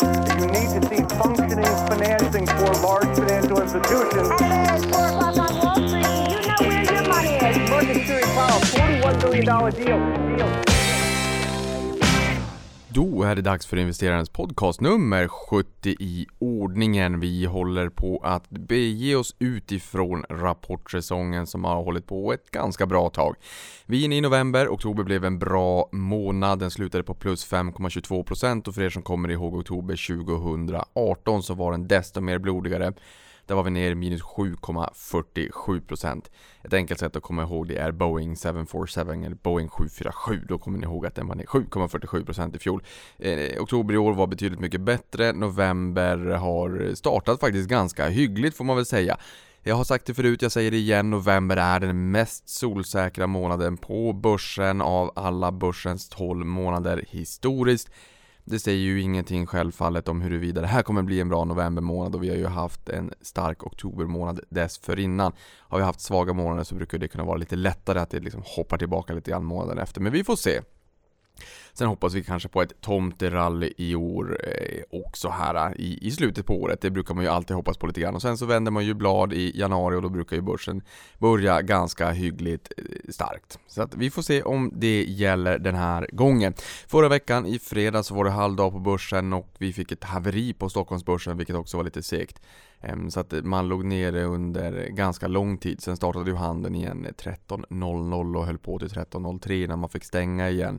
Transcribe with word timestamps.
You 0.00 0.46
need 0.46 0.70
to 0.72 0.88
see 0.88 1.02
functioning 1.16 1.64
financing 1.88 2.46
for 2.46 2.72
large 2.80 3.16
financial 3.16 3.60
institutions. 3.60 4.40
Hey, 4.40 4.66
it's 4.74 4.84
4 4.86 5.08
o'clock 5.08 5.36
on 5.38 5.58
Wall 5.58 5.88
Street. 5.88 6.30
You 6.30 6.46
know 6.46 6.56
where 6.60 6.84
your 6.84 7.08
money 7.08 7.34
is. 7.36 7.70
Market 7.70 7.94
Security 7.94 8.26
Powell, 8.28 8.60
$41 8.60 9.20
billion 9.20 9.44
deal. 9.44 10.36
deal. 10.36 10.73
Då 12.94 13.22
är 13.22 13.34
det 13.34 13.42
dags 13.42 13.66
för 13.66 13.76
investerarens 13.76 14.30
podcast 14.30 14.80
nummer 14.80 15.28
70 15.28 15.90
i 16.00 16.26
ordningen. 16.38 17.20
Vi 17.20 17.44
håller 17.44 17.88
på 17.88 18.20
att 18.24 18.50
bege 18.50 19.16
oss 19.16 19.36
utifrån 19.38 20.24
rapportsäsongen 20.28 21.46
som 21.46 21.64
har 21.64 21.84
hållit 21.84 22.06
på 22.06 22.32
ett 22.32 22.50
ganska 22.50 22.86
bra 22.86 23.10
tag. 23.10 23.36
Vi 23.86 24.00
är 24.00 24.04
inne 24.04 24.16
i 24.16 24.20
november, 24.20 24.68
oktober 24.68 25.02
blev 25.02 25.24
en 25.24 25.38
bra 25.38 25.88
månad, 25.92 26.58
den 26.58 26.70
slutade 26.70 27.04
på 27.04 27.14
plus 27.14 27.52
5,22% 27.52 28.68
och 28.68 28.74
för 28.74 28.82
er 28.82 28.90
som 28.90 29.02
kommer 29.02 29.30
ihåg 29.30 29.54
oktober 29.54 30.24
2018 30.24 31.42
så 31.42 31.54
var 31.54 31.72
den 31.72 31.88
desto 31.88 32.20
mer 32.20 32.38
blodigare. 32.38 32.92
Där 33.46 33.54
var 33.54 33.62
vi 33.62 33.70
ner 33.70 33.94
minus 33.94 34.22
7,47%. 34.22 36.22
Ett 36.62 36.72
enkelt 36.72 37.00
sätt 37.00 37.16
att 37.16 37.22
komma 37.22 37.42
ihåg 37.42 37.68
det 37.68 37.76
är 37.76 37.92
Boeing 37.92 38.36
747 38.36 39.24
eller 39.24 39.34
Boeing 39.34 39.68
747. 39.68 40.44
Då 40.48 40.58
kommer 40.58 40.78
ni 40.78 40.84
ihåg 40.84 41.06
att 41.06 41.14
den 41.14 41.28
var 41.28 41.34
ner 41.34 41.44
7,47% 41.44 42.56
i 42.56 42.58
fjol. 42.58 42.82
Eh, 43.18 43.62
oktober 43.62 43.94
i 43.94 43.98
år 43.98 44.14
var 44.14 44.26
betydligt 44.26 44.60
mycket 44.60 44.80
bättre. 44.80 45.32
November 45.32 46.18
har 46.18 46.94
startat 46.94 47.40
faktiskt 47.40 47.68
ganska 47.68 48.08
hyggligt 48.08 48.56
får 48.56 48.64
man 48.64 48.76
väl 48.76 48.86
säga. 48.86 49.18
Jag 49.66 49.74
har 49.74 49.84
sagt 49.84 50.06
det 50.06 50.14
förut, 50.14 50.42
jag 50.42 50.52
säger 50.52 50.70
det 50.70 50.76
igen, 50.76 51.10
november 51.10 51.56
är 51.56 51.80
den 51.80 52.10
mest 52.10 52.48
solsäkra 52.48 53.26
månaden 53.26 53.76
på 53.76 54.12
börsen 54.12 54.80
av 54.80 55.12
alla 55.16 55.52
börsens 55.52 56.08
12 56.08 56.46
månader 56.46 57.04
historiskt. 57.08 57.90
Det 58.46 58.58
säger 58.58 58.78
ju 58.78 59.00
ingenting 59.00 59.46
självfallet 59.46 60.08
om 60.08 60.20
huruvida 60.20 60.60
det 60.60 60.66
här 60.66 60.82
kommer 60.82 61.02
bli 61.02 61.20
en 61.20 61.28
bra 61.28 61.44
novembermånad 61.44 62.14
och 62.14 62.22
vi 62.22 62.28
har 62.28 62.36
ju 62.36 62.46
haft 62.46 62.88
en 62.88 63.12
stark 63.20 63.66
oktobermånad 63.66 64.40
dessförinnan. 64.48 65.32
Har 65.58 65.78
vi 65.78 65.84
haft 65.84 66.00
svaga 66.00 66.32
månader 66.32 66.64
så 66.64 66.74
brukar 66.74 66.98
det 66.98 67.08
kunna 67.08 67.24
vara 67.24 67.36
lite 67.36 67.56
lättare 67.56 67.98
att 67.98 68.10
det 68.10 68.20
liksom 68.20 68.42
hoppar 68.44 68.78
tillbaka 68.78 69.12
lite 69.12 69.30
grann 69.30 69.44
månaden 69.44 69.78
efter, 69.78 70.00
men 70.00 70.12
vi 70.12 70.24
får 70.24 70.36
se. 70.36 70.60
Sen 71.74 71.88
hoppas 71.88 72.14
vi 72.14 72.24
kanske 72.24 72.48
på 72.48 72.62
ett 72.62 72.80
tomterally 72.80 73.72
i 73.76 73.94
år 73.94 74.38
eh, 74.44 74.82
också 74.90 75.28
här 75.28 75.66
eh, 75.66 75.72
i, 75.76 75.98
i 76.02 76.10
slutet 76.10 76.46
på 76.46 76.62
året. 76.62 76.80
Det 76.80 76.90
brukar 76.90 77.14
man 77.14 77.24
ju 77.24 77.30
alltid 77.30 77.56
hoppas 77.56 77.78
på 77.78 77.86
lite 77.86 78.00
grann. 78.00 78.14
Och 78.14 78.22
sen 78.22 78.38
så 78.38 78.46
vänder 78.46 78.72
man 78.72 78.84
ju 78.84 78.94
blad 78.94 79.32
i 79.32 79.52
januari 79.54 79.96
och 79.96 80.02
då 80.02 80.08
brukar 80.08 80.36
ju 80.36 80.42
börsen 80.42 80.82
börja 81.18 81.62
ganska 81.62 82.10
hyggligt 82.10 82.72
eh, 82.76 82.84
starkt. 83.12 83.58
Så 83.66 83.82
att 83.82 83.94
vi 83.94 84.10
får 84.10 84.22
se 84.22 84.42
om 84.42 84.70
det 84.74 85.04
gäller 85.04 85.58
den 85.58 85.74
här 85.74 86.08
gången. 86.12 86.54
Förra 86.86 87.08
veckan 87.08 87.46
i 87.46 87.58
fredags 87.58 88.10
var 88.10 88.24
det 88.24 88.30
halvdag 88.30 88.72
på 88.72 88.78
börsen 88.78 89.32
och 89.32 89.54
vi 89.58 89.72
fick 89.72 89.92
ett 89.92 90.04
haveri 90.04 90.52
på 90.52 90.68
Stockholmsbörsen 90.68 91.36
vilket 91.36 91.56
också 91.56 91.76
var 91.76 91.84
lite 91.84 92.02
segt. 92.02 92.40
Ehm, 92.80 93.10
så 93.10 93.20
att 93.20 93.32
man 93.42 93.68
låg 93.68 93.84
nere 93.84 94.24
under 94.24 94.88
ganska 94.88 95.28
lång 95.28 95.58
tid. 95.58 95.82
Sen 95.82 95.96
startade 95.96 96.30
ju 96.30 96.36
handeln 96.36 96.74
igen 96.74 97.06
13.00 97.18 98.36
och 98.36 98.46
höll 98.46 98.58
på 98.58 98.78
till 98.78 98.88
13.03 98.88 99.68
när 99.68 99.76
man 99.76 99.88
fick 99.88 100.04
stänga 100.04 100.50
igen. 100.50 100.78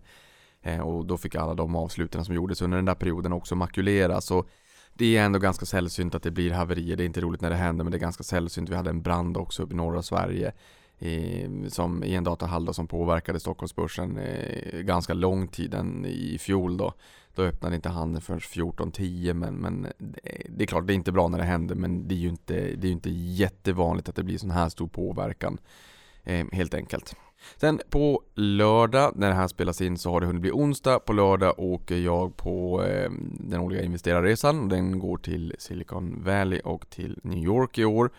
Eh, 0.66 0.80
och 0.80 1.06
då 1.06 1.18
fick 1.18 1.36
alla 1.36 1.54
de 1.54 1.76
avsluten 1.76 2.26
som 2.26 2.36
gjordes 2.36 2.62
under 2.62 2.78
den 2.78 2.86
där 2.86 2.96
perioden 2.96 3.34
också 3.34 3.56
makuleras. 3.56 4.32
Och 4.32 4.50
det 4.94 5.18
är 5.18 5.26
ändå 5.26 5.40
ganska 5.40 5.66
sällsynt 5.66 6.16
att 6.16 6.24
det 6.24 6.32
blir 6.32 6.52
haverier. 6.52 6.96
Det 6.96 7.04
är 7.04 7.06
inte 7.06 7.22
roligt 7.22 7.42
när 7.42 7.50
det 7.50 7.56
händer 7.56 7.84
men 7.84 7.92
det 7.92 7.98
är 7.98 8.00
ganska 8.00 8.24
sällsynt. 8.24 8.70
Vi 8.70 8.76
hade 8.76 8.90
en 8.90 9.02
brand 9.02 9.38
också 9.38 9.64
uppe 9.64 9.74
i 9.74 9.78
norra 9.78 10.02
Sverige 10.02 10.54
i, 11.00 11.48
som, 11.70 12.04
i 12.04 12.16
en 12.16 12.24
datahall 12.24 12.74
som 12.74 12.88
påverkade 12.88 13.40
Stockholmsbörsen 13.40 14.18
eh, 14.18 14.80
ganska 14.80 15.14
lång 15.14 15.48
tid 15.48 15.74
än 15.74 16.06
i 16.06 16.38
fjol 16.38 16.78
då. 16.78 16.94
Då 17.36 17.44
öppnade 17.44 17.76
inte 17.76 17.90
handeln 17.90 18.22
förrän 18.22 18.40
14.10 18.40 19.34
men, 19.34 19.56
men 19.56 19.88
det 20.50 20.64
är 20.64 20.68
klart 20.68 20.88
det 20.88 20.94
är 20.94 20.96
inte 20.96 21.12
bra 21.12 21.28
när 21.28 21.38
det 21.38 21.44
händer 21.44 21.76
men 21.76 22.08
det 22.08 22.16
är 22.16 22.20
ju 22.20 22.30
inte, 22.30 22.54
det 22.76 22.88
är 22.88 22.92
inte 22.92 23.10
jättevanligt 23.10 24.10
att 24.10 24.16
det 24.16 24.24
blir 24.24 24.38
sån 24.38 24.52
här 24.52 24.70
stor 24.70 24.88
påverkan 24.88 25.58
eh, 26.24 26.46
helt 26.52 26.74
enkelt. 26.74 27.16
Sen 27.58 27.82
på 27.90 28.22
lördag 28.36 29.12
när 29.16 29.30
det 29.30 29.36
här 29.36 29.48
spelas 29.48 29.82
in 29.82 29.98
så 29.98 30.12
har 30.12 30.22
det 30.22 30.28
hunnit 30.28 30.42
bli 30.42 30.52
onsdag. 30.52 31.00
På 31.00 31.14
lördag 31.14 31.54
åker 31.58 31.98
jag 31.98 32.38
på 32.38 32.84
eh, 32.84 33.12
den 33.40 33.60
årliga 33.60 33.84
investerarresan. 33.84 34.70
Den 34.70 35.00
går 35.00 35.18
till 35.18 35.56
Silicon 35.60 36.24
Valley 36.24 36.60
och 36.60 36.90
till 36.90 37.20
New 37.24 37.44
York 37.44 37.78
i 37.78 37.86
år. 37.86 38.10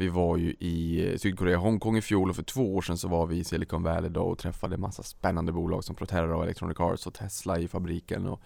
Vi 0.00 0.08
var 0.08 0.36
ju 0.36 0.54
i 0.58 1.08
eh, 1.10 1.18
Sydkorea 1.18 1.56
Hongkong 1.56 1.96
i 1.96 2.02
fjol 2.02 2.30
och 2.30 2.36
för 2.36 2.42
två 2.42 2.76
år 2.76 2.82
sedan 2.82 2.98
så 2.98 3.08
var 3.08 3.26
vi 3.26 3.36
i 3.36 3.44
Silicon 3.44 3.82
Valley 3.82 4.10
då 4.10 4.20
och 4.20 4.38
träffade 4.38 4.76
massa 4.76 5.02
spännande 5.02 5.52
bolag 5.52 5.84
som 5.84 5.94
Proterra 5.96 6.36
och 6.36 6.42
Electronic 6.42 6.80
Arts 6.80 7.06
och 7.06 7.14
Tesla 7.14 7.58
i 7.58 7.68
fabriken 7.68 8.26
och 8.26 8.40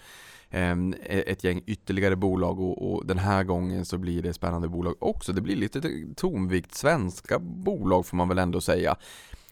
eh, 0.51 0.77
ett 1.07 1.45
gäng 1.45 1.63
ytterligare 1.67 2.17
bolag 2.17 2.61
och, 2.61 2.93
och, 2.93 3.07
den 3.07 3.19
här 3.19 3.45
gången 3.45 3.85
så 3.85 3.99
blir 3.99 4.23
det 4.23 4.33
spännande 4.33 4.69
bolag 4.69 4.95
också. 4.99 5.33
Det 5.33 5.41
blir 5.41 5.57
lite 5.57 5.81
tonvikt 6.17 6.75
svenska 6.75 7.39
bolag 7.39 8.07
får 8.07 8.17
man 8.17 8.29
väl 8.29 8.39
ändå 8.39 8.61
säga. 8.61 8.97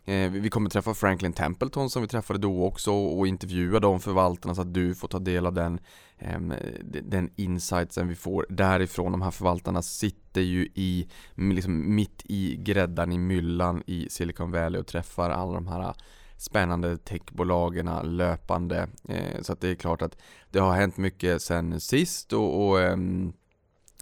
Eh, 0.04 0.30
vi 0.30 0.50
kommer 0.50 0.70
träffa 0.70 0.94
Franklin 0.94 1.32
Templeton 1.32 1.90
som 1.90 2.02
vi 2.02 2.08
träffade 2.08 2.38
då 2.38 2.64
också 2.64 2.92
och 2.92 3.26
intervjua 3.26 3.80
de 3.80 4.00
förvaltarna 4.00 4.54
så 4.54 4.60
att 4.60 4.74
du 4.74 4.94
får 4.94 5.08
ta 5.08 5.18
del 5.18 5.46
av 5.46 5.52
den, 5.52 5.80
ehm, 6.18 6.54
den 7.02 7.30
insightsen 7.36 8.08
vi 8.08 8.14
får 8.14 8.46
därifrån. 8.48 9.12
De 9.12 9.22
här 9.22 9.30
förvaltarna 9.30 9.82
sitter 9.82 10.40
ju 10.40 10.68
i, 10.74 11.08
liksom 11.34 11.94
mitt 11.94 12.22
i 12.24 12.56
gräddan 12.56 13.12
i 13.12 13.18
myllan 13.18 13.82
i 13.86 14.06
Silicon 14.10 14.50
Valley 14.50 14.80
och 14.80 14.86
träffar 14.86 15.30
alla 15.30 15.52
de 15.52 15.66
här 15.66 15.94
spännande 16.36 16.96
techbolagen 16.96 18.16
löpande. 18.16 18.88
Eh, 19.08 19.42
så 19.42 19.52
att 19.52 19.60
det 19.60 19.68
är 19.68 19.74
klart 19.74 20.02
att 20.02 20.16
det 20.50 20.58
har 20.58 20.74
hänt 20.74 20.96
mycket 20.96 21.42
sen 21.42 21.80
sist 21.80 22.32
och, 22.32 22.68
och 22.68 22.80
ehm, 22.80 23.32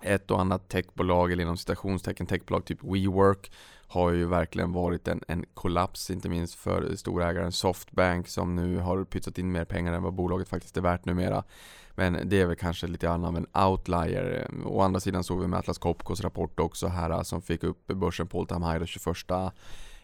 ett 0.02 0.30
och 0.30 0.40
annat 0.40 0.68
techbolag 0.68 1.32
eller 1.32 1.42
inom 1.42 1.56
citationstecken 1.56 2.26
techbolag 2.26 2.64
typ 2.64 2.84
WeWork 2.84 3.50
har 3.88 4.10
ju 4.10 4.26
verkligen 4.26 4.72
varit 4.72 5.08
en, 5.08 5.20
en 5.28 5.44
kollaps, 5.54 6.10
inte 6.10 6.28
minst 6.28 6.54
för 6.54 6.96
storägaren 6.96 7.52
Softbank 7.52 8.28
som 8.28 8.56
nu 8.56 8.76
har 8.76 9.04
pytsat 9.04 9.38
in 9.38 9.52
mer 9.52 9.64
pengar 9.64 9.92
än 9.92 10.02
vad 10.02 10.14
bolaget 10.14 10.48
faktiskt 10.48 10.76
är 10.76 10.80
värt 10.80 11.04
numera. 11.04 11.44
Men 11.94 12.28
det 12.28 12.40
är 12.40 12.46
väl 12.46 12.56
kanske 12.56 12.86
lite 12.86 13.06
grann 13.06 13.24
av 13.24 13.36
en 13.36 13.46
outlier. 13.66 14.50
Å 14.64 14.80
andra 14.80 15.00
sidan 15.00 15.24
såg 15.24 15.40
vi 15.40 15.46
med 15.46 15.58
Atlas 15.58 15.78
Copcos 15.78 16.20
rapport 16.20 16.60
också 16.60 16.86
här 16.86 17.10
eh, 17.10 17.22
som 17.22 17.42
fick 17.42 17.64
upp 17.64 17.86
börsen 17.86 18.26
på 18.26 18.40
all 18.40 18.46
time 18.46 18.66
high 18.66 18.78
den 18.78 18.86
21 18.86 19.16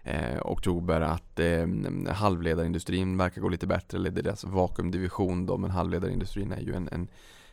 eh, 0.03 0.41
oktober 0.43 1.01
att 1.01 1.41
eh, 1.41 1.67
halvledarindustrin 2.15 3.17
verkar 3.17 3.41
gå 3.41 3.49
lite 3.49 3.67
bättre, 3.67 3.99
eller 3.99 4.11
deras 4.11 4.45
vakuumdivision 4.45 5.47
då, 5.47 5.57
men 5.57 5.71
halvledarindustrin 5.71 6.53
är 6.53 6.61
ju 6.61 6.75
en, 6.75 6.89
en, 6.93 7.09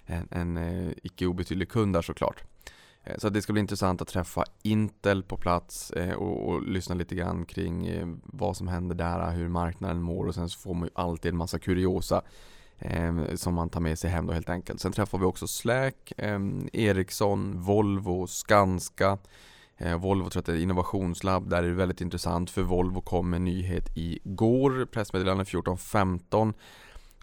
en, 0.06 0.28
en 0.32 0.58
eh, 0.58 0.92
icke 1.04 1.26
obetydlig 1.26 1.70
kund 1.70 1.94
där 1.94 2.02
såklart. 2.02 2.44
Eh, 3.04 3.18
så 3.18 3.30
det 3.30 3.42
ska 3.42 3.54
bli 3.54 3.60
intressant 3.60 4.02
att 4.02 4.08
träffa 4.08 4.44
Intel 4.62 5.24
på 5.24 5.38
plats 5.38 5.92
eh, 5.92 6.14
och, 6.14 6.50
och, 6.50 6.62
lyssna 6.62 6.96
lite 6.96 7.16
grann 7.16 7.46
kring 7.46 7.88
eh, 7.88 8.08
vad 8.24 8.58
som 8.58 8.68
händer 8.68 8.96
där, 8.96 9.32
hur 9.32 9.48
marknaden 9.48 10.02
mår 10.02 10.26
och 10.26 10.36
sen 10.36 10.50
så 10.50 10.60
får 10.60 10.74
man 10.74 10.84
ju 10.84 10.92
alltid 10.94 11.30
en 11.30 11.38
massa 11.38 11.60
kuriosa 11.60 12.22
som 13.36 13.54
man 13.54 13.70
tar 13.70 13.80
med 13.80 14.00
sig 14.00 14.10
hem 14.10 14.28
då 14.28 14.34
helt 14.34 14.50
enkelt. 14.50 14.82
Sen 14.82 14.92
träffar 14.92 15.18
vi 15.18 15.26
också 15.26 15.48
Slack, 15.48 16.14
Ericsson, 16.74 17.62
Volvo, 17.62 18.28
Skanska. 18.28 19.18
Volvo 20.00 20.30
tror 20.30 20.40
att 20.40 20.46
det 20.46 20.52
är 20.52 20.58
innovationslabb, 20.58 21.50
där 21.50 21.64
är 21.64 21.68
det 21.68 21.74
väldigt 21.74 22.02
intressant 22.02 22.50
för 22.50 22.62
Volvo 22.62 23.02
kom 23.02 23.30
med 23.30 23.38
en 23.38 23.44
nyhet 23.44 23.90
igår, 23.96 24.86
pressmeddelande 24.86 25.44
14.15 25.44 26.54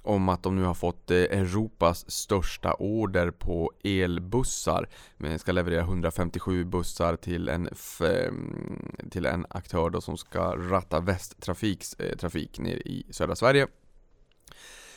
om 0.08 0.28
att 0.28 0.42
de 0.42 0.56
nu 0.56 0.62
har 0.62 0.74
fått 0.74 1.10
eh, 1.10 1.16
Europas 1.16 2.10
största 2.10 2.72
order 2.72 3.30
på 3.30 3.72
elbussar. 3.84 4.88
Men 5.16 5.38
ska 5.38 5.52
leverera 5.52 5.80
157 5.80 6.64
bussar 6.64 7.16
till 7.16 7.48
en, 7.48 7.68
mm, 8.00 8.96
till 9.10 9.26
en 9.26 9.46
aktör 9.50 9.90
då 9.90 10.00
som 10.00 10.16
ska 10.16 10.56
ratta 10.56 11.00
Västtrafiks 11.00 11.94
eh, 11.94 12.16
trafik 12.16 12.58
ner 12.58 12.76
i 12.76 13.06
södra 13.10 13.36
Sverige. 13.36 13.66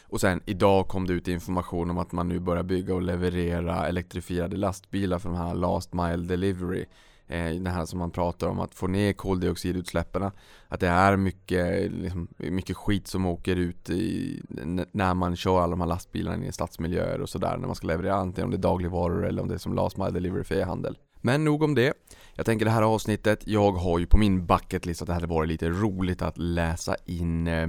Och 0.04 0.22
sen 0.22 0.42
idag 0.46 0.88
kom 0.88 1.08
det 1.08 1.14
ut 1.14 1.28
information 1.28 1.90
om 1.90 1.98
att 1.98 2.12
man 2.12 2.28
nu 2.28 2.40
börjar 2.40 2.64
bygga 2.64 2.96
och 2.96 3.02
leverera 3.02 3.88
elektrifierade 3.88 4.58
lastbilar 4.58 5.20
för 5.20 5.30
de 5.30 5.38
här 5.38 5.54
Last 5.54 5.94
Mile 5.94 6.28
Delivery 6.28 6.86
Eh, 6.86 6.88
Eh, 7.32 7.56
det 7.56 7.70
här 7.70 7.86
som 7.86 8.00
man 8.00 8.12
pratar 8.12 8.48
om 8.48 8.60
att 8.60 8.76
få 8.76 8.88
ner 8.88 9.14
koldioxidutsläppen 9.14 10.32
Att 10.68 10.80
det 10.80 10.88
är 10.88 11.18
mycket, 11.18 11.92
liksom, 11.92 12.28
mycket 12.38 12.78
skit 12.78 13.08
som 13.08 13.26
åker 13.26 13.56
ut 13.56 13.90
i, 13.90 14.42
när 14.92 15.14
man 15.14 15.36
kör 15.36 15.62
alla 15.62 15.72
de 15.72 15.82
här 15.82 15.88
lastbilarna 15.88 16.46
i 16.46 16.52
stadsmiljöer 16.52 17.22
och 17.22 17.30
sådär 17.30 17.58
när 17.58 17.68
man 17.68 17.76
ska 17.76 17.88
leverera 17.88 18.16
antingen 18.16 18.46
om 18.46 18.52
det 18.52 18.58
är 18.58 18.72
dagligvaror 18.72 19.26
eller 19.26 19.42
om 19.42 19.48
det 19.48 19.54
är 19.54 19.58
som 19.58 19.74
last 19.74 19.98
mile 19.98 20.12
delivery 20.12 20.44
för 20.44 20.56
e-handel. 20.56 20.98
Men 21.22 21.44
nog 21.44 21.64
om 21.64 21.76
det. 21.76 21.94
Jag 22.36 22.46
tänker 22.46 22.66
det 22.66 22.72
här 22.72 22.82
avsnittet, 22.82 23.44
jag 23.48 23.72
har 23.72 24.00
ju 24.00 24.06
på 24.06 24.18
min 24.18 24.46
bucketlist 24.46 25.02
att 25.02 25.08
det 25.08 25.14
hade 25.14 25.28
varit 25.28 25.50
lite 25.50 25.70
roligt 25.70 26.22
att 26.22 26.38
läsa 26.38 26.96
in 27.06 27.48
eh, 27.48 27.68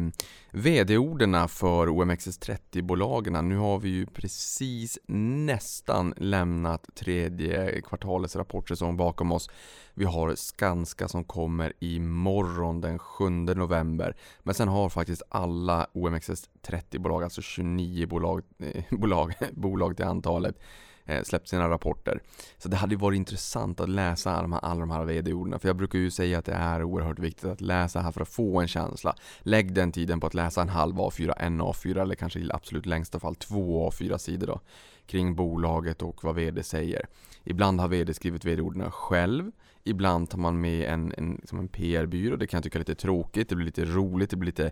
VD-orden 0.51 1.49
för 1.49 1.87
OMXS30-bolagen. 1.87 3.49
Nu 3.49 3.57
har 3.57 3.79
vi 3.79 3.89
ju 3.89 4.07
precis 4.07 4.99
nästan 5.47 6.15
lämnat 6.17 6.89
tredje 6.95 7.81
kvartalets 7.81 8.37
rapportsäsong 8.37 8.97
bakom 8.97 9.33
oss. 9.33 9.51
Vi 9.95 10.05
har 10.05 10.35
Skanska 10.35 11.09
som 11.09 11.25
kommer 11.25 11.73
imorgon 11.79 12.81
den 12.81 12.99
7 12.99 13.29
november. 13.31 14.17
Men 14.43 14.55
sen 14.55 14.69
har 14.69 14.89
faktiskt 14.89 15.23
alla 15.29 15.87
OMXS30-bolag, 15.93 17.23
alltså 17.23 17.43
29 17.43 18.07
bolag, 18.07 18.43
eh, 18.59 18.85
bolag, 18.91 19.35
bolag 19.53 19.97
till 19.97 20.07
antalet, 20.07 20.59
Eh, 21.05 21.23
släppt 21.23 21.49
sina 21.49 21.69
rapporter. 21.69 22.23
Så 22.59 22.69
det 22.69 22.77
hade 22.77 22.97
varit 22.97 23.17
intressant 23.17 23.81
att 23.81 23.89
läsa 23.89 24.31
alla 24.31 24.43
de 24.43 24.53
här, 24.53 24.61
alla 24.61 24.81
de 24.81 24.91
här 24.91 25.05
vd-orden. 25.05 25.61
För 25.61 25.69
jag 25.69 25.77
brukar 25.77 25.99
ju 25.99 26.11
säga 26.11 26.39
att 26.39 26.45
det 26.45 26.53
är 26.53 26.83
oerhört 26.83 27.19
viktigt 27.19 27.45
att 27.45 27.61
läsa 27.61 28.01
här 28.01 28.13
för 28.13 28.21
att 28.21 28.29
få 28.29 28.61
en 28.61 28.69
känsla. 28.69 29.15
Lägg 29.41 29.75
den 29.75 29.93
tiden 29.93 30.21
på 30.21 30.27
att 30.27 30.35
läsa 30.35 30.63
en 30.63 30.69
halv 30.69 30.97
A4, 30.97 31.35
en 31.37 31.63
A4 31.63 32.01
eller 32.01 32.15
kanske 32.15 32.41
i 32.41 32.51
absolut 32.53 32.87
längsta 32.87 33.21
fall 33.21 33.35
två 33.35 33.91
A4-sidor 33.91 34.47
då. 34.47 34.61
Kring 35.07 35.35
bolaget 35.35 36.03
och 36.03 36.25
vad 36.25 36.35
vd 36.35 36.63
säger. 36.63 37.07
Ibland 37.45 37.81
har 37.81 37.89
vd 37.89 38.15
skrivit 38.15 38.45
vd-orden 38.45 38.91
själv. 38.91 39.51
Ibland 39.85 40.31
tar 40.31 40.39
man 40.39 40.61
med 40.61 40.93
en, 40.93 41.15
en, 41.17 41.35
liksom 41.35 41.59
en 41.59 41.69
PR-byrå. 41.69 42.37
Det 42.37 42.47
kan 42.47 42.59
jag 42.59 42.65
tycka 42.65 42.79
är 42.79 42.81
lite 42.81 42.95
tråkigt. 42.95 43.49
Det 43.49 43.55
blir 43.55 43.67
lite 43.67 43.85
roligt. 43.85 44.31
Det 44.31 44.37
blir 44.37 44.47
lite 44.47 44.71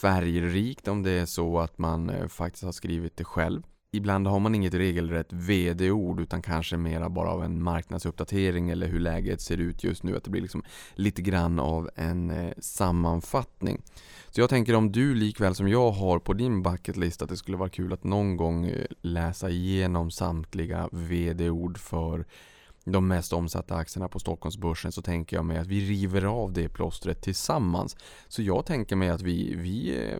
färgrikt 0.00 0.88
om 0.88 1.02
det 1.02 1.10
är 1.10 1.26
så 1.26 1.58
att 1.58 1.78
man 1.78 2.10
eh, 2.10 2.28
faktiskt 2.28 2.64
har 2.64 2.72
skrivit 2.72 3.16
det 3.16 3.24
själv. 3.24 3.62
Ibland 3.92 4.26
har 4.26 4.40
man 4.40 4.54
inget 4.54 4.74
regelrätt 4.74 5.32
VD-ord 5.32 6.20
utan 6.20 6.42
kanske 6.42 6.76
mera 6.76 7.08
bara 7.08 7.30
av 7.30 7.44
en 7.44 7.62
marknadsuppdatering 7.62 8.70
eller 8.70 8.86
hur 8.86 9.00
läget 9.00 9.40
ser 9.40 9.58
ut 9.58 9.84
just 9.84 10.02
nu. 10.02 10.16
Att 10.16 10.24
det 10.24 10.30
blir 10.30 10.42
liksom 10.42 10.62
lite 10.94 11.22
grann 11.22 11.58
av 11.58 11.90
en 11.94 12.30
eh, 12.30 12.52
sammanfattning. 12.58 13.82
Så 14.30 14.40
jag 14.40 14.50
tänker 14.50 14.74
om 14.74 14.92
du 14.92 15.14
likväl 15.14 15.54
som 15.54 15.68
jag 15.68 15.90
har 15.90 16.18
på 16.18 16.32
din 16.32 16.62
bucketlist 16.62 17.22
att 17.22 17.28
det 17.28 17.36
skulle 17.36 17.56
vara 17.56 17.68
kul 17.68 17.92
att 17.92 18.04
någon 18.04 18.36
gång 18.36 18.66
eh, 18.66 18.86
läsa 19.00 19.50
igenom 19.50 20.10
samtliga 20.10 20.88
VD-ord 20.92 21.78
för 21.78 22.26
de 22.92 23.08
mest 23.08 23.32
omsatta 23.32 23.74
aktierna 23.74 24.08
på 24.08 24.18
Stockholmsbörsen 24.18 24.92
så 24.92 25.02
tänker 25.02 25.36
jag 25.36 25.44
mig 25.44 25.58
att 25.58 25.66
vi 25.66 25.80
river 25.80 26.24
av 26.24 26.52
det 26.52 26.68
plåstret 26.68 27.22
tillsammans. 27.22 27.96
Så 28.28 28.42
jag 28.42 28.66
tänker 28.66 28.96
mig 28.96 29.08
att 29.08 29.22
vi, 29.22 29.54
vi, 29.54 30.06
eh, 30.10 30.18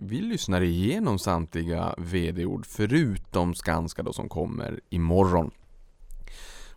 vi 0.00 0.20
lyssnar 0.20 0.60
igenom 0.60 1.18
samtliga 1.18 1.94
VD-ord 1.98 2.66
förutom 2.66 3.54
Skanska 3.54 4.02
då 4.02 4.12
som 4.12 4.28
kommer 4.28 4.80
imorgon. 4.88 5.50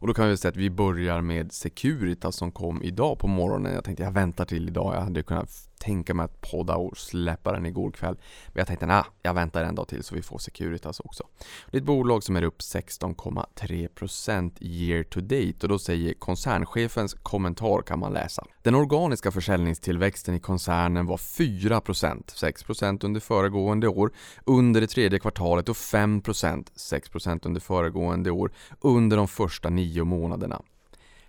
Och 0.03 0.07
då 0.07 0.13
kan 0.13 0.29
vi 0.29 0.37
säga 0.37 0.49
att 0.49 0.57
vi 0.57 0.69
börjar 0.69 1.21
med 1.21 1.51
Securitas 1.51 2.35
som 2.35 2.51
kom 2.51 2.83
idag 2.83 3.19
på 3.19 3.27
morgonen. 3.27 3.73
Jag 3.73 3.83
tänkte 3.83 4.03
jag 4.03 4.11
väntar 4.11 4.45
till 4.45 4.67
idag. 4.67 4.95
Jag 4.95 5.01
hade 5.01 5.23
kunnat 5.23 5.49
tänka 5.83 6.13
mig 6.13 6.23
att 6.23 6.41
podda 6.41 6.75
och 6.75 6.97
släppa 6.97 7.51
den 7.51 7.65
igår 7.65 7.91
kväll. 7.91 8.15
Men 8.47 8.59
jag 8.59 8.67
tänkte 8.67 8.85
nah, 8.85 9.05
jag 9.21 9.33
väntar 9.33 9.63
en 9.63 9.75
dag 9.75 9.87
till 9.87 10.03
så 10.03 10.15
vi 10.15 10.21
får 10.21 10.37
Securitas 10.37 10.99
också. 10.99 11.23
Det 11.71 11.77
är 11.77 11.81
ett 11.81 11.85
bolag 11.85 12.23
som 12.23 12.35
är 12.35 12.43
upp 12.43 12.59
16,3% 12.59 14.51
year 14.61 15.03
to 15.03 15.21
date 15.21 15.57
och 15.61 15.67
då 15.67 15.79
säger 15.79 16.13
koncernchefens 16.13 17.13
kommentar 17.13 17.81
kan 17.81 17.99
man 17.99 18.13
läsa. 18.13 18.45
Den 18.61 18.75
organiska 18.75 19.31
försäljningstillväxten 19.31 20.35
i 20.35 20.39
koncernen 20.39 21.05
var 21.05 21.17
4%, 21.17 22.23
6% 22.25 23.05
under 23.05 23.19
föregående 23.19 23.87
år 23.87 24.11
under 24.45 24.81
det 24.81 24.87
tredje 24.87 25.19
kvartalet 25.19 25.69
och 25.69 25.75
5%, 25.75 26.67
6% 26.75 27.39
under 27.45 27.61
föregående 27.61 28.31
år 28.31 28.51
under 28.81 29.17
de 29.17 29.27
första 29.27 29.69
nio 29.69 30.03
månaderna. 30.03 30.61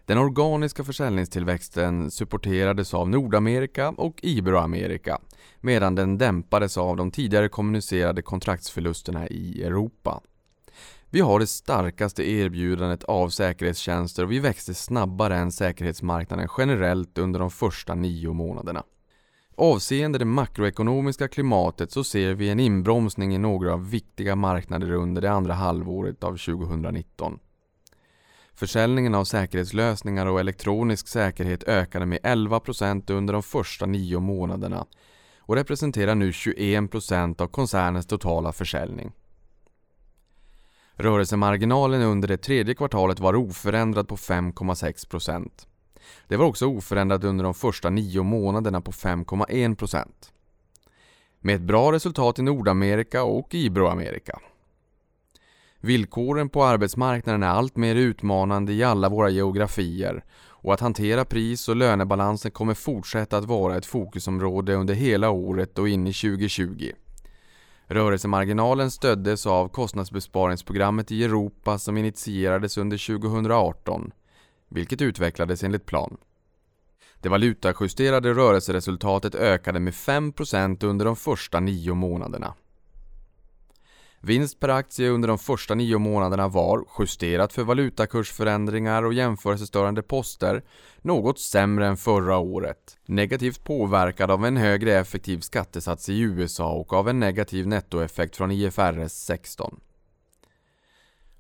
Den 0.07 0.19
organiska 0.19 0.85
försäljningstillväxten 0.85 2.11
supporterades 2.11 2.95
av 2.95 3.09
Nordamerika 3.09 3.89
och 3.89 4.21
Iberoamerika 4.23 5.19
medan 5.61 5.95
den 5.95 6.19
dämpades 6.19 6.79
av 6.79 6.97
de 6.97 7.11
tidigare 7.11 7.49
kommunicerade 7.49 8.23
kontraktsförlusterna 8.23 9.29
i 9.29 9.63
Europa. 9.63 10.21
Vi 11.11 11.21
har 11.21 11.39
det 11.39 11.47
starkaste 11.47 12.31
erbjudandet 12.31 13.05
av 13.05 13.29
säkerhetstjänster 13.29 14.23
och 14.23 14.33
vi 14.33 14.39
växte 14.39 14.75
snabbare 14.75 15.37
än 15.37 15.53
säkerhetsmarknaden 15.53 16.49
generellt 16.59 17.19
under 17.19 17.41
de 17.41 17.51
första 17.51 17.95
nio 17.95 18.33
månaderna. 18.33 18.83
Avseende 19.57 20.19
det 20.19 20.25
makroekonomiska 20.25 21.29
klimatet 21.29 21.93
så 21.93 22.05
ser 22.05 22.35
vi 22.35 22.51
en 22.51 22.61
inbromsning 22.61 23.35
i 23.35 23.39
några 23.39 23.77
viktiga 23.77 24.37
marknader 24.37 24.93
under 24.93 25.23
det 25.23 25.31
andra 25.31 25.55
halvåret 25.55 26.25
av 26.25 26.37
2019. 26.37 27.39
Försäljningen 28.57 29.15
av 29.15 29.25
säkerhetslösningar 29.25 30.27
och 30.27 30.41
elektronisk 30.41 31.09
säkerhet 31.09 31.65
ökade 31.65 32.07
med 32.07 32.19
11% 32.23 33.13
under 33.13 33.33
de 33.33 33.43
första 33.43 33.87
nio 33.87 34.21
månaderna 34.21 34.87
och 35.39 35.57
representerar 35.57 36.15
nu 36.15 36.31
21% 36.31 37.43
av 37.43 37.47
koncernens 37.47 38.07
totala 38.07 38.53
försäljning. 38.53 39.13
Rörelsemarginalen 40.95 42.03
under 42.03 42.29
det 42.29 42.37
tredje 42.37 42.75
kvartalet 42.75 43.21
var 43.21 43.35
oförändrad 43.35 44.09
på 44.09 44.17
5,6%. 44.17 45.51
Det 46.29 46.37
var 46.37 46.47
också 46.47 46.67
oförändrat 46.67 47.25
under 47.25 47.45
de 47.45 47.55
första 47.55 47.91
nio 47.91 48.23
månaderna 48.23 48.81
på 48.81 48.93
5,1%. 48.93 50.07
Med 51.41 51.55
ett 51.55 51.61
bra 51.61 51.93
resultat 51.93 52.39
i 52.39 52.43
Nordamerika 52.43 53.25
och 53.25 53.55
Iberoamerika. 53.55 54.41
Villkoren 55.85 56.49
på 56.49 56.65
arbetsmarknaden 56.65 57.43
är 57.43 57.49
allt 57.49 57.77
mer 57.77 57.95
utmanande 57.95 58.73
i 58.73 58.83
alla 58.83 59.09
våra 59.09 59.31
geografier 59.31 60.25
och 60.49 60.75
att 60.75 60.81
hantera 60.81 61.25
pris 61.25 61.69
och 61.69 61.77
lönebalansen 61.77 62.51
kommer 62.51 62.75
fortsätta 62.75 63.39
att 63.39 63.45
vara 63.45 63.77
ett 63.77 63.87
fokusområde 63.87 64.75
under 64.75 64.95
hela 64.95 65.31
året 65.31 65.79
och 65.79 65.89
in 65.89 66.07
i 66.07 66.13
2020. 66.13 66.91
Rörelsemarginalen 67.87 68.91
stöddes 68.91 69.47
av 69.47 69.69
kostnadsbesparingsprogrammet 69.69 71.13
i 71.13 71.25
Europa 71.25 71.79
som 71.79 71.97
initierades 71.97 72.79
under 72.79 73.19
2018, 73.19 74.13
vilket 74.69 75.03
utvecklades 75.03 75.65
enligt 75.65 75.87
plan. 75.87 76.17
Det 77.21 77.29
valutajusterade 77.29 78.35
rörelseresultatet 78.35 79.35
ökade 79.35 79.81
med 79.81 79.93
5% 79.93 80.85
under 80.85 81.05
de 81.05 81.17
första 81.17 81.61
nio 81.61 81.95
månaderna. 81.95 82.55
Vinst 84.25 84.61
per 84.61 84.69
aktie 84.69 85.09
under 85.09 85.29
de 85.29 85.39
första 85.39 85.75
nio 85.75 85.99
månaderna 85.99 86.49
var, 86.49 86.85
justerat 86.99 87.53
för 87.53 87.63
valutakursförändringar 87.63 89.03
och 89.03 89.15
jämförelsestörande 89.15 90.03
poster, 90.03 90.63
något 91.03 91.39
sämre 91.39 91.87
än 91.87 91.97
förra 91.97 92.39
året. 92.39 92.99
Negativt 93.07 93.65
påverkad 93.65 94.31
av 94.31 94.45
en 94.45 94.57
högre 94.57 94.99
effektiv 94.99 95.41
skattesats 95.41 96.09
i 96.09 96.21
USA 96.21 96.73
och 96.73 96.93
av 96.93 97.09
en 97.09 97.21
negativ 97.21 97.67
nettoeffekt 97.67 98.37
från 98.37 98.51
IFRS 98.51 99.13
16. 99.13 99.81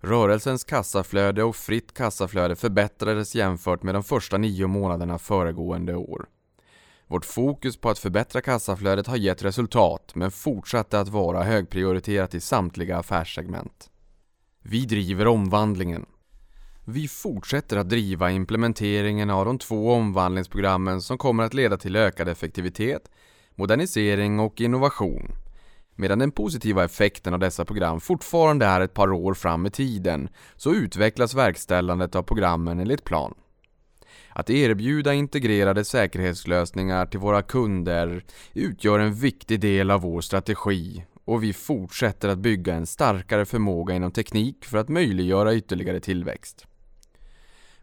Rörelsens 0.00 0.64
kassaflöde 0.64 1.42
och 1.42 1.56
fritt 1.56 1.94
kassaflöde 1.94 2.56
förbättrades 2.56 3.34
jämfört 3.34 3.82
med 3.82 3.94
de 3.94 4.04
första 4.04 4.38
nio 4.38 4.66
månaderna 4.66 5.18
föregående 5.18 5.94
år. 5.94 6.26
Vårt 7.06 7.24
fokus 7.24 7.76
på 7.76 7.90
att 7.90 7.98
förbättra 7.98 8.40
kassaflödet 8.40 9.06
har 9.06 9.16
gett 9.16 9.44
resultat 9.44 10.12
men 10.14 10.30
fortsatte 10.30 11.00
att 11.00 11.08
vara 11.08 11.42
högprioriterat 11.42 12.34
i 12.34 12.40
samtliga 12.40 12.98
affärssegment. 12.98 13.90
Vi 14.62 14.84
driver 14.84 15.26
omvandlingen. 15.26 16.06
Vi 16.84 17.08
fortsätter 17.08 17.76
att 17.76 17.88
driva 17.88 18.30
implementeringen 18.30 19.30
av 19.30 19.44
de 19.44 19.58
två 19.58 19.92
omvandlingsprogrammen 19.92 21.02
som 21.02 21.18
kommer 21.18 21.44
att 21.44 21.54
leda 21.54 21.76
till 21.76 21.96
ökad 21.96 22.28
effektivitet, 22.28 23.10
modernisering 23.54 24.40
och 24.40 24.60
innovation. 24.60 25.32
Medan 25.96 26.18
den 26.18 26.30
positiva 26.30 26.84
effekten 26.84 27.34
av 27.34 27.40
dessa 27.40 27.64
program 27.64 28.00
fortfarande 28.00 28.66
är 28.66 28.80
ett 28.80 28.94
par 28.94 29.12
år 29.12 29.34
fram 29.34 29.66
i 29.66 29.70
tiden 29.70 30.28
så 30.56 30.74
utvecklas 30.74 31.34
verkställandet 31.34 32.14
av 32.14 32.22
programmen 32.22 32.80
enligt 32.80 33.04
plan. 33.04 33.34
Att 34.36 34.50
erbjuda 34.50 35.14
integrerade 35.14 35.84
säkerhetslösningar 35.84 37.06
till 37.06 37.20
våra 37.20 37.42
kunder 37.42 38.24
utgör 38.54 38.98
en 38.98 39.14
viktig 39.14 39.60
del 39.60 39.90
av 39.90 40.00
vår 40.00 40.20
strategi 40.20 41.04
och 41.24 41.42
vi 41.42 41.52
fortsätter 41.52 42.28
att 42.28 42.38
bygga 42.38 42.74
en 42.74 42.86
starkare 42.86 43.44
förmåga 43.44 43.94
inom 43.94 44.12
teknik 44.12 44.64
för 44.64 44.78
att 44.78 44.88
möjliggöra 44.88 45.54
ytterligare 45.54 46.00
tillväxt. 46.00 46.66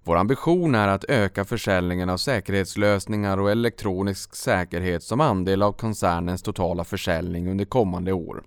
Vår 0.03 0.17
ambition 0.17 0.75
är 0.75 0.88
att 0.88 1.05
öka 1.10 1.46
försäljningen 1.46 2.10
av 2.10 2.17
säkerhetslösningar 2.17 3.38
och 3.38 3.51
elektronisk 3.51 4.36
säkerhet 4.36 5.03
som 5.03 5.22
andel 5.22 5.62
av 5.62 5.72
koncernens 5.72 6.41
totala 6.41 6.84
försäljning 6.84 7.48
under 7.51 7.65
kommande 7.65 8.13
år. 8.13 8.43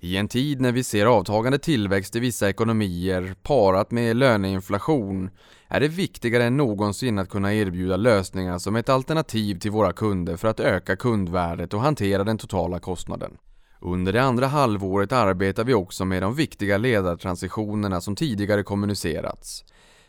I 0.00 0.16
en 0.16 0.28
tid 0.28 0.60
när 0.60 0.72
vi 0.72 0.84
ser 0.84 1.06
avtagande 1.06 1.58
tillväxt 1.58 2.16
i 2.16 2.20
vissa 2.20 2.48
ekonomier 2.48 3.34
parat 3.42 3.90
med 3.90 4.16
löneinflation 4.16 5.30
är 5.68 5.80
det 5.80 5.88
viktigare 5.88 6.44
än 6.44 6.56
någonsin 6.56 7.18
att 7.18 7.28
kunna 7.28 7.54
erbjuda 7.54 7.96
lösningar 7.96 8.58
som 8.58 8.76
ett 8.76 8.88
alternativ 8.88 9.58
till 9.58 9.70
våra 9.70 9.92
kunder 9.92 10.36
för 10.36 10.48
att 10.48 10.60
öka 10.60 10.96
kundvärdet 10.96 11.74
och 11.74 11.80
hantera 11.80 12.24
den 12.24 12.38
totala 12.38 12.78
kostnaden. 12.80 13.36
Under 13.80 14.12
det 14.12 14.22
andra 14.22 14.46
halvåret 14.46 15.12
arbetar 15.12 15.64
vi 15.64 15.74
också 15.74 16.04
med 16.04 16.22
de 16.22 16.34
viktiga 16.34 16.78
ledartransitionerna 16.78 18.00
som 18.00 18.16
tidigare 18.16 18.62
kommunicerats. 18.62 19.64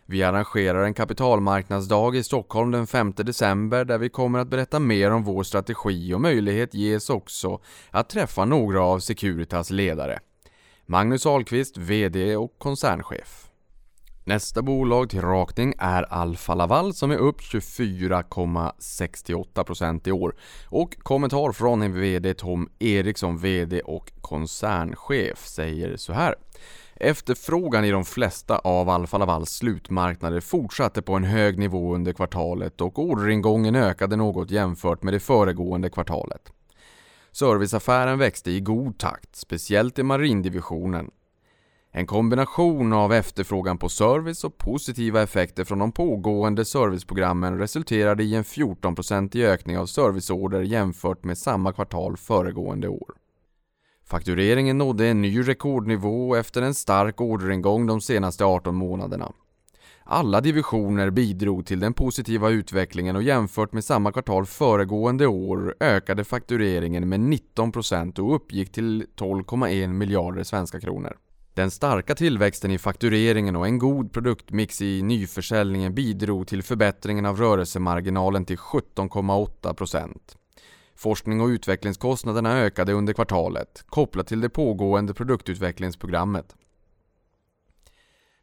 Vi 0.05 0.23
arrangerar 0.23 0.83
en 0.83 0.93
kapitalmarknadsdag 0.93 2.15
i 2.15 2.23
Stockholm 2.23 2.71
den 2.71 2.87
5 2.87 3.13
december 3.15 3.85
där 3.85 3.97
vi 3.97 4.09
kommer 4.09 4.39
att 4.39 4.47
berätta 4.47 4.79
mer 4.79 5.11
om 5.11 5.23
vår 5.23 5.43
strategi 5.43 6.13
och 6.13 6.21
möjlighet 6.21 6.73
ges 6.73 7.09
också 7.09 7.59
att 7.91 8.09
träffa 8.09 8.45
några 8.45 8.81
av 8.81 8.99
Securitas 8.99 9.71
ledare. 9.71 10.19
Magnus 10.85 11.25
Ahlqvist, 11.25 11.77
VD 11.77 12.35
och 12.35 12.55
koncernchef. 12.57 13.48
Nästa 14.29 14.61
bolag 14.61 15.09
till 15.09 15.21
rakning 15.21 15.73
är 15.77 16.13
Alfa 16.13 16.55
Laval 16.55 16.93
som 16.93 17.11
är 17.11 17.17
upp 17.17 17.41
24,68% 17.41 20.07
i 20.07 20.11
år. 20.11 20.35
Och 20.65 20.97
kommentar 20.99 21.51
från 21.51 21.81
en 21.81 21.93
VD 21.93 22.33
Tom 22.33 22.69
Eriksson, 22.79 23.37
VD 23.37 23.81
och 23.81 24.11
koncernchef, 24.21 25.47
säger 25.47 25.97
så 25.97 26.13
här. 26.13 26.35
Efterfrågan 26.95 27.85
i 27.85 27.91
de 27.91 28.05
flesta 28.05 28.57
av 28.57 28.89
Alfa 28.89 29.17
Lavals 29.17 29.49
slutmarknader 29.49 30.39
fortsatte 30.39 31.01
på 31.01 31.13
en 31.13 31.23
hög 31.23 31.59
nivå 31.59 31.95
under 31.95 32.13
kvartalet 32.13 32.81
och 32.81 32.99
orderingången 32.99 33.75
ökade 33.75 34.15
något 34.15 34.51
jämfört 34.51 35.03
med 35.03 35.13
det 35.13 35.19
föregående 35.19 35.89
kvartalet. 35.89 36.51
Serviceaffären 37.31 38.19
växte 38.19 38.51
i 38.51 38.59
god 38.59 38.97
takt, 38.97 39.35
speciellt 39.35 39.99
i 39.99 40.03
marindivisionen. 40.03 41.11
En 41.91 42.07
kombination 42.07 42.93
av 42.93 43.13
efterfrågan 43.13 43.77
på 43.77 43.89
service 43.89 44.43
och 44.43 44.57
positiva 44.57 45.21
effekter 45.21 45.63
från 45.63 45.79
de 45.79 45.91
pågående 45.91 46.65
serviceprogrammen 46.65 47.57
resulterade 47.57 48.23
i 48.23 48.35
en 48.35 48.43
14-procentig 48.43 49.45
ökning 49.45 49.77
av 49.77 49.85
serviceorder 49.85 50.61
jämfört 50.61 51.23
med 51.23 51.37
samma 51.37 51.73
kvartal 51.73 52.17
föregående 52.17 52.87
år. 52.87 53.13
Faktureringen 54.05 54.77
nådde 54.77 55.07
en 55.07 55.21
ny 55.21 55.41
rekordnivå 55.41 56.35
efter 56.35 56.61
en 56.61 56.73
stark 56.73 57.21
orderingång 57.21 57.87
de 57.87 58.01
senaste 58.01 58.45
18 58.45 58.75
månaderna. 58.75 59.31
Alla 60.03 60.41
divisioner 60.41 61.09
bidrog 61.09 61.65
till 61.65 61.79
den 61.79 61.93
positiva 61.93 62.49
utvecklingen 62.49 63.15
och 63.15 63.23
jämfört 63.23 63.73
med 63.73 63.83
samma 63.83 64.11
kvartal 64.11 64.45
föregående 64.45 65.27
år 65.27 65.75
ökade 65.79 66.23
faktureringen 66.23 67.09
med 67.09 67.19
19% 67.19 68.19
och 68.19 68.35
uppgick 68.35 68.71
till 68.71 69.05
12,1 69.15 69.87
miljarder 69.87 70.43
svenska 70.43 70.79
kronor. 70.79 71.17
Den 71.59 71.71
starka 71.71 72.15
tillväxten 72.15 72.71
i 72.71 72.77
faktureringen 72.77 73.55
och 73.55 73.67
en 73.67 73.79
god 73.79 74.13
produktmix 74.13 74.81
i 74.81 75.01
nyförsäljningen 75.01 75.95
bidrog 75.95 76.47
till 76.47 76.63
förbättringen 76.63 77.25
av 77.25 77.37
rörelsemarginalen 77.37 78.45
till 78.45 78.57
17,8%. 78.57 80.17
Forskning 80.95 81.41
och 81.41 81.47
utvecklingskostnaderna 81.47 82.57
ökade 82.57 82.93
under 82.93 83.13
kvartalet, 83.13 83.83
kopplat 83.85 84.27
till 84.27 84.41
det 84.41 84.49
pågående 84.49 85.13
produktutvecklingsprogrammet. 85.13 86.55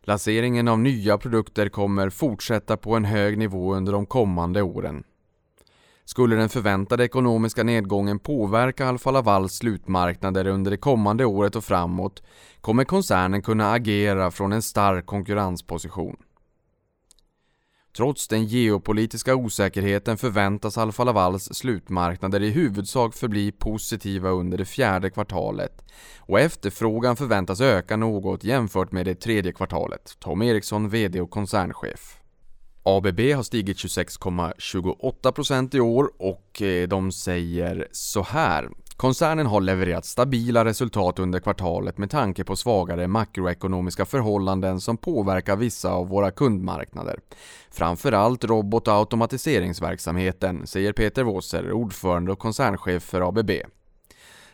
Lanseringen 0.02 0.68
av 0.68 0.78
nya 0.78 1.18
produkter 1.18 1.68
kommer 1.68 2.10
fortsätta 2.10 2.76
på 2.76 2.96
en 2.96 3.04
hög 3.04 3.38
nivå 3.38 3.74
under 3.74 3.92
de 3.92 4.06
kommande 4.06 4.62
åren. 4.62 5.04
Skulle 6.08 6.36
den 6.36 6.48
förväntade 6.48 7.04
ekonomiska 7.04 7.62
nedgången 7.62 8.18
påverka 8.18 8.86
Alfa 8.86 9.10
Lavals 9.10 9.54
slutmarknader 9.54 10.46
under 10.46 10.70
det 10.70 10.76
kommande 10.76 11.24
året 11.24 11.56
och 11.56 11.64
framåt 11.64 12.22
kommer 12.60 12.84
koncernen 12.84 13.42
kunna 13.42 13.72
agera 13.72 14.30
från 14.30 14.52
en 14.52 14.62
stark 14.62 15.06
konkurrensposition. 15.06 16.16
Trots 17.96 18.28
den 18.28 18.44
geopolitiska 18.44 19.34
osäkerheten 19.34 20.16
förväntas 20.16 20.78
Alfa 20.78 21.04
Lavals 21.04 21.44
slutmarknader 21.44 22.42
i 22.42 22.50
huvudsak 22.50 23.14
förbli 23.14 23.52
positiva 23.52 24.30
under 24.30 24.58
det 24.58 24.64
fjärde 24.64 25.10
kvartalet 25.10 25.84
och 26.18 26.40
efterfrågan 26.40 27.16
förväntas 27.16 27.60
öka 27.60 27.96
något 27.96 28.44
jämfört 28.44 28.92
med 28.92 29.06
det 29.06 29.14
tredje 29.14 29.52
kvartalet. 29.52 30.16
Tom 30.18 30.42
Eriksson, 30.42 30.88
VD 30.88 31.20
och 31.20 31.30
koncernchef. 31.30 32.15
ABB 32.88 33.20
har 33.20 33.42
stigit 33.42 33.76
26,28% 33.76 35.76
i 35.76 35.80
år 35.80 36.10
och 36.18 36.62
eh, 36.62 36.88
de 36.88 37.12
säger 37.12 37.88
så 37.92 38.22
här. 38.22 38.68
Koncernen 38.96 39.46
har 39.46 39.60
levererat 39.60 40.04
stabila 40.04 40.64
resultat 40.64 41.18
under 41.18 41.40
kvartalet 41.40 41.98
med 41.98 42.10
tanke 42.10 42.44
på 42.44 42.56
svagare 42.56 43.08
makroekonomiska 43.08 44.04
förhållanden 44.04 44.80
som 44.80 44.96
påverkar 44.96 45.56
vissa 45.56 45.90
av 45.90 46.08
våra 46.08 46.30
kundmarknader. 46.30 47.20
Framförallt 47.70 48.44
robot 48.44 48.88
och 48.88 48.94
automatiseringsverksamheten, 48.94 50.66
säger 50.66 50.92
Peter 50.92 51.22
Wåser, 51.22 51.72
ordförande 51.72 52.32
och 52.32 52.38
koncernchef 52.38 53.02
för 53.02 53.28
ABB. 53.28 53.50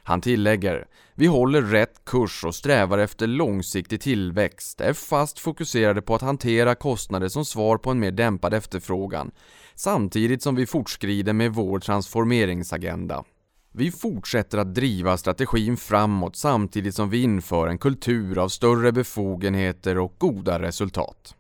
Han 0.03 0.21
tillägger 0.21 0.87
vi 1.15 1.27
håller 1.27 1.63
rätt 1.63 2.05
kurs 2.05 2.45
och 2.45 2.55
strävar 2.55 2.99
efter 2.99 3.27
långsiktig 3.27 4.01
tillväxt, 4.01 4.81
är 4.81 4.93
fast 4.93 5.39
fokuserade 5.39 6.03
på 6.03 6.15
att 6.15 6.23
hantera 6.23 6.75
kostnader 6.75 7.29
som 7.29 7.45
svar 7.45 7.79
på 7.79 7.91
en 7.91 8.01
mer 8.01 8.11
dämpad 8.11 8.55
efterfrågan, 8.55 9.31
samtidigt 9.75 10.43
som 10.43 10.55
vi 10.55 10.67
fortskrider 10.67 11.33
med 11.33 11.55
vår 11.55 11.81
transformeringsagenda. 11.81 13.25
Vi 13.73 13.91
fortsätter 13.91 14.59
att 14.59 14.75
driva 14.75 15.17
strategin 15.17 15.77
framåt 15.77 16.37
samtidigt 16.37 16.95
som 16.95 17.11
vi 17.11 17.23
inför 17.23 17.69
en 17.69 17.79
kultur 17.79 18.39
av 18.39 18.49
större 18.49 18.93
befogenheter 18.93 19.99
och 19.99 20.15
goda 20.19 20.63
resultat. 20.63 21.35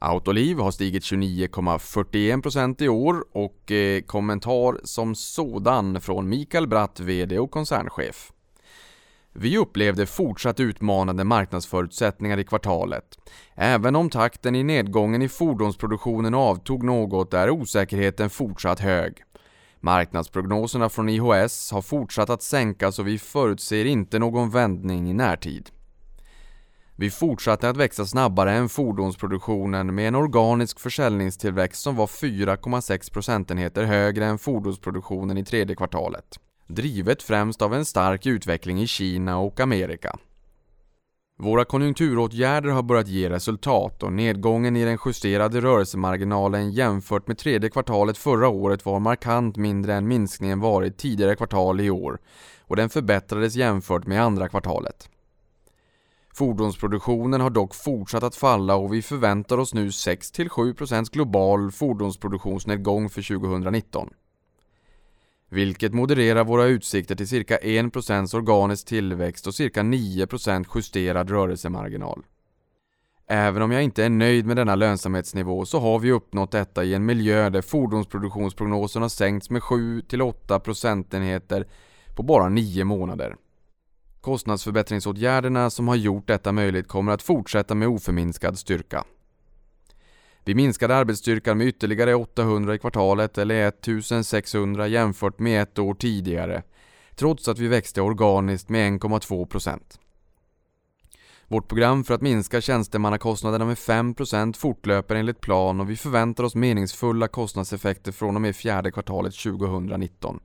Autoliv 0.00 0.58
har 0.58 0.70
stigit 0.70 1.02
29,41% 1.02 2.82
i 2.82 2.88
år 2.88 3.24
och 3.32 3.72
eh, 3.72 4.02
kommentar 4.02 4.80
som 4.84 5.14
sådan 5.14 6.00
från 6.00 6.28
Mikael 6.28 6.66
Bratt, 6.66 7.00
VD 7.00 7.38
och 7.38 7.50
koncernchef. 7.50 8.32
Vi 9.32 9.58
upplevde 9.58 10.06
fortsatt 10.06 10.60
utmanande 10.60 11.24
marknadsförutsättningar 11.24 12.38
i 12.38 12.44
kvartalet. 12.44 13.04
Även 13.54 13.96
om 13.96 14.10
takten 14.10 14.54
i 14.54 14.62
nedgången 14.62 15.22
i 15.22 15.28
fordonsproduktionen 15.28 16.34
avtog 16.34 16.84
något 16.84 17.34
är 17.34 17.50
osäkerheten 17.50 18.30
fortsatt 18.30 18.80
hög. 18.80 19.22
Marknadsprognoserna 19.80 20.88
från 20.88 21.08
IHS 21.08 21.72
har 21.72 21.82
fortsatt 21.82 22.30
att 22.30 22.42
sänkas 22.42 22.98
och 22.98 23.06
vi 23.06 23.18
förutser 23.18 23.84
inte 23.84 24.18
någon 24.18 24.50
vändning 24.50 25.10
i 25.10 25.12
närtid. 25.12 25.70
Vi 27.00 27.10
fortsatte 27.10 27.68
att 27.68 27.76
växa 27.76 28.06
snabbare 28.06 28.52
än 28.52 28.68
fordonsproduktionen 28.68 29.94
med 29.94 30.08
en 30.08 30.14
organisk 30.14 30.80
försäljningstillväxt 30.80 31.82
som 31.82 31.96
var 31.96 32.06
4,6 32.06 33.12
procentenheter 33.12 33.84
högre 33.84 34.24
än 34.26 34.38
fordonsproduktionen 34.38 35.38
i 35.38 35.44
tredje 35.44 35.76
kvartalet. 35.76 36.24
Drivet 36.66 37.22
främst 37.22 37.62
av 37.62 37.74
en 37.74 37.84
stark 37.84 38.26
utveckling 38.26 38.80
i 38.80 38.86
Kina 38.86 39.38
och 39.38 39.60
Amerika. 39.60 40.18
Våra 41.38 41.64
konjunkturåtgärder 41.64 42.70
har 42.70 42.82
börjat 42.82 43.08
ge 43.08 43.30
resultat 43.30 44.02
och 44.02 44.12
nedgången 44.12 44.76
i 44.76 44.84
den 44.84 44.98
justerade 45.06 45.60
rörelsemarginalen 45.60 46.70
jämfört 46.70 47.26
med 47.28 47.38
tredje 47.38 47.70
kvartalet 47.70 48.18
förra 48.18 48.48
året 48.48 48.86
var 48.86 49.00
markant 49.00 49.56
mindre 49.56 49.94
än 49.94 50.08
minskningen 50.08 50.60
varit 50.60 50.96
tidigare 50.96 51.36
kvartal 51.36 51.80
i 51.80 51.90
år 51.90 52.18
och 52.60 52.76
den 52.76 52.90
förbättrades 52.90 53.54
jämfört 53.54 54.06
med 54.06 54.22
andra 54.22 54.48
kvartalet. 54.48 55.08
Fordonsproduktionen 56.38 57.40
har 57.40 57.50
dock 57.50 57.74
fortsatt 57.74 58.22
att 58.22 58.34
falla 58.34 58.74
och 58.76 58.94
vi 58.94 59.02
förväntar 59.02 59.58
oss 59.58 59.74
nu 59.74 59.88
6-7% 59.88 61.12
global 61.12 61.70
fordonsproduktionsnedgång 61.70 63.08
för 63.08 63.38
2019 63.38 64.10
vilket 65.48 65.94
modererar 65.94 66.44
våra 66.44 66.64
utsikter 66.64 67.14
till 67.14 67.28
cirka 67.28 67.58
1% 67.58 68.36
organisk 68.36 68.86
tillväxt 68.86 69.46
och 69.46 69.54
cirka 69.54 69.82
9% 69.82 70.66
justerad 70.74 71.30
rörelsemarginal. 71.30 72.22
Även 73.26 73.62
om 73.62 73.72
jag 73.72 73.82
inte 73.82 74.04
är 74.04 74.10
nöjd 74.10 74.46
med 74.46 74.56
denna 74.56 74.74
lönsamhetsnivå 74.74 75.66
så 75.66 75.80
har 75.80 75.98
vi 75.98 76.12
uppnått 76.12 76.50
detta 76.50 76.84
i 76.84 76.94
en 76.94 77.06
miljö 77.06 77.50
där 77.50 77.62
fordonsproduktionsprognosen 77.62 79.02
har 79.02 79.08
sänkts 79.08 79.50
med 79.50 79.62
7-8 79.62 80.58
procentenheter 80.58 81.66
på 82.16 82.22
bara 82.22 82.48
9 82.48 82.84
månader. 82.84 83.36
Kostnadsförbättringsåtgärderna 84.20 85.70
som 85.70 85.88
har 85.88 85.96
gjort 85.96 86.26
detta 86.26 86.52
möjligt 86.52 86.88
kommer 86.88 87.12
att 87.12 87.22
fortsätta 87.22 87.74
med 87.74 87.88
oförminskad 87.88 88.58
styrka. 88.58 89.04
Vi 90.44 90.54
minskade 90.54 90.96
arbetsstyrkan 90.96 91.58
med 91.58 91.66
ytterligare 91.66 92.14
800 92.14 92.74
i 92.74 92.78
kvartalet 92.78 93.38
eller 93.38 93.68
1600 93.68 94.88
jämfört 94.88 95.38
med 95.38 95.62
ett 95.62 95.78
år 95.78 95.94
tidigare, 95.94 96.62
trots 97.14 97.48
att 97.48 97.58
vi 97.58 97.68
växte 97.68 98.00
organiskt 98.00 98.68
med 98.68 98.92
1,2%. 98.92 99.80
Vårt 101.48 101.68
program 101.68 102.04
för 102.04 102.14
att 102.14 102.20
minska 102.20 102.60
tjänstemannakostnaderna 102.60 103.64
med 103.64 103.76
5% 103.76 104.56
fortlöper 104.56 105.14
enligt 105.14 105.40
plan 105.40 105.80
och 105.80 105.90
vi 105.90 105.96
förväntar 105.96 106.44
oss 106.44 106.54
meningsfulla 106.54 107.28
kostnadseffekter 107.28 108.12
från 108.12 108.36
och 108.36 108.42
med 108.42 108.56
fjärde 108.56 108.90
kvartalet 108.90 109.34
2019. 109.34 110.40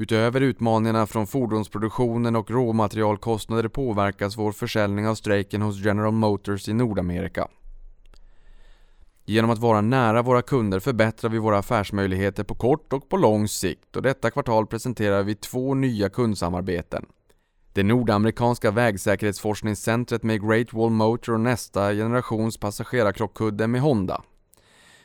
Utöver 0.00 0.40
utmaningarna 0.40 1.06
från 1.06 1.26
fordonsproduktionen 1.26 2.36
och 2.36 2.50
råmaterialkostnader 2.50 3.68
påverkas 3.68 4.36
vår 4.36 4.52
försäljning 4.52 5.08
av 5.08 5.14
strejken 5.14 5.62
hos 5.62 5.84
General 5.84 6.12
Motors 6.12 6.68
i 6.68 6.72
Nordamerika. 6.72 7.48
Genom 9.24 9.50
att 9.50 9.58
vara 9.58 9.80
nära 9.80 10.22
våra 10.22 10.42
kunder 10.42 10.80
förbättrar 10.80 11.30
vi 11.30 11.38
våra 11.38 11.58
affärsmöjligheter 11.58 12.44
på 12.44 12.54
kort 12.54 12.92
och 12.92 13.08
på 13.08 13.16
lång 13.16 13.48
sikt 13.48 13.96
och 13.96 14.02
detta 14.02 14.30
kvartal 14.30 14.66
presenterar 14.66 15.22
vi 15.22 15.34
två 15.34 15.74
nya 15.74 16.08
kundsamarbeten. 16.08 17.06
Det 17.72 17.82
nordamerikanska 17.82 18.70
vägsäkerhetsforskningscentret 18.70 20.22
med 20.22 20.48
Great 20.48 20.72
Wall 20.72 20.90
Motor 20.90 21.34
och 21.34 21.40
nästa 21.40 21.92
generations 21.92 22.58
passagerarkrockkudde 22.58 23.66
med 23.66 23.80
Honda. 23.80 24.22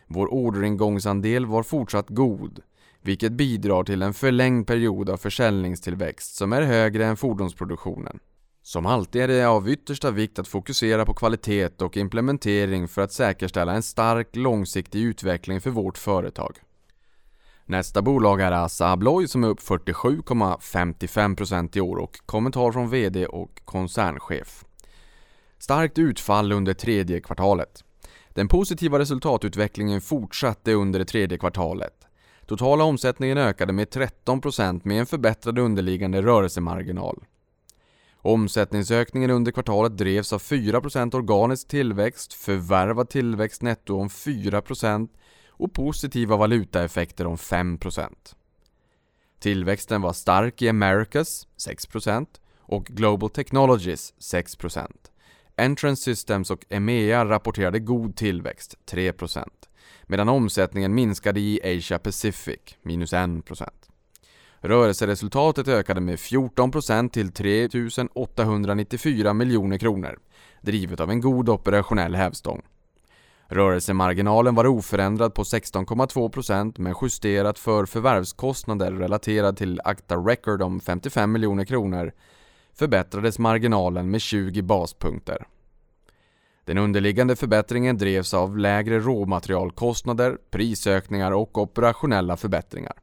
Vår 0.08 0.34
orderingångsandel 0.34 1.46
var 1.46 1.64
fortsatt 1.64 2.10
god, 2.10 2.62
vilket 3.04 3.32
bidrar 3.32 3.84
till 3.84 4.02
en 4.02 4.14
förlängd 4.14 4.68
period 4.68 5.10
av 5.10 5.18
försäljningstillväxt 5.18 6.36
som 6.36 6.54
är 6.54 6.62
högre 6.62 7.06
än 7.06 7.18
fordonsproduktionen. 7.18 8.20
Som 8.62 8.86
alltid 8.86 9.22
är 9.22 9.28
det 9.28 9.46
av 9.46 9.70
yttersta 9.70 10.12
vikt 10.12 10.40
att 10.40 10.48
fokusera 10.48 11.06
på 11.06 11.14
kvalitet 11.14 11.82
och 11.82 11.98
implementering 11.98 12.88
för 12.88 13.02
att 13.02 13.12
säkerställa 13.12 13.74
en 13.74 13.84
stark 13.84 14.36
långsiktig 14.36 15.02
utveckling 15.02 15.62
för 15.62 15.70
vårt 15.70 15.98
företag. 15.98 16.58
Nästa 17.66 18.02
bolag 18.02 18.42
är 18.42 18.52
Assa 18.52 18.92
Abloy 18.92 19.28
som 19.28 19.44
är 19.44 19.48
upp 19.48 19.60
47,55% 19.60 21.78
i 21.78 21.82
år 21.82 21.98
och 21.98 22.20
kommentar 22.26 22.72
från 22.72 22.90
VD 22.90 23.26
och 23.26 23.62
koncernchef. 23.66 24.66
Starkt 25.58 25.98
utfall 25.98 26.52
under 26.52 26.74
tredje 26.74 27.22
kvartalet. 27.22 27.84
Den 28.30 28.48
positiva 28.48 29.00
resultatutvecklingen 29.00 30.02
fortsatte 30.02 30.74
under 30.74 31.00
det 31.00 31.06
tredje 31.06 31.38
kvartalet. 31.38 32.08
Totala 32.46 32.84
omsättningen 32.84 33.38
ökade 33.38 33.74
med 33.74 33.88
13% 33.88 34.82
med 34.84 35.00
en 35.00 35.06
förbättrad 35.06 35.60
underliggande 35.60 36.22
rörelsemarginal. 36.22 37.24
Omsättningsökningen 38.16 39.30
under 39.30 39.52
kvartalet 39.52 39.98
drevs 39.98 40.34
av 40.34 40.42
4% 40.42 41.16
organisk 41.16 41.68
tillväxt, 41.68 42.34
förvärvad 42.34 43.10
tillväxt 43.10 43.62
netto 43.62 44.00
om 44.00 44.08
4% 44.08 45.10
och 45.48 45.74
positiva 45.74 46.38
valutaeffekter 46.38 47.28
om 47.28 47.36
5%. 47.36 48.10
Tillväxten 49.40 50.02
var 50.02 50.14
stark 50.14 50.62
i 50.62 50.70
Americas 50.70 51.48
6% 51.68 52.28
och 52.60 52.86
Global 52.86 53.30
Technologies 53.30 54.14
6%. 54.20 54.88
Entrance 55.58 56.04
Systems 56.04 56.52
och 56.52 56.66
EMEA 56.70 57.26
rapporterade 57.26 57.80
god 57.80 58.16
tillväxt 58.16 58.78
3% 58.92 59.48
medan 60.08 60.30
omsättningen 60.30 60.96
minskade 60.96 61.40
i 61.40 61.78
Asia 61.78 62.00
Pacific 62.00 62.60
minus 62.82 63.14
1%. 63.14 63.70
Rörelseresultatet 64.60 65.68
ökade 65.68 66.02
med 66.02 66.16
14% 66.16 67.10
till 67.10 67.32
3 67.32 67.70
894 68.14 69.34
miljoner 69.34 69.78
kronor, 69.78 70.20
drivet 70.62 71.00
av 71.00 71.10
en 71.10 71.22
god 71.22 71.50
operationell 71.50 72.16
hävstång. 72.16 72.62
Rörelsemarginalen 73.48 74.56
var 74.56 74.68
oförändrad 74.68 75.34
på 75.34 75.44
16,2% 75.44 76.74
men 76.78 76.96
justerat 77.02 77.60
för 77.60 77.86
förvärvskostnader 77.86 78.92
relaterad 78.92 79.58
till 79.58 79.82
Acta 79.84 80.16
Record 80.16 80.62
om 80.62 80.80
55 80.80 81.32
miljoner 81.32 81.66
kronor 81.66 82.12
förbättrades 82.74 83.40
marginalen 83.40 84.12
med 84.12 84.22
20 84.22 84.62
baspunkter. 84.62 85.48
Den 86.66 86.78
underliggande 86.78 87.36
förbättringen 87.36 87.98
drevs 87.98 88.34
av 88.34 88.58
lägre 88.58 89.00
råmaterialkostnader, 89.00 90.38
prisökningar 90.52 91.32
och 91.32 91.58
operationella 91.58 92.38
förbättringar. 92.38 92.94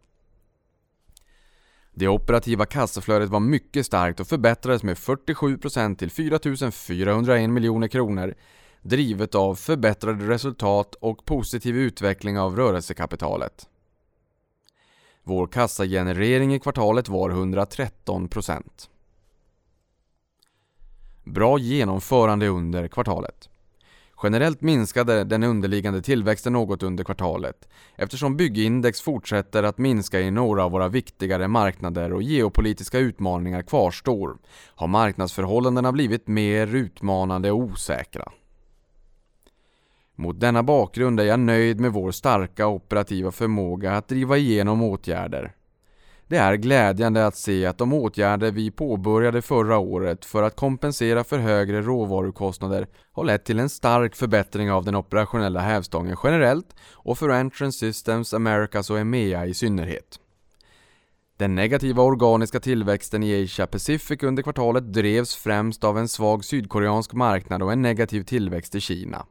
Det 1.95 2.09
operativa 2.09 2.67
kassaflödet 2.67 3.31
var 3.31 3.41
mycket 3.41 3.87
starkt 3.87 4.21
och 4.21 4.27
förbättrades 4.27 4.83
med 4.83 4.97
47% 4.97 5.97
till 5.97 6.11
4 6.11 6.71
401 6.71 7.51
miljoner 7.51 7.89
kronor 7.89 8.35
drivet 8.83 9.35
av 9.35 9.55
förbättrade 9.55 10.29
resultat 10.29 10.95
och 10.95 11.25
positiv 11.25 11.77
utveckling 11.77 12.39
av 12.39 12.57
rörelsekapitalet. 12.57 13.69
Vår 15.23 15.47
kassagenerering 15.47 16.55
i 16.55 16.61
kvartalet 16.61 17.09
var 17.09 17.31
113%. 17.31 18.89
Bra 21.25 21.59
genomförande 21.59 22.49
under 22.49 22.89
kvartalet. 22.89 23.50
Generellt 24.23 24.61
minskade 24.61 25.25
den 25.25 25.43
underliggande 25.43 26.03
tillväxten 26.03 26.53
något 26.53 26.83
under 26.83 27.05
kvartalet 27.05 27.69
eftersom 27.97 28.37
byggindex 28.37 29.01
fortsätter 29.01 29.63
att 29.63 29.79
minska 29.79 30.21
i 30.21 30.31
några 30.31 30.65
av 30.65 30.71
våra 30.71 30.89
viktigare 30.89 31.49
marknader 31.49 32.13
och 32.13 32.23
geopolitiska 32.23 32.99
utmaningar 32.99 33.63
kvarstår 33.63 34.39
har 34.75 34.89
marknadsförhållandena 34.89 35.93
blivit 35.93 36.29
mer 36.29 36.75
utmanande 36.75 37.51
och 37.51 37.59
osäkra. 37.59 38.33
Mot 40.15 40.41
denna 40.41 40.63
bakgrund 40.63 41.21
är 41.21 41.25
jag 41.25 41.41
nöjd 41.41 41.81
med 41.81 41.93
vår 41.93 42.11
starka 42.11 42.67
operativa 42.67 43.31
förmåga 43.31 43.97
att 43.97 44.09
driva 44.09 44.37
igenom 44.37 44.83
åtgärder. 44.83 45.53
Det 46.31 46.37
är 46.37 46.55
glädjande 46.55 47.27
att 47.27 47.37
se 47.37 47.67
att 47.67 47.79
de 47.79 47.93
åtgärder 47.93 48.51
vi 48.51 48.71
påbörjade 48.71 49.43
förra 49.43 49.79
året 49.79 50.25
för 50.25 50.43
att 50.43 50.57
kompensera 50.57 51.25
för 51.25 51.39
högre 51.39 51.83
råvarukostnader 51.83 52.87
har 53.13 53.25
lett 53.25 53.45
till 53.45 53.59
en 53.59 53.69
stark 53.69 54.17
förbättring 54.17 54.71
av 54.71 54.85
den 54.85 54.95
operationella 54.95 55.61
hävstången 55.61 56.17
generellt 56.23 56.75
och 56.93 57.19
för 57.19 57.29
Entrance 57.29 57.79
Systems, 57.79 58.35
Americas 58.35 58.91
och 58.91 58.99
EMEA 58.99 59.47
i 59.47 59.55
synnerhet. 59.55 60.21
Den 61.37 61.55
negativa 61.55 62.03
organiska 62.03 62.61
tillväxten 62.61 63.23
i 63.23 63.45
Asia 63.45 63.67
Pacific 63.67 64.23
under 64.23 64.43
kvartalet 64.43 64.93
drevs 64.93 65.37
främst 65.37 65.85
av 65.85 65.99
en 65.99 66.09
svag 66.09 66.45
sydkoreansk 66.45 67.13
marknad 67.13 67.63
och 67.63 67.73
en 67.73 67.83
negativ 67.83 68.23
tillväxt 68.23 68.75
i 68.75 68.81
Kina. 68.81 69.27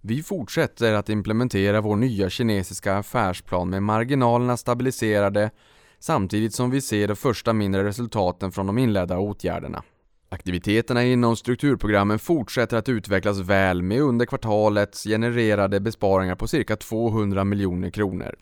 Vi 0.00 0.22
fortsätter 0.22 0.92
att 0.94 1.08
implementera 1.08 1.80
vår 1.80 1.96
nya 1.96 2.30
kinesiska 2.30 2.96
affärsplan 2.96 3.70
med 3.70 3.82
marginalerna 3.82 4.56
stabiliserade 4.56 5.50
samtidigt 6.00 6.54
som 6.54 6.70
vi 6.70 6.80
ser 6.80 7.08
de 7.08 7.16
första 7.16 7.52
mindre 7.52 7.84
resultaten 7.84 8.52
från 8.52 8.66
de 8.66 8.78
inledda 8.78 9.18
åtgärderna. 9.18 9.82
Aktiviteterna 10.30 11.04
inom 11.04 11.36
strukturprogrammen 11.36 12.18
fortsätter 12.18 12.76
att 12.76 12.88
utvecklas 12.88 13.38
väl 13.38 13.82
med 13.82 14.00
under 14.00 14.26
kvartalet 14.26 14.96
genererade 15.04 15.80
besparingar 15.80 16.34
på 16.34 16.46
cirka 16.46 16.76
200 16.76 17.44
miljoner 17.44 17.90
kronor. 17.90 18.34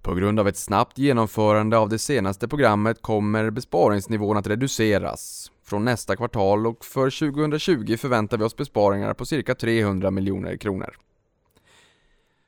På 0.00 0.14
grund 0.14 0.40
av 0.40 0.48
ett 0.48 0.56
snabbt 0.56 0.98
genomförande 0.98 1.78
av 1.78 1.88
det 1.88 1.98
senaste 1.98 2.48
programmet 2.48 3.02
kommer 3.02 3.50
besparingsnivån 3.50 4.36
att 4.36 4.46
reduceras 4.46 5.50
från 5.64 5.84
nästa 5.84 6.16
kvartal 6.16 6.66
och 6.66 6.84
för 6.84 7.32
2020 7.32 7.96
förväntar 7.96 8.38
vi 8.38 8.44
oss 8.44 8.56
besparingar 8.56 9.14
på 9.14 9.26
cirka 9.26 9.54
300 9.54 10.10
miljoner 10.10 10.56
kronor. 10.56 10.96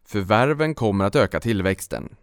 Förvärven 0.07 0.75
kommer 0.75 1.05
att 1.05 1.17
öka 1.17 1.41
tillväxten. 1.41 2.17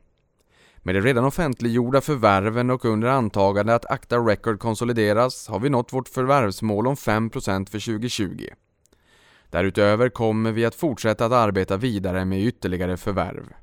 Med 0.84 0.96
de 0.96 1.02
redan 1.02 1.26
offentliggjorda 1.26 2.02
förvärven 2.02 2.70
och 2.70 2.86
under 2.86 3.08
antagande 3.08 3.76
att 3.76 3.91
Acta 3.91 4.17
Record 4.17 4.60
konsolideras 4.60 5.48
har 5.48 5.60
vi 5.60 5.70
nått 5.70 5.94
vårt 5.94 6.10
förvärvsmål 6.10 6.88
om 6.88 6.96
5% 6.96 7.70
för 7.70 7.80
2020. 7.80 8.48
Därutöver 9.50 10.10
kommer 10.10 10.52
vi 10.52 10.65
att 10.65 10.76
fortsätta 10.76 11.26
att 11.26 11.32
arbeta 11.32 11.78
vidare 11.78 12.26
med 12.26 12.46
ytterligare 12.46 12.98
förvärv. 12.98 13.54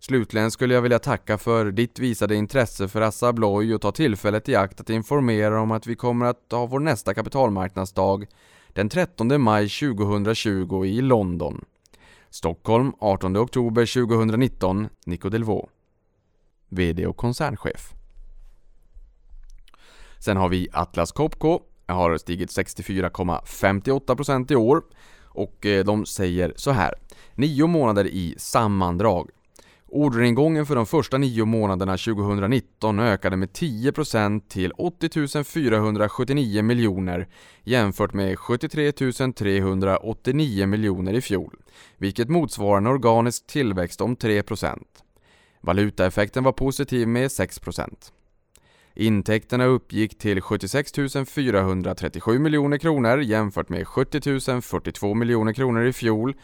Slutligen 0.00 0.50
skulle 0.50 0.74
jag 0.74 0.82
vilja 0.82 0.98
tacka 0.98 1.38
för 1.38 1.70
ditt 1.70 1.98
visade 1.98 2.34
intresse 2.34 2.88
för 2.88 3.00
Assa 3.00 3.28
Abloy 3.28 3.74
och 3.74 3.80
ta 3.80 3.92
tillfället 3.92 4.48
i 4.48 4.54
akt 4.54 4.80
att 4.80 4.90
informera 4.90 5.60
om 5.60 5.70
att 5.70 5.86
vi 5.86 5.96
kommer 5.96 6.26
att 6.26 6.46
ha 6.50 6.66
vår 6.66 6.80
nästa 6.80 7.14
kapitalmarknadsdag 7.14 8.26
den 8.68 8.88
13 8.88 9.40
maj 9.42 9.68
2020 9.68 10.84
i 10.84 11.00
London. 11.00 11.64
Stockholm 12.30 12.92
18 12.98 13.36
oktober 13.36 14.06
2019, 14.06 14.88
Nico 15.06 15.28
Delvaux. 15.28 15.79
VD 16.70 17.06
och 17.06 17.16
koncernchef. 17.16 17.94
Sen 20.18 20.36
har 20.36 20.48
vi 20.48 20.68
Atlas 20.72 21.12
Copco. 21.12 21.60
Jag 21.86 21.94
har 21.94 22.18
stigit 22.18 22.50
64,58% 22.50 24.52
i 24.52 24.56
år 24.56 24.82
och 25.24 25.66
eh, 25.66 25.84
de 25.84 26.06
säger 26.06 26.52
så 26.56 26.70
här. 26.70 26.94
Nio 27.34 27.66
månader 27.66 28.06
i 28.06 28.34
sammandrag. 28.38 29.30
Orderingången 29.92 30.66
för 30.66 30.76
de 30.76 30.86
första 30.86 31.18
nio 31.18 31.44
månaderna 31.44 31.96
2019 31.96 33.00
ökade 33.00 33.36
med 33.36 33.48
10% 33.48 34.48
till 34.48 34.72
80 34.72 35.44
479 35.44 36.62
miljoner 36.62 37.28
jämfört 37.62 38.12
med 38.12 38.38
73 38.38 38.92
389 39.32 40.66
miljoner 40.66 41.12
i 41.12 41.20
fjol, 41.20 41.56
vilket 41.98 42.28
motsvarar 42.28 42.78
en 42.78 42.86
organisk 42.86 43.46
tillväxt 43.46 44.00
om 44.00 44.16
3%. 44.16 44.78
Valutaeffekten 45.60 46.44
var 46.44 46.52
positiv 46.52 47.08
med 47.08 47.28
6%. 47.28 48.12
Intäkterna 48.94 49.64
uppgick 49.64 50.18
till 50.18 50.40
76 50.40 50.92
437 51.26 52.38
miljoner 52.38 52.78
kronor 52.78 53.18
jämfört 53.18 53.68
med 53.68 53.88
70 53.88 54.60
042 54.60 55.14
miljoner 55.14 55.52
kronor 55.52 55.84
i 55.84 55.92
fjol, 55.92 56.34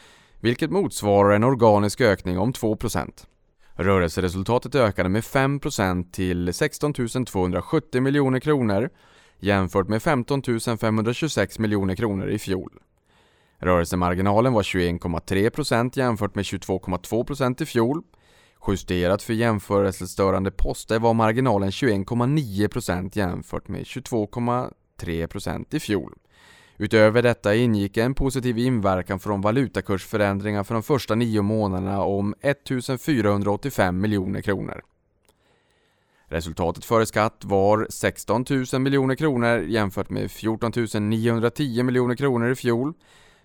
vilket 0.41 0.71
motsvarar 0.71 1.35
en 1.35 1.45
organisk 1.45 2.01
ökning 2.01 2.39
om 2.39 2.53
2%. 2.53 3.27
Rörelseresultatet 3.75 4.75
ökade 4.75 5.09
med 5.09 5.23
5% 5.23 6.11
till 6.11 6.55
16 6.55 6.95
270 7.27 8.01
miljoner 8.01 8.41
kronor 8.41 8.91
jämfört 9.39 9.89
med 9.89 10.03
15 10.03 10.43
526 10.81 11.59
miljoner 11.59 11.95
kronor 11.95 12.29
i 12.29 12.39
fjol. 12.39 12.73
Rörelsemarginalen 13.59 14.53
var 14.53 14.63
21,3% 14.63 15.99
jämfört 15.99 16.35
med 16.35 16.43
22,2% 16.43 17.63
i 17.63 17.67
fjol. 17.67 18.03
Justerat 18.69 19.23
för 19.23 19.33
jämförelsestörande 19.33 20.51
poster 20.51 20.99
var 20.99 21.15
marginalen 21.15 21.71
21,9% 21.71 23.11
jämfört 23.19 23.69
med 23.69 23.83
22,3% 23.83 25.75
i 25.75 25.81
fjol. 25.81 26.15
Utöver 26.77 27.23
detta 27.23 27.55
ingick 27.55 27.97
en 27.97 28.15
positiv 28.15 28.59
inverkan 28.59 29.21
från 29.21 29.41
valutakursförändringar 29.41 30.65
för 30.65 30.75
de 30.75 30.83
första 30.83 31.15
nio 31.15 31.43
månaderna 31.43 32.03
om 32.03 32.35
1485 32.41 34.01
miljoner 34.01 34.41
kronor. 34.41 34.83
Resultatet 36.29 36.85
före 36.85 37.07
skatt 37.07 37.43
var 37.45 37.87
16 37.91 38.45
000 38.73 38.83
miljoner 38.83 39.15
kronor 39.15 39.59
jämfört 39.59 40.11
med 40.11 40.31
14 40.31 40.73
910 41.01 41.83
miljoner 41.83 42.17
kronor 42.17 42.51
i 42.51 42.55
fjol, 42.55 42.95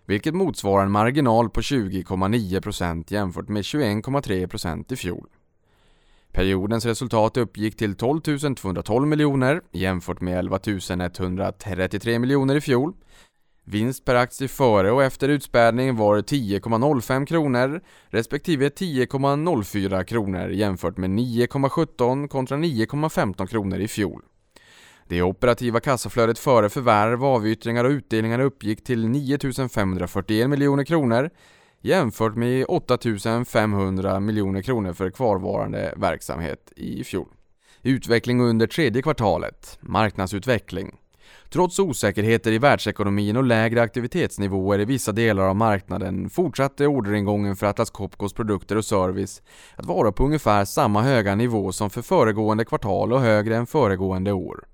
vilket 0.05 0.33
motsvarar 0.33 0.83
en 0.83 0.91
marginal 0.91 1.49
på 1.49 1.61
20,9% 1.61 3.03
jämfört 3.07 3.49
med 3.49 3.61
21,3% 3.61 4.93
i 4.93 4.95
fjol. 4.95 5.27
Periodens 6.31 6.85
resultat 6.85 7.37
uppgick 7.37 7.77
till 7.77 7.95
12 7.95 8.21
212 8.55 9.07
miljoner 9.07 9.61
jämfört 9.71 10.21
med 10.21 10.39
11 10.39 10.59
133 10.65 12.19
miljoner 12.19 12.55
i 12.55 12.61
fjol. 12.61 12.93
Vinst 13.63 14.05
per 14.05 14.15
aktie 14.15 14.47
före 14.47 14.91
och 14.91 15.03
efter 15.03 15.29
utspädning 15.29 15.95
var 15.95 16.17
10,05 16.17 17.25
kronor 17.25 17.81
respektive 18.09 18.69
10,04 18.69 20.03
kronor 20.03 20.49
jämfört 20.49 20.97
med 20.97 21.09
9,17 21.09 22.27
kontra 22.27 22.57
9,15 22.57 23.47
kronor 23.47 23.79
i 23.79 23.87
fjol. 23.87 24.21
Det 25.11 25.21
operativa 25.21 25.79
kassaflödet 25.79 26.39
före 26.39 26.69
förvärv, 26.69 27.23
avyttringar 27.23 27.83
och 27.83 27.89
utdelningar 27.89 28.39
uppgick 28.39 28.83
till 28.83 29.07
9 29.07 29.37
541 29.73 30.49
miljoner 30.49 30.83
kronor 30.83 31.29
jämfört 31.81 32.35
med 32.35 32.65
8 32.67 32.97
500 33.47 34.19
miljoner 34.19 34.61
kronor 34.61 34.93
för 34.93 35.09
kvarvarande 35.09 35.93
verksamhet 35.97 36.73
i 36.75 37.03
fjol. 37.03 37.27
Utveckling 37.81 38.41
under 38.41 38.67
tredje 38.67 39.01
kvartalet, 39.01 39.77
marknadsutveckling. 39.81 40.95
Trots 41.49 41.79
osäkerheter 41.79 42.51
i 42.51 42.57
världsekonomin 42.57 43.37
och 43.37 43.43
lägre 43.43 43.81
aktivitetsnivåer 43.81 44.79
i 44.79 44.85
vissa 44.85 45.11
delar 45.11 45.43
av 45.43 45.55
marknaden 45.55 46.29
fortsatte 46.29 46.87
orderingången 46.87 47.55
för 47.55 47.67
Atlas 47.67 47.89
Copcos 47.89 48.33
produkter 48.33 48.75
och 48.75 48.85
service 48.85 49.41
att 49.75 49.85
vara 49.85 50.11
på 50.11 50.25
ungefär 50.25 50.65
samma 50.65 51.01
höga 51.01 51.35
nivå 51.35 51.71
som 51.71 51.89
för 51.89 52.01
föregående 52.01 52.65
kvartal 52.65 53.13
och 53.13 53.21
högre 53.21 53.55
än 53.55 53.67
föregående 53.67 54.31
år. 54.31 54.65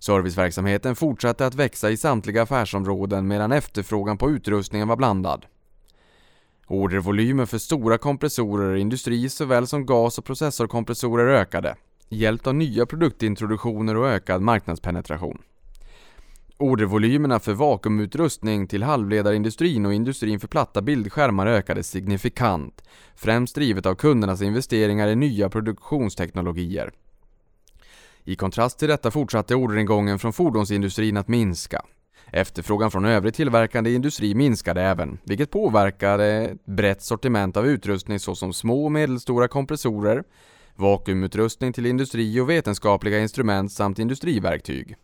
Serviceverksamheten 0.00 0.96
fortsatte 0.96 1.46
att 1.46 1.54
växa 1.54 1.90
i 1.90 1.96
samtliga 1.96 2.42
affärsområden 2.42 3.28
medan 3.28 3.52
efterfrågan 3.52 4.18
på 4.18 4.30
utrustningen 4.30 4.88
var 4.88 4.96
blandad. 4.96 5.46
Ordervolymen 6.66 7.46
för 7.46 7.58
stora 7.58 7.98
kompressorer, 7.98 8.76
industri 8.76 9.28
såväl 9.28 9.66
som 9.66 9.86
gas 9.86 10.18
och 10.18 10.24
processorkompressorer 10.24 11.26
ökade, 11.26 11.76
hjälpt 12.08 12.46
av 12.46 12.54
nya 12.54 12.86
produktintroduktioner 12.86 13.96
och 13.96 14.08
ökad 14.08 14.42
marknadspenetration. 14.42 15.42
Ordervolymerna 16.56 17.40
för 17.40 17.52
vakuumutrustning 17.52 18.66
till 18.66 18.82
halvledarindustrin 18.82 19.86
och 19.86 19.94
industrin 19.94 20.40
för 20.40 20.48
platta 20.48 20.82
bildskärmar 20.82 21.46
ökade 21.46 21.82
signifikant, 21.82 22.82
främst 23.16 23.54
drivet 23.54 23.86
av 23.86 23.94
kundernas 23.94 24.42
investeringar 24.42 25.08
i 25.08 25.16
nya 25.16 25.48
produktionsteknologier. 25.48 26.90
I 28.28 28.36
kontrast 28.36 28.78
till 28.78 28.88
detta 28.88 29.10
fortsatte 29.10 29.54
orderingången 29.54 30.18
från 30.18 30.32
fordonsindustrin 30.32 31.16
att 31.16 31.28
minska. 31.28 31.82
Efterfrågan 32.32 32.90
från 32.90 33.04
övrig 33.04 33.34
tillverkande 33.34 33.94
industri 33.94 34.34
minskade 34.34 34.82
även, 34.82 35.18
vilket 35.24 35.50
påverkade 35.50 36.24
ett 36.24 36.66
brett 36.66 37.02
sortiment 37.02 37.56
av 37.56 37.66
utrustning 37.66 38.18
såsom 38.20 38.52
små 38.52 38.84
och 38.84 38.92
medelstora 38.92 39.48
kompressorer, 39.48 40.24
vakuumutrustning 40.76 41.72
till 41.72 41.86
industri 41.86 42.40
och 42.40 42.50
vetenskapliga 42.50 43.18
instrument 43.18 43.72
samt 43.72 43.98
industriverktyg. 43.98 44.96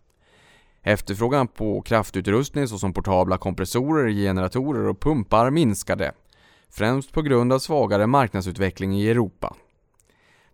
Efterfrågan 0.83 1.49
på 1.49 1.83
kraftutrustning 1.83 2.69
såsom 2.69 2.93
portabla 2.93 3.39
kompressorer, 3.39 4.11
generatorer 4.11 4.89
och 4.89 5.01
pumpar 5.01 5.51
minskade, 5.51 6.13
främst 6.71 7.13
på 7.13 7.23
grund 7.23 7.53
av 7.53 7.59
svagare 7.59 8.07
marknadsutveckling 8.07 8.95
i 8.97 9.11
Europa. 9.11 9.57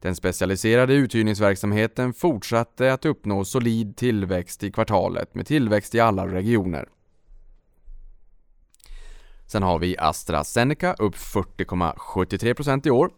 Den 0.01 0.17
specialiserade 0.17 0.95
uthyrningsverksamheten 0.95 2.13
fortsatte 2.13 2.93
att 2.93 3.05
uppnå 3.05 3.45
solid 3.45 3.97
tillväxt 3.97 4.63
i 4.63 4.73
kvartalet 4.73 5.35
med 5.35 5.47
tillväxt 5.47 5.95
i 5.95 6.01
alla 6.01 6.27
regioner. 6.27 6.89
Sen 9.47 9.63
har 9.63 9.79
vi 9.79 9.99
AstraZeneca 9.99 10.95
upp 10.95 11.15
40,73% 11.15 12.87
i 12.87 12.91
år. 12.91 13.11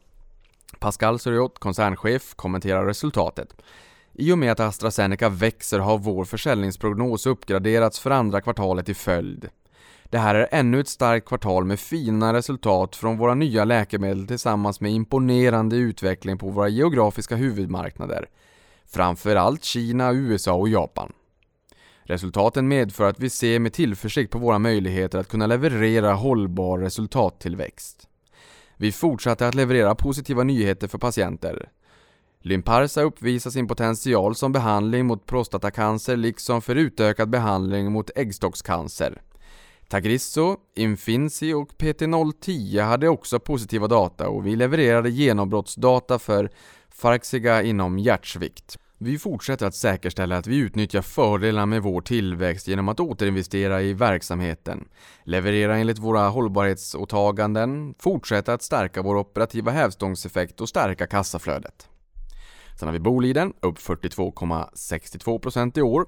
Pascal 0.78 1.18
Soriot, 1.18 1.58
koncernchef, 1.58 2.34
kommenterar 2.34 2.86
resultatet. 2.86 3.56
I 4.12 4.32
och 4.32 4.38
med 4.38 4.52
att 4.52 4.60
AstraZeneca 4.60 5.28
växer 5.28 5.78
har 5.78 5.98
vår 5.98 6.24
försäljningsprognos 6.24 7.26
uppgraderats 7.26 8.00
för 8.00 8.10
andra 8.10 8.40
kvartalet 8.40 8.88
i 8.88 8.94
följd. 8.94 9.48
Det 10.12 10.18
här 10.18 10.34
är 10.34 10.48
ännu 10.50 10.80
ett 10.80 10.88
starkt 10.88 11.28
kvartal 11.28 11.64
med 11.64 11.80
fina 11.80 12.32
resultat 12.32 12.96
från 12.96 13.18
våra 13.18 13.34
nya 13.34 13.64
läkemedel 13.64 14.26
tillsammans 14.26 14.80
med 14.80 14.92
imponerande 14.92 15.76
utveckling 15.76 16.38
på 16.38 16.50
våra 16.50 16.68
geografiska 16.68 17.36
huvudmarknader. 17.36 18.28
Framförallt 18.86 19.64
Kina, 19.64 20.12
USA 20.12 20.52
och 20.52 20.68
Japan. 20.68 21.12
Resultaten 22.02 22.68
medför 22.68 23.08
att 23.08 23.20
vi 23.20 23.30
ser 23.30 23.58
med 23.58 23.72
tillförsikt 23.72 24.32
på 24.32 24.38
våra 24.38 24.58
möjligheter 24.58 25.18
att 25.18 25.28
kunna 25.28 25.46
leverera 25.46 26.12
hållbar 26.12 26.78
resultattillväxt. 26.78 28.08
Vi 28.76 28.92
fortsätter 28.92 29.48
att 29.48 29.54
leverera 29.54 29.94
positiva 29.94 30.42
nyheter 30.42 30.88
för 30.88 30.98
patienter. 30.98 31.68
Lymparsa 32.40 33.02
uppvisar 33.02 33.50
sin 33.50 33.68
potential 33.68 34.34
som 34.34 34.52
behandling 34.52 35.06
mot 35.06 35.26
prostatacancer 35.26 36.16
liksom 36.16 36.62
för 36.62 36.76
utökad 36.76 37.30
behandling 37.30 37.92
mot 37.92 38.10
äggstockscancer. 38.16 39.22
Tagrisso, 39.92 40.56
Infinci 40.76 41.52
och 41.52 41.70
PT010 41.78 42.82
hade 42.82 43.08
också 43.08 43.40
positiva 43.40 43.86
data 43.86 44.28
och 44.28 44.46
vi 44.46 44.56
levererade 44.56 45.10
genombrottsdata 45.10 46.18
för 46.18 46.50
Farxiga 46.94 47.62
inom 47.62 47.98
hjärtsvikt. 47.98 48.78
Vi 48.98 49.18
fortsätter 49.18 49.66
att 49.66 49.74
säkerställa 49.74 50.36
att 50.36 50.46
vi 50.46 50.56
utnyttjar 50.56 51.02
fördelarna 51.02 51.66
med 51.66 51.82
vår 51.82 52.00
tillväxt 52.00 52.68
genom 52.68 52.88
att 52.88 53.00
återinvestera 53.00 53.82
i 53.82 53.92
verksamheten, 53.92 54.88
leverera 55.24 55.76
enligt 55.76 55.98
våra 55.98 56.28
hållbarhetsåtaganden, 56.28 57.94
fortsätta 57.98 58.52
att 58.52 58.62
stärka 58.62 59.02
vår 59.02 59.16
operativa 59.16 59.70
hävstångseffekt 59.70 60.60
och 60.60 60.68
stärka 60.68 61.06
kassaflödet. 61.06 61.88
Sen 62.78 62.88
har 62.88 62.92
vi 62.92 63.00
Boliden, 63.00 63.52
upp 63.60 63.78
42,62% 63.78 65.78
i 65.78 65.82
år. 65.82 66.06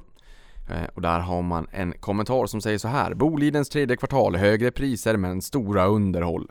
Eh, 0.70 0.84
och 0.94 1.02
där 1.02 1.20
har 1.20 1.42
man 1.42 1.66
en 1.70 1.92
kommentar 1.92 2.46
som 2.46 2.60
säger 2.60 2.78
så 2.78 2.88
här. 2.88 3.14
Bolidens 3.14 3.68
tredje 3.68 3.96
kvartal, 3.96 4.36
högre 4.36 4.70
priser 4.70 5.16
men 5.16 5.42
stora 5.42 5.86
underhåll. 5.86 6.50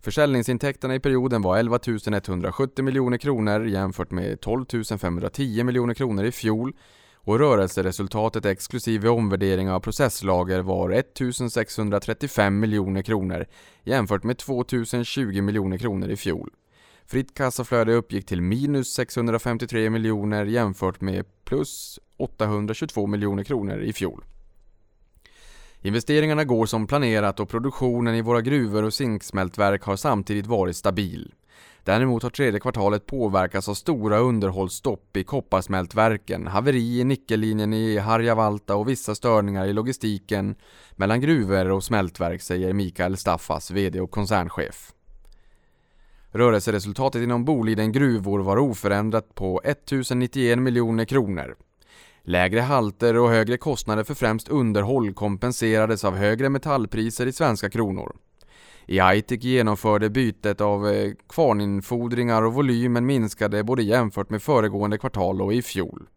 Försäljningsintäkterna 0.00 0.94
i 0.94 1.00
perioden 1.00 1.42
var 1.42 1.58
11 1.58 1.78
170 2.26 2.84
miljoner 2.84 3.18
kronor 3.18 3.66
jämfört 3.66 4.10
med 4.10 4.40
12 4.40 4.64
510 4.98 5.64
miljoner 5.64 5.94
kronor 5.94 6.24
i 6.24 6.32
fjol 6.32 6.72
och 7.26 7.38
rörelseresultatet 7.38 8.44
exklusive 8.44 9.08
omvärdering 9.08 9.70
av 9.70 9.80
processlager 9.80 10.60
var 10.60 10.90
1 10.90 11.06
635 11.50 12.60
miljoner 12.60 13.02
kronor 13.02 13.46
jämfört 13.84 14.24
med 14.24 14.38
2 14.38 14.64
020 15.04 15.40
miljoner 15.42 15.78
kronor 15.78 16.08
i 16.08 16.16
fjol. 16.16 16.50
Fritt 17.08 17.34
kassaflöde 17.34 17.92
uppgick 17.92 18.26
till 18.26 18.40
minus 18.40 18.92
653 18.92 19.90
miljoner 19.90 20.44
jämfört 20.44 21.00
med 21.00 21.24
plus 21.44 21.98
822 22.16 23.06
miljoner 23.06 23.44
kronor 23.44 23.80
i 23.80 23.92
fjol. 23.92 24.24
Investeringarna 25.80 26.44
går 26.44 26.66
som 26.66 26.86
planerat 26.86 27.40
och 27.40 27.48
produktionen 27.48 28.14
i 28.14 28.22
våra 28.22 28.40
gruvor 28.40 28.82
och 28.82 28.94
zinksmältverk 28.94 29.82
har 29.82 29.96
samtidigt 29.96 30.46
varit 30.46 30.76
stabil. 30.76 31.34
Däremot 31.84 32.22
har 32.22 32.30
tredje 32.30 32.60
kvartalet 32.60 33.06
påverkats 33.06 33.68
av 33.68 33.74
stora 33.74 34.18
underhållsstopp 34.18 35.16
i 35.16 35.24
kopparsmältverken, 35.24 36.46
haveri 36.46 37.00
i 37.00 37.04
nickellinjen 37.04 37.72
i 37.72 37.98
Harjavalta 37.98 38.76
och 38.76 38.88
vissa 38.88 39.14
störningar 39.14 39.66
i 39.66 39.72
logistiken 39.72 40.54
mellan 40.96 41.20
gruvor 41.20 41.70
och 41.70 41.84
smältverk, 41.84 42.42
säger 42.42 42.72
Mikael 42.72 43.16
Staffas, 43.16 43.70
VD 43.70 44.00
och 44.00 44.10
koncernchef. 44.10 44.92
Rörelseresultatet 46.36 47.22
inom 47.22 47.44
Boliden 47.44 47.92
gruvor 47.92 48.38
var 48.38 48.56
oförändrat 48.56 49.34
på 49.34 49.60
1091 49.64 50.58
miljoner 50.58 51.04
kronor. 51.04 51.56
Lägre 52.22 52.60
halter 52.60 53.16
och 53.16 53.30
högre 53.30 53.56
kostnader 53.56 54.04
för 54.04 54.14
främst 54.14 54.48
underhåll 54.48 55.14
kompenserades 55.14 56.04
av 56.04 56.16
högre 56.16 56.48
metallpriser 56.48 57.26
i 57.26 57.32
svenska 57.32 57.70
kronor. 57.70 58.16
I 58.86 59.00
Aitik 59.00 59.44
genomförde 59.44 60.10
bytet 60.10 60.60
av 60.60 60.80
kvarninfodringar 60.80 61.14
kvarninfordringar 61.28 62.42
och 62.42 62.54
volymen 62.54 63.06
minskade 63.06 63.64
både 63.64 63.82
jämfört 63.82 64.30
med 64.30 64.42
föregående 64.42 64.98
kvartal 64.98 65.42
och 65.42 65.52
i 65.52 65.62
fjol. 65.62 66.08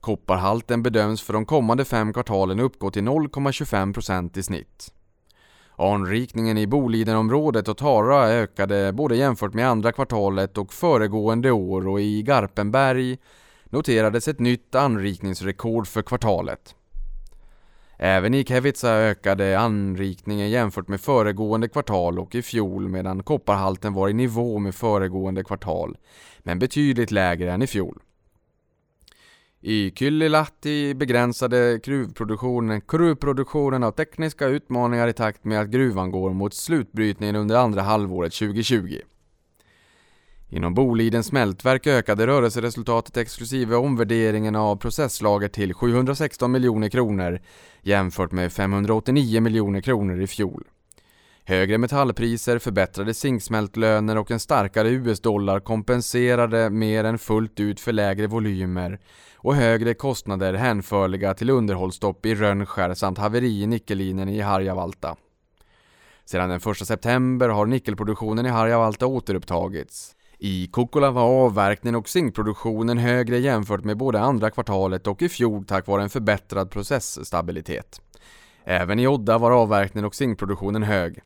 Kopparhalten 0.00 0.82
bedöms 0.82 1.22
för 1.22 1.32
de 1.32 1.46
kommande 1.46 1.84
fem 1.84 2.12
kvartalen 2.12 2.60
uppgå 2.60 2.90
till 2.90 3.02
0,25% 3.02 4.38
i 4.38 4.42
snitt. 4.42 4.92
Anrikningen 5.80 6.58
i 6.58 6.66
Bolidenområdet 6.66 7.68
och 7.68 7.76
Tara 7.76 8.28
ökade 8.28 8.92
både 8.92 9.16
jämfört 9.16 9.54
med 9.54 9.68
andra 9.68 9.92
kvartalet 9.92 10.58
och 10.58 10.72
föregående 10.72 11.50
år 11.50 11.88
och 11.88 12.00
i 12.00 12.22
Garpenberg 12.22 13.18
noterades 13.64 14.28
ett 14.28 14.40
nytt 14.40 14.74
anrikningsrekord 14.74 15.86
för 15.86 16.02
kvartalet. 16.02 16.74
Även 17.96 18.34
i 18.34 18.44
Kevitsa 18.44 18.90
ökade 18.90 19.58
anrikningen 19.58 20.50
jämfört 20.50 20.88
med 20.88 21.00
föregående 21.00 21.68
kvartal 21.68 22.18
och 22.18 22.34
i 22.34 22.42
fjol 22.42 22.88
medan 22.88 23.22
kopparhalten 23.22 23.94
var 23.94 24.08
i 24.08 24.12
nivå 24.12 24.58
med 24.58 24.74
föregående 24.74 25.44
kvartal, 25.44 25.96
men 26.38 26.58
betydligt 26.58 27.10
lägre 27.10 27.52
än 27.52 27.62
i 27.62 27.66
fjol. 27.66 27.98
I 29.60 29.90
Kyllilahti 29.90 30.94
begränsade 30.94 31.80
gruvproduktionen, 31.84 32.82
gruvproduktionen 32.88 33.82
av 33.82 33.90
tekniska 33.92 34.46
utmaningar 34.46 35.08
i 35.08 35.12
takt 35.12 35.44
med 35.44 35.60
att 35.60 35.68
gruvan 35.68 36.10
går 36.10 36.30
mot 36.30 36.54
slutbrytningen 36.54 37.36
under 37.36 37.56
andra 37.56 37.82
halvåret 37.82 38.32
2020. 38.32 39.00
Inom 40.48 40.74
Bolidens 40.74 41.26
smältverk 41.26 41.86
ökade 41.86 42.26
rörelseresultatet 42.26 43.16
exklusive 43.16 43.76
omvärderingen 43.76 44.56
av 44.56 44.76
processlager 44.76 45.48
till 45.48 45.74
716 45.74 46.52
miljoner 46.52 46.88
kronor 46.88 47.40
jämfört 47.82 48.32
med 48.32 48.52
589 48.52 49.40
miljoner 49.40 49.80
kronor 49.80 50.20
i 50.20 50.26
fjol. 50.26 50.64
Högre 51.44 51.78
metallpriser, 51.78 52.58
förbättrade 52.58 53.14
zinksmältlöner 53.14 54.18
och 54.18 54.30
en 54.30 54.40
starkare 54.40 54.88
US-dollar 54.88 55.60
kompenserade 55.60 56.70
mer 56.70 57.04
än 57.04 57.18
fullt 57.18 57.60
ut 57.60 57.80
för 57.80 57.92
lägre 57.92 58.26
volymer 58.26 58.98
och 59.38 59.54
högre 59.54 59.94
kostnader 59.94 60.54
hänförliga 60.54 61.34
till 61.34 61.50
underhållsstopp 61.50 62.26
i 62.26 62.34
Rönnskär 62.34 62.94
samt 62.94 63.18
haveri 63.18 63.62
i 63.62 63.66
nickellinjen 63.66 64.28
i 64.28 64.40
Harjavalta. 64.40 65.16
Sedan 66.24 66.48
den 66.48 66.72
1 66.72 66.86
september 66.86 67.48
har 67.48 67.66
nickelproduktionen 67.66 68.46
i 68.46 68.48
Harjavalta 68.48 69.06
återupptagits. 69.06 70.14
I 70.38 70.66
Kukkola 70.72 71.10
var 71.10 71.22
avverkningen 71.22 71.94
och 71.94 72.08
zinkproduktionen 72.08 72.98
högre 72.98 73.38
jämfört 73.38 73.84
med 73.84 73.96
både 73.96 74.20
andra 74.20 74.50
kvartalet 74.50 75.06
och 75.06 75.22
i 75.22 75.28
fjol 75.28 75.64
tack 75.64 75.86
vare 75.86 76.02
en 76.02 76.10
förbättrad 76.10 76.70
processstabilitet. 76.70 78.00
Även 78.64 78.98
i 78.98 79.06
Odda 79.06 79.38
var 79.38 79.50
avverkningen 79.50 80.04
och 80.04 80.14
zinkproduktionen 80.14 80.82
hög. 80.82 81.20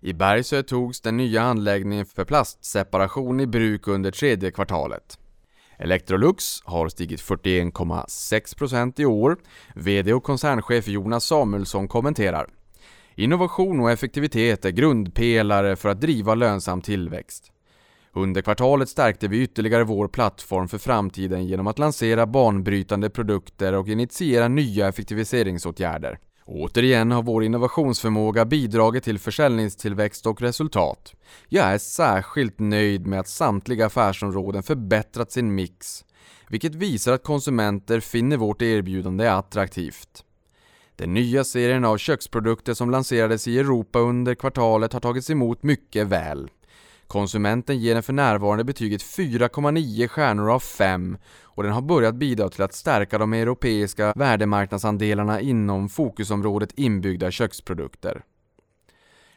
I 0.00 0.12
Bergsö 0.12 0.62
togs 0.62 1.00
den 1.00 1.16
nya 1.16 1.42
anläggningen 1.42 2.06
för 2.06 2.24
plastseparation 2.24 3.40
i 3.40 3.46
bruk 3.46 3.88
under 3.88 4.10
tredje 4.10 4.50
kvartalet. 4.50 5.18
Electrolux 5.82 6.62
har 6.64 6.88
stigit 6.88 7.20
41,6% 7.20 9.00
i 9.00 9.04
år. 9.04 9.36
VD 9.74 10.12
och 10.12 10.24
koncernchef 10.24 10.88
Jonas 10.88 11.24
Samuelsson 11.24 11.88
kommenterar. 11.88 12.46
Innovation 13.14 13.80
och 13.80 13.90
effektivitet 13.90 14.64
är 14.64 14.70
grundpelare 14.70 15.76
för 15.76 15.88
att 15.88 16.00
driva 16.00 16.34
lönsam 16.34 16.82
tillväxt. 16.82 17.52
Under 18.12 18.42
kvartalet 18.42 18.88
stärkte 18.88 19.28
vi 19.28 19.42
ytterligare 19.42 19.84
vår 19.84 20.08
plattform 20.08 20.68
för 20.68 20.78
framtiden 20.78 21.46
genom 21.46 21.66
att 21.66 21.78
lansera 21.78 22.26
banbrytande 22.26 23.10
produkter 23.10 23.72
och 23.72 23.88
initiera 23.88 24.48
nya 24.48 24.88
effektiviseringsåtgärder. 24.88 26.18
Återigen 26.44 27.10
har 27.10 27.22
vår 27.22 27.44
innovationsförmåga 27.44 28.44
bidragit 28.44 29.04
till 29.04 29.18
försäljningstillväxt 29.18 30.26
och 30.26 30.42
resultat. 30.42 31.14
Jag 31.48 31.66
är 31.66 31.78
särskilt 31.78 32.58
nöjd 32.58 33.06
med 33.06 33.20
att 33.20 33.28
samtliga 33.28 33.86
affärsområden 33.86 34.62
förbättrat 34.62 35.32
sin 35.32 35.54
mix, 35.54 36.04
vilket 36.48 36.74
visar 36.74 37.12
att 37.12 37.22
konsumenter 37.22 38.00
finner 38.00 38.36
vårt 38.36 38.62
erbjudande 38.62 39.28
attraktivt. 39.28 40.24
Den 40.96 41.14
nya 41.14 41.44
serien 41.44 41.84
av 41.84 41.98
köksprodukter 41.98 42.74
som 42.74 42.90
lanserades 42.90 43.48
i 43.48 43.58
Europa 43.58 43.98
under 43.98 44.34
kvartalet 44.34 44.92
har 44.92 45.00
tagits 45.00 45.30
emot 45.30 45.62
mycket 45.62 46.06
väl. 46.06 46.48
Konsumenten 47.12 47.78
ger 47.78 47.94
den 47.94 48.02
för 48.02 48.12
närvarande 48.12 48.64
betyget 48.64 49.02
4,9 49.02 50.08
stjärnor 50.08 50.50
av 50.50 50.60
5 50.60 51.16
och 51.42 51.62
den 51.62 51.72
har 51.72 51.82
börjat 51.82 52.14
bidra 52.14 52.48
till 52.48 52.62
att 52.62 52.74
stärka 52.74 53.18
de 53.18 53.32
europeiska 53.32 54.12
värdemarknadsandelarna 54.16 55.40
inom 55.40 55.88
fokusområdet 55.88 56.72
inbyggda 56.78 57.30
köksprodukter. 57.30 58.22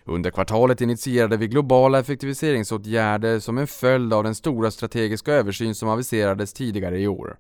Under 0.04 0.32
kvartalet 0.32 0.82
initierade 0.82 1.38
vi 1.38 1.48
globala 1.48 2.00
effektiviseringsåtgärder 2.00 3.40
som 3.40 3.58
en 3.58 3.68
följd 3.68 4.14
av 4.14 4.24
den 4.24 4.36
stora 4.36 4.72
strategiska 4.72 5.34
översyn 5.34 5.76
som 5.76 5.90
aviserades 5.90 6.54
tidigare 6.54 7.00
i 7.00 7.08
år. 7.08 7.38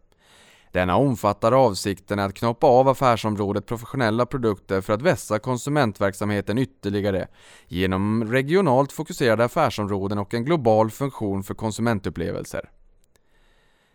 Denna 0.76 0.96
omfattar 0.96 1.52
avsikten 1.52 2.20
att 2.20 2.34
knoppa 2.34 2.68
av 2.68 2.88
affärsområdet 2.88 3.66
professionella 3.66 4.26
produkter 4.26 4.82
för 4.82 4.94
att 4.94 5.02
vässa 5.02 5.40
konsumentverksamheten 5.40 6.58
ytterligare 6.58 7.28
genom 7.68 8.32
regionalt 8.32 8.92
fokuserade 8.92 9.46
affärsområden 9.46 10.18
och 10.18 10.34
en 10.34 10.46
global 10.46 10.92
funktion 10.92 11.44
för 11.44 11.54
konsumentupplevelser. 11.54 12.70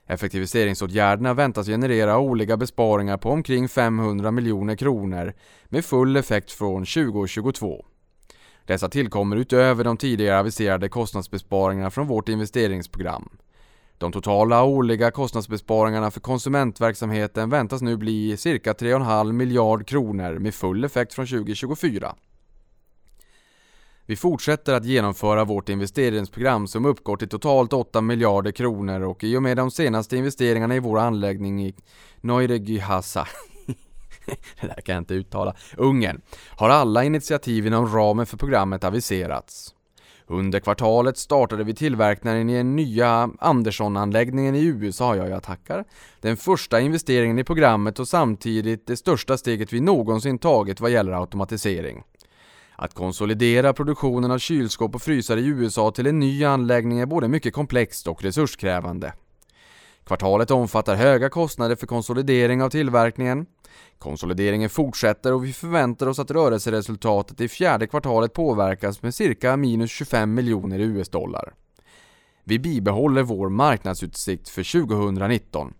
Effektiviseringsåtgärderna 0.07 1.35
väntas 1.35 1.67
generera 1.67 2.19
årliga 2.19 2.57
besparingar 2.57 3.17
på 3.17 3.31
omkring 3.31 3.69
500 3.69 4.31
miljoner 4.31 4.77
kronor 4.77 5.33
med 5.65 5.85
full 5.85 6.17
effekt 6.17 6.53
från 6.53 6.85
2022. 6.85 7.85
Dessa 8.65 8.89
tillkommer 8.89 9.37
utöver 9.37 9.85
de 9.85 9.97
tidigare 9.97 10.39
aviserade 10.39 10.89
kostnadsbesparingarna 10.89 11.91
från 11.91 12.07
vårt 12.07 12.29
investeringsprogram. 12.29 13.29
De 14.01 14.13
totala 14.13 14.63
årliga 14.63 15.11
kostnadsbesparingarna 15.11 16.11
för 16.11 16.21
konsumentverksamheten 16.21 17.51
väntas 17.51 17.83
nu 17.83 17.97
bli 17.97 18.37
cirka 18.37 18.73
3,5 18.73 19.33
miljard 19.33 19.87
kronor 19.87 20.39
med 20.39 20.55
full 20.55 20.85
effekt 20.85 21.15
från 21.15 21.27
2024. 21.27 22.15
Vi 24.07 24.17
fortsätter 24.17 24.75
att 24.75 24.85
genomföra 24.85 25.45
vårt 25.45 25.69
investeringsprogram 25.69 26.67
som 26.67 26.85
uppgår 26.85 27.17
till 27.17 27.29
totalt 27.29 27.73
8 27.73 28.01
miljarder 28.01 28.53
kronor 28.53 29.01
och 29.01 29.25
i 29.25 29.37
och 29.37 29.43
med 29.43 29.57
de 29.57 29.71
senaste 29.71 30.17
investeringarna 30.17 30.77
i 30.77 30.81
vår 30.81 30.99
anläggning 30.99 31.67
i 31.67 31.75
Noiregyhasa 32.21 33.27
det 34.61 34.67
där 34.67 34.81
kan 34.81 34.95
jag 34.95 35.01
inte 35.01 35.15
uttala, 35.15 35.55
Ungern, 35.77 36.21
har 36.49 36.69
alla 36.69 37.05
initiativ 37.05 37.67
inom 37.67 37.87
ramen 37.87 38.27
för 38.27 38.37
programmet 38.37 38.85
aviserats. 38.85 39.75
Under 40.31 40.61
kvartalet 40.61 41.19
startade 41.19 41.65
vi 41.65 41.75
tillverkningen 41.75 42.51
i 42.51 42.57
den 42.57 42.77
nya 42.77 43.31
Andersson-anläggningen 43.39 44.55
i 44.55 44.65
USA, 44.65 45.17
ja 45.17 45.29
jag 45.29 45.43
tackar. 45.43 45.85
Den 46.21 46.37
första 46.37 46.81
investeringen 46.81 47.39
i 47.39 47.45
programmet 47.45 47.99
och 47.99 48.09
samtidigt 48.09 48.87
det 48.87 48.97
största 48.97 49.37
steget 49.37 49.73
vi 49.73 49.81
någonsin 49.81 50.39
tagit 50.39 50.81
vad 50.81 50.91
gäller 50.91 51.13
automatisering. 51.13 52.03
Att 52.77 52.95
konsolidera 52.95 53.73
produktionen 53.73 54.31
av 54.31 54.39
kylskåp 54.39 54.95
och 54.95 55.03
frysar 55.03 55.37
i 55.37 55.47
USA 55.47 55.91
till 55.91 56.07
en 56.07 56.19
ny 56.19 56.45
anläggning 56.45 57.01
är 57.01 57.07
både 57.07 57.29
mycket 57.29 57.55
komplext 57.55 58.07
och 58.07 58.23
resurskrävande. 58.23 59.13
Kvartalet 60.05 60.51
omfattar 60.51 60.97
höga 60.97 61.29
kostnader 61.29 61.77
för 61.77 61.87
konsolidering 61.87 62.63
av 62.63 62.71
tillverkningen. 62.71 63.47
Konsolideringen 63.99 64.71
fortsätter 64.71 65.33
och 65.33 65.45
vi 65.45 65.53
förväntar 65.53 66.07
oss 66.07 66.19
att 66.19 66.31
rörelseresultatet 66.31 67.41
i 67.41 67.49
fjärde 67.49 67.87
kvartalet 67.87 68.33
påverkas 68.33 69.03
med 69.03 69.15
cirka 69.15 69.57
minus 69.57 69.91
25 69.91 70.35
miljoner 70.35 70.79
US-dollar. 70.79 71.55
Vi 72.45 72.59
bibehåller 72.59 73.23
vår 73.23 73.49
marknadsutsikt 73.49 74.49
för 74.49 74.87
2019. 74.87 75.75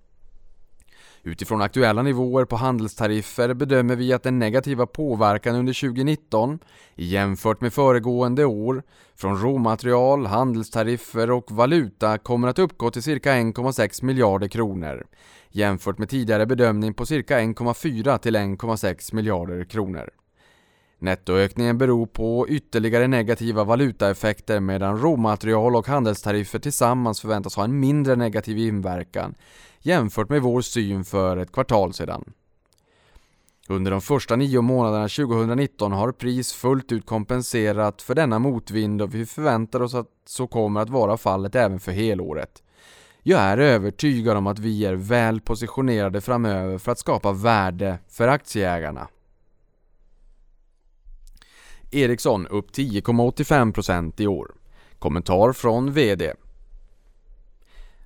Utifrån 1.23 1.63
aktuella 1.63 2.03
nivåer 2.03 2.45
på 2.45 2.57
handelstariffer 2.57 3.55
bedömer 3.55 3.97
vi 3.97 4.13
att 4.13 4.23
den 4.23 4.39
negativa 4.39 4.87
påverkan 4.87 5.57
under 5.57 5.73
2019 5.73 6.59
jämfört 6.95 7.61
med 7.61 7.73
föregående 7.73 8.45
år 8.45 8.83
från 9.17 9.43
råmaterial, 9.43 10.27
handelstariffer 10.27 11.31
och 11.31 11.53
valuta 11.53 12.19
kommer 12.19 12.49
att 12.49 12.59
uppgå 12.59 12.91
till 12.91 13.03
cirka 13.03 13.33
1,6 13.33 14.05
miljarder 14.05 14.49
kronor 14.49 15.07
jämfört 15.51 15.99
med 15.99 16.09
tidigare 16.09 16.47
bedömning 16.47 16.95
på 16.95 17.07
cirka 17.07 17.41
1,4 17.41 18.19
till 18.19 18.37
1,6 18.37 19.15
miljarder 19.15 19.65
kronor. 19.65 20.11
Nettoökningen 20.99 21.79
beror 21.79 22.07
på 22.07 22.49
ytterligare 22.49 23.07
negativa 23.07 23.65
valutaeffekter 23.65 24.61
medan 24.61 24.99
råmaterial 24.99 25.77
och 25.77 25.87
handelstariffer 25.87 26.59
tillsammans 26.59 27.21
förväntas 27.21 27.57
ha 27.57 27.65
en 27.65 27.81
mindre 27.81 28.17
negativ 28.17 28.59
inverkan 28.59 29.35
jämfört 29.81 30.29
med 30.29 30.43
vår 30.43 30.61
syn 30.61 31.05
för 31.05 31.37
ett 31.37 31.53
kvartal 31.53 31.93
sedan. 31.93 32.33
Under 33.69 33.91
de 33.91 34.01
första 34.01 34.37
nio 34.37 34.61
månaderna 34.61 35.09
2019 35.09 35.93
har 35.93 36.13
pris 36.13 36.53
fullt 36.53 36.93
ut 36.93 37.07
kompenserat 37.07 38.03
för 38.03 38.15
denna 38.15 38.39
motvind 38.39 39.03
och 39.03 39.15
vi 39.15 39.27
förväntar 39.27 39.83
oss 39.83 39.95
att 39.95 40.09
så 40.27 40.47
kommer 40.47 40.81
att 40.81 40.91
vara 40.91 41.17
fallet 41.17 41.55
även 41.55 41.81
för 41.81 41.93
helåret. 41.93 42.63
Jag 43.23 43.41
är 43.41 43.59
övertygad 43.59 44.37
om 44.37 44.47
att 44.47 44.59
vi 44.59 44.85
är 44.85 44.95
väl 44.95 45.41
positionerade 45.41 46.21
framöver 46.21 46.79
för 46.79 46.93
att 46.93 46.99
skapa 46.99 47.33
värde 47.33 47.99
för 48.09 48.29
aktieägarna. 48.29 49.09
Ericsson 51.91 52.47
upp 52.47 52.71
10,85% 52.71 54.21
i 54.21 54.27
år. 54.27 54.55
Kommentar 54.99 55.53
från 55.53 55.93
VD. 55.93 56.35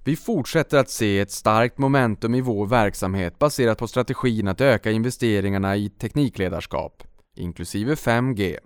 Vi 0.05 0.17
fortsätter 0.17 0.79
att 0.79 0.91
se 0.91 1.21
ett 1.21 1.31
starkt 1.31 1.79
momentum 1.79 2.35
i 2.35 2.41
vår 2.41 2.67
verksamhet 2.67 3.39
baserat 3.39 3.79
på 3.79 3.89
strategin 3.89 4.49
att 4.49 4.61
öka 4.61 4.91
investeringarna 4.91 5.77
i 5.77 5.89
teknikledarskap, 5.89 7.03
inklusive 7.37 7.95
5G. 7.95 8.59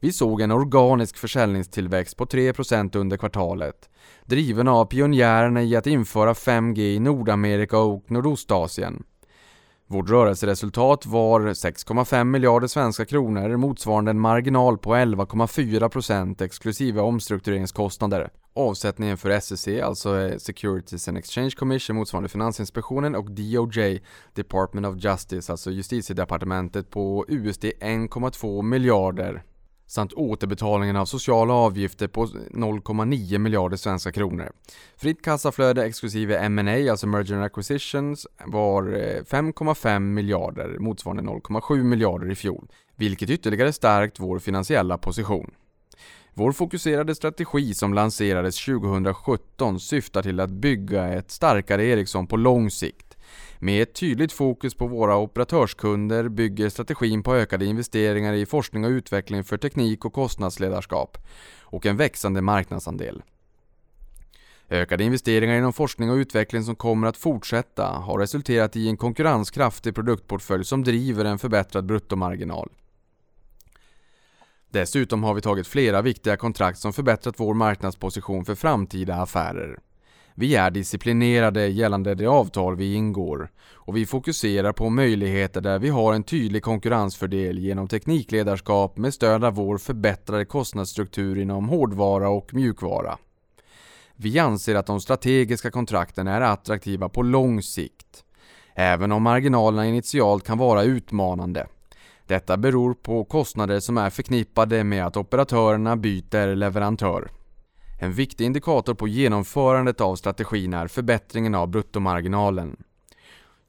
Vi 0.00 0.12
såg 0.12 0.40
en 0.40 0.50
organisk 0.50 1.16
försäljningstillväxt 1.16 2.16
på 2.16 2.24
3% 2.24 2.96
under 2.96 3.16
kvartalet, 3.16 3.90
driven 4.26 4.68
av 4.68 4.84
pionjärerna 4.84 5.62
i 5.62 5.76
att 5.76 5.86
införa 5.86 6.32
5G 6.32 6.80
i 6.80 6.98
Nordamerika 6.98 7.78
och 7.78 8.10
Nordostasien. 8.10 9.04
Vårt 9.86 10.10
rörelseresultat 10.10 11.06
var 11.06 11.40
6,5 11.40 12.24
miljarder 12.24 12.66
svenska 12.66 13.04
kronor 13.04 13.56
motsvarande 13.56 14.10
en 14.10 14.20
marginal 14.20 14.78
på 14.78 14.94
11,4% 14.94 16.42
exklusive 16.42 17.00
omstruktureringskostnader. 17.00 18.30
Avsättningen 18.54 19.16
för 19.16 19.40
SEC, 19.40 19.68
alltså 19.82 20.20
eh, 20.20 20.38
Securities 20.38 21.08
and 21.08 21.18
Exchange 21.18 21.50
Commission 21.50 21.96
motsvarande 21.96 22.28
Finansinspektionen 22.28 23.14
och 23.14 23.30
DOJ, 23.30 24.02
Department 24.34 24.86
of 24.86 25.04
Justice, 25.04 25.52
alltså 25.52 25.70
Justitiedepartementet 25.70 26.90
på 26.90 27.24
USD 27.28 27.64
1,2 27.64 28.62
miljarder 28.62 29.42
samt 29.92 30.12
återbetalningen 30.12 30.96
av 30.96 31.06
sociala 31.06 31.54
avgifter 31.54 32.08
på 32.08 32.26
0,9 32.26 33.38
miljarder 33.38 33.76
svenska 33.76 34.12
kronor. 34.12 34.52
Fritt 34.96 35.22
kassaflöde 35.22 35.84
exklusive 35.84 36.38
M&A, 36.38 36.90
alltså 36.90 37.06
Merger 37.06 37.34
and 37.34 37.44
Acquisitions, 37.44 38.26
var 38.46 38.82
eh, 38.82 39.22
5,5 39.22 39.98
miljarder 39.98 40.78
motsvarande 40.78 41.22
0,7 41.22 41.82
miljarder 41.82 42.30
i 42.30 42.34
fjol, 42.34 42.68
vilket 42.96 43.30
ytterligare 43.30 43.72
stärkt 43.72 44.20
vår 44.20 44.38
finansiella 44.38 44.98
position. 44.98 45.50
Vår 46.34 46.52
fokuserade 46.52 47.14
strategi 47.14 47.74
som 47.74 47.94
lanserades 47.94 48.64
2017 48.64 49.80
syftar 49.80 50.22
till 50.22 50.40
att 50.40 50.50
bygga 50.50 51.08
ett 51.08 51.30
starkare 51.30 51.84
Ericsson 51.84 52.26
på 52.26 52.36
lång 52.36 52.70
sikt 52.70 53.11
med 53.62 53.82
ett 53.82 53.94
tydligt 53.94 54.32
fokus 54.32 54.74
på 54.74 54.86
våra 54.86 55.16
operatörskunder 55.16 56.28
bygger 56.28 56.68
strategin 56.68 57.22
på 57.22 57.34
ökade 57.34 57.64
investeringar 57.64 58.32
i 58.32 58.46
forskning 58.46 58.84
och 58.84 58.88
utveckling 58.88 59.44
för 59.44 59.56
teknik 59.56 60.04
och 60.04 60.12
kostnadsledarskap 60.12 61.18
och 61.60 61.86
en 61.86 61.96
växande 61.96 62.42
marknadsandel. 62.42 63.22
Ökade 64.70 65.04
investeringar 65.04 65.58
inom 65.58 65.72
forskning 65.72 66.10
och 66.10 66.14
utveckling 66.14 66.62
som 66.62 66.76
kommer 66.76 67.06
att 67.06 67.16
fortsätta 67.16 67.86
har 67.86 68.18
resulterat 68.18 68.76
i 68.76 68.88
en 68.88 68.96
konkurrenskraftig 68.96 69.94
produktportfölj 69.94 70.64
som 70.64 70.84
driver 70.84 71.24
en 71.24 71.38
förbättrad 71.38 71.86
bruttomarginal. 71.86 72.70
Dessutom 74.70 75.22
har 75.22 75.34
vi 75.34 75.40
tagit 75.40 75.66
flera 75.66 76.02
viktiga 76.02 76.36
kontrakt 76.36 76.78
som 76.78 76.92
förbättrat 76.92 77.40
vår 77.40 77.54
marknadsposition 77.54 78.44
för 78.44 78.54
framtida 78.54 79.14
affärer. 79.14 79.78
Vi 80.34 80.54
är 80.54 80.70
disciplinerade 80.70 81.66
gällande 81.66 82.14
de 82.14 82.26
avtal 82.26 82.76
vi 82.76 82.94
ingår 82.94 83.50
och 83.74 83.96
vi 83.96 84.06
fokuserar 84.06 84.72
på 84.72 84.90
möjligheter 84.90 85.60
där 85.60 85.78
vi 85.78 85.88
har 85.88 86.14
en 86.14 86.22
tydlig 86.22 86.62
konkurrensfördel 86.62 87.58
genom 87.58 87.88
teknikledarskap 87.88 88.96
med 88.96 89.14
stöd 89.14 89.44
av 89.44 89.54
vår 89.54 89.78
förbättrade 89.78 90.44
kostnadsstruktur 90.44 91.38
inom 91.38 91.68
hårdvara 91.68 92.28
och 92.28 92.54
mjukvara. 92.54 93.18
Vi 94.16 94.38
anser 94.38 94.74
att 94.74 94.86
de 94.86 95.00
strategiska 95.00 95.70
kontrakten 95.70 96.28
är 96.28 96.40
attraktiva 96.40 97.08
på 97.08 97.22
lång 97.22 97.62
sikt, 97.62 98.24
även 98.74 99.12
om 99.12 99.22
marginalerna 99.22 99.86
initialt 99.86 100.46
kan 100.46 100.58
vara 100.58 100.82
utmanande. 100.82 101.66
Detta 102.26 102.56
beror 102.56 102.94
på 102.94 103.24
kostnader 103.24 103.80
som 103.80 103.98
är 103.98 104.10
förknippade 104.10 104.84
med 104.84 105.06
att 105.06 105.16
operatörerna 105.16 105.96
byter 105.96 106.54
leverantör. 106.54 107.30
En 108.02 108.12
viktig 108.12 108.44
indikator 108.44 108.94
på 108.94 109.08
genomförandet 109.08 110.00
av 110.00 110.16
strategin 110.16 110.74
är 110.74 110.86
förbättringen 110.86 111.54
av 111.54 111.68
bruttomarginalen. 111.68 112.76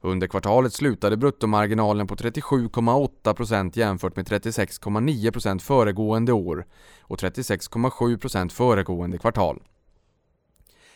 Under 0.01 0.27
kvartalet 0.27 0.73
slutade 0.73 1.17
bruttomarginalen 1.17 2.07
på 2.07 2.15
37,8% 2.15 3.77
jämfört 3.79 4.15
med 4.15 4.27
36,9% 4.27 5.59
föregående 5.59 6.33
år 6.33 6.65
och 7.01 7.19
36,7% 7.19 8.49
föregående 8.49 9.17
kvartal. 9.17 9.61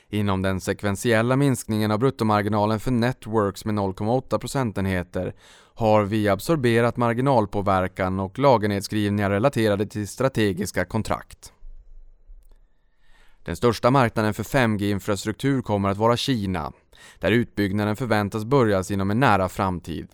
Inom 0.09 0.41
den 0.41 0.61
sekventiella 0.61 1.35
minskningen 1.35 1.91
av 1.91 1.99
bruttomarginalen 1.99 2.79
för 2.79 2.91
Networks 2.91 3.65
med 3.65 3.75
0,8 3.75 4.37
procentenheter 4.37 5.33
har 5.73 6.03
vi 6.03 6.29
absorberat 6.29 6.97
marginalpåverkan 6.97 8.19
och 8.19 8.39
lagernedskrivningar 8.39 9.29
relaterade 9.29 9.85
till 9.85 10.07
strategiska 10.07 10.85
kontrakt. 10.85 11.53
Den 13.47 13.55
största 13.55 13.91
marknaden 13.91 14.33
för 14.33 14.43
5G-infrastruktur 14.43 15.61
kommer 15.61 15.89
att 15.89 15.97
vara 15.97 16.17
Kina, 16.17 16.71
där 17.19 17.31
utbyggnaden 17.31 17.95
förväntas 17.95 18.45
börjas 18.45 18.91
inom 18.91 19.11
en 19.11 19.19
nära 19.19 19.49
framtid. 19.49 20.07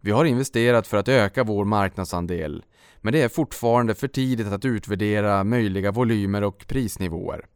Vi 0.00 0.10
har 0.10 0.24
investerat 0.24 0.86
för 0.86 0.96
att 0.96 1.08
öka 1.08 1.44
vår 1.44 1.64
marknadsandel, 1.64 2.64
men 3.00 3.12
det 3.12 3.22
är 3.22 3.28
fortfarande 3.28 3.94
för 3.94 4.08
tidigt 4.08 4.46
att 4.46 4.64
utvärdera 4.64 5.44
möjliga 5.44 5.90
volymer 5.90 6.44
och 6.44 6.64
prisnivåer. 6.68 7.46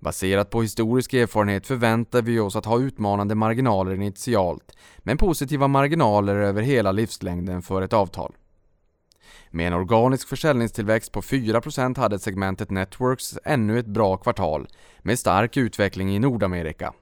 Baserat 0.00 0.50
på 0.50 0.62
historisk 0.62 1.14
erfarenhet 1.14 1.66
förväntar 1.66 2.22
vi 2.22 2.40
oss 2.40 2.56
att 2.56 2.66
ha 2.66 2.80
utmanande 2.80 3.34
marginaler 3.34 3.94
initialt, 3.94 4.76
men 4.98 5.16
positiva 5.16 5.68
marginaler 5.68 6.36
över 6.36 6.62
hela 6.62 6.92
livslängden 6.92 7.62
för 7.62 7.82
ett 7.82 7.92
avtal. 7.92 8.34
Med 9.50 9.66
en 9.66 9.72
organisk 9.72 10.28
försäljningstillväxt 10.28 11.12
på 11.12 11.20
4% 11.22 11.98
hade 11.98 12.18
segmentet 12.18 12.70
Networks 12.70 13.38
ännu 13.44 13.78
ett 13.78 13.86
bra 13.86 14.16
kvartal 14.16 14.68
med 14.98 15.18
stark 15.18 15.56
utveckling 15.56 16.16
i 16.16 16.18
Nordamerika. 16.18 16.92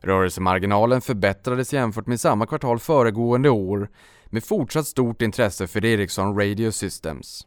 Rörelsemarginalen 0.00 1.00
förbättrades 1.00 1.72
jämfört 1.72 2.06
med 2.06 2.20
samma 2.20 2.46
kvartal 2.46 2.78
föregående 2.78 3.50
år 3.50 3.88
med 4.26 4.44
fortsatt 4.44 4.86
stort 4.86 5.22
intresse 5.22 5.66
för 5.66 5.84
Ericsson 5.84 6.38
Radio 6.40 6.70
Systems. 6.70 7.46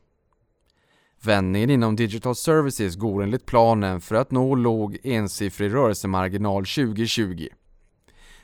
Vändningen 1.24 1.70
inom 1.70 1.96
Digital 1.96 2.36
Services 2.36 2.96
går 2.96 3.24
enligt 3.24 3.46
planen 3.46 4.02
för 4.02 4.16
att 4.16 4.32
nå 4.32 4.56
låg 4.56 4.98
ensiffrig 5.04 5.74
rörelsemarginal 5.74 6.66
2020. 6.66 7.48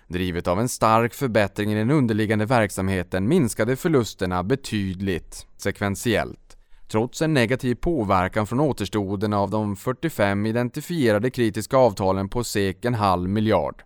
Drivet 0.08 0.48
av 0.48 0.60
en 0.60 0.70
stark 0.70 1.13
förbättring 1.13 1.72
i 1.72 1.76
den 1.76 1.91
underliggande 1.91 2.46
verksamheten 2.46 3.28
minskade 3.28 3.76
förlusterna 3.76 4.43
betydligt 4.43 5.48
sekventiellt. 5.58 6.58
Trots 6.88 7.22
en 7.22 7.34
negativ 7.34 7.76
påverkan 7.76 8.48
från 8.48 8.60
återstoden 8.60 9.34
av 9.34 9.50
de 9.50 9.76
45 9.76 10.46
identifierade 10.46 11.30
kritiska 11.30 11.78
avtalen 11.78 12.30
på 12.30 12.43
SEK 12.43 12.86
en 12.86 12.93
halv 12.93 13.30
miljard. 13.30 13.84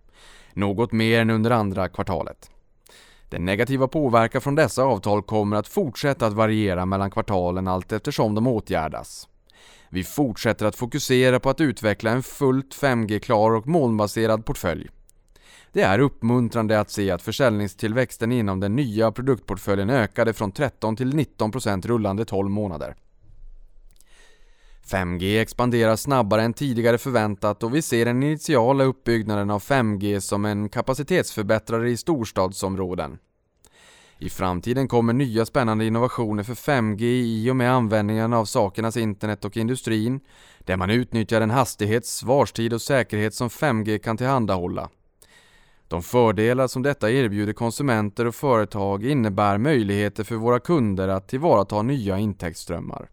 Något 0.52 0.92
mer 0.92 1.20
än 1.20 1.30
under 1.30 1.50
andra 1.50 1.88
kvartalet. 1.88 2.50
Den 3.28 3.44
negativa 3.44 3.88
påverkan 3.88 4.40
från 4.40 4.54
dessa 4.54 4.82
avtal 4.82 5.22
kommer 5.22 5.56
att 5.56 5.68
fortsätta 5.68 6.26
att 6.26 6.32
variera 6.32 6.86
mellan 6.86 7.10
kvartalen 7.10 7.68
allt 7.68 7.92
eftersom 7.92 8.34
de 8.34 8.46
åtgärdas. 8.46 9.28
Vi 9.90 10.04
fortsätter 10.04 10.66
att 10.66 10.76
fokusera 10.76 11.40
på 11.40 11.50
att 11.50 11.60
utveckla 11.60 12.10
en 12.10 12.22
fullt 12.22 12.74
5G-klar 12.74 13.50
och 13.50 13.66
molnbaserad 13.66 14.44
portfölj. 14.46 14.90
Det 15.72 15.82
är 15.82 15.98
uppmuntrande 15.98 16.80
att 16.80 16.90
se 16.90 17.10
att 17.10 17.22
försäljningstillväxten 17.22 18.32
inom 18.32 18.60
den 18.60 18.76
nya 18.76 19.12
produktportföljen 19.12 19.90
ökade 19.90 20.32
från 20.32 20.52
13 20.52 20.96
till 20.96 21.12
19% 21.12 21.86
rullande 21.86 22.24
12 22.24 22.50
månader. 22.50 22.94
5G 24.86 25.40
expanderar 25.40 25.96
snabbare 25.96 26.42
än 26.42 26.54
tidigare 26.54 26.98
förväntat 26.98 27.62
och 27.62 27.74
vi 27.74 27.82
ser 27.82 28.04
den 28.04 28.22
initiala 28.22 28.84
uppbyggnaden 28.84 29.50
av 29.50 29.62
5G 29.62 30.20
som 30.20 30.44
en 30.44 30.68
kapacitetsförbättrare 30.68 31.90
i 31.90 31.96
storstadsområden. 31.96 33.18
I 34.18 34.30
framtiden 34.30 34.88
kommer 34.88 35.12
nya 35.12 35.46
spännande 35.46 35.84
innovationer 35.84 36.42
för 36.42 36.54
5G 36.54 37.02
i 37.02 37.50
och 37.50 37.56
med 37.56 37.72
användningen 37.72 38.32
av 38.32 38.44
sakernas 38.44 38.96
internet 38.96 39.44
och 39.44 39.56
industrin, 39.56 40.20
där 40.58 40.76
man 40.76 40.90
utnyttjar 40.90 41.40
den 41.40 41.50
hastighet, 41.50 42.06
svarstid 42.06 42.72
och 42.72 42.82
säkerhet 42.82 43.34
som 43.34 43.48
5G 43.48 43.98
kan 43.98 44.16
tillhandahålla. 44.16 44.90
De 45.92 46.02
fördelar 46.02 46.66
som 46.66 46.82
detta 46.82 47.10
erbjuder 47.10 47.52
konsumenter 47.52 48.26
och 48.26 48.34
företag 48.34 49.04
innebär 49.04 49.58
möjligheter 49.58 50.24
för 50.24 50.34
våra 50.34 50.60
kunder 50.60 51.08
att 51.08 51.28
tillvarata 51.28 51.82
nya 51.82 52.18
intäktsströmmar. 52.18 53.08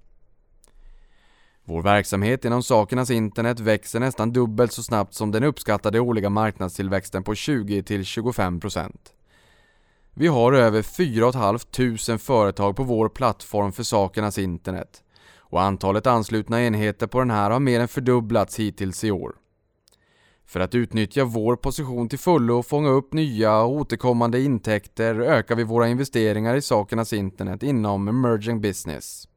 Vår 1.64 1.82
verksamhet 1.82 2.46
inom 2.46 2.64
sakernas 2.64 3.12
internet 3.12 3.60
växer 3.60 4.00
nästan 4.00 4.34
dubbelt 4.34 4.72
så 4.72 4.84
snabbt 4.84 5.14
som 5.14 5.32
den 5.32 5.44
uppskattade 5.44 6.00
årliga 6.00 6.30
marknadstillväxten 6.30 7.24
på 7.24 7.34
20-25%. 7.34 8.92
Vi 10.14 10.28
har 10.28 10.54
över 10.54 10.82
4 10.82 11.32
500 11.32 12.18
företag 12.18 12.76
på 12.76 12.84
vår 12.84 13.10
plattform 13.10 13.72
för 13.72 13.84
sakernas 13.84 14.38
internet 14.38 15.04
och 15.38 15.62
antalet 15.62 16.08
anslutna 16.08 16.64
enheter 16.64 17.08
på 17.08 17.20
den 17.20 17.32
här 17.32 17.52
har 17.52 17.60
mer 17.60 17.80
än 17.80 17.88
fördubblats 17.88 18.60
hittills 18.60 19.04
i 19.04 19.12
år. 19.12 19.36
För 20.50 20.60
att 20.60 20.76
utnyttja 20.76 21.26
vår 21.26 21.56
position 21.56 22.10
till 22.10 22.20
fullo 22.20 22.58
och 22.60 22.66
fånga 22.66 22.90
upp 22.90 23.14
nya 23.14 23.62
och 23.62 23.72
återkommande 23.72 24.42
intäkter 24.42 25.20
ökar 25.20 25.56
vi 25.56 25.64
våra 25.64 25.88
investeringar 25.88 26.56
i 26.56 26.62
sakernas 26.62 27.14
internet 27.14 27.64
inom 27.64 28.08
emerging 28.08 28.62
business. 28.62 29.28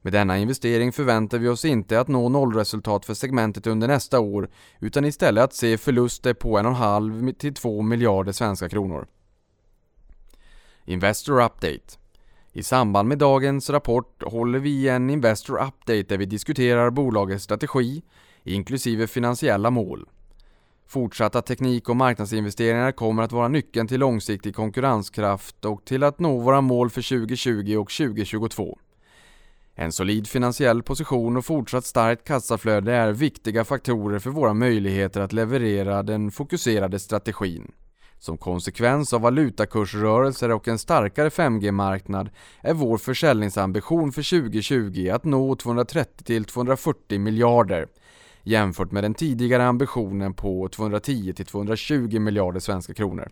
Med 0.00 0.12
denna 0.12 0.38
investering 0.38 0.92
förväntar 0.92 1.38
vi 1.38 1.48
oss 1.48 1.64
inte 1.64 2.00
att 2.00 2.08
nå 2.08 2.28
nollresultat 2.28 3.04
för 3.04 3.14
segmentet 3.14 3.66
under 3.66 3.88
nästa 3.88 4.20
år 4.20 4.50
utan 4.80 5.04
istället 5.04 5.44
att 5.44 5.54
se 5.54 5.78
förluster 5.78 6.34
på 6.34 6.58
1,5 6.58 7.32
till 7.32 7.54
2 7.54 7.82
miljarder 7.82 8.32
svenska 8.32 8.68
kronor. 8.68 9.06
Investor 10.84 11.44
Update 11.44 11.98
I 12.52 12.62
samband 12.62 13.08
med 13.08 13.18
dagens 13.18 13.70
rapport 13.70 14.22
håller 14.22 14.58
vi 14.58 14.88
en 14.88 15.10
Investor 15.10 15.54
Update 15.54 16.02
där 16.02 16.18
vi 16.18 16.26
diskuterar 16.26 16.90
bolagets 16.90 17.44
strategi, 17.44 18.02
inklusive 18.46 19.06
finansiella 19.06 19.70
mål. 19.70 20.08
Fortsatta 20.88 21.42
teknik 21.42 21.88
och 21.88 21.96
marknadsinvesteringar 21.96 22.92
kommer 22.92 23.22
att 23.22 23.32
vara 23.32 23.48
nyckeln 23.48 23.88
till 23.88 24.00
långsiktig 24.00 24.54
konkurrenskraft 24.54 25.64
och 25.64 25.84
till 25.84 26.02
att 26.02 26.18
nå 26.18 26.38
våra 26.38 26.60
mål 26.60 26.90
för 26.90 27.18
2020 27.18 27.76
och 27.76 27.90
2022. 27.90 28.78
En 29.74 29.92
solid 29.92 30.28
finansiell 30.28 30.82
position 30.82 31.36
och 31.36 31.44
fortsatt 31.44 31.84
starkt 31.84 32.24
kassaflöde 32.24 32.92
är 32.92 33.12
viktiga 33.12 33.64
faktorer 33.64 34.18
för 34.18 34.30
våra 34.30 34.54
möjligheter 34.54 35.20
att 35.20 35.32
leverera 35.32 36.02
den 36.02 36.30
fokuserade 36.30 36.98
strategin. 36.98 37.72
Som 38.18 38.38
konsekvens 38.38 39.12
av 39.12 39.20
valutakursrörelser 39.20 40.50
och 40.50 40.68
en 40.68 40.78
starkare 40.78 41.28
5G-marknad 41.28 42.30
är 42.60 42.74
vår 42.74 42.98
försäljningsambition 42.98 44.12
för 44.12 44.40
2020 44.40 45.10
att 45.12 45.24
nå 45.24 45.54
230-240 45.54 47.18
miljarder 47.18 47.86
jämfört 48.46 48.92
med 48.92 49.04
den 49.04 49.14
tidigare 49.14 49.66
ambitionen 49.66 50.34
på 50.34 50.68
210-220 50.68 52.18
miljarder 52.18 52.60
svenska 52.60 52.94
kronor. 52.94 53.30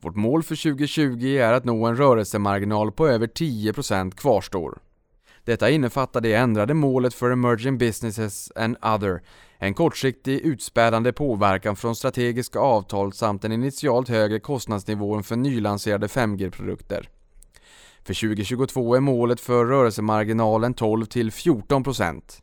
Vårt 0.00 0.16
mål 0.16 0.42
för 0.42 0.56
2020 0.56 1.26
är 1.26 1.52
att 1.52 1.64
nå 1.64 1.86
en 1.86 1.96
rörelsemarginal 1.96 2.92
på 2.92 3.08
över 3.08 3.26
10% 3.26 4.10
kvarstår. 4.10 4.78
Detta 5.44 5.70
innefattar 5.70 6.20
det 6.20 6.34
ändrade 6.34 6.74
målet 6.74 7.14
för 7.14 7.30
emerging 7.30 7.78
businesses 7.78 8.52
and 8.56 8.76
other, 8.82 9.22
en 9.58 9.74
kortsiktig 9.74 10.40
utspädande 10.40 11.12
påverkan 11.12 11.76
från 11.76 11.96
strategiska 11.96 12.58
avtal 12.58 13.12
samt 13.12 13.42
den 13.42 13.52
initialt 13.52 14.08
högre 14.08 14.40
kostnadsnivån 14.40 15.22
för 15.22 15.36
nylanserade 15.36 16.06
5G-produkter. 16.06 17.08
För 18.04 18.14
2022 18.14 18.94
är 18.94 19.00
målet 19.00 19.40
för 19.40 19.64
rörelsemarginalen 19.64 20.74
12 20.74 21.04
14%, 21.06 22.41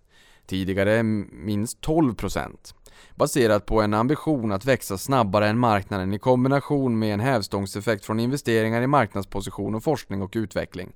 tidigare 0.50 1.04
minst 1.04 1.82
12%, 1.82 2.74
baserat 3.16 3.66
på 3.66 3.82
en 3.82 3.94
ambition 3.94 4.52
att 4.52 4.66
växa 4.66 4.98
snabbare 4.98 5.48
än 5.48 5.60
marknaden 5.60 6.14
i 6.14 6.20
kombination 6.20 7.00
med 7.00 7.14
en 7.14 7.20
hävstångseffekt 7.20 8.06
från 8.06 8.20
investeringar 8.20 8.82
i 8.82 8.88
marknadsposition 8.88 9.76
och 9.76 9.84
forskning 9.84 10.22
och 10.22 10.32
utveckling. 10.36 10.92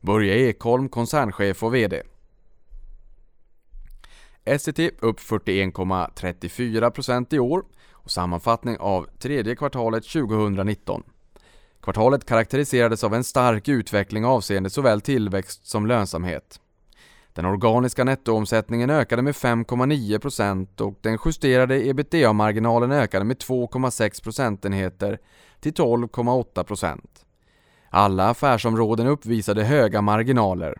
Börje 0.00 0.34
Ekholm, 0.34 0.88
koncernchef 0.88 1.62
och 1.62 1.74
VD. 1.74 2.02
Essity 4.44 4.90
upp 5.00 5.20
41,34% 5.20 7.34
i 7.34 7.38
år 7.38 7.64
och 7.92 8.10
sammanfattning 8.10 8.76
av 8.78 9.08
tredje 9.18 9.56
kvartalet 9.56 10.04
2019. 10.04 11.02
Kvartalet 11.82 12.26
karaktäriserades 12.26 13.04
av 13.04 13.14
en 13.14 13.24
stark 13.24 13.68
utveckling 13.68 14.24
avseende 14.24 14.70
såväl 14.70 15.00
tillväxt 15.00 15.66
som 15.66 15.86
lönsamhet. 15.86 16.60
Den 17.36 17.44
organiska 17.44 18.04
nettoomsättningen 18.04 18.90
ökade 18.90 19.22
med 19.22 19.34
5,9% 19.34 20.80
och 20.80 20.98
den 21.00 21.18
justerade 21.24 21.86
ebitda-marginalen 21.86 22.92
ökade 22.92 23.24
med 23.24 23.36
2,6 23.36 24.22
procentenheter 24.22 25.18
till 25.60 25.72
12,8%. 25.72 27.00
Alla 27.90 28.28
affärsområden 28.28 29.06
uppvisade 29.06 29.64
höga 29.64 30.02
marginaler. 30.02 30.74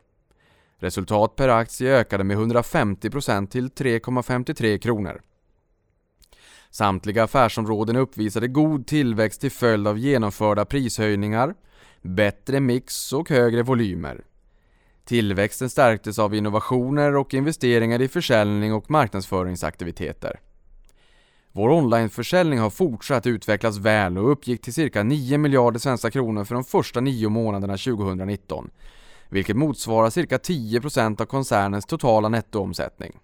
Resultat 0.79 1.37
per 1.37 1.49
aktie 1.49 1.97
ökade 1.97 2.25
med 2.25 2.37
150% 2.39 3.47
till 3.47 3.69
3,53 3.69 4.79
kronor. 4.79 5.21
Samtliga 6.71 7.25
affärsområden 7.25 7.97
uppvisade 7.97 8.49
god 8.49 8.87
tillväxt 8.87 9.41
till 9.41 9.53
följd 9.53 9.89
av 9.89 9.99
genomförda 9.99 10.65
prishöjningar, 10.65 11.55
bättre 12.03 12.61
mix 12.61 13.13
och 13.13 13.31
högre 13.31 13.63
volymer. 13.63 14.25
Tillväxten 15.07 15.71
stärktes 15.71 16.19
av 16.19 16.35
innovationer 16.35 17.17
och 17.17 17.35
investeringar 17.35 18.03
i 18.03 18.09
försäljning 18.09 18.73
och 18.73 18.91
marknadsföringsaktiviteter. 18.91 20.41
Vår 21.53 21.71
onlineförsäljning 21.71 22.59
har 22.59 22.71
fortsatt 22.71 23.27
utvecklas 23.27 23.79
väl 23.79 24.19
och 24.19 24.33
uppgick 24.33 24.63
till 24.63 24.75
cirka 24.75 25.03
9 25.03 25.39
miljarder 25.39 25.79
svenska 25.79 26.11
kronor 26.11 26.45
för 26.45 26.55
de 26.55 26.65
första 26.65 27.01
nio 27.01 27.29
månaderna 27.29 27.77
2019, 27.77 28.71
vilket 29.29 29.57
motsvarar 29.57 30.11
cirka 30.11 30.37
10% 30.37 31.21
av 31.21 31.27
koncernens 31.27 31.87
totala 31.87 32.29
nettoomsättning. 32.29 33.19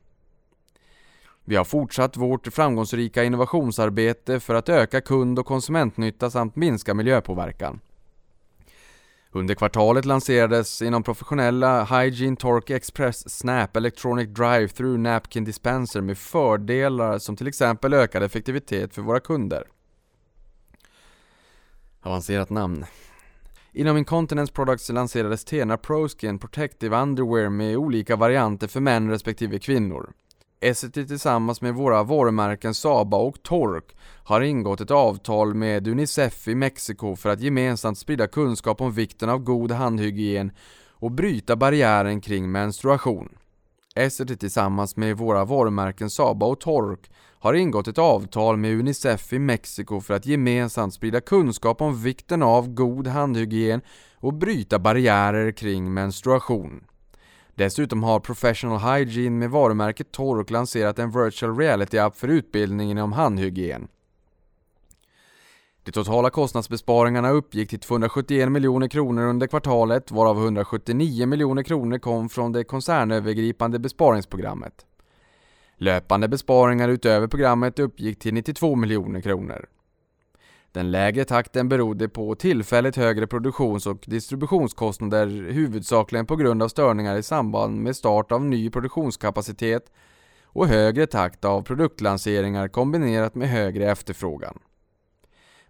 Vi 1.45 1.57
har 1.57 1.65
fortsatt 1.65 2.17
vårt 2.17 2.47
framgångsrika 2.47 3.25
innovationsarbete 3.25 4.41
för 4.41 4.55
att 4.55 4.69
öka 4.69 5.01
kund 5.01 5.39
och 5.39 5.47
konsumentnytta 5.47 6.31
samt 6.31 6.57
minska 6.57 6.95
miljöpåverkan. 6.95 7.81
Under 9.35 9.55
kvartalet 9.55 10.05
lanserades 10.05 10.83
inom 10.83 11.03
professionella 11.03 11.85
Hygiene 11.85 12.37
Torque 12.37 12.77
Express 12.77 13.39
Snap 13.39 13.77
Electronic 13.77 14.29
Drive-Through 14.29 14.99
Napkin 14.99 15.45
Dispenser 15.45 16.01
med 16.01 16.19
fördelar 16.19 17.19
som 17.19 17.37
till 17.37 17.47
exempel 17.47 17.95
ökad 17.95 18.23
effektivitet 18.23 18.95
för 18.95 19.03
våra 19.03 19.21
kunder. 19.21 19.65
Avancerat 22.01 22.51
namn. 22.51 22.85
Inom 23.73 23.97
Incontinence 23.97 24.53
Products 24.53 24.89
lanserades 24.89 25.45
Tena 25.45 25.77
ProSkin 25.77 26.39
Protective 26.39 26.97
Underwear 26.97 27.49
med 27.49 27.77
olika 27.77 28.17
varianter 28.17 28.69
för 28.69 28.81
män 28.81 29.11
respektive 29.11 29.59
kvinnor. 29.59 30.13
Essity 30.65 31.07
tillsammans 31.07 31.61
med 31.61 31.75
våra 31.75 32.03
varumärken 32.03 32.75
Saba 32.75 33.17
och 33.17 33.43
Tork 33.43 33.97
har 34.25 34.41
ingått 34.41 34.81
ett 34.81 34.91
avtal 34.91 35.55
med 35.55 35.89
Unicef 35.89 36.49
i 36.49 36.55
Mexiko 36.55 37.17
för 37.17 37.29
att 37.29 37.41
gemensamt 37.41 37.99
sprida 37.99 38.27
kunskap 38.27 38.81
om 38.81 38.93
vikten 38.93 39.29
av 39.29 39.39
god 39.39 39.73
handhygien 39.73 40.53
och 40.91 41.11
bryta 41.11 41.57
barriären 41.57 42.21
kring 42.21 42.53
menstruation. 42.53 43.29
Essity 43.95 44.37
tillsammans 44.37 44.97
med 44.97 45.17
våra 45.17 45.45
varumärken 45.45 46.11
Saba 46.11 46.47
och 46.47 46.61
Tork 46.61 47.11
har 47.39 47.55
ingått 47.55 47.89
ett 47.89 47.99
avtal 47.99 48.57
med 48.57 48.79
Unicef 48.79 49.33
i 49.33 49.39
Mexiko 49.39 50.01
för 50.01 50.15
att 50.15 50.27
gemensamt 50.27 50.95
sprida 50.95 51.21
kunskap 51.21 51.81
om 51.81 52.03
vikten 52.03 52.43
av 52.43 52.69
god 52.69 53.07
handhygien 53.07 53.81
och 54.15 54.35
bryta 54.35 54.79
barriärer 54.79 55.53
kring 55.53 55.95
menstruation. 55.95 56.85
Dessutom 57.55 58.03
har 58.03 58.21
Professional 58.21 58.79
Hygiene 58.79 59.37
med 59.37 59.51
varumärket 59.51 60.13
Tork 60.13 60.51
lanserat 60.51 60.99
en 60.99 61.11
virtual 61.11 61.57
reality-app 61.57 62.17
för 62.17 62.29
utbildning 62.29 62.91
inom 62.91 63.13
handhygien. 63.13 63.89
De 65.85 65.93
totala 65.93 66.31
kostnadsbesparingarna 66.31 67.31
uppgick 67.31 67.71
till 67.71 67.79
271 67.79 68.53
miljoner 68.53 68.89
kronor 68.89 69.23
under 69.23 69.47
kvartalet 69.47 70.11
varav 70.11 70.37
179 70.39 71.27
miljoner 71.27 71.63
kronor 71.63 71.99
kom 71.99 72.29
från 72.29 72.53
det 72.53 72.65
koncernövergripande 72.65 73.79
besparingsprogrammet. 73.79 74.87
Löpande 75.77 76.29
besparingar 76.29 76.89
utöver 76.89 77.27
programmet 77.27 77.79
uppgick 77.79 78.19
till 78.19 78.35
92 78.35 78.77
miljoner 78.77 79.21
kronor. 79.21 79.67
Den 80.73 80.91
lägre 80.91 81.25
takten 81.25 81.69
berodde 81.69 82.09
på 82.09 82.35
tillfälligt 82.35 82.97
högre 82.97 83.27
produktions 83.27 83.87
och 83.87 84.05
distributionskostnader 84.07 85.27
huvudsakligen 85.53 86.27
på 86.27 86.37
grund 86.37 86.63
av 86.63 86.69
störningar 86.69 87.17
i 87.17 87.23
samband 87.23 87.83
med 87.83 87.97
start 87.97 88.33
av 88.33 88.45
ny 88.45 88.71
produktionskapacitet 88.71 89.93
och 90.45 90.67
högre 90.67 91.07
takt 91.07 91.45
av 91.45 91.63
produktlanseringar 91.63 92.69
kombinerat 92.69 93.35
med 93.35 93.49
högre 93.49 93.91
efterfrågan. 93.91 94.59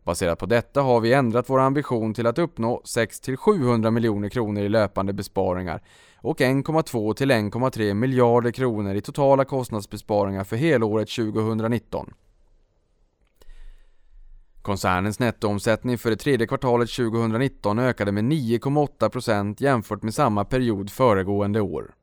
Baserat 0.04 0.38
på 0.38 0.46
detta 0.46 0.82
har 0.82 1.00
vi 1.00 1.12
ändrat 1.12 1.50
vår 1.50 1.60
ambition 1.60 2.14
till 2.14 2.26
att 2.26 2.38
uppnå 2.38 2.82
6-700 2.84 3.90
miljoner 3.90 4.28
kronor 4.28 4.62
i 4.62 4.68
löpande 4.68 5.12
besparingar 5.12 5.82
och 6.16 6.38
1,2-1,3 6.38 7.94
miljarder 7.94 8.50
kronor 8.50 8.94
i 8.94 9.00
totala 9.00 9.44
kostnadsbesparingar 9.44 10.44
för 10.44 10.56
helåret 10.56 11.08
2019. 11.08 12.14
Koncernens 14.62 15.18
nettoomsättning 15.18 15.98
för 15.98 16.10
det 16.10 16.16
tredje 16.16 16.46
kvartalet 16.46 16.90
2019 16.90 17.78
ökade 17.78 18.12
med 18.12 18.24
9,8% 18.24 19.56
jämfört 19.58 20.02
med 20.02 20.14
samma 20.14 20.44
period 20.44 20.90
föregående 20.90 21.60
år. 21.60 21.94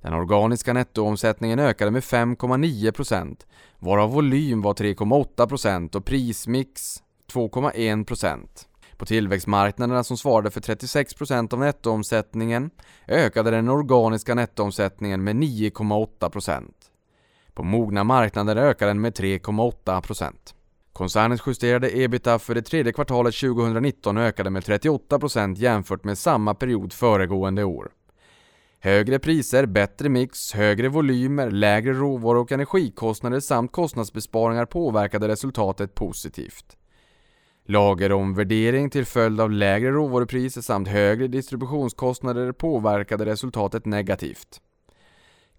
Den 0.00 0.14
organiska 0.14 0.72
nettoomsättningen 0.72 1.58
ökade 1.58 1.90
med 1.90 2.02
5,9% 2.02 3.36
varav 3.78 4.12
volym 4.12 4.62
var 4.62 4.74
3,8% 4.74 5.96
och 5.96 6.04
prismix 6.04 7.02
2,1%. 7.32 8.46
På 8.96 9.06
tillväxtmarknaderna 9.06 10.04
som 10.04 10.16
svarade 10.16 10.50
för 10.50 10.60
36% 10.60 11.54
av 11.54 11.60
nettoomsättningen 11.60 12.70
ökade 13.08 13.50
den 13.50 13.68
organiska 13.68 14.34
nettoomsättningen 14.34 15.24
med 15.24 15.36
9,8%. 15.36 16.72
På 17.54 17.62
mogna 17.62 18.04
marknader 18.04 18.56
ökade 18.56 18.90
den 18.90 19.00
med 19.00 19.12
3,8%. 19.12 20.32
Koncernens 21.02 21.42
justerade 21.46 21.98
ebita 21.98 22.38
för 22.38 22.54
det 22.54 22.62
tredje 22.62 22.92
kvartalet 22.92 23.34
2019 23.34 24.18
ökade 24.18 24.50
med 24.50 24.62
38% 24.62 25.56
jämfört 25.56 26.04
med 26.04 26.18
samma 26.18 26.54
period 26.54 26.92
föregående 26.92 27.64
år. 27.64 27.90
Högre 28.80 29.18
priser, 29.18 29.66
bättre 29.66 30.08
mix, 30.08 30.52
högre 30.52 30.88
volymer, 30.88 31.50
lägre 31.50 31.92
råvaror 31.92 32.40
och 32.40 32.52
energikostnader 32.52 33.40
samt 33.40 33.72
kostnadsbesparingar 33.72 34.64
påverkade 34.64 35.28
resultatet 35.28 35.94
positivt. 35.94 36.76
Lageromvärdering 37.66 38.90
till 38.90 39.06
följd 39.06 39.40
av 39.40 39.50
lägre 39.50 39.90
råvarupriser 39.90 40.60
samt 40.60 40.88
högre 40.88 41.26
distributionskostnader 41.26 42.52
påverkade 42.52 43.26
resultatet 43.26 43.86
negativt. 43.86 44.60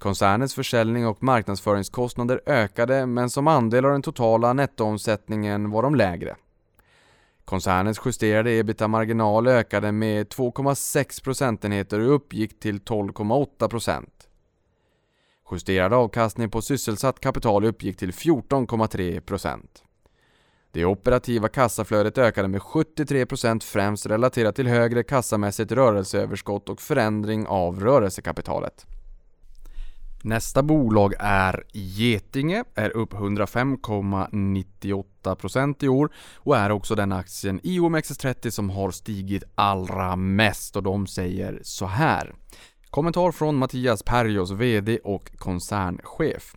Koncernens 0.04 0.56
försäljning 0.56 1.08
och 1.08 1.24
marknadsföringskostnader 1.24 2.42
ökade 2.46 3.06
men 3.06 3.30
som 3.30 3.48
andel 3.48 3.86
av 3.86 3.92
den 3.92 4.02
totala 4.02 4.54
nettoomsättningen 4.54 5.72
var 5.72 5.84
de 5.84 5.96
lägre. 5.96 6.36
Koncernens 7.46 8.02
justerade 8.06 8.52
ebitda 8.52 8.88
marginal 8.88 9.48
ökade 9.48 9.92
med 9.92 10.28
2,6 10.28 11.24
procentenheter 11.24 12.00
och 12.00 12.16
uppgick 12.16 12.60
till 12.60 12.80
12,8 12.80 13.68
procent. 13.68 14.28
Justerad 15.52 15.94
avkastning 15.94 16.50
på 16.50 16.62
sysselsatt 16.62 17.20
kapital 17.20 17.66
uppgick 17.66 17.98
till 17.98 18.12
14,3 18.12 19.20
procent. 19.20 19.84
Det 20.72 20.86
operativa 20.86 21.48
kassaflödet 21.48 22.18
ökade 22.18 22.48
med 22.48 22.62
73 22.62 23.26
procent 23.26 23.64
främst 23.64 24.06
relaterat 24.06 24.56
till 24.56 24.68
högre 24.68 25.04
kassamässigt 25.04 25.72
rörelseöverskott 25.72 26.70
och 26.70 26.82
förändring 26.82 27.48
av 27.48 27.80
rörelsekapitalet. 27.80 28.86
Nästa 30.26 30.64
bolag 30.64 31.14
är 31.20 31.64
Getinge, 31.72 32.64
är 32.76 32.90
upp 32.90 33.14
105,98% 33.14 35.84
i 35.84 35.88
år 35.88 36.10
och 36.36 36.58
är 36.58 36.70
också 36.70 36.96
den 36.96 37.12
aktien 37.12 37.60
i 37.64 37.80
OMXS30 37.80 38.50
som 38.50 38.70
har 38.70 38.92
stigit 38.92 39.44
allra 39.56 40.16
mest 40.16 40.76
och 40.76 40.84
de 40.84 41.08
säger 41.08 41.60
så 41.64 41.86
här. 41.86 42.34
Kommentar 42.90 43.32
från 43.32 43.56
Mattias 43.56 44.04
Perjos, 44.04 44.52
VD 44.52 45.00
och 45.04 45.38
koncernchef. 45.38 46.56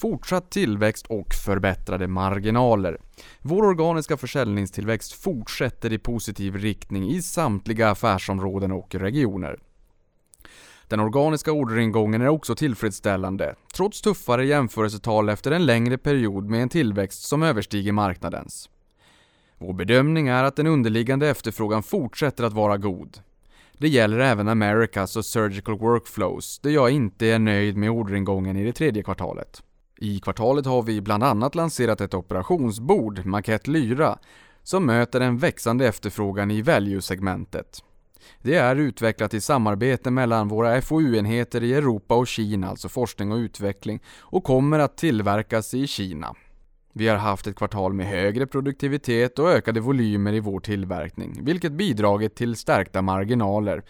Fortsatt 0.00 0.50
tillväxt 0.50 1.06
och 1.06 1.34
förbättrade 1.44 2.08
marginaler. 2.08 2.98
Vår 3.42 3.64
organiska 3.64 4.16
försäljningstillväxt 4.16 5.12
fortsätter 5.12 5.92
i 5.92 5.98
positiv 5.98 6.56
riktning 6.56 7.10
i 7.10 7.22
samtliga 7.22 7.90
affärsområden 7.90 8.72
och 8.72 8.94
regioner. 8.94 9.58
Den 10.88 11.00
organiska 11.00 11.52
orderingången 11.52 12.22
är 12.22 12.28
också 12.28 12.54
tillfredsställande, 12.54 13.54
trots 13.74 14.00
tuffare 14.02 14.46
jämförelsetal 14.46 15.28
efter 15.28 15.50
en 15.50 15.66
längre 15.66 15.98
period 15.98 16.50
med 16.50 16.62
en 16.62 16.68
tillväxt 16.68 17.22
som 17.22 17.42
överstiger 17.42 17.92
marknadens. 17.92 18.68
Vår 19.58 19.72
bedömning 19.72 20.28
är 20.28 20.44
att 20.44 20.56
den 20.56 20.66
underliggande 20.66 21.28
efterfrågan 21.28 21.82
fortsätter 21.82 22.44
att 22.44 22.52
vara 22.52 22.76
god. 22.76 23.18
Det 23.78 23.88
gäller 23.88 24.18
även 24.18 24.48
Americas 24.48 25.16
och 25.16 25.24
Surgical 25.24 25.78
Workflows, 25.78 26.58
där 26.58 26.70
jag 26.70 26.90
inte 26.90 27.26
är 27.26 27.38
nöjd 27.38 27.76
med 27.76 27.90
orderingången 27.90 28.56
i 28.56 28.64
det 28.64 28.72
tredje 28.72 29.02
kvartalet. 29.02 29.62
I 29.98 30.20
kvartalet 30.20 30.66
har 30.66 30.82
vi 30.82 31.00
bland 31.00 31.24
annat 31.24 31.54
lanserat 31.54 32.00
ett 32.00 32.14
operationsbord, 32.14 33.26
Maquette 33.26 33.70
Lyra, 33.70 34.18
som 34.62 34.86
möter 34.86 35.20
en 35.20 35.38
växande 35.38 35.88
efterfrågan 35.88 36.50
i 36.50 36.62
value-segmentet. 36.62 37.82
Det 38.42 38.54
är 38.54 38.76
utvecklat 38.76 39.34
i 39.34 39.40
samarbete 39.40 40.10
mellan 40.10 40.48
våra 40.48 40.82
FoU-enheter 40.82 41.62
i 41.62 41.74
Europa 41.74 42.14
och 42.14 42.26
Kina, 42.26 42.68
alltså 42.68 42.88
forskning 42.88 43.32
och 43.32 43.36
utveckling, 43.36 44.02
och 44.20 44.44
kommer 44.44 44.78
att 44.78 44.96
tillverkas 44.96 45.74
i 45.74 45.86
Kina. 45.86 46.34
Vi 46.92 47.08
har 47.08 47.16
haft 47.16 47.46
ett 47.46 47.56
kvartal 47.56 47.92
med 47.92 48.06
högre 48.06 48.46
produktivitet 48.46 49.38
och 49.38 49.50
ökade 49.50 49.80
volymer 49.80 50.32
i 50.32 50.40
vår 50.40 50.60
tillverkning, 50.60 51.40
vilket 51.42 51.72
bidragit 51.72 52.34
till 52.34 52.56
stärkta 52.56 53.02
marginaler. 53.02 53.82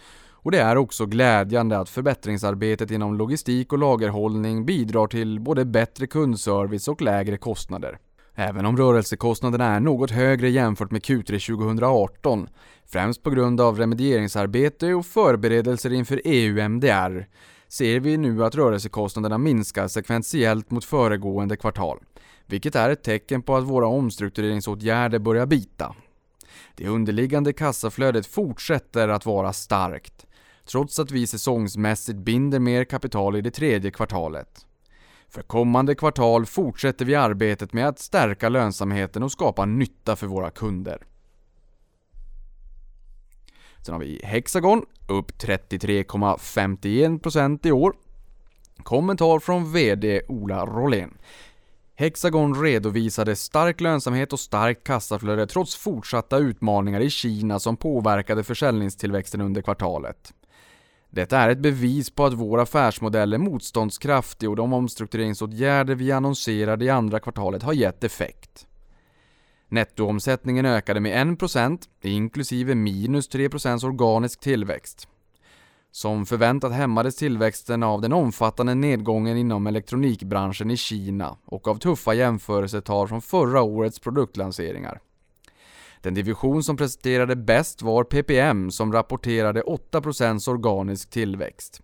Och 0.45 0.51
det 0.51 0.59
är 0.59 0.77
också 0.77 1.07
glädjande 1.07 1.79
att 1.79 1.89
förbättringsarbetet 1.89 2.91
inom 2.91 3.19
logistik 3.19 3.73
och 3.73 3.79
lagerhållning 3.79 4.67
bidrar 4.67 5.07
till 5.07 5.41
både 5.41 5.65
bättre 5.65 6.07
kundservice 6.07 6.89
och 6.89 7.03
lägre 7.03 7.37
kostnader. 7.37 7.99
Även 8.37 8.67
om 8.67 8.77
rörelsekostnaderna 8.77 9.75
är 9.75 9.81
något 9.81 10.11
högre 10.11 10.51
jämfört 10.51 10.91
med 10.91 11.03
Q3 11.03 11.57
2018, 11.57 12.49
främst 12.87 13.23
på 13.23 13.31
grund 13.31 13.61
av 13.61 13.79
remedieringsarbete 13.79 14.95
och 14.95 15.07
förberedelser 15.07 15.93
inför 15.93 16.21
EU-MDR, 16.25 17.27
ser 17.69 18.01
vi 18.01 18.17
nu 18.17 18.45
att 18.45 18.55
rörelsekostnaderna 18.55 19.39
minskar 19.39 19.89
sekventiellt 19.89 20.71
mot 20.71 20.85
föregående 20.85 21.57
kvartal, 21.57 21.99
vilket 22.47 22.75
är 22.75 22.91
ett 22.91 23.03
tecken 23.03 23.43
på 23.43 23.57
att 23.57 23.65
våra 23.65 23.87
omstruktureringsåtgärder 23.87 25.19
börjar 25.19 25.47
bita. 25.47 25.95
Det 26.75 26.89
underliggande 26.89 27.53
kassaflödet 27.53 28.27
fortsätter 28.27 29.09
att 29.09 29.27
vara 29.27 29.53
starkt, 29.53 30.27
trots 30.65 30.99
att 30.99 31.11
vi 31.11 31.27
säsongsmässigt 31.27 32.19
binder 32.19 32.59
mer 32.59 32.85
kapital 32.85 33.37
i 33.37 33.41
det 33.41 33.51
tredje 33.51 33.91
kvartalet. 33.91 34.67
För 35.35 35.43
kommande 35.43 35.95
kvartal 35.95 36.47
fortsätter 36.47 37.05
vi 37.05 37.15
arbetet 37.15 37.73
med 37.73 37.89
att 37.89 37.99
stärka 37.99 38.49
lönsamheten 38.49 39.23
och 39.23 39.33
skapa 39.33 39.65
nytta 39.65 40.17
för 40.17 40.27
våra 40.27 40.51
kunder. 40.51 40.99
Sen 43.83 43.93
har 43.93 44.01
vi 44.01 44.21
Hexagon, 44.25 44.87
upp 45.09 45.33
33,51% 45.33 47.67
i 47.67 47.73
år. 47.73 47.95
Kommentar 48.77 49.39
från 49.39 49.73
VD 49.73 50.23
Ola 50.29 50.67
Rollén. 50.67 51.19
Hexagon 51.95 52.63
redovisade 52.63 53.37
stark 53.37 53.81
lönsamhet 53.81 54.33
och 54.33 54.41
starkt 54.41 54.85
kassaflöde 54.85 55.47
trots 55.47 55.77
fortsatta 55.77 56.39
utmaningar 56.39 57.01
i 57.01 57.11
Kina 57.11 57.59
som 57.59 57.77
påverkade 57.77 58.45
försäljningstillväxten 58.45 59.41
under 59.41 59.63
kvartalet. 59.63 60.35
Detta 61.15 61.39
är 61.39 61.49
ett 61.49 61.59
bevis 61.59 62.11
på 62.11 62.25
att 62.25 62.33
vår 62.33 62.61
affärsmodell 62.61 63.33
är 63.33 63.39
motståndskraftig 63.39 64.51
och 64.51 64.57
de 64.57 64.73
omstruktureringsåtgärder 64.73 65.95
vi 65.95 66.13
annonserade 66.13 66.85
i 66.85 66.91
andra 66.91 67.21
kvartalet 67.21 67.63
har 67.63 67.73
gett 67.73 68.05
effekt. 68.05 68.67
Nettoomsättningen 69.69 70.67
ökade 70.67 71.01
med 71.01 71.27
1% 71.27 71.79
inklusive 72.03 72.75
minus 72.75 73.31
3% 73.31 73.87
organisk 73.87 74.41
tillväxt. 74.41 75.09
Som 75.91 76.27
förväntat 76.27 76.73
hämmades 76.73 77.17
tillväxten 77.17 77.83
av 77.83 78.01
den 78.01 78.13
omfattande 78.13 78.75
nedgången 78.75 79.37
inom 79.37 79.67
elektronikbranschen 79.67 80.71
i 80.71 80.77
Kina 80.77 81.37
och 81.45 81.69
av 81.69 81.79
tuffa 81.79 82.15
jämförelsetal 82.15 83.09
från 83.09 83.23
förra 83.23 83.63
årets 83.63 83.99
produktlanseringar. 83.99 85.01
Den 86.05 86.15
division 86.15 86.63
som 86.63 86.77
presterade 86.77 87.37
bäst 87.37 87.83
var 87.83 88.05
PPM 88.05 88.71
som 88.71 88.93
rapporterade 88.93 89.63
8% 89.63 90.49
organisk 90.49 91.11
tillväxt. 91.11 91.81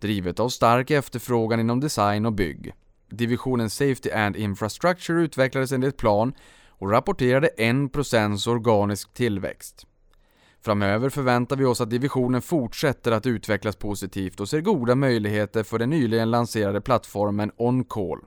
Drivet 0.00 0.40
av 0.40 0.48
stark 0.48 0.90
efterfrågan 0.90 1.60
inom 1.60 1.80
design 1.80 2.26
och 2.26 2.32
bygg. 2.32 2.72
Divisionen 3.10 3.70
Safety 3.70 4.10
and 4.10 4.36
Infrastructure 4.36 5.22
utvecklades 5.22 5.72
enligt 5.72 5.96
plan 5.96 6.32
och 6.68 6.90
rapporterade 6.90 7.50
1% 7.58 8.48
organisk 8.48 9.14
tillväxt. 9.14 9.86
Framöver 10.60 11.10
förväntar 11.10 11.56
vi 11.56 11.64
oss 11.64 11.80
att 11.80 11.90
divisionen 11.90 12.42
fortsätter 12.42 13.12
att 13.12 13.26
utvecklas 13.26 13.76
positivt 13.76 14.40
och 14.40 14.48
ser 14.48 14.60
goda 14.60 14.94
möjligheter 14.94 15.62
för 15.62 15.78
den 15.78 15.90
nyligen 15.90 16.30
lanserade 16.30 16.80
plattformen 16.80 17.50
OnCall. 17.56 18.18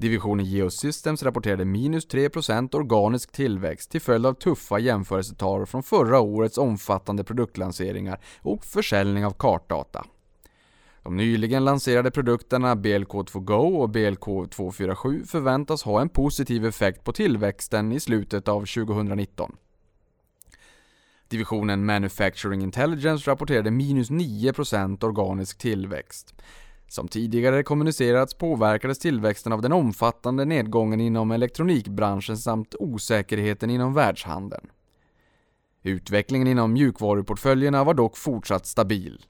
Divisionen 0.00 0.46
Geosystems 0.46 1.22
rapporterade 1.22 1.64
minus 1.64 2.08
3% 2.08 2.74
organisk 2.74 3.32
tillväxt 3.32 3.90
till 3.90 4.00
följd 4.00 4.26
av 4.26 4.34
tuffa 4.34 4.78
jämförelsetal 4.78 5.66
från 5.66 5.82
förra 5.82 6.20
årets 6.20 6.58
omfattande 6.58 7.24
produktlanseringar 7.24 8.20
och 8.42 8.64
försäljning 8.64 9.26
av 9.26 9.30
kartdata. 9.30 10.06
De 11.02 11.16
nyligen 11.16 11.64
lanserade 11.64 12.10
produkterna 12.10 12.74
BLK2 12.74 13.40
Go 13.40 13.76
och 13.76 13.88
BLK247 13.88 15.26
förväntas 15.26 15.82
ha 15.82 16.00
en 16.00 16.08
positiv 16.08 16.66
effekt 16.66 17.04
på 17.04 17.12
tillväxten 17.12 17.92
i 17.92 18.00
slutet 18.00 18.48
av 18.48 18.60
2019. 18.60 19.56
Divisionen 21.28 21.84
Manufacturing 21.86 22.62
Intelligence 22.62 23.30
rapporterade 23.30 23.70
minus 23.70 24.10
9% 24.10 25.04
organisk 25.04 25.58
tillväxt. 25.58 26.34
Som 26.90 27.08
tidigare 27.08 27.62
kommunicerats 27.62 28.34
påverkades 28.34 28.98
tillväxten 28.98 29.52
av 29.52 29.62
den 29.62 29.72
omfattande 29.72 30.44
nedgången 30.44 31.00
inom 31.00 31.30
elektronikbranschen 31.30 32.36
samt 32.38 32.74
osäkerheten 32.78 33.70
inom 33.70 33.94
världshandeln. 33.94 34.70
Utvecklingen 35.82 36.48
inom 36.48 36.72
mjukvaruportföljerna 36.72 37.84
var 37.84 37.94
dock 37.94 38.16
fortsatt 38.16 38.66
stabil. 38.66 39.26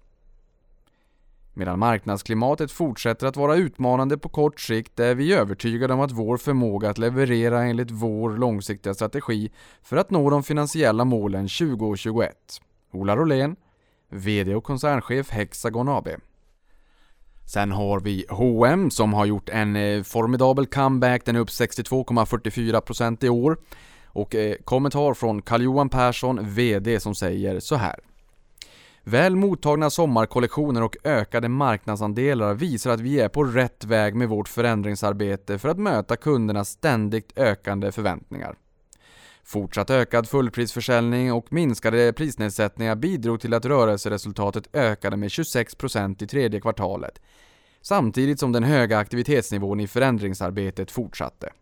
Medan 1.54 1.78
marknadsklimatet 1.78 2.72
fortsätter 2.72 3.26
att 3.26 3.36
vara 3.36 3.56
utmanande 3.56 4.18
på 4.18 4.28
kort 4.28 4.60
sikt 4.60 5.00
är 5.00 5.14
vi 5.14 5.32
övertygade 5.34 5.94
om 5.94 6.00
att 6.00 6.12
vår 6.12 6.36
förmåga 6.36 6.90
att 6.90 6.98
leverera 6.98 7.62
enligt 7.62 7.90
vår 7.90 8.30
långsiktiga 8.30 8.94
strategi 8.94 9.52
för 9.82 9.96
att 9.96 10.10
nå 10.10 10.30
de 10.30 10.42
finansiella 10.42 11.04
målen 11.04 11.48
2021. 11.48 12.36
Ola 12.92 13.16
Rolén, 13.16 13.56
VD 14.08 14.54
och 14.54 14.64
koncernchef 14.64 15.30
Hexagon 15.30 15.88
AB. 15.88 16.08
Sen 17.50 17.72
har 17.72 18.00
vi 18.00 18.24
H&M 18.28 18.90
som 18.90 19.12
har 19.12 19.26
gjort 19.26 19.48
en 19.48 19.76
eh, 19.76 20.02
formidabel 20.02 20.66
comeback, 20.66 21.24
den 21.24 21.36
är 21.36 21.40
upp 21.40 21.48
62,44% 21.48 23.24
i 23.24 23.28
år. 23.28 23.56
Och 24.06 24.34
eh, 24.34 24.56
kommentar 24.64 25.14
från 25.14 25.42
Carl-Johan 25.42 25.88
Persson, 25.88 26.54
VD, 26.54 27.00
som 27.00 27.14
säger 27.14 27.60
så 27.60 27.76
här. 27.76 28.00
Väl 29.04 29.36
mottagna 29.36 29.90
sommarkollektioner 29.90 30.82
och 30.82 30.96
ökade 31.04 31.48
marknadsandelar 31.48 32.54
visar 32.54 32.90
att 32.90 33.00
vi 33.00 33.20
är 33.20 33.28
på 33.28 33.44
rätt 33.44 33.84
väg 33.84 34.14
med 34.14 34.28
vårt 34.28 34.48
förändringsarbete 34.48 35.58
för 35.58 35.68
att 35.68 35.78
möta 35.78 36.16
kundernas 36.16 36.68
ständigt 36.68 37.32
ökande 37.36 37.92
förväntningar. 37.92 38.54
Fortsatt 39.44 39.90
ökad 39.90 40.28
fullprisförsäljning 40.28 41.32
och 41.32 41.52
minskade 41.52 42.12
prisnedsättningar 42.12 42.94
bidrog 42.94 43.40
till 43.40 43.54
att 43.54 43.64
rörelseresultatet 43.64 44.68
ökade 44.72 45.16
med 45.16 45.28
26% 45.28 46.22
i 46.22 46.26
tredje 46.26 46.60
kvartalet, 46.60 47.20
samtidigt 47.80 48.40
som 48.40 48.52
den 48.52 48.64
höga 48.64 48.98
aktivitetsnivån 48.98 49.80
i 49.80 49.86
förändringsarbetet 49.86 50.90
fortsatte. 50.90 51.52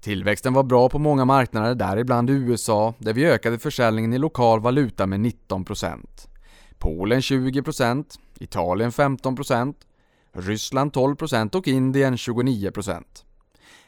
Tillväxten 0.00 0.54
var 0.54 0.62
bra 0.62 0.88
på 0.88 0.98
många 0.98 1.24
marknader, 1.24 1.74
däribland 1.74 2.30
USA, 2.30 2.94
där 2.98 3.12
vi 3.12 3.26
ökade 3.26 3.58
försäljningen 3.58 4.12
i 4.12 4.18
lokal 4.18 4.60
valuta 4.60 5.06
med 5.06 5.20
19%. 5.20 6.28
Polen 6.78 7.20
20%, 7.20 8.04
Italien 8.38 8.90
15%, 8.90 9.74
Ryssland 10.32 10.92
12% 10.92 11.56
och 11.56 11.68
Indien 11.68 12.16
29%. 12.16 13.04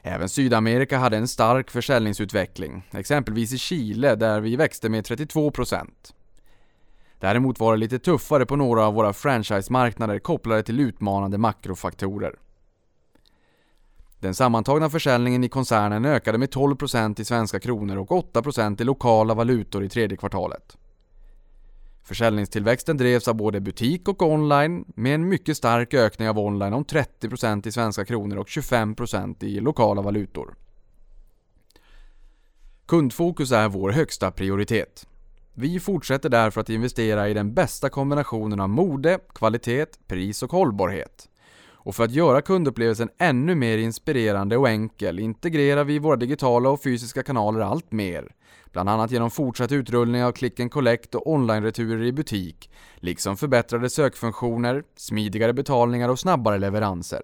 Även 0.07 0.29
Sydamerika 0.29 0.99
hade 0.99 1.17
en 1.17 1.29
stark 1.29 1.71
försäljningsutveckling, 1.71 2.89
exempelvis 2.91 3.53
i 3.53 3.59
Chile 3.59 4.15
där 4.15 4.41
vi 4.41 4.57
växte 4.57 4.89
med 4.89 5.05
32%. 5.05 5.87
Däremot 7.19 7.61
var 7.61 7.73
det 7.73 7.79
lite 7.81 7.99
tuffare 7.99 8.47
på 8.47 8.57
några 8.57 8.87
av 8.87 8.95
våra 8.95 9.13
franchise-marknader 9.13 10.19
kopplade 10.19 10.63
till 10.63 10.81
utmanande 10.81 11.39
makrofaktorer. 11.39 12.35
Den 14.21 14.35
sammantagna 14.35 14.91
försäljningen 14.91 15.45
i 15.45 15.49
koncernen 15.49 16.05
ökade 16.05 16.39
med 16.39 16.49
12% 16.49 17.21
i 17.21 17.25
svenska 17.25 17.61
kronor 17.61 17.97
och 17.97 18.11
8% 18.35 18.81
i 18.81 18.85
lokala 18.85 19.35
valutor 19.35 19.85
i 19.85 19.89
tredje 19.89 20.17
kvartalet. 20.17 20.77
Försäljningstillväxten 22.05 22.97
drevs 22.97 23.29
av 23.29 23.35
både 23.35 23.61
butik 23.61 24.09
och 24.09 24.23
online 24.23 24.85
med 24.97 25.15
en 25.15 25.29
mycket 25.29 25.57
stark 25.57 25.95
ökning 25.95 26.29
av 26.29 26.39
online 26.39 26.73
om 26.73 26.85
30% 26.85 27.67
i 27.67 27.73
svenska 27.73 28.05
kronor 28.05 28.37
och 28.37 28.47
25% 28.47 29.45
i 29.45 29.61
lokala 29.61 30.03
valutor. 30.03 30.55
Kundfokus 32.87 33.53
är 33.53 33.69
vår 33.69 33.91
högsta 33.91 34.31
prioritet. 34.31 35.07
Vi 35.55 35.81
fortsätter 35.81 36.29
därför 36.29 36.61
att 36.61 36.71
investera 36.71 37.29
i 37.29 37.35
den 37.35 37.55
bästa 37.55 37.89
kombinationen 37.89 38.61
av 38.61 38.69
mode, 38.69 39.19
kvalitet, 39.35 39.87
pris 40.07 40.43
och 40.43 40.53
hållbarhet. 40.53 41.29
Och 41.85 41.95
för 41.95 42.05
att 42.05 42.11
göra 42.11 42.43
kundupplevelsen 42.43 43.09
ännu 43.19 43.55
mer 43.55 43.79
inspirerande 43.79 44.57
och 44.57 44.69
enkel 44.69 45.19
integrerar 45.19 45.85
vi 45.85 45.99
våra 45.99 46.17
digitala 46.17 46.71
och 46.71 46.83
fysiska 46.83 47.23
kanaler 47.23 47.61
allt 47.61 47.93
mer. 47.93 48.33
Bland 48.73 48.89
annat 48.89 49.11
genom 49.11 49.31
fortsatt 49.31 49.73
utrullning 49.73 50.25
av 50.25 50.33
Click 50.33 50.61
and 50.61 50.71
Collect 50.71 51.15
och 51.15 51.27
online-returer 51.27 52.05
i 52.05 52.13
butik, 52.13 52.71
liksom 52.97 53.37
förbättrade 53.37 53.91
sökfunktioner, 53.91 54.83
smidigare 54.97 55.53
betalningar 55.53 56.09
och 56.09 56.19
snabbare 56.19 56.59
leveranser. 56.59 57.23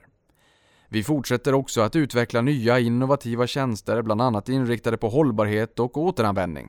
Vi 0.89 1.05
fortsätter 1.05 1.55
också 1.55 1.81
att 1.81 1.97
utveckla 1.97 2.41
nya 2.41 2.79
innovativa 2.79 3.47
tjänster, 3.47 4.03
bland 4.03 4.23
annat 4.23 4.49
inriktade 4.49 4.97
på 4.97 5.09
hållbarhet 5.09 5.79
och 5.79 5.97
återanvändning. 5.97 6.69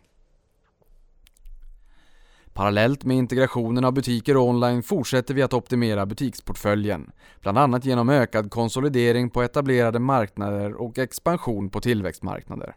Parallellt 2.53 3.03
med 3.03 3.17
integrationen 3.17 3.85
av 3.85 3.93
butiker 3.93 4.37
online 4.37 4.83
fortsätter 4.83 5.33
vi 5.33 5.41
att 5.41 5.53
optimera 5.53 6.05
butiksportföljen, 6.05 7.11
bland 7.41 7.57
annat 7.57 7.85
genom 7.85 8.09
ökad 8.09 8.51
konsolidering 8.51 9.29
på 9.29 9.41
etablerade 9.41 9.99
marknader 9.99 10.73
och 10.73 10.97
expansion 10.97 11.69
på 11.69 11.81
tillväxtmarknader. 11.81 12.75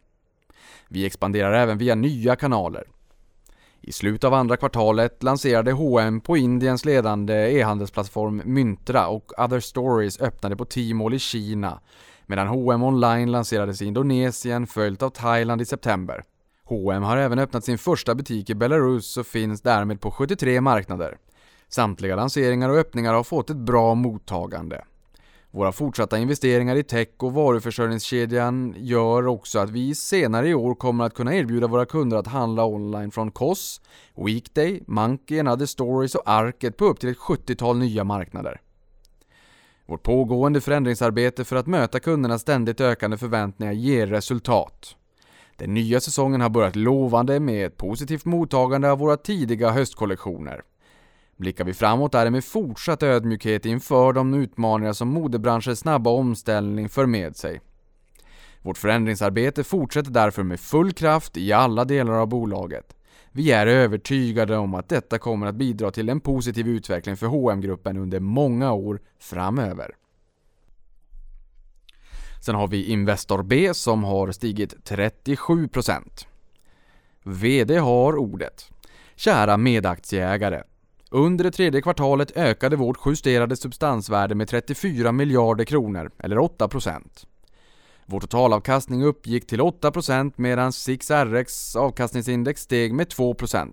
Vi 0.88 1.06
expanderar 1.06 1.52
även 1.52 1.78
via 1.78 1.94
nya 1.94 2.36
kanaler. 2.36 2.84
I 3.80 3.92
slutet 3.92 4.24
av 4.24 4.34
andra 4.34 4.56
kvartalet 4.56 5.22
lanserade 5.22 5.72
H&M 5.72 6.20
på 6.20 6.36
Indiens 6.36 6.84
ledande 6.84 7.34
e-handelsplattform 7.34 8.42
Myntra 8.44 9.08
och 9.08 9.32
Other 9.38 9.60
Stories 9.60 10.20
öppnade 10.20 10.56
på 10.56 10.64
Tmall 10.64 11.14
i 11.14 11.18
Kina, 11.18 11.80
medan 12.26 12.46
H&M 12.46 12.82
online 12.82 13.32
lanserades 13.32 13.82
i 13.82 13.86
Indonesien 13.86 14.66
följt 14.66 15.02
av 15.02 15.10
Thailand 15.10 15.62
i 15.62 15.64
september. 15.64 16.24
H&M 16.66 17.02
har 17.02 17.16
även 17.16 17.38
öppnat 17.38 17.64
sin 17.64 17.78
första 17.78 18.14
butik 18.14 18.50
i 18.50 18.54
Belarus 18.54 19.16
och 19.16 19.26
finns 19.26 19.60
därmed 19.60 20.00
på 20.00 20.10
73 20.10 20.60
marknader. 20.60 21.18
Samtliga 21.68 22.16
lanseringar 22.16 22.68
och 22.68 22.76
öppningar 22.76 23.14
har 23.14 23.24
fått 23.24 23.50
ett 23.50 23.56
bra 23.56 23.94
mottagande. 23.94 24.84
Våra 25.50 25.72
fortsatta 25.72 26.18
investeringar 26.18 26.76
i 26.76 26.82
tech 26.82 27.08
och 27.18 27.32
varuförsörjningskedjan 27.32 28.74
gör 28.76 29.26
också 29.26 29.58
att 29.58 29.70
vi 29.70 29.94
senare 29.94 30.48
i 30.48 30.54
år 30.54 30.74
kommer 30.74 31.04
att 31.04 31.14
kunna 31.14 31.34
erbjuda 31.34 31.66
våra 31.66 31.86
kunder 31.86 32.16
att 32.16 32.26
handla 32.26 32.64
online 32.64 33.10
från 33.10 33.30
Koss, 33.30 33.80
Weekday, 34.16 34.82
Monkey 34.86 35.38
and 35.38 35.48
Other 35.48 35.66
Stories 35.66 36.14
och 36.14 36.22
Arket 36.26 36.76
på 36.76 36.84
upp 36.84 37.00
till 37.00 37.08
ett 37.08 37.18
70-tal 37.18 37.78
nya 37.78 38.04
marknader. 38.04 38.60
Vårt 39.86 40.02
pågående 40.02 40.60
förändringsarbete 40.60 41.44
för 41.44 41.56
att 41.56 41.66
möta 41.66 42.00
kundernas 42.00 42.42
ständigt 42.42 42.80
ökande 42.80 43.16
förväntningar 43.16 43.72
ger 43.72 44.06
resultat. 44.06 44.96
Den 45.56 45.74
nya 45.74 46.00
säsongen 46.00 46.40
har 46.40 46.48
börjat 46.48 46.76
lovande 46.76 47.40
med 47.40 47.66
ett 47.66 47.76
positivt 47.76 48.24
mottagande 48.24 48.90
av 48.90 48.98
våra 48.98 49.16
tidiga 49.16 49.70
höstkollektioner. 49.70 50.62
Blickar 51.36 51.64
vi 51.64 51.74
framåt 51.74 52.14
är 52.14 52.24
det 52.24 52.30
med 52.30 52.44
fortsatt 52.44 53.02
ödmjukhet 53.02 53.66
inför 53.66 54.12
de 54.12 54.34
utmaningar 54.34 54.92
som 54.92 55.08
modebranschens 55.08 55.78
snabba 55.78 56.10
omställning 56.10 56.88
för 56.88 57.06
med 57.06 57.36
sig. 57.36 57.60
Vårt 58.62 58.78
förändringsarbete 58.78 59.64
fortsätter 59.64 60.10
därför 60.10 60.42
med 60.42 60.60
full 60.60 60.92
kraft 60.92 61.36
i 61.36 61.52
alla 61.52 61.84
delar 61.84 62.12
av 62.12 62.26
bolaget. 62.26 62.96
Vi 63.32 63.52
är 63.52 63.66
övertygade 63.66 64.56
om 64.56 64.74
att 64.74 64.88
detta 64.88 65.18
kommer 65.18 65.46
att 65.46 65.54
bidra 65.54 65.90
till 65.90 66.08
en 66.08 66.20
positiv 66.20 66.68
utveckling 66.68 67.16
för 67.16 67.26
hm 67.26 67.60
gruppen 67.60 67.96
under 67.96 68.20
många 68.20 68.72
år 68.72 69.00
framöver. 69.18 69.94
Sen 72.44 72.54
har 72.54 72.68
vi 72.68 72.84
Investor 72.84 73.42
B 73.42 73.74
som 73.74 74.04
har 74.04 74.32
stigit 74.32 74.74
37%. 74.88 76.26
VD 77.22 77.76
har 77.78 78.16
ordet. 78.16 78.70
Kära 79.16 79.56
medaktieägare. 79.56 80.62
Under 81.10 81.44
det 81.44 81.50
tredje 81.50 81.82
kvartalet 81.82 82.36
ökade 82.36 82.76
vårt 82.76 83.06
justerade 83.06 83.56
substansvärde 83.56 84.34
med 84.34 84.48
34 84.48 85.12
miljarder 85.12 85.64
kronor, 85.64 86.10
eller 86.18 86.36
8%. 86.36 87.26
Vår 88.06 88.20
totalavkastning 88.20 89.04
uppgick 89.04 89.46
till 89.46 89.60
8% 89.60 90.32
medan 90.36 90.72
SIXRX 90.72 91.76
avkastningsindex 91.76 92.60
steg 92.60 92.94
med 92.94 93.06
2%. 93.06 93.72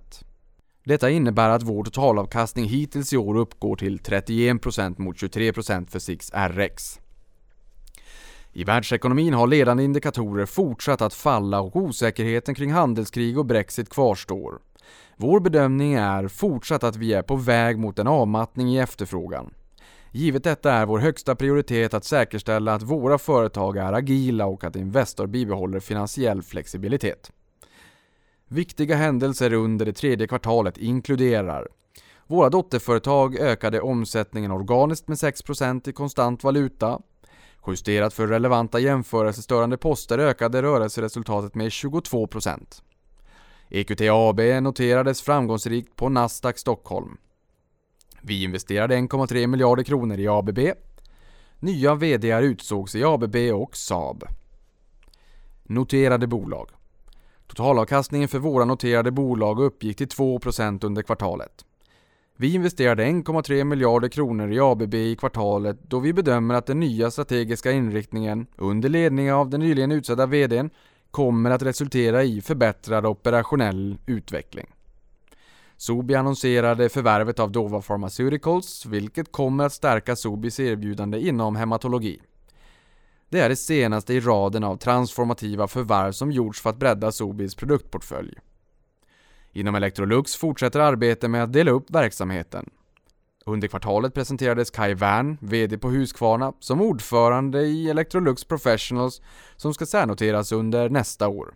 Detta 0.83 1.09
innebär 1.09 1.49
att 1.49 1.63
vår 1.63 1.83
totalavkastning 1.83 2.65
hittills 2.65 3.13
i 3.13 3.17
år 3.17 3.37
uppgår 3.37 3.75
till 3.75 3.99
31% 3.99 5.01
mot 5.01 5.15
23% 5.15 5.85
för 5.89 5.99
SIXRX. 5.99 7.00
I 8.53 8.63
världsekonomin 8.63 9.33
har 9.33 9.47
ledande 9.47 9.83
indikatorer 9.83 10.45
fortsatt 10.45 11.01
att 11.01 11.13
falla 11.13 11.61
och 11.61 11.75
osäkerheten 11.75 12.55
kring 12.55 12.71
handelskrig 12.71 13.37
och 13.37 13.45
Brexit 13.45 13.89
kvarstår. 13.89 14.59
Vår 15.17 15.39
bedömning 15.39 15.93
är 15.93 16.27
fortsatt 16.27 16.83
att 16.83 16.95
vi 16.95 17.13
är 17.13 17.21
på 17.21 17.35
väg 17.35 17.79
mot 17.79 17.99
en 17.99 18.07
avmattning 18.07 18.69
i 18.75 18.79
efterfrågan. 18.79 19.53
Givet 20.11 20.43
detta 20.43 20.71
är 20.71 20.85
vår 20.85 20.99
högsta 20.99 21.35
prioritet 21.35 21.93
att 21.93 22.05
säkerställa 22.05 22.73
att 22.73 22.83
våra 22.83 23.17
företag 23.17 23.77
är 23.77 23.93
agila 23.93 24.45
och 24.45 24.63
att 24.63 24.75
Investor 24.75 25.27
bibehåller 25.27 25.79
finansiell 25.79 26.41
flexibilitet. 26.41 27.31
Viktiga 28.47 28.95
händelser 28.95 29.53
under 29.53 29.85
det 29.85 29.93
tredje 29.93 30.27
kvartalet 30.27 30.77
inkluderar 30.77 31.67
Våra 32.31 32.49
dotterföretag 32.49 33.35
ökade 33.35 33.81
omsättningen 33.81 34.51
organiskt 34.51 35.07
med 35.07 35.15
6% 35.15 35.89
i 35.89 35.93
konstant 35.93 36.43
valuta. 36.43 36.99
Justerat 37.67 38.13
för 38.13 38.27
relevanta 38.27 38.79
jämförelsestörande 38.79 39.77
poster 39.77 40.19
ökade 40.19 40.61
rörelseresultatet 40.61 41.55
med 41.55 41.69
22%. 41.69 42.81
EQT 43.69 44.01
AB 44.01 44.39
noterades 44.63 45.21
framgångsrikt 45.21 45.95
på 45.95 46.09
Nasdaq 46.09 46.57
Stockholm. 46.57 47.17
Vi 48.21 48.43
investerade 48.43 48.95
1,3 48.95 49.47
miljarder 49.47 49.83
kronor 49.83 50.19
i 50.19 50.27
ABB. 50.27 50.59
Nya 51.59 51.95
VDR 51.95 52.41
utsågs 52.41 52.95
i 52.95 53.03
ABB 53.03 53.35
och 53.35 53.77
Saab. 53.77 54.23
Noterade 55.63 56.27
bolag. 56.27 56.69
Totalavkastningen 57.47 58.27
för 58.27 58.39
våra 58.39 58.65
noterade 58.65 59.11
bolag 59.11 59.59
uppgick 59.59 59.97
till 59.97 60.07
2% 60.07 60.85
under 60.85 61.01
kvartalet. 61.01 61.65
Vi 62.37 62.53
investerade 62.53 63.03
1,3 63.03 63.63
miljarder 63.63 64.09
kronor 64.09 64.51
i 64.51 64.59
ABB 64.59 64.93
i 64.93 65.15
kvartalet 65.15 65.77
då 65.83 65.99
vi 65.99 66.13
bedömer 66.13 66.55
att 66.55 66.65
den 66.65 66.79
nya 66.79 67.11
strategiska 67.11 67.71
inriktningen, 67.71 68.47
under 68.55 68.89
ledning 68.89 69.33
av 69.33 69.49
den 69.49 69.59
nyligen 69.59 69.91
utsedda 69.91 70.25
VDn, 70.25 70.69
kommer 71.11 71.51
att 71.51 71.61
resultera 71.61 72.23
i 72.23 72.41
förbättrad 72.41 73.05
operationell 73.05 73.97
utveckling. 74.05 74.67
Sobi 75.77 76.15
annonserade 76.15 76.89
förvärvet 76.89 77.39
av 77.39 77.51
Dova 77.51 77.81
Pharmaceuticals, 77.81 78.85
vilket 78.85 79.31
kommer 79.31 79.63
att 79.63 79.73
stärka 79.73 80.15
Sobis 80.15 80.59
erbjudande 80.59 81.19
inom 81.19 81.55
hematologi. 81.55 82.21
Det 83.29 83.39
är 83.39 83.49
det 83.49 83.55
senaste 83.55 84.13
i 84.13 84.19
raden 84.19 84.63
av 84.63 84.77
transformativa 84.77 85.67
förvärv 85.67 86.11
som 86.11 86.31
gjorts 86.31 86.61
för 86.61 86.69
att 86.69 86.77
bredda 86.77 87.11
Sobis 87.11 87.55
produktportfölj. 87.55 88.37
Inom 89.53 89.75
Electrolux 89.75 90.35
fortsätter 90.35 90.79
arbetet 90.79 91.29
med 91.29 91.43
att 91.43 91.53
dela 91.53 91.71
upp 91.71 91.91
verksamheten. 91.91 92.69
Under 93.45 93.67
kvartalet 93.67 94.13
presenterades 94.13 94.71
Kai 94.71 94.93
Wern, 94.93 95.37
VD 95.41 95.77
på 95.77 95.89
Husqvarna, 95.89 96.53
som 96.59 96.81
ordförande 96.81 97.61
i 97.61 97.89
Electrolux 97.89 98.43
Professionals 98.43 99.21
som 99.55 99.73
ska 99.73 99.85
särnoteras 99.85 100.51
under 100.51 100.89
nästa 100.89 101.27
år. 101.27 101.53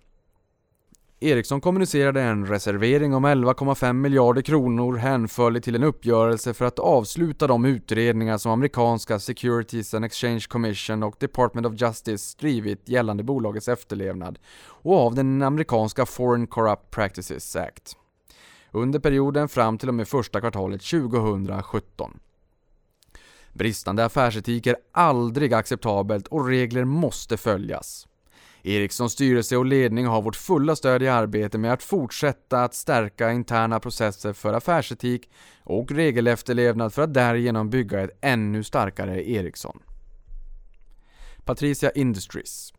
Ericsson 1.25 1.61
kommunicerade 1.61 2.21
en 2.21 2.45
reservering 2.45 3.13
om 3.13 3.25
11,5 3.25 3.93
miljarder 3.93 4.41
kronor 4.41 4.95
hänförlig 4.95 5.63
till 5.63 5.75
en 5.75 5.83
uppgörelse 5.83 6.53
för 6.53 6.65
att 6.65 6.79
avsluta 6.79 7.47
de 7.47 7.65
utredningar 7.65 8.37
som 8.37 8.51
amerikanska 8.51 9.19
Securities 9.19 9.93
and 9.93 10.05
Exchange 10.05 10.45
Commission 10.49 11.03
och 11.03 11.15
Department 11.19 11.67
of 11.67 11.81
Justice 11.81 12.37
drivit 12.39 12.89
gällande 12.89 13.23
bolagets 13.23 13.67
efterlevnad 13.67 14.39
och 14.67 14.99
av 14.99 15.15
den 15.15 15.41
amerikanska 15.41 16.05
Foreign 16.05 16.47
Corrupt 16.47 16.91
Practices 16.91 17.55
Act 17.55 17.97
under 18.71 18.99
perioden 18.99 19.49
fram 19.49 19.77
till 19.77 19.89
och 19.89 19.95
med 19.95 20.07
första 20.07 20.39
kvartalet 20.39 20.81
2017. 20.81 22.19
Bristande 23.53 24.05
affärsetik 24.05 24.67
är 24.67 24.75
aldrig 24.91 25.53
acceptabelt 25.53 26.27
och 26.27 26.47
regler 26.47 26.85
måste 26.85 27.37
följas. 27.37 28.07
Ericssons 28.67 29.13
styrelse 29.13 29.57
och 29.57 29.65
ledning 29.65 30.05
har 30.05 30.21
vårt 30.21 30.35
fulla 30.35 30.75
stöd 30.75 31.03
i 31.03 31.07
arbetet 31.07 31.59
med 31.59 31.73
att 31.73 31.83
fortsätta 31.83 32.63
att 32.63 32.73
stärka 32.73 33.31
interna 33.31 33.79
processer 33.79 34.33
för 34.33 34.53
affärsetik 34.53 35.29
och 35.63 35.91
regelefterlevnad 35.91 36.93
för 36.93 37.01
att 37.01 37.13
därigenom 37.13 37.69
bygga 37.69 38.01
ett 38.01 38.17
ännu 38.21 38.63
starkare 38.63 39.29
Ericsson. 39.29 39.79
Patricia 41.43 41.91
Industries 41.91 42.73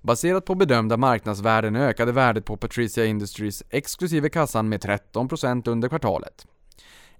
Baserat 0.00 0.44
på 0.44 0.54
bedömda 0.54 0.96
marknadsvärden 0.96 1.76
ökade 1.76 2.12
värdet 2.12 2.44
på 2.44 2.56
Patricia 2.56 3.04
Industries 3.04 3.62
exklusive 3.70 4.28
kassan 4.28 4.68
med 4.68 4.80
13% 4.84 5.68
under 5.68 5.88
kvartalet. 5.88 6.46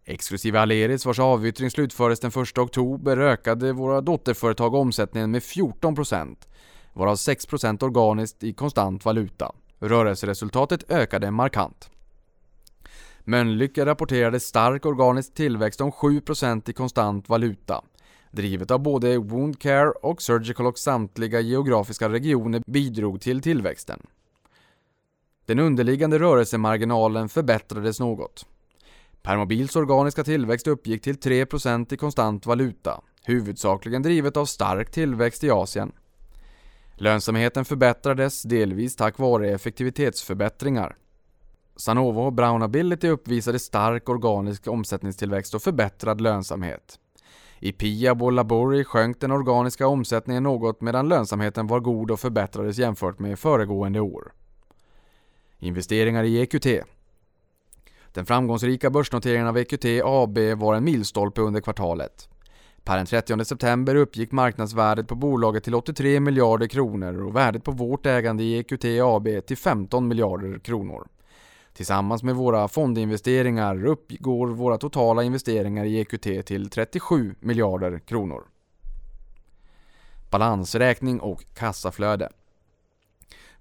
Exklusive 0.05 0.61
Aleris 0.61 1.07
vars 1.07 1.19
avyttring 1.19 1.71
slutfördes 1.71 2.21
den 2.21 2.31
1 2.43 2.59
oktober 2.59 3.17
ökade 3.17 3.73
våra 3.73 4.01
dotterföretag 4.01 4.75
omsättningen 4.75 5.31
med 5.31 5.43
14% 5.43 6.37
varav 6.99 7.15
6% 7.15 7.85
organiskt 7.85 8.45
i 8.45 8.53
konstant 8.53 9.05
valuta. 9.05 9.53
Rörelseresultatet 9.79 10.91
ökade 10.91 11.31
markant. 11.31 11.91
Mölnlycke 13.25 13.87
rapporterade 13.87 14.41
stark 14.41 14.87
organisk 14.87 15.35
tillväxt 15.35 15.81
om 15.81 15.91
7% 15.91 16.71
i 16.71 16.73
konstant 16.73 17.29
valuta. 17.29 17.85
Drivet 18.31 18.71
av 18.71 18.83
både 18.83 19.19
Wound 19.19 19.61
Care 19.61 19.91
och 19.91 20.23
Surgical 20.23 20.67
och 20.67 20.79
samtliga 20.79 21.41
geografiska 21.41 22.09
regioner 22.09 22.63
bidrog 22.67 23.21
till 23.21 23.43
tillväxten. 23.43 24.07
Den 25.47 25.59
underliggande 25.59 26.19
rörelsemarginalen 26.19 27.29
förbättrades 27.29 28.01
något. 28.01 28.47
Permobils 29.23 29.77
organiska 29.77 30.25
tillväxt 30.25 30.67
uppgick 30.67 31.03
till 31.03 31.17
3% 31.17 31.95
i 31.95 31.97
konstant 31.97 32.47
valuta, 32.47 33.01
huvudsakligen 33.25 34.03
drivet 34.03 34.37
av 34.37 34.45
stark 34.45 34.91
tillväxt 34.91 35.45
i 35.45 35.51
Asien. 35.51 35.93
Lönsamheten 37.01 37.65
förbättrades 37.65 38.43
delvis 38.43 38.97
tack 38.97 39.19
vare 39.19 39.51
effektivitetsförbättringar. 39.51 40.97
Sanovo 41.77 42.21
och 42.23 42.33
Brown 42.33 42.63
Ability 42.63 43.09
uppvisade 43.09 43.59
stark 43.59 44.09
organisk 44.09 44.69
omsättningstillväxt 44.69 45.55
och 45.55 45.63
förbättrad 45.63 46.21
lönsamhet. 46.21 46.99
I 47.59 47.73
Piab 47.73 48.23
och 48.23 48.33
Labori 48.33 48.85
sjönk 48.85 49.21
den 49.21 49.33
organiska 49.33 49.87
omsättningen 49.87 50.43
något 50.43 50.81
medan 50.81 51.09
lönsamheten 51.09 51.67
var 51.67 51.81
god 51.81 52.11
och 52.11 52.21
förbättrades 52.21 52.79
jämfört 52.79 53.19
med 53.19 53.39
föregående 53.39 54.01
år. 54.01 54.33
Investeringar 55.59 56.25
i 56.25 56.41
EQT 56.41 56.67
Den 58.13 58.27
framgångsrika 58.27 58.91
börsnoteringen 58.91 59.47
av 59.47 59.59
EQT 59.59 59.85
AB 60.05 60.39
var 60.39 60.75
en 60.75 60.85
milstolpe 60.85 61.41
under 61.41 61.61
kvartalet. 61.61 62.29
Per 62.85 62.97
den 62.97 63.07
30 63.07 63.45
september 63.45 63.95
uppgick 63.95 64.33
marknadsvärdet 64.33 65.09
på 65.09 65.15
bolaget 65.15 65.65
till 65.65 65.75
83 65.75 66.21
miljarder 66.21 66.67
kronor 66.67 67.23
och 67.23 67.37
värdet 67.37 67.65
på 67.65 67.71
vårt 67.71 68.07
ägande 68.07 68.43
i 68.43 68.59
EQT 68.59 68.85
AB 69.03 69.29
till 69.47 69.57
15 69.57 70.09
miljarder 70.09 70.59
kronor. 70.59 71.09
Tillsammans 71.73 72.23
med 72.23 72.37
våra 72.37 72.69
fondinvesteringar 72.69 73.85
uppgår 73.87 74.49
våra 74.49 74.79
totala 74.79 75.23
investeringar 75.23 75.85
i 75.85 76.01
EQT 76.01 76.47
till 76.47 76.71
37 76.71 77.35
miljarder 77.41 77.99
kronor. 77.99 78.45
Balansräkning 80.31 81.21
och 81.21 81.45
kassaflöde. 81.55 82.29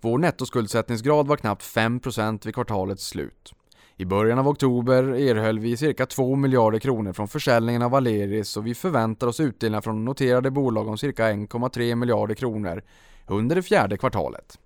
Vår 0.01 0.17
nettoskuldsättningsgrad 0.17 1.27
var 1.27 1.37
knappt 1.37 1.63
5% 1.63 2.45
vid 2.45 2.53
kvartalets 2.53 3.07
slut. 3.07 3.53
I 3.99 4.05
början 4.05 4.39
av 4.39 4.47
oktober 4.47 5.03
erhöll 5.03 5.59
vi 5.59 5.77
cirka 5.77 6.05
2 6.05 6.35
miljarder 6.35 6.79
kronor 6.79 7.13
från 7.13 7.27
försäljningen 7.27 7.81
av 7.81 7.95
Aleris 7.95 8.57
och 8.57 8.67
vi 8.67 8.75
förväntar 8.75 9.27
oss 9.27 9.39
utdelningar 9.39 9.81
från 9.81 10.05
noterade 10.05 10.51
bolag 10.51 10.87
om 10.87 10.97
cirka 10.97 11.31
1,3 11.31 11.95
miljarder 11.95 12.35
kronor 12.35 12.83
under 13.27 13.55
det 13.55 13.61
fjärde 13.61 13.97
kvartalet. 13.97 14.59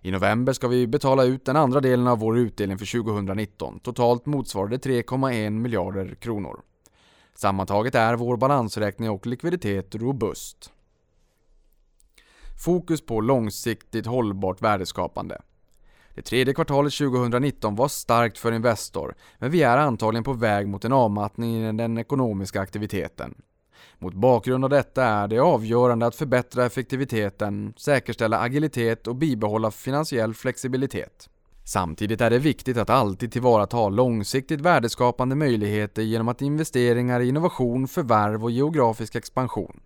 I 0.00 0.10
november 0.10 0.52
ska 0.52 0.68
vi 0.68 0.86
betala 0.86 1.24
ut 1.24 1.44
den 1.44 1.56
andra 1.56 1.80
delen 1.80 2.06
av 2.06 2.18
vår 2.18 2.38
utdelning 2.38 2.78
för 2.78 3.02
2019. 3.02 3.80
Totalt 3.80 4.26
motsvarar 4.26 4.68
det 4.68 4.84
3,1 4.84 5.50
miljarder 5.50 6.14
kronor. 6.14 6.60
Sammantaget 7.34 7.94
är 7.94 8.14
vår 8.14 8.36
balansräkning 8.36 9.10
och 9.10 9.26
likviditet 9.26 9.94
robust. 9.94 10.72
Fokus 12.64 13.06
på 13.06 13.20
långsiktigt 13.20 14.06
hållbart 14.06 14.62
värdeskapande. 14.62 15.40
Det 16.16 16.22
tredje 16.22 16.54
kvartalet 16.54 16.92
2019 16.92 17.74
var 17.74 17.88
starkt 17.88 18.38
för 18.38 18.52
Investor, 18.52 19.14
men 19.38 19.50
vi 19.50 19.62
är 19.62 19.78
antagligen 19.78 20.24
på 20.24 20.32
väg 20.32 20.68
mot 20.68 20.84
en 20.84 20.92
avmattning 20.92 21.56
i 21.56 21.72
den 21.72 21.98
ekonomiska 21.98 22.60
aktiviteten. 22.60 23.34
Mot 23.98 24.14
bakgrund 24.14 24.64
av 24.64 24.70
detta 24.70 25.04
är 25.04 25.28
det 25.28 25.38
avgörande 25.38 26.06
att 26.06 26.14
förbättra 26.14 26.66
effektiviteten, 26.66 27.74
säkerställa 27.76 28.38
agilitet 28.38 29.06
och 29.06 29.16
bibehålla 29.16 29.70
finansiell 29.70 30.34
flexibilitet. 30.34 31.28
Samtidigt 31.64 32.20
är 32.20 32.30
det 32.30 32.38
viktigt 32.38 32.76
att 32.76 32.90
alltid 32.90 33.32
tillvarata 33.32 33.88
långsiktigt 33.88 34.60
värdeskapande 34.60 35.34
möjligheter 35.34 36.02
genom 36.02 36.28
att 36.28 36.42
investeringar 36.42 37.20
i 37.20 37.28
innovation, 37.28 37.88
förvärv 37.88 38.44
och 38.44 38.50
geografisk 38.50 39.14
expansion. 39.14 39.80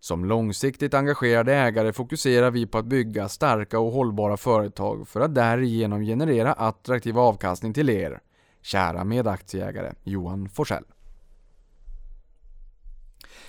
Som 0.00 0.24
långsiktigt 0.24 0.94
engagerade 0.94 1.54
ägare 1.54 1.92
fokuserar 1.92 2.50
vi 2.50 2.66
på 2.66 2.78
att 2.78 2.86
bygga 2.86 3.28
starka 3.28 3.78
och 3.78 3.92
hållbara 3.92 4.36
företag 4.36 5.08
för 5.08 5.20
att 5.20 5.34
därigenom 5.34 6.02
generera 6.02 6.52
attraktiv 6.52 7.18
avkastning 7.18 7.72
till 7.72 7.90
er, 7.90 8.20
kära 8.62 9.04
medaktieägare 9.04 9.92
Johan 10.04 10.48
Forsell. 10.48 10.84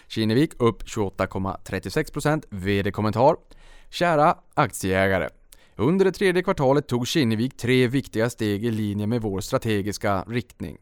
Kinnevik 0.07 0.61
upp 0.61 0.83
28,36% 0.83 2.43
VD-kommentar. 2.49 3.35
Kära 3.89 4.37
aktieägare. 4.53 5.29
Under 5.75 6.05
det 6.05 6.11
tredje 6.11 6.43
kvartalet 6.43 6.87
tog 6.87 7.07
Kinnevik 7.07 7.57
tre 7.57 7.87
viktiga 7.87 8.29
steg 8.29 8.65
i 8.65 8.71
linje 8.71 9.07
med 9.07 9.21
vår 9.21 9.41
strategiska 9.41 10.23
riktning. 10.27 10.77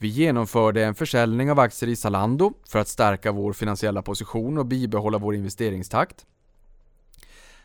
Vi 0.00 0.08
genomförde 0.08 0.84
en 0.84 0.94
försäljning 0.94 1.50
av 1.50 1.60
aktier 1.60 1.90
i 1.90 1.96
Zalando 1.96 2.52
för 2.68 2.78
att 2.78 2.88
stärka 2.88 3.32
vår 3.32 3.52
finansiella 3.52 4.02
position 4.02 4.58
och 4.58 4.66
bibehålla 4.66 5.18
vår 5.18 5.34
investeringstakt. 5.34 6.26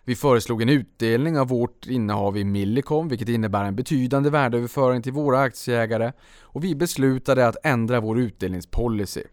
Vi 0.04 0.16
föreslog 0.16 0.62
en 0.62 0.70
utdelning 0.70 1.40
av 1.40 1.48
vårt 1.48 1.88
innehav 1.88 2.38
i 2.38 2.44
Millicom, 2.44 3.08
vilket 3.08 3.30
innebär 3.30 3.64
en 3.64 3.76
betydande 3.76 4.30
värdeöverföring 4.30 5.02
till 5.02 5.12
våra 5.12 5.42
aktieägare 5.42 6.12
och 6.42 6.64
vi 6.64 6.76
beslutade 6.76 7.48
att 7.48 7.58
ändra 7.64 8.00
vår 8.00 8.20
utdelningspolicy. 8.20 9.24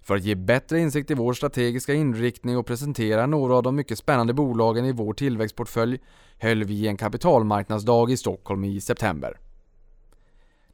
För 0.00 0.16
att 0.16 0.24
ge 0.24 0.34
bättre 0.34 0.80
insikt 0.80 1.10
i 1.10 1.14
vår 1.14 1.32
strategiska 1.32 1.94
inriktning 1.94 2.56
och 2.56 2.66
presentera 2.66 3.26
några 3.26 3.54
av 3.54 3.62
de 3.62 3.76
mycket 3.76 3.98
spännande 3.98 4.34
bolagen 4.34 4.84
i 4.84 4.92
vår 4.92 5.14
tillväxtportfölj 5.14 5.98
höll 6.38 6.64
vi 6.64 6.86
en 6.86 6.96
kapitalmarknadsdag 6.96 8.10
i 8.10 8.16
Stockholm 8.16 8.64
i 8.64 8.80
september. 8.80 9.38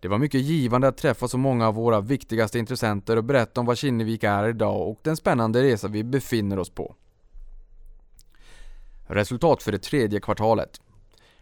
Det 0.03 0.09
var 0.09 0.19
mycket 0.19 0.41
givande 0.41 0.89
att 0.89 0.97
träffa 0.97 1.29
så 1.29 1.39
många 1.39 1.69
av 1.69 1.75
våra 1.75 2.01
viktigaste 2.01 2.59
intressenter 2.59 3.17
och 3.17 3.25
berätta 3.25 3.61
om 3.61 3.67
vad 3.67 3.79
Kinnevik 3.79 4.25
är 4.25 4.49
idag 4.49 4.89
och 4.89 5.01
den 5.03 5.17
spännande 5.17 5.63
resa 5.63 5.89
vi 5.89 6.05
befinner 6.05 6.59
oss 6.59 6.71
på. 6.71 6.95
Resultat 9.07 9.63
för 9.63 9.73
det 9.73 9.79
tredje 9.79 10.21
kvartalet. 10.21 10.81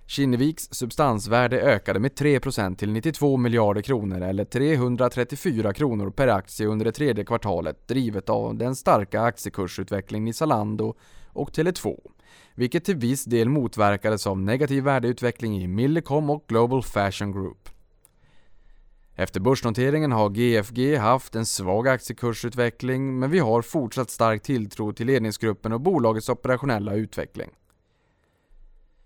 Kinneviks 0.06 0.68
substansvärde 0.70 1.60
ökade 1.60 2.00
med 2.00 2.12
3% 2.12 2.76
till 2.76 2.92
92 2.92 3.36
miljarder 3.36 3.82
kronor 3.82 4.20
eller 4.22 4.44
334 4.44 5.72
kronor 5.72 6.10
per 6.10 6.28
aktie 6.28 6.66
under 6.66 6.84
det 6.84 6.92
tredje 6.92 7.24
kvartalet 7.24 7.88
drivet 7.88 8.28
av 8.28 8.56
den 8.56 8.76
starka 8.76 9.22
aktiekursutvecklingen 9.22 10.28
i 10.28 10.32
Zalando 10.32 10.94
och 11.28 11.52
Tele2, 11.52 11.98
vilket 12.54 12.84
till 12.84 12.96
viss 12.96 13.24
del 13.24 13.48
motverkades 13.48 14.26
av 14.26 14.38
negativ 14.38 14.84
värdeutveckling 14.84 15.62
i 15.62 15.66
Millicom 15.66 16.30
och 16.30 16.44
Global 16.48 16.82
Fashion 16.82 17.32
Group. 17.32 17.70
Efter 19.14 19.40
börsnoteringen 19.40 20.12
har 20.12 20.30
GFG 20.30 20.96
haft 20.96 21.34
en 21.34 21.46
svag 21.46 21.88
aktiekursutveckling 21.88 23.18
men 23.18 23.30
vi 23.30 23.38
har 23.38 23.62
fortsatt 23.62 24.10
stark 24.10 24.42
tilltro 24.42 24.92
till 24.92 25.06
ledningsgruppen 25.06 25.72
och 25.72 25.80
bolagets 25.80 26.28
operationella 26.28 26.94
utveckling. 26.94 27.50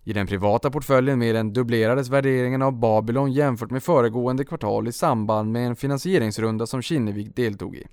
I 0.06 0.12
den 0.12 0.26
privata 0.26 0.70
portföljen 0.70 1.18
mer 1.18 1.34
än 1.34 1.52
dubblerades 1.52 2.08
värderingen 2.08 2.62
av 2.62 2.72
Babylon 2.72 3.32
jämfört 3.32 3.70
med 3.70 3.82
föregående 3.82 4.44
kvartal 4.44 4.88
i 4.88 4.92
samband 4.92 5.52
med 5.52 5.66
en 5.66 5.76
finansieringsrunda 5.76 6.66
som 6.66 6.82
Kinnevik 6.82 7.36
deltog 7.36 7.76
i. 7.76 7.86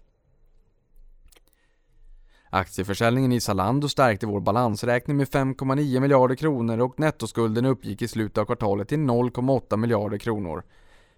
Aktieförsäljningen 2.49 3.31
i 3.31 3.39
Zalando 3.39 3.89
stärkte 3.89 4.27
vår 4.27 4.39
balansräkning 4.39 5.17
med 5.17 5.27
5,9 5.27 5.99
miljarder 5.99 6.35
kronor 6.35 6.79
och 6.79 6.99
nettoskulden 6.99 7.65
uppgick 7.65 8.01
i 8.01 8.07
slutet 8.07 8.37
av 8.37 8.45
kvartalet 8.45 8.87
till 8.87 8.99
0,8 8.99 9.77
miljarder 9.77 10.17
kronor, 10.17 10.63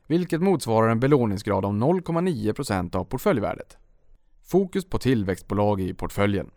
vilket 0.08 0.42
motsvarar 0.42 0.90
en 0.90 1.00
belåningsgrad 1.00 1.66
av 1.66 1.74
0,9% 1.74 2.96
av 2.96 3.04
portföljvärdet. 3.04 3.78
Fokus 4.44 4.86
på 4.86 4.98
tillväxtbolag 4.98 5.82
i 5.82 5.94
portföljen. 5.94 6.52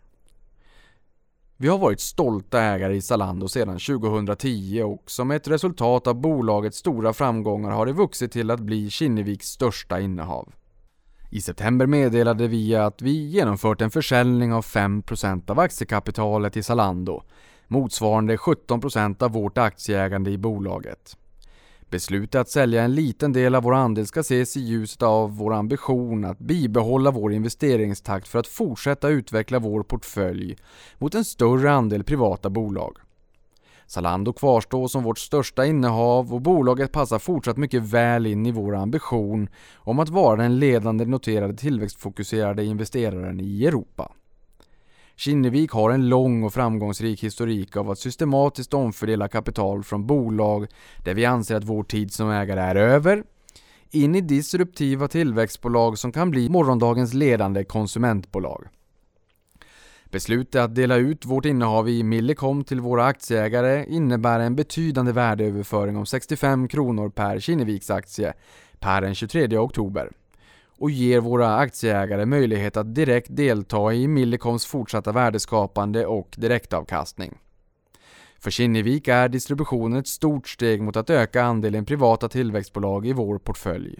Vi 1.59 1.67
har 1.67 1.77
varit 1.77 1.99
stolta 1.99 2.61
ägare 2.61 2.95
i 2.95 3.01
Zalando 3.01 3.47
sedan 3.47 3.79
2010 3.79 4.81
och 4.81 5.11
som 5.11 5.31
ett 5.31 5.47
resultat 5.47 6.07
av 6.07 6.15
bolagets 6.15 6.77
stora 6.77 7.13
framgångar 7.13 7.71
har 7.71 7.85
det 7.85 7.93
vuxit 7.93 8.31
till 8.31 8.51
att 8.51 8.59
bli 8.59 8.89
Kinneviks 8.89 9.47
största 9.47 9.99
innehav. 9.99 10.53
I 11.29 11.41
september 11.41 11.85
meddelade 11.85 12.47
vi 12.47 12.75
att 12.75 13.01
vi 13.01 13.27
genomfört 13.27 13.81
en 13.81 13.91
försäljning 13.91 14.53
av 14.53 14.65
5% 14.65 15.51
av 15.51 15.59
aktiekapitalet 15.59 16.57
i 16.57 16.63
Zalando, 16.63 17.23
motsvarande 17.67 18.35
17% 18.35 19.23
av 19.23 19.31
vårt 19.31 19.57
aktieägande 19.57 20.31
i 20.31 20.37
bolaget. 20.37 21.17
Beslutet 21.89 22.41
att 22.41 22.49
sälja 22.49 22.83
en 22.83 22.95
liten 22.95 23.33
del 23.33 23.55
av 23.55 23.63
vår 23.63 23.73
andel 23.73 24.07
ska 24.07 24.19
ses 24.19 24.57
i 24.57 24.59
ljuset 24.59 25.03
av 25.03 25.37
vår 25.37 25.53
ambition 25.53 26.25
att 26.25 26.39
bibehålla 26.39 27.11
vår 27.11 27.33
investeringstakt 27.33 28.27
för 28.27 28.39
att 28.39 28.47
fortsätta 28.47 29.09
utveckla 29.09 29.59
vår 29.59 29.83
portfölj 29.83 30.57
mot 30.97 31.15
en 31.15 31.25
större 31.25 31.71
andel 31.71 32.03
privata 32.03 32.49
bolag. 32.49 32.97
Zalando 33.85 34.33
kvarstår 34.33 34.87
som 34.87 35.03
vårt 35.03 35.19
största 35.19 35.65
innehav 35.65 36.33
och 36.33 36.41
bolaget 36.41 36.91
passar 36.91 37.19
fortsatt 37.19 37.57
mycket 37.57 37.83
väl 37.83 38.25
in 38.25 38.45
i 38.45 38.51
vår 38.51 38.75
ambition 38.75 39.49
om 39.75 39.99
att 39.99 40.09
vara 40.09 40.41
den 40.41 40.59
ledande 40.59 41.05
noterade 41.05 41.53
tillväxtfokuserade 41.53 42.63
investeraren 42.63 43.39
i 43.39 43.65
Europa. 43.65 44.11
Kinnevik 45.17 45.71
har 45.71 45.91
en 45.91 46.09
lång 46.09 46.43
och 46.43 46.53
framgångsrik 46.53 47.23
historik 47.23 47.77
av 47.77 47.91
att 47.91 47.99
systematiskt 47.99 48.73
omfördela 48.73 49.27
kapital 49.27 49.83
från 49.83 50.07
bolag 50.07 50.67
där 51.03 51.13
vi 51.13 51.25
anser 51.25 51.55
att 51.55 51.63
vår 51.63 51.83
tid 51.83 52.13
som 52.13 52.29
ägare 52.29 52.59
är 52.59 52.75
över 52.75 53.23
in 53.91 54.15
i 54.15 54.21
disruptiva 54.21 55.07
tillväxtbolag 55.07 55.97
som 55.97 56.11
kan 56.11 56.31
bli 56.31 56.49
morgondagens 56.49 57.13
ledande 57.13 57.63
konsumentbolag. 57.63 58.67
Beslutet 60.05 60.61
att 60.61 60.75
dela 60.75 60.95
ut 60.95 61.25
vårt 61.25 61.45
innehav 61.45 61.89
i 61.89 62.03
Millicom 62.03 62.63
till 62.63 62.79
våra 62.79 63.05
aktieägare 63.05 63.85
innebär 63.87 64.39
en 64.39 64.55
betydande 64.55 65.11
värdeöverföring 65.11 65.97
om 65.97 66.05
65 66.05 66.67
kronor 66.67 67.09
per 67.09 67.39
Kinneviks 67.39 67.89
aktie 67.89 68.33
per 68.79 69.01
den 69.01 69.15
23 69.15 69.57
oktober 69.57 70.11
och 70.77 70.91
ger 70.91 71.19
våra 71.19 71.55
aktieägare 71.55 72.25
möjlighet 72.25 72.77
att 72.77 72.95
direkt 72.95 73.35
delta 73.35 73.93
i 73.93 74.07
Millicoms 74.07 74.65
fortsatta 74.65 75.11
värdeskapande 75.11 76.05
och 76.05 76.35
direktavkastning. 76.37 77.37
För 78.39 78.51
Kinnevik 78.51 79.07
är 79.07 79.29
distributionen 79.29 79.99
ett 79.99 80.07
stort 80.07 80.47
steg 80.47 80.81
mot 80.81 80.95
att 80.95 81.09
öka 81.09 81.43
andelen 81.43 81.85
privata 81.85 82.29
tillväxtbolag 82.29 83.07
i 83.07 83.13
vår 83.13 83.37
portfölj. 83.37 83.99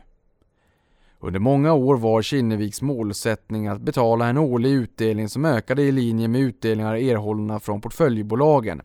Under 1.20 1.40
många 1.40 1.74
år 1.74 1.98
var 1.98 2.22
Kinneviks 2.22 2.82
målsättning 2.82 3.68
att 3.68 3.82
betala 3.82 4.28
en 4.28 4.38
årlig 4.38 4.72
utdelning 4.72 5.30
som 5.30 5.46
ökade 5.46 5.82
i 5.82 5.92
linje 5.92 6.28
med 6.28 6.42
utdelningar 6.42 6.96
erhållna 6.96 7.60
från 7.60 7.82
portföljbolagen, 7.82 8.82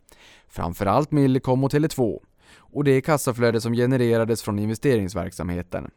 framförallt 0.49 1.11
Millicom 1.11 1.65
och 1.65 1.73
Tele2, 1.73 2.21
och 2.57 2.85
det 2.85 3.01
kassaflöde 3.01 3.61
som 3.61 3.73
genererades 3.73 4.43
från 4.43 4.59
investeringsverksamheten. 4.59 5.91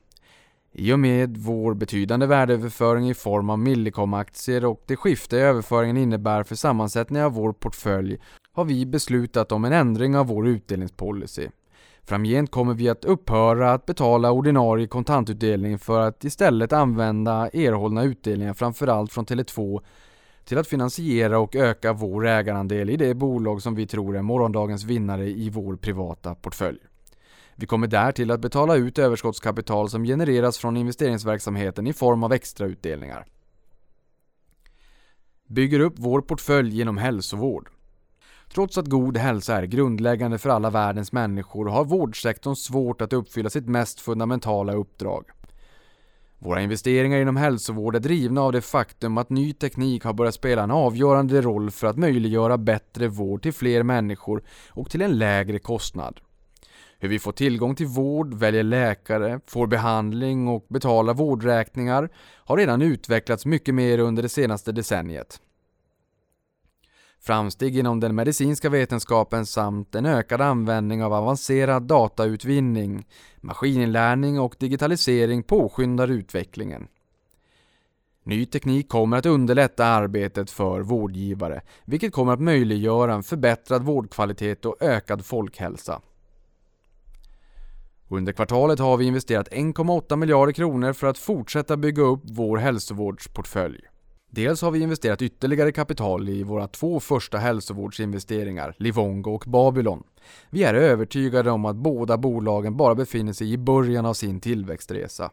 I 0.78 0.94
och 0.94 1.00
med 1.00 1.38
vår 1.38 1.74
betydande 1.74 2.26
värdeöverföring 2.26 3.10
i 3.10 3.14
form 3.14 3.50
av 3.50 3.60
Millicom-aktier 3.60 4.66
och 4.66 4.84
det 4.86 4.96
skifte 4.96 5.38
överföringen 5.38 5.98
innebär 5.98 6.44
för 6.44 6.56
sammansättningen 6.56 7.26
av 7.26 7.34
vår 7.34 7.54
portfölj 7.54 8.18
har 8.52 8.66
vi 8.66 8.86
beslutat 8.86 9.52
om 9.52 9.66
en 9.66 9.74
ändring 9.74 10.18
av 10.18 10.28
vår 10.28 10.48
utdelningspolicy. 10.48 11.48
Framgent 12.04 12.52
kommer 12.52 12.74
vi 12.74 12.90
att 12.90 13.06
upphöra 13.06 13.74
att 13.74 13.86
betala 13.86 14.32
ordinarie 14.32 14.88
kontantutdelning 14.88 15.80
för 15.80 16.02
att 16.02 16.24
istället 16.24 16.74
använda 16.74 17.50
erhållna 17.50 18.04
utdelningar 18.04 18.54
framförallt 18.54 19.14
från 19.14 19.26
Tele2 19.26 19.82
till 20.44 20.58
att 20.58 20.68
finansiera 20.68 21.40
och 21.40 21.56
öka 21.56 21.94
vår 21.94 22.28
ägarandel 22.28 22.90
i 22.90 22.98
det 22.98 23.14
bolag 23.14 23.62
som 23.62 23.76
vi 23.76 23.88
tror 23.88 24.18
är 24.18 24.22
morgondagens 24.22 24.84
vinnare 24.84 25.30
i 25.30 25.50
vår 25.50 25.76
privata 25.76 26.36
portfölj. 26.36 26.80
Vi 27.56 27.66
kommer 27.66 27.88
därtill 27.88 28.32
att 28.32 28.40
betala 28.40 28.76
ut 28.76 29.00
överskottskapital 29.00 29.90
som 29.90 30.04
genereras 30.04 30.58
från 30.58 30.78
investeringsverksamheten 30.78 31.88
i 31.88 31.94
form 31.94 32.24
av 32.24 32.34
extrautdelningar. 32.34 33.26
Bygger 35.48 35.80
upp 35.80 35.94
vår 35.98 36.22
portfölj 36.22 36.76
genom 36.76 36.98
hälsovård. 36.98 37.70
Trots 38.54 38.78
att 38.78 38.88
god 38.88 39.18
hälsa 39.18 39.56
är 39.56 39.64
grundläggande 39.64 40.38
för 40.38 40.50
alla 40.50 40.70
världens 40.70 41.12
människor 41.12 41.66
har 41.66 41.86
vårdsektorn 41.86 42.56
svårt 42.56 43.02
att 43.02 43.14
uppfylla 43.14 43.50
sitt 43.50 43.68
mest 43.68 44.02
fundamentala 44.02 44.74
uppdrag. 44.74 45.26
Våra 46.40 46.62
investeringar 46.62 47.20
inom 47.22 47.36
hälsovård 47.36 47.96
är 47.96 48.00
drivna 48.00 48.42
av 48.42 48.52
det 48.52 48.62
faktum 48.62 49.18
att 49.18 49.30
ny 49.30 49.54
teknik 49.54 50.04
har 50.04 50.14
börjat 50.14 50.36
spela 50.36 50.64
en 50.64 50.72
avgörande 50.72 51.42
roll 51.42 51.72
för 51.72 51.88
att 51.88 51.98
möjliggöra 51.98 52.58
bättre 52.58 53.08
vård 53.08 53.42
till 53.42 53.54
fler 53.54 53.84
människor 53.84 54.44
och 54.70 54.90
till 54.90 55.02
en 55.02 55.18
lägre 55.18 55.60
kostnad. 55.60 56.20
Hur 57.00 57.10
vi 57.10 57.20
får 57.20 57.32
tillgång 57.32 57.76
till 57.76 57.88
vård, 57.88 58.34
väljer 58.34 58.64
läkare, 58.64 59.40
får 59.48 59.68
behandling 59.68 60.48
och 60.48 60.66
betalar 60.70 61.14
vårdräkningar 61.14 62.10
har 62.38 62.58
redan 62.58 62.82
utvecklats 62.82 63.46
mycket 63.46 63.76
mer 63.76 64.00
under 64.00 64.24
det 64.24 64.30
senaste 64.30 64.72
decenniet. 64.72 65.42
Framsteg 67.20 67.78
inom 67.78 68.00
den 68.00 68.16
medicinska 68.16 68.70
vetenskapen 68.70 69.46
samt 69.46 69.96
en 69.96 70.06
ökad 70.06 70.42
användning 70.42 71.04
av 71.04 71.14
avancerad 71.14 71.84
datautvinning, 71.84 73.06
maskininlärning 73.38 74.40
och 74.40 74.56
digitalisering 74.60 75.44
påskyndar 75.44 76.08
utvecklingen. 76.08 76.88
Ny 78.24 78.46
teknik 78.46 78.90
kommer 78.90 79.18
att 79.18 79.26
underlätta 79.26 79.86
arbetet 79.86 80.52
för 80.52 80.82
vårdgivare, 80.82 81.62
vilket 81.86 82.14
kommer 82.14 82.34
att 82.34 82.42
möjliggöra 82.42 83.14
en 83.14 83.24
förbättrad 83.24 83.84
vårdkvalitet 83.84 84.66
och 84.66 84.78
ökad 84.82 85.26
folkhälsa. 85.26 86.02
Under 88.10 88.34
kvartalet 88.34 88.80
har 88.80 88.98
vi 88.98 89.06
investerat 89.06 89.50
1,8 89.50 90.16
miljarder 90.16 90.54
kronor 90.54 90.94
för 90.94 91.08
att 91.08 91.18
fortsätta 91.18 91.78
bygga 91.78 92.04
upp 92.04 92.22
vår 92.24 92.58
hälsovårdsportfölj. 92.58 93.80
Dels 94.30 94.62
har 94.62 94.72
vi 94.72 94.80
investerat 94.80 95.22
ytterligare 95.22 95.72
kapital 95.72 96.30
i 96.30 96.44
våra 96.44 96.68
två 96.68 97.00
första 97.00 97.38
hälsovårdsinvesteringar, 97.38 98.76
Livongo 98.78 99.32
och 99.32 99.44
Babylon. 99.48 100.04
Vi 100.50 100.64
är 100.64 100.74
övertygade 100.74 101.52
om 101.52 101.66
att 101.66 101.76
båda 101.76 102.18
bolagen 102.18 102.78
bara 102.78 102.96
befinner 102.96 103.34
sig 103.34 103.54
i 103.54 103.58
början 103.58 104.06
av 104.06 104.14
sin 104.14 104.40
tillväxtresa. 104.40 105.32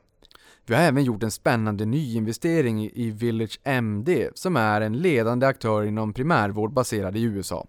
Vi 0.67 0.75
har 0.75 0.83
även 0.83 1.05
gjort 1.05 1.23
en 1.23 1.31
spännande 1.31 1.85
nyinvestering 1.85 2.91
i 2.95 3.11
Village 3.11 3.61
MD 3.65 4.29
som 4.35 4.57
är 4.57 4.81
en 4.81 4.99
ledande 4.99 5.47
aktör 5.47 5.85
inom 5.85 6.13
primärvård 6.13 6.73
baserad 6.73 7.17
i 7.17 7.23
USA. 7.23 7.67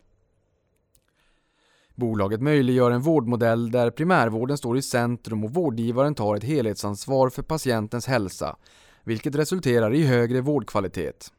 Bolaget 1.95 2.41
möjliggör 2.41 2.91
en 2.91 3.01
vårdmodell 3.01 3.71
där 3.71 3.91
primärvården 3.91 4.57
står 4.57 4.77
i 4.77 4.81
centrum 4.81 5.43
och 5.43 5.53
vårdgivaren 5.53 6.15
tar 6.15 6.35
ett 6.35 6.43
helhetsansvar 6.43 7.29
för 7.29 7.41
patientens 7.41 8.07
hälsa, 8.07 8.55
vilket 9.03 9.35
resulterar 9.35 9.93
i 9.93 10.05
högre 10.05 10.41
vårdkvalitet. 10.41 11.31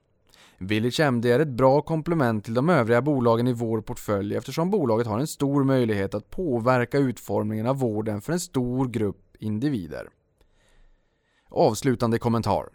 Village 0.59 1.00
MD 1.00 1.32
är 1.32 1.40
ett 1.40 1.48
bra 1.48 1.82
komplement 1.82 2.44
till 2.44 2.55
de 2.55 2.68
övriga 2.68 3.02
bolagen 3.02 3.48
i 3.48 3.52
vår 3.52 3.80
portfölj 3.80 4.36
eftersom 4.36 4.70
bolaget 4.70 5.07
har 5.07 5.18
en 5.18 5.26
stor 5.26 5.64
möjlighet 5.64 6.14
att 6.14 6.30
påverka 6.30 6.98
utformningen 6.98 7.66
av 7.66 7.78
vården 7.78 8.20
för 8.20 8.32
en 8.32 8.40
stor 8.40 8.88
grupp 8.88 9.36
individer. 9.38 10.09
Avslutande 11.48 12.18
kommentar. 12.18 12.68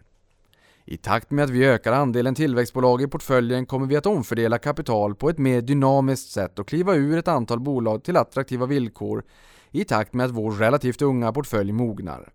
I 0.91 0.97
takt 0.97 1.31
med 1.31 1.43
att 1.43 1.49
vi 1.49 1.65
ökar 1.65 1.93
andelen 1.93 2.35
tillväxtbolag 2.35 3.01
i 3.01 3.07
portföljen 3.07 3.65
kommer 3.65 3.87
vi 3.87 3.95
att 3.95 4.05
omfördela 4.05 4.57
kapital 4.57 5.15
på 5.15 5.29
ett 5.29 5.37
mer 5.37 5.61
dynamiskt 5.61 6.31
sätt 6.31 6.59
och 6.59 6.67
kliva 6.67 6.95
ur 6.95 7.17
ett 7.17 7.27
antal 7.27 7.59
bolag 7.59 8.03
till 8.03 8.17
attraktiva 8.17 8.65
villkor 8.65 9.23
i 9.71 9.83
takt 9.83 10.13
med 10.13 10.25
att 10.25 10.31
vår 10.31 10.51
relativt 10.51 11.01
unga 11.01 11.33
portfölj 11.33 11.71
mognar. 11.71 12.33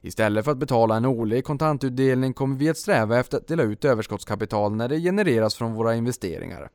Istället 0.00 0.44
för 0.44 0.52
att 0.52 0.58
betala 0.58 0.96
en 0.96 1.04
årlig 1.04 1.44
kontantutdelning 1.44 2.32
kommer 2.32 2.56
vi 2.56 2.68
att 2.68 2.78
sträva 2.78 3.18
efter 3.18 3.36
att 3.38 3.48
dela 3.48 3.62
ut 3.62 3.84
överskottskapital 3.84 4.74
när 4.74 4.88
det 4.88 5.00
genereras 5.00 5.54
från 5.54 5.74
våra 5.74 5.94
investeringar. 5.94 6.68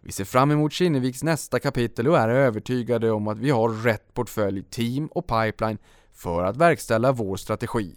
Vi 0.00 0.12
ser 0.12 0.24
fram 0.24 0.50
emot 0.50 0.72
Kinneviks 0.72 1.22
nästa 1.22 1.58
kapitel 1.58 2.08
och 2.08 2.18
är 2.18 2.28
övertygade 2.28 3.10
om 3.10 3.28
att 3.28 3.38
vi 3.38 3.50
har 3.50 3.68
rätt 3.68 4.14
portfölj, 4.14 4.62
team 4.62 5.06
och 5.06 5.26
pipeline 5.26 5.78
för 6.12 6.44
att 6.44 6.56
verkställa 6.56 7.12
vår 7.12 7.36
strategi. 7.36 7.96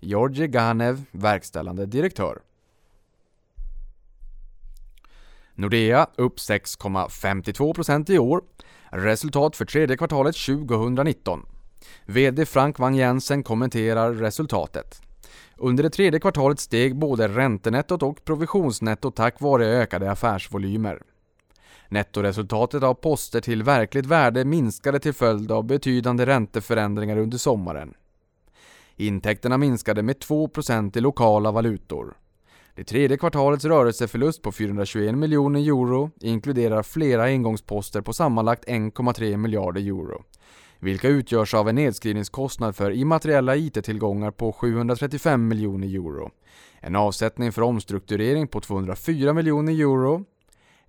Georgi 0.00 0.46
Ganev, 0.46 1.04
verkställande 1.10 1.86
direktör. 1.86 2.38
Nordea 5.54 6.06
upp 6.16 6.38
6,52% 6.38 8.10
i 8.10 8.18
år. 8.18 8.42
Resultat 8.90 9.56
för 9.56 9.64
tredje 9.64 9.96
kvartalet 9.96 10.36
2019. 10.36 11.46
VD 12.06 12.46
Frank 12.46 12.78
Wang 12.78 12.96
Jensen 12.96 13.42
kommenterar 13.42 14.12
resultatet. 14.12 15.02
Under 15.56 15.82
det 15.82 15.90
tredje 15.90 16.20
kvartalet 16.20 16.60
steg 16.60 16.96
både 16.96 17.28
räntenettot 17.28 18.02
och 18.02 18.24
provisionsnettot 18.24 19.16
tack 19.16 19.40
vare 19.40 19.66
ökade 19.66 20.10
affärsvolymer. 20.10 21.02
Nettoresultatet 21.88 22.82
av 22.82 22.94
poster 22.94 23.40
till 23.40 23.62
verkligt 23.62 24.06
värde 24.06 24.44
minskade 24.44 24.98
till 24.98 25.12
följd 25.12 25.52
av 25.52 25.64
betydande 25.64 26.26
ränteförändringar 26.26 27.16
under 27.16 27.38
sommaren. 27.38 27.94
Intäkterna 29.00 29.58
minskade 29.58 30.02
med 30.02 30.16
2% 30.16 30.98
i 30.98 31.00
lokala 31.00 31.52
valutor. 31.52 32.16
Det 32.74 32.84
tredje 32.84 33.16
kvartalets 33.16 33.64
rörelseförlust 33.64 34.42
på 34.42 34.52
421 34.52 35.14
miljoner 35.14 35.60
euro 35.60 36.10
inkluderar 36.20 36.82
flera 36.82 37.24
engångsposter 37.24 38.00
på 38.00 38.12
sammanlagt 38.12 38.68
1,3 38.68 39.36
miljarder 39.36 39.80
euro, 39.80 40.24
vilka 40.78 41.08
utgörs 41.08 41.54
av 41.54 41.68
en 41.68 41.74
nedskrivningskostnad 41.74 42.76
för 42.76 42.90
immateriella 42.90 43.56
IT-tillgångar 43.56 44.30
på 44.30 44.52
735 44.52 45.48
miljoner 45.48 45.88
euro, 45.88 46.30
en 46.80 46.96
avsättning 46.96 47.52
för 47.52 47.62
omstrukturering 47.62 48.48
på 48.48 48.60
204 48.60 49.32
miljoner 49.32 49.72
euro, 49.72 50.24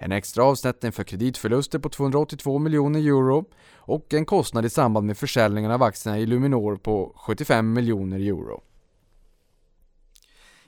en 0.01 0.11
extra 0.11 0.43
avsättning 0.43 0.91
för 0.91 1.03
kreditförluster 1.03 1.79
på 1.79 1.89
282 1.89 2.59
miljoner 2.59 2.99
euro 2.99 3.45
och 3.75 4.13
en 4.13 4.25
kostnad 4.25 4.65
i 4.65 4.69
samband 4.69 5.07
med 5.07 5.17
försäljningen 5.17 5.71
av 5.71 5.83
aktierna 5.83 6.19
i 6.19 6.25
Luminor 6.25 6.75
på 6.75 7.13
75 7.15 7.73
miljoner 7.73 8.19
euro. 8.19 8.63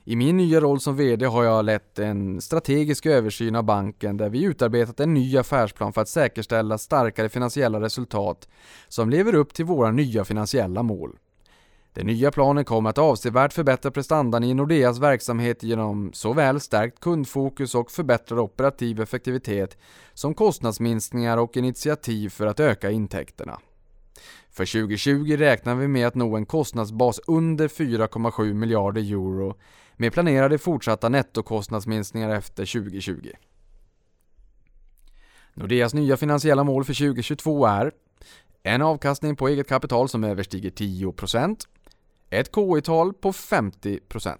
I 0.04 0.16
min 0.16 0.36
nya 0.36 0.60
roll 0.60 0.80
som 0.80 0.96
VD 0.96 1.26
har 1.26 1.44
jag 1.44 1.64
lett 1.64 1.98
en 1.98 2.40
strategisk 2.40 3.06
översyn 3.06 3.56
av 3.56 3.64
banken 3.64 4.16
där 4.16 4.28
vi 4.28 4.42
utarbetat 4.44 5.00
en 5.00 5.14
ny 5.14 5.38
affärsplan 5.38 5.92
för 5.92 6.00
att 6.00 6.08
säkerställa 6.08 6.78
starkare 6.78 7.28
finansiella 7.28 7.80
resultat 7.80 8.48
som 8.88 9.10
lever 9.10 9.34
upp 9.34 9.54
till 9.54 9.64
våra 9.64 9.90
nya 9.90 10.24
finansiella 10.24 10.82
mål. 10.82 11.18
Den 11.94 12.06
nya 12.06 12.30
planen 12.30 12.64
kommer 12.64 12.90
att 12.90 12.98
avsevärt 12.98 13.52
förbättra 13.52 13.90
prestandan 13.90 14.44
i 14.44 14.54
Nordeas 14.54 14.98
verksamhet 14.98 15.62
genom 15.62 16.12
såväl 16.12 16.60
stärkt 16.60 17.00
kundfokus 17.00 17.74
och 17.74 17.90
förbättrad 17.90 18.38
operativ 18.38 19.00
effektivitet 19.00 19.78
som 20.14 20.34
kostnadsminskningar 20.34 21.38
och 21.38 21.56
initiativ 21.56 22.28
för 22.28 22.46
att 22.46 22.60
öka 22.60 22.90
intäkterna. 22.90 23.58
För 24.50 24.66
2020 24.66 25.36
räknar 25.36 25.74
vi 25.74 25.88
med 25.88 26.06
att 26.06 26.14
nå 26.14 26.36
en 26.36 26.46
kostnadsbas 26.46 27.20
under 27.26 27.68
4,7 27.68 28.52
miljarder 28.52 29.00
euro 29.00 29.56
med 29.96 30.12
planerade 30.12 30.58
fortsatta 30.58 31.08
nettokostnadsminskningar 31.08 32.30
efter 32.30 32.80
2020. 32.82 33.30
Nordeas 35.54 35.94
nya 35.94 36.16
finansiella 36.16 36.64
mål 36.64 36.84
för 36.84 36.94
2022 36.94 37.66
är 37.66 37.92
en 38.62 38.82
avkastning 38.82 39.36
på 39.36 39.48
eget 39.48 39.68
kapital 39.68 40.08
som 40.08 40.24
överstiger 40.24 40.70
10%, 40.70 41.56
ett 42.30 42.54
KI-tal 42.54 43.12
på 43.12 43.32
50%. 43.32 44.36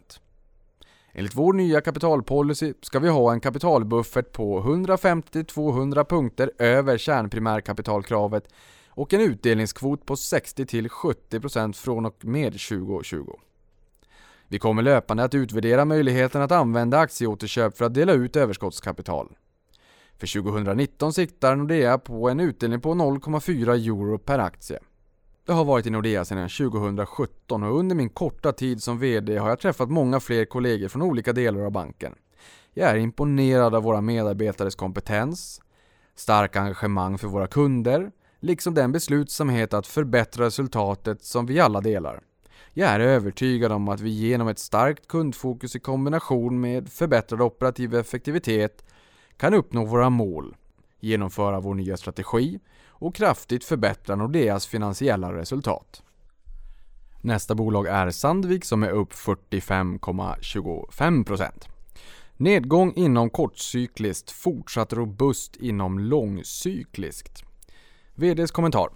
Enligt 1.12 1.34
vår 1.34 1.52
nya 1.52 1.80
kapitalpolicy 1.80 2.72
ska 2.80 2.98
vi 2.98 3.08
ha 3.08 3.32
en 3.32 3.40
kapitalbuffert 3.40 4.32
på 4.32 4.62
150-200 4.62 6.04
punkter 6.04 6.50
över 6.58 6.98
kärnprimärkapitalkravet 6.98 8.48
och 8.88 9.12
en 9.12 9.20
utdelningskvot 9.20 10.06
på 10.06 10.14
60-70% 10.14 11.72
från 11.72 12.06
och 12.06 12.24
med 12.24 12.52
2020. 12.52 13.32
Vi 14.48 14.58
kommer 14.58 14.82
löpande 14.82 15.24
att 15.24 15.34
utvärdera 15.34 15.84
möjligheten 15.84 16.42
att 16.42 16.52
använda 16.52 16.98
aktieåterköp 16.98 17.76
för 17.76 17.84
att 17.84 17.94
dela 17.94 18.12
ut 18.12 18.36
överskottskapital. 18.36 19.36
För 20.18 20.42
2019 20.42 21.12
siktar 21.12 21.56
Nordea 21.56 21.98
på 21.98 22.28
en 22.28 22.40
utdelning 22.40 22.80
på 22.80 22.94
0,4 22.94 23.70
euro 23.70 24.18
per 24.18 24.38
aktie. 24.38 24.78
Jag 25.46 25.54
har 25.54 25.64
varit 25.64 25.86
i 25.86 25.90
Nordea 25.90 26.24
sedan 26.24 26.48
2017 26.48 27.62
och 27.62 27.78
under 27.78 27.96
min 27.96 28.08
korta 28.08 28.52
tid 28.52 28.82
som 28.82 28.98
VD 28.98 29.36
har 29.36 29.48
jag 29.48 29.58
träffat 29.60 29.90
många 29.90 30.20
fler 30.20 30.44
kollegor 30.44 30.88
från 30.88 31.02
olika 31.02 31.32
delar 31.32 31.60
av 31.60 31.70
banken. 31.70 32.14
Jag 32.72 32.90
är 32.90 32.96
imponerad 32.96 33.74
av 33.74 33.82
våra 33.82 34.00
medarbetares 34.00 34.74
kompetens, 34.74 35.60
starka 36.14 36.60
engagemang 36.60 37.18
för 37.18 37.28
våra 37.28 37.46
kunder, 37.46 38.10
liksom 38.40 38.74
den 38.74 38.92
beslutsamhet 38.92 39.74
att 39.74 39.86
förbättra 39.86 40.46
resultatet 40.46 41.24
som 41.24 41.46
vi 41.46 41.60
alla 41.60 41.80
delar. 41.80 42.20
Jag 42.72 42.90
är 42.90 43.00
övertygad 43.00 43.72
om 43.72 43.88
att 43.88 44.00
vi 44.00 44.10
genom 44.10 44.48
ett 44.48 44.58
starkt 44.58 45.08
kundfokus 45.08 45.76
i 45.76 45.80
kombination 45.80 46.60
med 46.60 46.88
förbättrad 46.88 47.40
operativ 47.40 47.94
effektivitet 47.94 48.84
kan 49.36 49.54
uppnå 49.54 49.84
våra 49.84 50.10
mål, 50.10 50.56
genomföra 51.00 51.60
vår 51.60 51.74
nya 51.74 51.96
strategi 51.96 52.60
och 52.98 53.14
kraftigt 53.14 53.64
förbättra 53.64 54.16
Nordeas 54.16 54.66
finansiella 54.66 55.32
resultat. 55.32 56.02
Nästa 57.20 57.54
bolag 57.54 57.86
är 57.86 58.10
Sandvik 58.10 58.64
som 58.64 58.82
är 58.82 58.90
upp 58.90 59.12
45,25%. 59.12 61.50
Nedgång 62.36 62.92
inom 62.96 63.30
kortcykliskt, 63.30 64.30
fortsatt 64.30 64.92
robust 64.92 65.56
inom 65.56 65.98
långcykliskt. 65.98 67.44
VDs 68.14 68.50
kommentar 68.50 68.88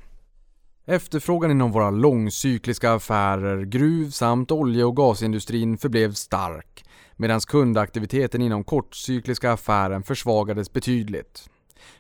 Efterfrågan 0.87 1.51
inom 1.51 1.73
våra 1.73 1.91
långcykliska 1.91 2.93
affärer, 2.93 3.65
gruv 3.65 4.11
samt 4.11 4.51
olje 4.51 4.85
och 4.85 4.97
gasindustrin 4.97 5.79
förblev 5.79 6.13
stark 6.13 6.85
medan 7.17 7.41
kundaktiviteten 7.41 8.43
inom 8.43 8.65
kortcykliska 8.65 9.53
affären 9.53 10.03
försvagades 10.03 10.73
betydligt. 10.73 11.49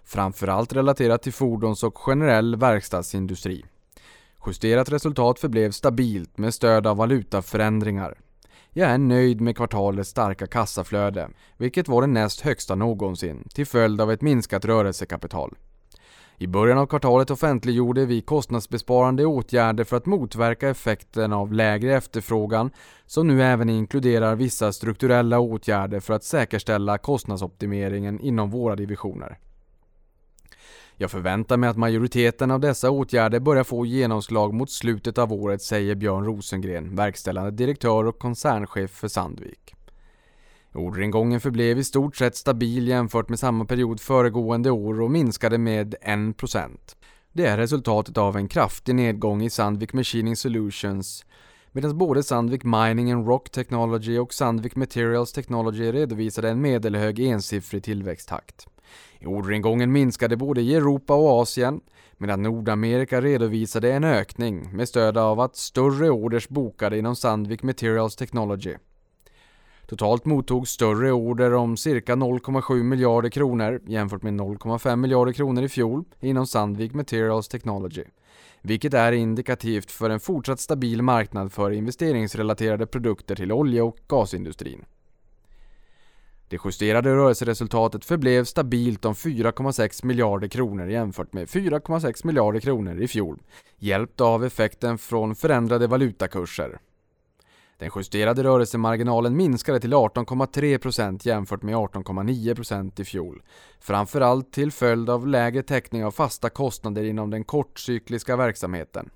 Framförallt 0.04 0.72
relaterat 0.72 1.22
till 1.22 1.32
fordons 1.32 1.82
och 1.82 1.98
generell 1.98 2.56
verkstadsindustri. 2.56 3.64
Justerat 4.46 4.92
resultat 4.92 5.38
förblev 5.38 5.70
stabilt 5.70 6.38
med 6.38 6.54
stöd 6.54 6.86
av 6.86 6.96
valutaförändringar. 6.96 8.18
Jag 8.72 8.90
är 8.90 8.98
nöjd 8.98 9.40
med 9.40 9.56
kvartalets 9.56 10.10
starka 10.10 10.46
kassaflöde, 10.46 11.28
vilket 11.56 11.88
var 11.88 12.00
det 12.00 12.06
näst 12.06 12.40
högsta 12.40 12.74
någonsin, 12.74 13.48
till 13.54 13.66
följd 13.66 14.00
av 14.00 14.12
ett 14.12 14.22
minskat 14.22 14.64
rörelsekapital. 14.64 15.54
I 16.40 16.46
början 16.46 16.78
av 16.78 16.86
kvartalet 16.86 17.30
offentliggjorde 17.30 18.06
vi 18.06 18.20
kostnadsbesparande 18.20 19.26
åtgärder 19.26 19.84
för 19.84 19.96
att 19.96 20.06
motverka 20.06 20.68
effekten 20.68 21.32
av 21.32 21.52
lägre 21.52 21.96
efterfrågan 21.96 22.70
som 23.06 23.26
nu 23.26 23.42
även 23.42 23.68
inkluderar 23.68 24.36
vissa 24.36 24.72
strukturella 24.72 25.38
åtgärder 25.38 26.00
för 26.00 26.14
att 26.14 26.24
säkerställa 26.24 26.98
kostnadsoptimeringen 26.98 28.20
inom 28.20 28.50
våra 28.50 28.76
divisioner. 28.76 29.38
Jag 31.00 31.10
förväntar 31.10 31.56
mig 31.56 31.70
att 31.70 31.76
majoriteten 31.76 32.50
av 32.50 32.60
dessa 32.60 32.90
åtgärder 32.90 33.40
börjar 33.40 33.64
få 33.64 33.86
genomslag 33.86 34.54
mot 34.54 34.70
slutet 34.70 35.18
av 35.18 35.32
året, 35.32 35.62
säger 35.62 35.94
Björn 35.94 36.24
Rosengren, 36.24 36.96
verkställande 36.96 37.50
direktör 37.50 38.06
och 38.06 38.18
koncernchef 38.18 38.90
för 38.90 39.08
Sandvik. 39.08 39.74
Orderingången 40.74 41.40
förblev 41.40 41.78
i 41.78 41.84
stort 41.84 42.16
sett 42.16 42.36
stabil 42.36 42.88
jämfört 42.88 43.28
med 43.28 43.38
samma 43.38 43.64
period 43.64 44.00
föregående 44.00 44.70
år 44.70 45.00
och 45.00 45.10
minskade 45.10 45.58
med 45.58 45.94
1%. 46.02 46.78
Det 47.32 47.46
är 47.46 47.56
resultatet 47.56 48.18
av 48.18 48.36
en 48.36 48.48
kraftig 48.48 48.94
nedgång 48.94 49.42
i 49.42 49.50
Sandvik 49.50 49.92
Machining 49.92 50.36
Solutions 50.36 51.24
medan 51.72 51.98
både 51.98 52.22
Sandvik 52.22 52.64
Mining 52.64 53.12
and 53.12 53.26
Rock 53.26 53.50
Technology 53.50 54.18
och 54.18 54.34
Sandvik 54.34 54.76
Materials 54.76 55.32
Technology 55.32 55.92
redovisade 55.92 56.48
en 56.48 56.60
medelhög 56.60 57.20
ensiffrig 57.20 57.82
tillväxttakt. 57.84 58.66
Orderingången 59.24 59.92
minskade 59.92 60.36
både 60.36 60.60
i 60.60 60.74
Europa 60.74 61.14
och 61.14 61.42
Asien 61.42 61.80
medan 62.16 62.42
Nordamerika 62.42 63.20
redovisade 63.20 63.92
en 63.92 64.04
ökning 64.04 64.76
med 64.76 64.88
stöd 64.88 65.18
av 65.18 65.40
att 65.40 65.56
större 65.56 66.10
orders 66.10 66.48
bokade 66.48 66.98
inom 66.98 67.16
Sandvik 67.16 67.62
Materials 67.62 68.16
Technology. 68.16 68.74
Totalt 69.86 70.24
mottog 70.24 70.68
större 70.68 71.12
order 71.12 71.54
om 71.54 71.76
cirka 71.76 72.14
0,7 72.14 72.82
miljarder 72.82 73.28
kronor 73.28 73.80
jämfört 73.86 74.22
med 74.22 74.32
0,5 74.32 74.96
miljarder 74.96 75.32
kronor 75.32 75.64
i 75.64 75.68
fjol 75.68 76.04
inom 76.20 76.46
Sandvik 76.46 76.94
Materials 76.94 77.48
Technology. 77.48 78.04
Vilket 78.62 78.94
är 78.94 79.12
indikativt 79.12 79.90
för 79.90 80.10
en 80.10 80.20
fortsatt 80.20 80.60
stabil 80.60 81.02
marknad 81.02 81.52
för 81.52 81.70
investeringsrelaterade 81.70 82.86
produkter 82.86 83.34
till 83.34 83.52
olje 83.52 83.82
och 83.82 83.96
gasindustrin. 84.08 84.84
Det 86.48 86.60
justerade 86.64 87.14
rörelseresultatet 87.14 88.04
förblev 88.04 88.44
stabilt 88.44 89.04
om 89.04 89.14
4,6 89.14 90.04
miljarder 90.04 90.48
kronor 90.48 90.88
jämfört 90.88 91.32
med 91.32 91.48
4,6 91.48 92.26
miljarder 92.26 92.60
kronor 92.60 93.00
i 93.00 93.08
fjol, 93.08 93.42
hjälpt 93.78 94.20
av 94.20 94.44
effekten 94.44 94.98
från 94.98 95.34
förändrade 95.34 95.86
valutakurser. 95.86 96.78
Den 97.78 97.90
justerade 97.96 98.44
rörelsemarginalen 98.44 99.36
minskade 99.36 99.80
till 99.80 99.94
18,3% 99.94 101.20
jämfört 101.28 101.62
med 101.62 101.74
18,9% 101.74 103.00
i 103.00 103.04
fjol. 103.04 103.42
Framförallt 103.80 104.52
till 104.52 104.72
följd 104.72 105.10
av 105.10 105.26
lägre 105.26 105.62
täckning 105.62 106.04
av 106.04 106.10
fasta 106.10 106.50
kostnader 106.50 107.04
inom 107.04 107.30
den 107.30 107.44
kortcykliska 107.44 108.36
verksamheten. 108.36 109.10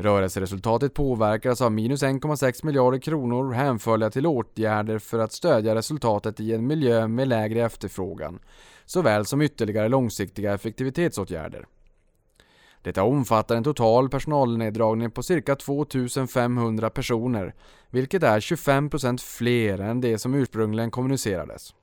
Rörelseresultatet 0.00 0.94
påverkas 0.94 1.60
av 1.60 1.72
minus 1.72 2.02
1,6 2.02 2.64
miljarder 2.64 2.98
kronor 2.98 3.52
hänförliga 3.52 4.10
till 4.10 4.26
åtgärder 4.26 4.98
för 4.98 5.18
att 5.18 5.32
stödja 5.32 5.74
resultatet 5.74 6.40
i 6.40 6.54
en 6.54 6.66
miljö 6.66 7.08
med 7.08 7.28
lägre 7.28 7.64
efterfrågan, 7.64 8.38
såväl 8.84 9.26
som 9.26 9.42
ytterligare 9.42 9.88
långsiktiga 9.88 10.54
effektivitetsåtgärder. 10.54 11.66
Detta 12.82 13.02
omfattar 13.02 13.56
en 13.56 13.64
total 13.64 14.08
personalneddragning 14.08 15.10
på 15.10 15.22
cirka 15.22 15.56
2500 15.56 16.90
personer, 16.90 17.54
vilket 17.90 18.22
är 18.22 18.40
25% 18.40 19.20
fler 19.20 19.78
än 19.78 20.00
det 20.00 20.18
som 20.18 20.34
ursprungligen 20.34 20.90
kommunicerades. 20.90 21.74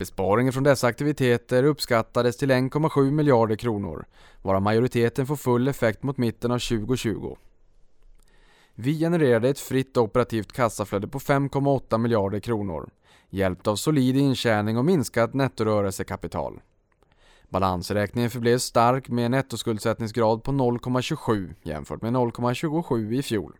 Besparingen 0.00 0.52
från 0.52 0.62
dessa 0.62 0.86
aktiviteter 0.86 1.64
uppskattades 1.64 2.36
till 2.36 2.50
1,7 2.50 3.10
miljarder 3.10 3.56
kronor, 3.56 4.04
varav 4.42 4.62
majoriteten 4.62 5.26
får 5.26 5.36
full 5.36 5.68
effekt 5.68 6.02
mot 6.02 6.18
mitten 6.18 6.50
av 6.50 6.58
2020. 6.58 7.36
Vi 8.74 8.98
genererade 8.98 9.48
ett 9.48 9.58
fritt 9.58 9.96
operativt 9.96 10.52
kassaflöde 10.52 11.08
på 11.08 11.18
5,8 11.18 11.98
miljarder 11.98 12.40
kronor, 12.40 12.90
hjälpt 13.30 13.66
av 13.66 13.76
solid 13.76 14.16
intjäning 14.16 14.78
och 14.78 14.84
minskat 14.84 15.34
nettorörelsekapital. 15.34 16.60
Balansräkningen 17.48 18.30
förblev 18.30 18.58
stark 18.58 19.08
med 19.08 19.24
en 19.24 19.30
nettoskuldsättningsgrad 19.30 20.42
på 20.42 20.52
0,27 20.52 21.54
jämfört 21.62 22.02
med 22.02 22.12
0,27 22.12 23.12
i 23.12 23.22
fjol. 23.22 23.56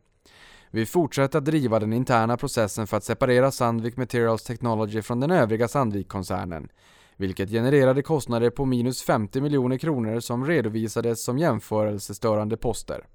Vi 0.70 0.86
fortsätter 0.86 1.38
att 1.38 1.44
driva 1.44 1.78
den 1.78 1.92
interna 1.92 2.36
processen 2.36 2.86
för 2.86 2.96
att 2.96 3.04
separera 3.04 3.50
Sandvik 3.50 3.96
Materials 3.96 4.42
Technology 4.42 5.02
från 5.02 5.20
den 5.20 5.30
övriga 5.30 5.68
Sandvik-koncernen, 5.68 6.68
vilket 7.16 7.50
genererade 7.50 8.02
kostnader 8.02 8.50
på 8.50 8.64
minus 8.64 9.02
50 9.02 9.40
miljoner 9.40 9.78
kronor 9.78 10.20
som 10.20 10.46
redovisades 10.46 11.24
som 11.24 11.38
jämförelsestörande 11.38 12.56
poster. 12.56 13.06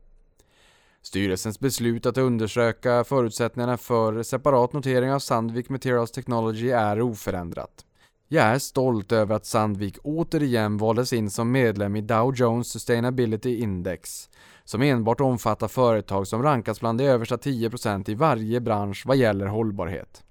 Styrelsens 1.02 1.60
beslut 1.60 2.06
att 2.06 2.18
undersöka 2.18 3.04
förutsättningarna 3.04 3.78
för 3.78 4.24
separat 4.24 4.74
notering 4.74 5.12
av 5.12 5.20
Sandvik 5.20 5.70
Materials 5.70 6.12
Technology 6.12 6.70
är 6.70 7.02
oförändrat. 7.02 7.86
Jag 8.28 8.46
är 8.46 8.60
stolt 8.60 9.12
över 9.12 9.36
att 9.36 9.46
Sandvik 9.46 9.98
återigen 10.04 10.78
valdes 10.78 11.14
in 11.14 11.30
som 11.30 11.52
medlem 11.52 11.96
i 11.96 12.02
Dow 12.02 12.36
Jones 12.36 12.68
Sustainability 12.68 13.58
Index, 13.58 14.30
som 14.66 14.82
enbart 14.82 15.22
omfattar 15.22 15.68
företag 15.68 16.28
som 16.28 16.44
rankas 16.44 16.80
bland 16.80 16.98
de 16.98 17.04
översta 17.04 17.38
10% 17.38 18.10
i 18.10 18.16
varje 18.16 18.62
bransch 18.62 19.04
vad 19.06 19.18
gäller 19.18 19.46
hållbarhet. 19.46 20.24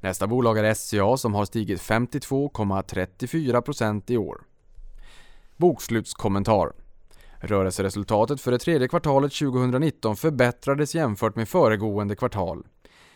Nästa 0.00 0.26
bolag 0.26 0.58
är 0.58 0.74
SCA 0.74 1.16
som 1.16 1.34
har 1.34 1.44
stigit 1.44 1.80
52,34% 1.80 4.02
i 4.06 4.16
år. 4.16 4.42
Bokslutskommentar 5.56 6.72
Rörelseresultatet 7.42 8.40
för 8.40 8.50
det 8.50 8.58
tredje 8.58 8.88
kvartalet 8.88 9.32
2019 9.32 10.16
förbättrades 10.16 10.94
jämfört 10.94 11.36
med 11.36 11.48
föregående 11.48 12.16
kvartal. 12.16 12.66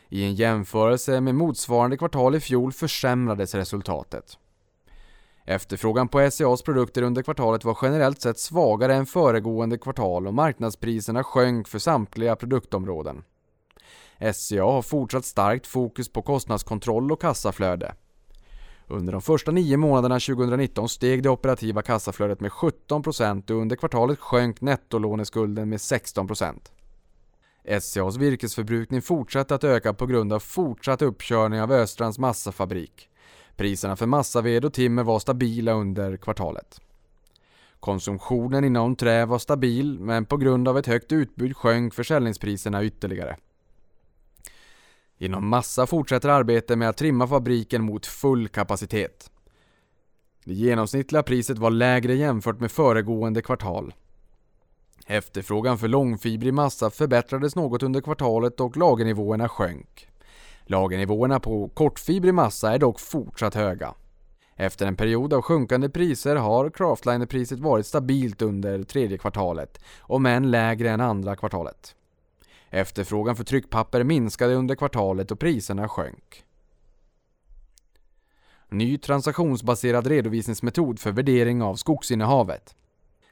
I 0.08 0.24
en 0.24 0.34
jämförelse 0.34 1.20
med 1.20 1.34
motsvarande 1.34 1.96
kvartal 1.96 2.34
i 2.34 2.40
fjol 2.40 2.72
försämrades 2.72 3.54
resultatet. 3.54 4.38
Efterfrågan 5.46 6.08
på 6.08 6.30
SCAs 6.30 6.62
produkter 6.62 7.02
under 7.02 7.22
kvartalet 7.22 7.64
var 7.64 7.78
generellt 7.82 8.20
sett 8.20 8.38
svagare 8.38 8.94
än 8.94 9.06
föregående 9.06 9.78
kvartal 9.78 10.26
och 10.26 10.34
marknadspriserna 10.34 11.24
sjönk 11.24 11.68
för 11.68 11.78
samtliga 11.78 12.36
produktområden. 12.36 13.24
SCA 14.34 14.62
har 14.62 14.82
fortsatt 14.82 15.24
starkt 15.24 15.66
fokus 15.66 16.12
på 16.12 16.22
kostnadskontroll 16.22 17.12
och 17.12 17.20
kassaflöde. 17.20 17.94
Under 18.86 19.12
de 19.12 19.22
första 19.22 19.50
nio 19.50 19.76
månaderna 19.76 20.20
2019 20.20 20.88
steg 20.88 21.22
det 21.22 21.28
operativa 21.28 21.82
kassaflödet 21.82 22.40
med 22.40 22.50
17% 22.50 23.50
och 23.50 23.56
under 23.56 23.76
kvartalet 23.76 24.18
sjönk 24.18 24.60
nettolåneskulden 24.60 25.68
med 25.68 25.78
16%. 25.78 26.54
SCAs 27.80 28.16
virkesförbrukning 28.16 29.02
fortsatte 29.02 29.54
att 29.54 29.64
öka 29.64 29.94
på 29.94 30.06
grund 30.06 30.32
av 30.32 30.40
fortsatt 30.40 31.02
uppkörning 31.02 31.60
av 31.60 31.72
Östrands 31.72 32.18
massafabrik. 32.18 33.08
Priserna 33.56 33.96
för 33.96 34.06
massaved 34.06 34.64
och 34.64 34.72
timmer 34.72 35.02
var 35.02 35.18
stabila 35.18 35.72
under 35.72 36.16
kvartalet. 36.16 36.80
Konsumtionen 37.80 38.64
inom 38.64 38.96
trä 38.96 39.26
var 39.26 39.38
stabil 39.38 40.00
men 40.00 40.24
på 40.24 40.36
grund 40.36 40.68
av 40.68 40.78
ett 40.78 40.86
högt 40.86 41.12
utbud 41.12 41.56
sjönk 41.56 41.94
försäljningspriserna 41.94 42.84
ytterligare. 42.84 43.36
Inom 45.18 45.48
massa 45.48 45.86
fortsätter 45.86 46.28
arbetet 46.28 46.78
med 46.78 46.88
att 46.88 46.96
trimma 46.96 47.26
fabriken 47.26 47.82
mot 47.82 48.06
full 48.06 48.48
kapacitet. 48.48 49.30
Det 50.44 50.54
genomsnittliga 50.54 51.22
priset 51.22 51.58
var 51.58 51.70
lägre 51.70 52.14
jämfört 52.14 52.60
med 52.60 52.72
föregående 52.72 53.42
kvartal. 53.42 53.94
Efterfrågan 55.06 55.78
för 55.78 55.88
långfibrig 55.88 56.54
massa 56.54 56.90
förbättrades 56.90 57.56
något 57.56 57.82
under 57.82 58.00
kvartalet 58.00 58.60
och 58.60 58.76
lagernivåerna 58.76 59.48
sjönk. 59.48 60.08
Lagernivåerna 60.66 61.40
på 61.40 61.68
kortfibrig 61.68 62.34
massa 62.34 62.74
är 62.74 62.78
dock 62.78 63.00
fortsatt 63.00 63.54
höga. 63.54 63.94
Efter 64.56 64.86
en 64.86 64.96
period 64.96 65.32
av 65.32 65.42
sjunkande 65.42 65.88
priser 65.88 66.36
har 66.36 66.70
Craftliner-priset 66.70 67.60
varit 67.60 67.86
stabilt 67.86 68.42
under 68.42 68.82
tredje 68.82 69.18
kvartalet, 69.18 69.80
om 70.00 70.26
än 70.26 70.50
lägre 70.50 70.90
än 70.90 71.00
andra 71.00 71.36
kvartalet. 71.36 71.94
Efterfrågan 72.70 73.36
för 73.36 73.44
tryckpapper 73.44 74.04
minskade 74.04 74.54
under 74.54 74.74
kvartalet 74.74 75.30
och 75.30 75.38
priserna 75.38 75.88
sjönk. 75.88 76.44
Ny 78.68 78.98
transaktionsbaserad 78.98 80.06
redovisningsmetod 80.06 80.98
för 80.98 81.12
värdering 81.12 81.62
av 81.62 81.74
skogsinnehavet. 81.74 82.74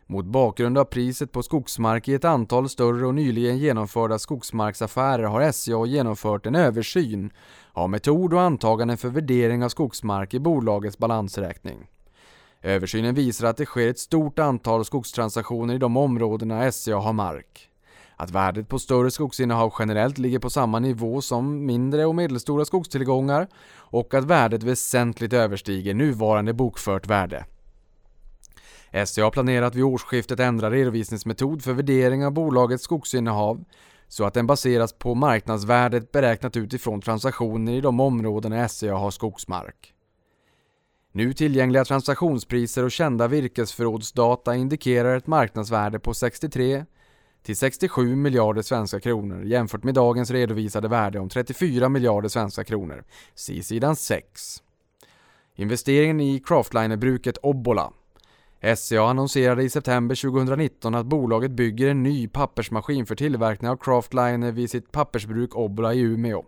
Mot 0.06 0.24
bakgrund 0.24 0.78
av 0.78 0.84
priset 0.84 1.32
på 1.32 1.42
skogsmark 1.42 2.08
i 2.08 2.14
ett 2.14 2.24
antal 2.24 2.68
större 2.68 3.06
och 3.06 3.14
nyligen 3.14 3.58
genomförda 3.58 4.18
skogsmarksaffärer 4.18 5.24
har 5.24 5.52
SCA 5.52 5.86
genomfört 5.86 6.46
en 6.46 6.54
översyn 6.54 7.32
av 7.72 7.90
metod 7.90 8.34
och 8.34 8.40
antaganden 8.40 8.98
för 8.98 9.08
värdering 9.08 9.64
av 9.64 9.68
skogsmark 9.68 10.34
i 10.34 10.38
bolagets 10.38 10.98
balansräkning. 10.98 11.86
Översynen 12.62 13.14
visar 13.14 13.46
att 13.46 13.56
det 13.56 13.66
sker 13.66 13.88
ett 13.88 13.98
stort 13.98 14.38
antal 14.38 14.84
skogstransaktioner 14.84 15.74
i 15.74 15.78
de 15.78 15.96
områdena 15.96 16.72
SCA 16.72 16.96
har 16.96 17.12
mark. 17.12 17.68
Att 18.16 18.30
värdet 18.30 18.68
på 18.68 18.78
större 18.78 19.10
skogsinnehav 19.10 19.72
generellt 19.78 20.18
ligger 20.18 20.38
på 20.38 20.50
samma 20.50 20.78
nivå 20.78 21.20
som 21.20 21.66
mindre 21.66 22.06
och 22.06 22.14
medelstora 22.14 22.64
skogstillgångar 22.64 23.48
och 23.74 24.14
att 24.14 24.24
värdet 24.24 24.62
väsentligt 24.62 25.32
överstiger 25.32 25.94
nuvarande 25.94 26.52
bokfört 26.52 27.06
värde. 27.06 27.44
SCA 29.06 29.30
planerar 29.30 29.66
att 29.66 29.74
vid 29.74 29.84
årsskiftet 29.84 30.40
ändra 30.40 30.70
redovisningsmetod 30.70 31.64
för 31.64 31.72
värdering 31.72 32.26
av 32.26 32.32
bolagets 32.32 32.84
skogsinnehav 32.84 33.64
så 34.08 34.24
att 34.24 34.34
den 34.34 34.46
baseras 34.46 34.92
på 34.92 35.14
marknadsvärdet 35.14 36.12
beräknat 36.12 36.56
utifrån 36.56 37.00
transaktioner 37.00 37.72
i 37.72 37.80
de 37.80 38.00
områden 38.00 38.68
SCA 38.68 38.94
har 38.94 39.10
skogsmark. 39.10 39.94
Nu 41.12 41.32
tillgängliga 41.32 41.84
transaktionspriser 41.84 42.84
och 42.84 42.90
kända 42.90 43.28
virkesförrådsdata 43.28 44.54
indikerar 44.54 45.16
ett 45.16 45.26
marknadsvärde 45.26 45.98
på 45.98 46.14
63 46.14 46.84
till 47.42 47.56
67 47.56 48.16
miljarder 48.16 48.62
svenska 48.62 49.00
kronor 49.00 49.44
jämfört 49.44 49.84
med 49.84 49.94
dagens 49.94 50.30
redovisade 50.30 50.88
värde 50.88 51.18
om 51.18 51.28
34 51.28 51.88
miljarder 51.88 52.28
svenska 52.28 52.64
kronor. 52.64 53.04
Se 53.34 53.62
sidan 53.62 53.96
6. 53.96 54.62
Investeringen 55.56 56.20
i 56.20 56.42
Craftliner-bruket 56.46 57.36
Obbola 57.36 57.92
SCA 58.62 59.02
annonserade 59.02 59.62
i 59.62 59.70
september 59.70 60.14
2019 60.14 60.94
att 60.94 61.06
bolaget 61.06 61.50
bygger 61.50 61.88
en 61.88 62.02
ny 62.02 62.28
pappersmaskin 62.28 63.06
för 63.06 63.14
tillverkning 63.14 63.70
av 63.70 63.76
craftliner 63.76 64.52
vid 64.52 64.70
sitt 64.70 64.92
pappersbruk 64.92 65.56
Obbola 65.56 65.94
i 65.94 66.00
Umeå. 66.00 66.44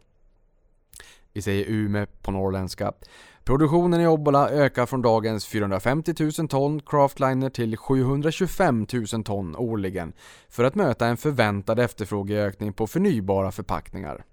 Vi 1.33 1.43
säger 1.43 1.71
Ume 1.71 2.07
på 2.23 2.31
norrländska. 2.31 2.93
Produktionen 3.45 4.01
i 4.01 4.07
Obbola 4.07 4.51
ökar 4.51 4.87
från 4.87 5.03
dagens 5.03 5.47
450 5.47 6.15
000 6.39 6.49
ton 6.49 6.81
craftliner 6.81 7.51
till 7.51 7.77
725 7.77 8.87
000 9.13 9.25
ton 9.25 9.57
årligen 9.57 10.13
för 10.49 10.65
att 10.65 10.75
möta 10.75 11.07
en 11.07 11.17
förväntad 11.17 11.79
efterfrågeökning 11.79 12.73
på 12.73 12.87
förnybara 12.87 13.53
förpackningar. 13.53 14.25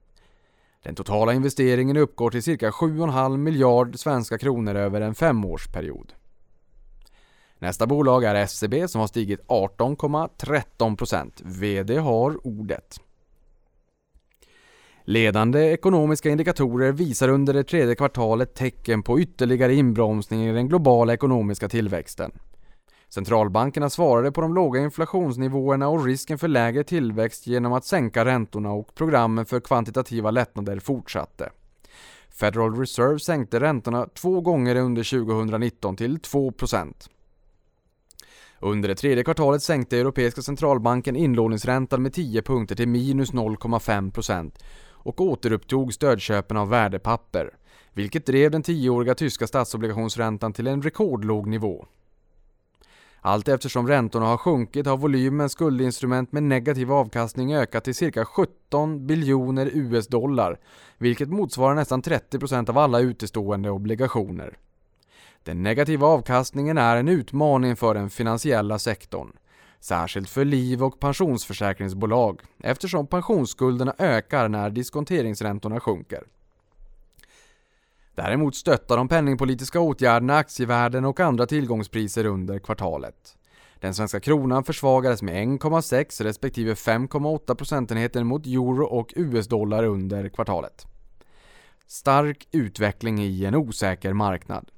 Den 0.83 0.95
totala 0.95 1.33
investeringen 1.33 1.97
uppgår 1.97 2.31
till 2.31 2.43
cirka 2.43 2.71
7,5 2.71 3.37
miljard 3.37 3.99
svenska 3.99 4.37
kronor 4.37 4.75
över 4.75 5.01
en 5.01 5.15
femårsperiod. 5.15 6.13
Nästa 7.61 7.87
bolag 7.87 8.23
är 8.23 8.35
SCB 8.35 8.87
som 8.87 9.01
har 9.01 9.07
stigit 9.07 9.47
18,13%. 9.47 11.31
VD 11.45 11.97
har 11.97 12.47
ordet. 12.47 12.99
Ledande 15.03 15.59
ekonomiska 15.59 16.29
indikatorer 16.29 16.91
visar 16.91 17.29
under 17.29 17.53
det 17.53 17.63
tredje 17.63 17.95
kvartalet 17.95 18.55
tecken 18.55 19.03
på 19.03 19.19
ytterligare 19.19 19.75
inbromsning 19.75 20.43
i 20.45 20.53
den 20.53 20.67
globala 20.67 21.13
ekonomiska 21.13 21.69
tillväxten. 21.69 22.31
Centralbankerna 23.09 23.89
svarade 23.89 24.31
på 24.31 24.41
de 24.41 24.53
låga 24.53 24.81
inflationsnivåerna 24.81 25.89
och 25.89 26.05
risken 26.05 26.37
för 26.37 26.47
lägre 26.47 26.83
tillväxt 26.83 27.47
genom 27.47 27.73
att 27.73 27.85
sänka 27.85 28.25
räntorna 28.25 28.71
och 28.71 28.95
programmen 28.95 29.45
för 29.45 29.59
kvantitativa 29.59 30.31
lättnader 30.31 30.79
fortsatte. 30.79 31.49
Federal 32.29 32.75
Reserve 32.75 33.19
sänkte 33.19 33.59
räntorna 33.59 34.07
två 34.15 34.41
gånger 34.41 34.75
under 34.75 35.25
2019 35.25 35.95
till 35.95 36.19
2 36.19 36.51
under 38.63 38.89
det 38.89 38.95
tredje 38.95 39.23
kvartalet 39.23 39.63
sänkte 39.63 39.97
Europeiska 39.97 40.41
centralbanken 40.41 41.15
inlåningsräntan 41.15 42.01
med 42.01 42.13
10 42.13 42.41
punkter 42.41 42.75
till 42.75 42.87
minus 42.87 43.33
0,5% 43.33 44.51
och 44.89 45.21
återupptog 45.21 45.93
stödköpen 45.93 46.57
av 46.57 46.69
värdepapper, 46.69 47.53
vilket 47.93 48.25
drev 48.25 48.51
den 48.51 48.63
tioåriga 48.63 49.15
tyska 49.15 49.47
statsobligationsräntan 49.47 50.53
till 50.53 50.67
en 50.67 50.81
rekordlåg 50.81 51.47
nivå. 51.47 51.85
Allt 53.21 53.47
eftersom 53.47 53.87
räntorna 53.87 54.25
har 54.25 54.37
sjunkit 54.37 54.85
har 54.85 54.97
volymen 54.97 55.49
skuldinstrument 55.49 56.31
med 56.31 56.43
negativ 56.43 56.91
avkastning 56.91 57.55
ökat 57.55 57.83
till 57.83 57.95
cirka 57.95 58.25
17 58.25 59.07
biljoner 59.07 59.69
US-dollar, 59.73 60.59
vilket 60.97 61.29
motsvarar 61.29 61.75
nästan 61.75 62.01
30% 62.01 62.69
av 62.69 62.77
alla 62.77 62.99
utestående 62.99 63.69
obligationer. 63.69 64.57
Den 65.43 65.63
negativa 65.63 66.07
avkastningen 66.07 66.77
är 66.77 66.97
en 66.97 67.07
utmaning 67.07 67.75
för 67.75 67.93
den 67.93 68.09
finansiella 68.09 68.79
sektorn, 68.79 69.31
särskilt 69.79 70.29
för 70.29 70.45
liv 70.45 70.83
och 70.83 70.99
pensionsförsäkringsbolag 70.99 72.41
eftersom 72.63 73.07
pensionsskulderna 73.07 73.95
ökar 73.97 74.49
när 74.49 74.69
diskonteringsräntorna 74.69 75.79
sjunker. 75.79 76.23
Däremot 78.15 78.55
stöttar 78.55 78.97
de 78.97 79.07
penningpolitiska 79.07 79.79
åtgärderna 79.79 80.37
aktievärden 80.37 81.05
och 81.05 81.19
andra 81.19 81.45
tillgångspriser 81.45 82.25
under 82.25 82.59
kvartalet. 82.59 83.37
Den 83.79 83.93
svenska 83.93 84.19
kronan 84.19 84.63
försvagades 84.63 85.21
med 85.21 85.35
1,6 85.35 86.23
respektive 86.23 86.73
5,8 86.73 87.55
procentenheter 87.55 88.23
mot 88.23 88.45
euro 88.45 88.85
och 88.85 89.13
US-dollar 89.15 89.83
under 89.83 90.29
kvartalet. 90.29 90.87
Stark 91.87 92.47
utveckling 92.51 93.19
i 93.19 93.45
en 93.45 93.55
osäker 93.55 94.13
marknad. 94.13 94.71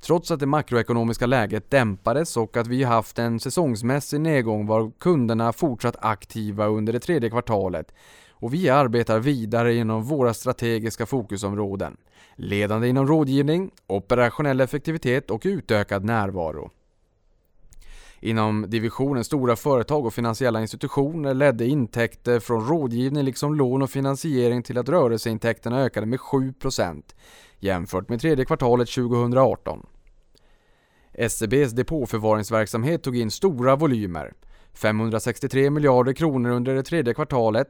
Trots 0.00 0.30
att 0.30 0.40
det 0.40 0.46
makroekonomiska 0.46 1.26
läget 1.26 1.70
dämpades 1.70 2.36
och 2.36 2.56
att 2.56 2.66
vi 2.66 2.84
haft 2.84 3.18
en 3.18 3.40
säsongsmässig 3.40 4.20
nedgång 4.20 4.66
var 4.66 4.92
kunderna 4.98 5.52
fortsatt 5.52 5.96
aktiva 6.00 6.66
under 6.66 6.92
det 6.92 7.00
tredje 7.00 7.30
kvartalet 7.30 7.92
och 8.40 8.54
vi 8.54 8.68
arbetar 8.68 9.18
vidare 9.18 9.74
inom 9.74 10.02
våra 10.02 10.34
strategiska 10.34 11.06
fokusområden. 11.06 11.96
Ledande 12.36 12.88
inom 12.88 13.06
rådgivning, 13.06 13.70
operationell 13.86 14.60
effektivitet 14.60 15.30
och 15.30 15.42
utökad 15.44 16.04
närvaro. 16.04 16.70
Inom 18.20 18.64
divisionen 18.68 19.24
stora 19.24 19.56
företag 19.56 20.06
och 20.06 20.14
finansiella 20.14 20.60
institutioner 20.60 21.34
ledde 21.34 21.66
intäkter 21.66 22.40
från 22.40 22.68
rådgivning 22.68 23.24
liksom 23.24 23.54
lån 23.54 23.82
och 23.82 23.90
finansiering 23.90 24.62
till 24.62 24.78
att 24.78 24.88
rörelseintäkterna 24.88 25.80
ökade 25.80 26.06
med 26.06 26.18
7% 26.18 27.02
jämfört 27.60 28.08
med 28.08 28.20
tredje 28.20 28.44
kvartalet 28.44 28.88
2018. 28.88 29.86
SEBs 31.28 31.72
depåförvaringsverksamhet 31.72 33.02
tog 33.02 33.16
in 33.16 33.30
stora 33.30 33.76
volymer, 33.76 34.32
563 34.72 35.70
miljarder 35.70 36.12
kronor 36.12 36.50
under 36.50 36.74
det 36.74 36.82
tredje 36.82 37.14
kvartalet, 37.14 37.68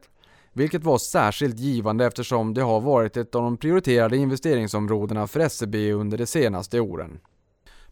vilket 0.53 0.85
var 0.85 0.99
särskilt 0.99 1.59
givande 1.59 2.07
eftersom 2.07 2.55
det 2.55 2.63
har 2.63 2.81
varit 2.81 3.17
ett 3.17 3.35
av 3.35 3.43
de 3.43 3.57
prioriterade 3.57 4.17
investeringsområdena 4.17 5.27
för 5.27 5.49
SEB 5.49 5.75
under 5.75 6.19
de 6.19 6.27
senaste 6.27 6.81
åren. 6.81 7.21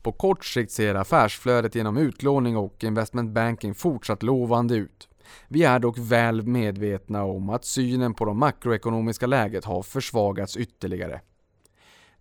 På 0.03 0.13
kort 0.13 0.45
sikt 0.45 0.73
ser 0.73 0.95
affärsflödet 0.95 1.75
genom 1.75 1.97
utlåning 1.97 2.57
och 2.57 2.85
investment 2.85 3.31
banking 3.31 3.75
fortsatt 3.75 4.23
lovande 4.23 4.75
ut. 4.75 5.09
Vi 5.49 5.65
är 5.65 5.79
dock 5.79 5.99
väl 5.99 6.43
medvetna 6.43 7.25
om 7.25 7.51
att 7.51 7.65
synen 7.65 8.15
på 8.15 8.25
det 8.25 8.35
makroekonomiska 8.35 9.27
läget 9.27 9.65
har 9.65 9.83
försvagats 9.83 10.57
ytterligare. 10.57 11.21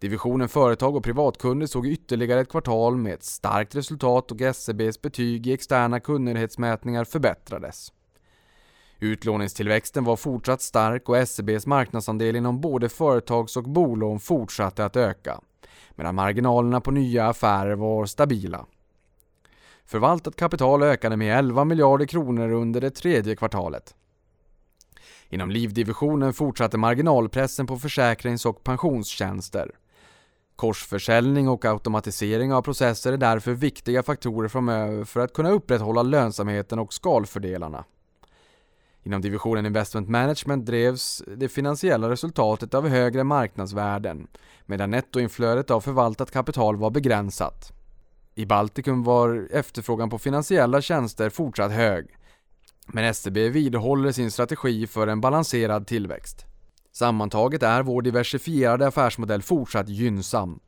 Divisionen 0.06 0.50
företag 0.50 0.96
och 0.96 1.04
privatkunder 1.04 1.68
såg 1.68 1.88
ytterligare 1.88 2.42
ett 2.42 2.50
kvartal 2.50 2.98
med 2.98 3.14
ett 3.14 3.24
starkt 3.24 3.76
resultat 3.76 4.32
och 4.32 4.56
SEBs 4.56 5.02
betyg 5.02 5.48
i 5.48 5.54
externa 5.54 6.00
kundnöjdhetsmätningar 6.00 7.04
förbättrades. 7.04 7.94
Utlåningstillväxten 9.00 10.04
var 10.04 10.16
fortsatt 10.16 10.62
stark 10.62 11.10
och 11.10 11.28
SEBs 11.28 11.66
marknadsandel 11.66 12.36
inom 12.36 12.62
både 12.62 12.90
företags 12.90 13.58
och 13.58 13.64
bolån 13.64 14.20
fortsatte 14.20 14.86
att 14.86 14.96
öka, 14.96 15.40
medan 15.96 16.16
marginalerna 16.16 16.82
på 16.82 16.92
nya 16.92 17.28
affärer 17.28 17.76
var 17.76 18.06
stabila. 18.06 18.66
Förvaltat 19.86 20.36
kapital 20.36 20.84
ökade 20.84 21.18
med 21.18 21.38
11 21.38 21.66
miljarder 21.66 22.06
kronor 22.06 22.52
under 22.52 22.82
det 22.82 22.92
tredje 22.92 23.36
kvartalet. 23.36 23.96
Inom 25.30 25.52
livdivisionen 25.52 26.34
fortsatte 26.34 26.78
marginalpressen 26.78 27.68
på 27.68 27.78
försäkrings 27.78 28.46
och 28.46 28.64
pensionstjänster. 28.64 29.72
Korsförsäljning 30.56 31.50
och 31.50 31.66
automatisering 31.66 32.54
av 32.54 32.62
processer 32.62 33.14
är 33.14 33.18
därför 33.18 33.54
viktiga 33.54 34.04
faktorer 34.04 34.48
framöver 34.48 35.04
för 35.04 35.20
att 35.20 35.34
kunna 35.34 35.50
upprätthålla 35.50 36.04
lönsamheten 36.04 36.80
och 36.80 36.94
skalfördelarna. 36.94 37.86
Inom 39.04 39.22
divisionen 39.22 39.66
Investment 39.66 40.10
Management 40.10 40.66
drevs 40.66 41.24
det 41.38 41.50
finansiella 41.50 42.10
resultatet 42.10 42.74
av 42.74 42.88
högre 42.88 43.24
marknadsvärden 43.24 44.28
medan 44.66 44.92
nettoinflödet 44.92 45.72
av 45.72 45.82
förvaltat 45.82 46.32
kapital 46.32 46.78
var 46.78 46.90
begränsat. 46.90 47.72
I 48.36 48.46
Baltikum 48.46 49.04
var 49.04 49.48
efterfrågan 49.52 50.10
på 50.10 50.20
finansiella 50.20 50.82
tjänster 50.82 51.30
fortsatt 51.30 51.72
hög 51.72 52.08
men 52.88 53.14
SEB 53.14 53.38
vidhåller 53.38 54.12
sin 54.12 54.32
strategi 54.32 54.88
för 54.88 55.08
en 55.08 55.22
balanserad 55.22 55.88
tillväxt. 55.88 56.46
Sammantaget 56.98 57.64
är 57.64 57.84
vår 57.84 58.02
diversifierade 58.02 58.88
affärsmodell 58.88 59.42
fortsatt 59.42 59.90
gynnsam. 59.90 60.60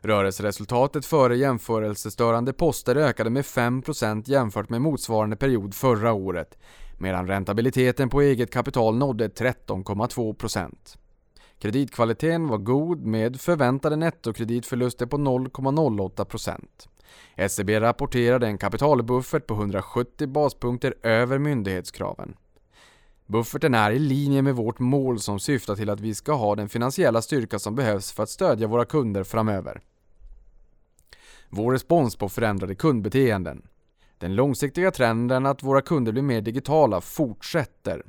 Rörelseresultatet 0.00 1.06
före 1.06 1.36
jämförelsestörande 1.36 2.52
poster 2.52 2.96
ökade 2.96 3.30
med 3.30 3.44
5% 3.44 4.30
jämfört 4.30 4.68
med 4.68 4.82
motsvarande 4.82 5.36
period 5.36 5.74
förra 5.74 6.12
året, 6.12 6.58
medan 6.98 7.26
räntabiliteten 7.26 8.08
på 8.08 8.20
eget 8.20 8.52
kapital 8.52 8.96
nådde 8.96 9.28
13,2%. 9.28 10.74
Kreditkvaliteten 11.58 12.48
var 12.48 12.58
god 12.58 13.06
med 13.06 13.40
förväntade 13.40 13.96
nettokreditförluster 13.96 15.06
på 15.06 15.16
0,08%. 15.16 17.48
SEB 17.48 17.70
rapporterade 17.70 18.46
en 18.46 18.58
kapitalbuffert 18.58 19.46
på 19.46 19.54
170 19.54 20.26
baspunkter 20.26 20.94
över 21.02 21.38
myndighetskraven. 21.38 22.36
Bufferten 23.28 23.74
är 23.74 23.90
i 23.90 23.98
linje 23.98 24.42
med 24.42 24.56
vårt 24.56 24.78
mål 24.78 25.20
som 25.20 25.40
syftar 25.40 25.76
till 25.76 25.90
att 25.90 26.00
vi 26.00 26.14
ska 26.14 26.32
ha 26.32 26.54
den 26.54 26.68
finansiella 26.68 27.22
styrka 27.22 27.58
som 27.58 27.74
behövs 27.74 28.12
för 28.12 28.22
att 28.22 28.30
stödja 28.30 28.66
våra 28.66 28.84
kunder 28.84 29.24
framöver. 29.24 29.80
Vår 31.48 31.72
respons 31.72 32.16
på 32.16 32.28
förändrade 32.28 32.74
kundbeteenden. 32.74 33.62
Den 34.18 34.34
långsiktiga 34.34 34.90
trenden 34.90 35.46
att 35.46 35.62
våra 35.62 35.82
kunder 35.82 36.12
blir 36.12 36.22
mer 36.22 36.40
digitala 36.40 37.00
fortsätter. 37.00 38.02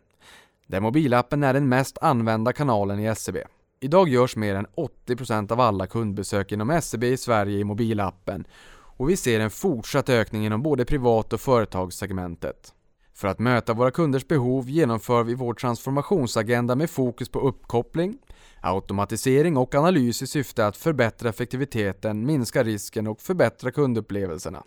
Där 0.68 0.80
mobilappen 0.80 1.44
är 1.44 1.54
den 1.54 1.70
mest 1.70 1.98
använda 2.02 2.54
kanalen 2.54 3.00
i 3.00 3.16
SEB. 3.16 3.38
Idag 3.80 4.10
görs 4.10 4.36
mer 4.36 4.56
än 4.56 4.68
80% 5.08 5.52
av 5.52 5.60
alla 5.60 5.88
kundbesök 5.88 6.52
inom 6.52 6.82
SEB 6.82 7.04
i 7.04 7.18
Sverige 7.18 7.60
i 7.60 7.64
mobilappen 7.64 8.48
och 8.72 9.10
vi 9.10 9.18
ser 9.18 9.40
en 9.40 9.52
fortsatt 9.52 10.10
ökning 10.10 10.46
inom 10.46 10.62
både 10.62 10.86
privat 10.86 11.34
och 11.34 11.42
företagssegmentet. 11.42 12.74
För 13.20 13.28
att 13.28 13.40
möta 13.40 13.74
våra 13.74 13.92
kunders 13.92 14.28
behov 14.28 14.70
genomför 14.70 15.24
vi 15.24 15.36
vår 15.36 15.54
transformationsagenda 15.54 16.76
med 16.76 16.90
fokus 16.90 17.30
på 17.30 17.40
uppkoppling, 17.40 18.18
automatisering 18.62 19.58
och 19.58 19.76
analys 19.76 20.22
i 20.22 20.28
syfte 20.28 20.68
att 20.68 20.78
förbättra 20.78 21.30
effektiviteten, 21.30 22.26
minska 22.26 22.64
risken 22.64 23.08
och 23.08 23.22
förbättra 23.22 23.72
kundupplevelserna. 23.72 24.64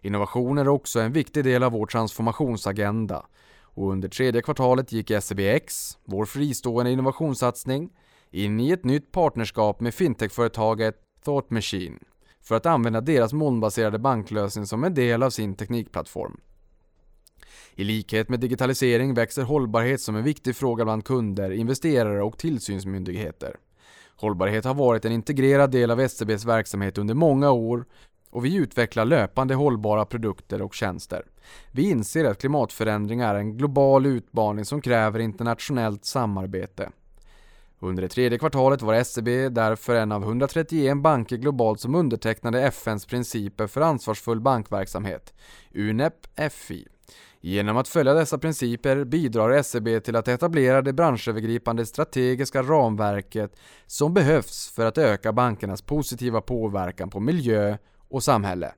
Innovationer 0.00 0.62
är 0.62 0.68
också 0.68 1.00
en 1.00 1.12
viktig 1.12 1.44
del 1.44 1.62
av 1.62 1.72
vår 1.72 1.86
transformationsagenda 1.86 3.26
och 3.60 3.92
under 3.92 4.08
tredje 4.08 4.42
kvartalet 4.42 4.92
gick 4.92 5.12
SEBX, 5.20 5.98
vår 6.04 6.24
fristående 6.24 6.90
innovationssatsning, 6.90 7.90
in 8.30 8.60
i 8.60 8.70
ett 8.70 8.84
nytt 8.84 9.12
partnerskap 9.12 9.80
med 9.80 9.94
fintechföretaget 9.94 10.96
Thought 11.24 11.50
Machine 11.50 11.98
för 12.42 12.54
att 12.54 12.66
använda 12.66 13.00
deras 13.00 13.32
molnbaserade 13.32 13.98
banklösning 13.98 14.66
som 14.66 14.84
en 14.84 14.94
del 14.94 15.22
av 15.22 15.30
sin 15.30 15.54
teknikplattform. 15.54 16.40
I 17.76 17.84
likhet 17.84 18.28
med 18.28 18.40
digitalisering 18.40 19.14
växer 19.14 19.42
hållbarhet 19.42 20.00
som 20.00 20.16
en 20.16 20.24
viktig 20.24 20.56
fråga 20.56 20.84
bland 20.84 21.04
kunder, 21.04 21.50
investerare 21.50 22.22
och 22.22 22.38
tillsynsmyndigheter. 22.38 23.56
Hållbarhet 24.16 24.64
har 24.64 24.74
varit 24.74 25.04
en 25.04 25.12
integrerad 25.12 25.70
del 25.70 25.90
av 25.90 26.00
SCBs 26.00 26.44
verksamhet 26.44 26.98
under 26.98 27.14
många 27.14 27.50
år 27.50 27.84
och 28.30 28.44
vi 28.44 28.56
utvecklar 28.56 29.04
löpande 29.04 29.54
hållbara 29.54 30.04
produkter 30.04 30.62
och 30.62 30.74
tjänster. 30.74 31.22
Vi 31.72 31.90
inser 31.90 32.24
att 32.24 32.40
klimatförändring 32.40 33.20
är 33.20 33.34
en 33.34 33.56
global 33.56 34.06
utmaning 34.06 34.64
som 34.64 34.80
kräver 34.80 35.18
internationellt 35.18 36.04
samarbete. 36.04 36.90
Under 37.78 38.02
det 38.02 38.08
tredje 38.08 38.38
kvartalet 38.38 38.82
var 38.82 39.02
SEB 39.02 39.54
därför 39.54 39.94
en 39.94 40.12
av 40.12 40.22
131 40.22 40.96
banker 40.96 41.36
globalt 41.36 41.80
som 41.80 41.94
undertecknade 41.94 42.62
FNs 42.62 43.06
principer 43.06 43.66
för 43.66 43.80
ansvarsfull 43.80 44.40
bankverksamhet, 44.40 45.34
UNEP-FI. 45.74 46.88
Genom 47.46 47.76
att 47.76 47.88
följa 47.88 48.14
dessa 48.14 48.38
principer 48.38 49.04
bidrar 49.04 49.62
SEB 49.62 50.04
till 50.04 50.16
att 50.16 50.28
etablera 50.28 50.82
det 50.82 50.92
branschövergripande 50.92 51.86
strategiska 51.86 52.62
ramverket 52.62 53.56
som 53.86 54.14
behövs 54.14 54.70
för 54.70 54.86
att 54.86 54.98
öka 54.98 55.32
bankernas 55.32 55.82
positiva 55.82 56.40
påverkan 56.40 57.10
på 57.10 57.20
miljö 57.20 57.76
och 58.08 58.22
samhälle. 58.22 58.74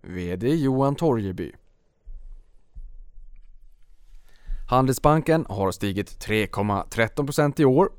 VD 0.00 0.48
Johan 0.48 0.94
Torgeby. 0.94 1.52
Handelsbanken 4.70 5.46
har 5.48 5.72
stigit 5.72 6.26
3,13% 6.26 7.60
i 7.60 7.64
år. 7.64 7.92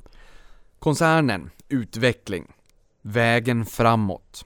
Koncernen 0.80 1.50
Utveckling 1.70 2.54
Vägen 3.02 3.66
framåt 3.66 4.46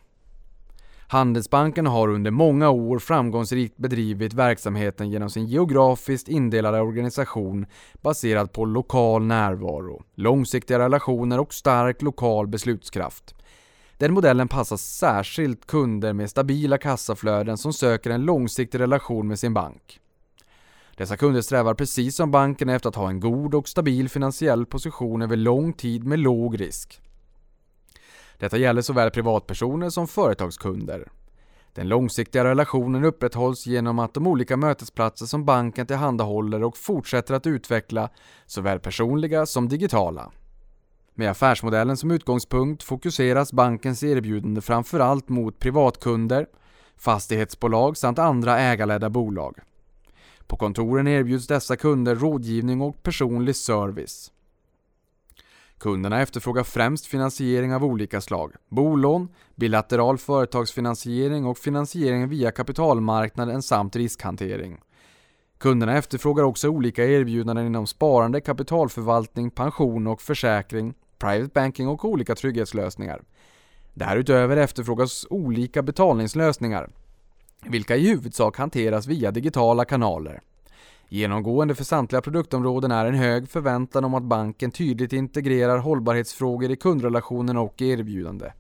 Handelsbanken 1.10 1.86
har 1.86 2.08
under 2.08 2.32
många 2.32 2.70
år 2.70 3.00
framgångsrikt 3.00 3.78
bedrivit 3.78 4.34
verksamheten 4.34 5.10
genom 5.10 5.30
sin 5.30 5.46
geografiskt 5.46 6.28
indelade 6.28 6.82
organisation 6.82 7.66
baserad 8.02 8.54
på 8.54 8.66
lokal 8.66 9.24
närvaro, 9.24 10.04
långsiktiga 10.16 10.80
relationer 10.80 11.40
och 11.40 11.54
stark 11.54 12.02
lokal 12.02 12.48
beslutskraft. 12.48 13.36
Den 13.98 14.14
modellen 14.14 14.48
passar 14.48 14.78
särskilt 14.78 15.66
kunder 15.66 16.14
med 16.14 16.30
stabila 16.30 16.78
kassaflöden 16.78 17.58
som 17.58 17.74
söker 17.74 18.10
en 18.10 18.26
långsiktig 18.26 18.80
relation 18.80 19.28
med 19.28 19.40
sin 19.40 19.54
bank. 19.54 20.00
Dessa 20.98 21.18
kunder 21.18 21.42
strävar 21.42 21.74
precis 21.74 22.16
som 22.16 22.32
banken 22.32 22.70
efter 22.70 22.90
att 22.90 22.96
ha 22.96 23.10
en 23.10 23.20
god 23.20 23.56
och 23.56 23.70
stabil 23.70 24.10
finansiell 24.10 24.66
position 24.66 25.22
över 25.22 25.36
lång 25.36 25.74
tid 25.74 26.04
med 26.04 26.20
låg 26.20 26.62
risk. 26.62 27.02
Detta 28.38 28.58
gäller 28.58 28.82
såväl 28.82 29.12
privatpersoner 29.12 29.90
som 29.90 30.08
företagskunder. 30.08 31.08
Den 31.74 31.88
långsiktiga 31.88 32.44
relationen 32.44 33.04
upprätthålls 33.04 33.66
genom 33.66 34.00
att 34.00 34.14
de 34.14 34.28
olika 34.28 34.58
mötesplatser 34.58 35.26
som 35.26 35.46
banken 35.46 35.88
tillhandahåller 35.88 36.64
och 36.64 36.78
fortsätter 36.78 37.34
att 37.34 37.48
utveckla 37.48 38.10
såväl 38.46 38.80
personliga 38.80 39.46
som 39.46 39.70
digitala. 39.70 40.32
Med 41.14 41.32
affärsmodellen 41.32 41.98
som 41.98 42.12
utgångspunkt 42.12 42.84
fokuseras 42.84 43.54
bankens 43.54 44.04
erbjudande 44.04 44.62
framförallt 44.62 45.30
mot 45.30 45.60
privatkunder, 45.60 46.48
fastighetsbolag 46.98 47.98
samt 47.98 48.20
andra 48.20 48.60
ägarledda 48.60 49.10
bolag. 49.10 49.60
På 50.48 50.58
kontoren 50.58 51.08
erbjuds 51.08 51.48
dessa 51.48 51.76
kunder 51.76 52.16
rådgivning 52.16 52.82
och 52.82 53.04
personlig 53.04 53.56
service. 53.56 54.32
Kunderna 55.80 56.22
efterfrågar 56.22 56.64
främst 56.64 57.06
finansiering 57.06 57.74
av 57.74 57.84
olika 57.84 58.22
slag. 58.22 58.54
Bolån, 58.70 59.28
bilateral 59.56 60.18
företagsfinansiering 60.18 61.46
och 61.46 61.58
finansiering 61.58 62.30
via 62.30 62.52
kapitalmarknaden 62.52 63.62
samt 63.62 63.96
riskhantering. 63.96 64.78
Kunderna 65.58 65.98
efterfrågar 65.98 66.44
också 66.44 66.70
olika 66.70 67.06
erbjudanden 67.06 67.66
inom 67.66 67.88
sparande, 67.88 68.42
kapitalförvaltning, 68.42 69.52
pension 69.52 70.08
och 70.08 70.22
försäkring, 70.22 70.94
private 71.20 71.52
banking 71.54 71.88
och 71.88 72.06
olika 72.06 72.36
trygghetslösningar. 72.36 73.22
Därutöver 73.94 74.58
efterfrågas 74.58 75.26
olika 75.30 75.82
betalningslösningar, 75.82 76.90
vilka 77.66 77.96
i 77.96 78.08
huvudsak 78.08 78.58
hanteras 78.58 79.08
via 79.08 79.32
digitala 79.32 79.86
kanaler. 79.86 80.42
Genomgående 81.10 81.76
för 81.76 81.84
samtliga 81.84 82.22
produktområden 82.22 82.92
är 82.92 83.06
en 83.06 83.16
hög 83.16 83.50
förväntan 83.50 84.06
om 84.06 84.14
att 84.14 84.24
banken 84.24 84.72
tydligt 84.72 85.14
integrerar 85.14 85.78
hållbarhetsfrågor 85.78 86.72
i 86.72 86.76
kundrelationen 86.76 87.58
och 87.58 87.82
erbjudande. 87.82 88.52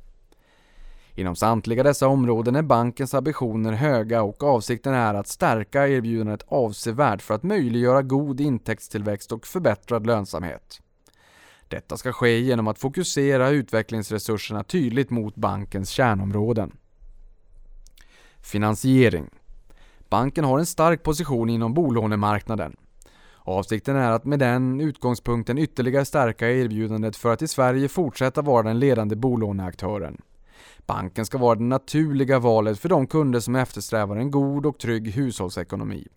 Inom 1.15 1.35
samtliga 1.35 1.83
dessa 1.83 2.07
områden 2.07 2.55
är 2.55 2.61
bankens 2.61 3.13
ambitioner 3.13 3.71
höga 3.71 4.21
och 4.21 4.43
avsikten 4.43 4.93
är 4.93 5.13
att 5.13 5.27
stärka 5.27 5.87
erbjudandet 5.87 6.43
avsevärt 6.47 7.21
för 7.21 7.33
att 7.33 7.43
möjliggöra 7.43 8.01
god 8.01 8.41
intäktstillväxt 8.41 9.31
och 9.31 9.47
förbättrad 9.47 10.07
lönsamhet. 10.07 10.81
Detta 11.67 11.97
ska 11.97 12.11
ske 12.11 12.39
genom 12.39 12.67
att 12.67 12.79
fokusera 12.79 13.49
utvecklingsresurserna 13.49 14.63
tydligt 14.63 15.09
mot 15.09 15.35
bankens 15.35 15.89
kärnområden. 15.89 16.71
Finansiering 18.41 19.29
Banken 20.09 20.45
har 20.45 20.59
en 20.59 20.65
stark 20.65 21.03
position 21.03 21.49
inom 21.49 21.73
bolånemarknaden. 21.73 22.75
Avsikten 23.39 23.95
är 23.95 24.11
att 24.11 24.25
med 24.25 24.39
den 24.39 24.81
utgångspunkten 24.81 25.57
ytterligare 25.57 26.05
stärka 26.05 26.51
erbjudandet 26.51 27.15
för 27.15 27.33
att 27.33 27.41
i 27.41 27.47
Sverige 27.47 27.87
fortsätta 27.87 28.41
vara 28.41 28.63
den 28.63 28.79
ledande 28.79 29.15
bolåneaktören. 29.15 30.21
Banken 30.85 31.25
ska 31.25 31.37
vara 31.37 31.55
det 31.55 31.63
naturliga 31.63 32.39
valet 32.39 32.79
för 32.79 32.89
de 32.89 33.07
kunder 33.07 33.39
som 33.39 33.55
eftersträvar 33.55 34.15
en 34.15 34.31
god 34.31 34.65
och 34.65 34.79
trygg 34.79 35.11
hushållsekonomi. 35.11 36.07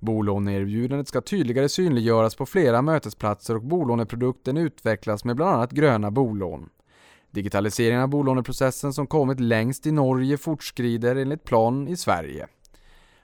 Bolåneerbjudandet 0.00 1.08
ska 1.08 1.20
tydligare 1.20 1.68
synliggöras 1.68 2.34
på 2.34 2.46
flera 2.46 2.82
mötesplatser 2.82 3.54
och 3.54 3.62
bolåneprodukten 3.62 4.56
utvecklas 4.56 5.24
med 5.24 5.36
bland 5.36 5.54
annat 5.54 5.72
gröna 5.72 6.10
bolån. 6.10 6.68
Digitaliseringen 7.30 8.02
av 8.02 8.08
bolåneprocessen 8.08 8.92
som 8.92 9.06
kommit 9.06 9.40
längst 9.40 9.86
i 9.86 9.92
Norge 9.92 10.38
fortskrider 10.38 11.16
enligt 11.16 11.44
plan 11.44 11.88
i 11.88 11.96
Sverige. 11.96 12.46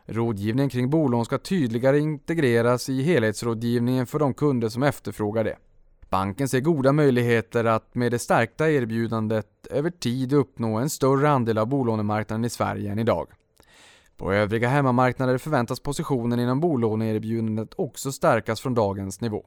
Rådgivningen 0.06 0.70
kring 0.70 0.90
bolån 0.90 1.24
ska 1.24 1.38
tydligare 1.38 1.98
integreras 1.98 2.88
i 2.88 3.02
helhetsrådgivningen 3.02 4.06
för 4.06 4.18
de 4.18 4.34
kunder 4.34 4.68
som 4.68 4.82
efterfrågar 4.82 5.44
det. 5.44 5.56
Banken 6.10 6.48
ser 6.48 6.60
goda 6.60 6.92
möjligheter 6.92 7.64
att 7.64 7.94
med 7.94 8.12
det 8.12 8.18
stärkta 8.18 8.70
erbjudandet 8.70 9.66
över 9.70 9.90
tid 9.90 10.32
uppnå 10.32 10.76
en 10.76 10.90
större 10.90 11.30
andel 11.30 11.58
av 11.58 11.66
bolånemarknaden 11.66 12.44
i 12.44 12.50
Sverige 12.50 12.92
än 12.92 12.98
idag. 12.98 13.28
På 14.16 14.32
övriga 14.32 14.68
hemmamarknader 14.68 15.38
förväntas 15.38 15.80
positionen 15.80 16.40
inom 16.40 16.60
bolåneerbjudandet 16.60 17.74
också 17.76 18.12
stärkas 18.12 18.60
från 18.60 18.74
dagens 18.74 19.20
nivå. 19.20 19.46